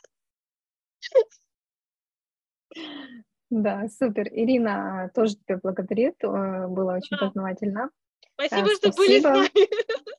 да, 3.49 3.87
супер. 3.89 4.27
Ирина 4.31 5.11
тоже 5.13 5.35
тебя 5.35 5.59
благодарит, 5.61 6.15
э, 6.23 6.67
было 6.67 6.95
очень 6.95 7.17
познавательно. 7.17 7.89
Спасибо, 8.33 8.69
а, 8.69 8.75
что 8.75 8.91
были 8.91 9.19
с 9.19 9.23
нами. 9.23 9.49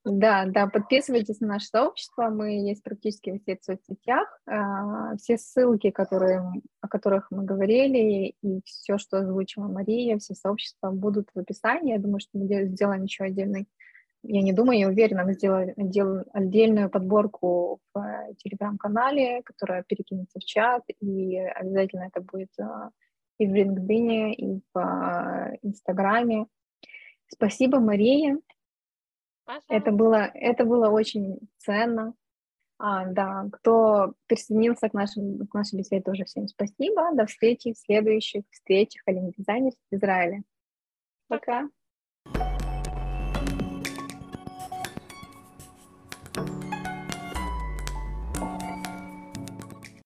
Да, 0.04 0.46
да, 0.46 0.68
подписывайтесь 0.68 1.40
на 1.40 1.48
наше 1.48 1.66
сообщество, 1.66 2.28
мы 2.30 2.68
есть 2.68 2.82
практически 2.82 3.30
во 3.30 3.38
всех 3.38 3.58
соцсетях. 3.62 4.28
А, 4.46 5.16
все 5.16 5.36
ссылки, 5.36 5.90
которые, 5.90 6.42
о 6.80 6.88
которых 6.88 7.26
мы 7.30 7.44
говорили, 7.44 8.34
и 8.40 8.60
все, 8.64 8.98
что 8.98 9.18
озвучила 9.18 9.66
Мария, 9.66 10.16
все 10.18 10.34
сообщества 10.34 10.92
будут 10.92 11.28
в 11.34 11.38
описании. 11.38 11.92
Я 11.92 11.98
думаю, 11.98 12.20
что 12.20 12.38
мы 12.38 12.46
сделаем 12.66 13.02
еще 13.02 13.24
отдельный 13.24 13.68
я 14.28 14.42
не 14.42 14.52
думаю, 14.52 14.78
я 14.78 14.88
уверена, 14.88 15.24
мы 15.24 15.34
сделаем, 15.34 15.74
сделаем 15.76 16.24
отдельную 16.32 16.90
подборку 16.90 17.80
в 17.94 17.98
э, 17.98 18.34
телеграм-канале, 18.38 19.42
которая 19.42 19.82
перекинется 19.82 20.38
в 20.38 20.44
чат, 20.44 20.82
и 21.00 21.38
обязательно 21.38 22.04
это 22.04 22.20
будет 22.20 22.50
и 23.38 23.46
в 23.46 23.54
LinkedIn, 23.54 24.32
и 24.32 24.60
в 24.72 24.78
э, 24.78 25.58
Инстаграме. 25.62 26.46
Спасибо, 27.28 27.80
Мария. 27.80 28.38
Это 29.68 29.92
было, 29.92 30.30
это 30.34 30.64
было 30.64 30.88
очень 30.88 31.38
ценно. 31.58 32.14
А, 32.78 33.06
да, 33.06 33.48
кто 33.52 34.14
присоединился 34.26 34.88
к, 34.88 34.92
нашим, 34.92 35.46
к 35.46 35.54
нашей 35.54 35.78
беседе, 35.78 36.02
тоже 36.02 36.24
всем 36.24 36.46
спасибо. 36.48 37.10
До 37.14 37.26
встречи 37.26 37.72
в 37.72 37.78
следующих 37.78 38.44
встречах 38.50 39.02
о 39.06 39.12
дизайнеров 39.12 39.74
в 39.90 39.94
Израиле. 39.94 40.42
Пока. 41.28 41.68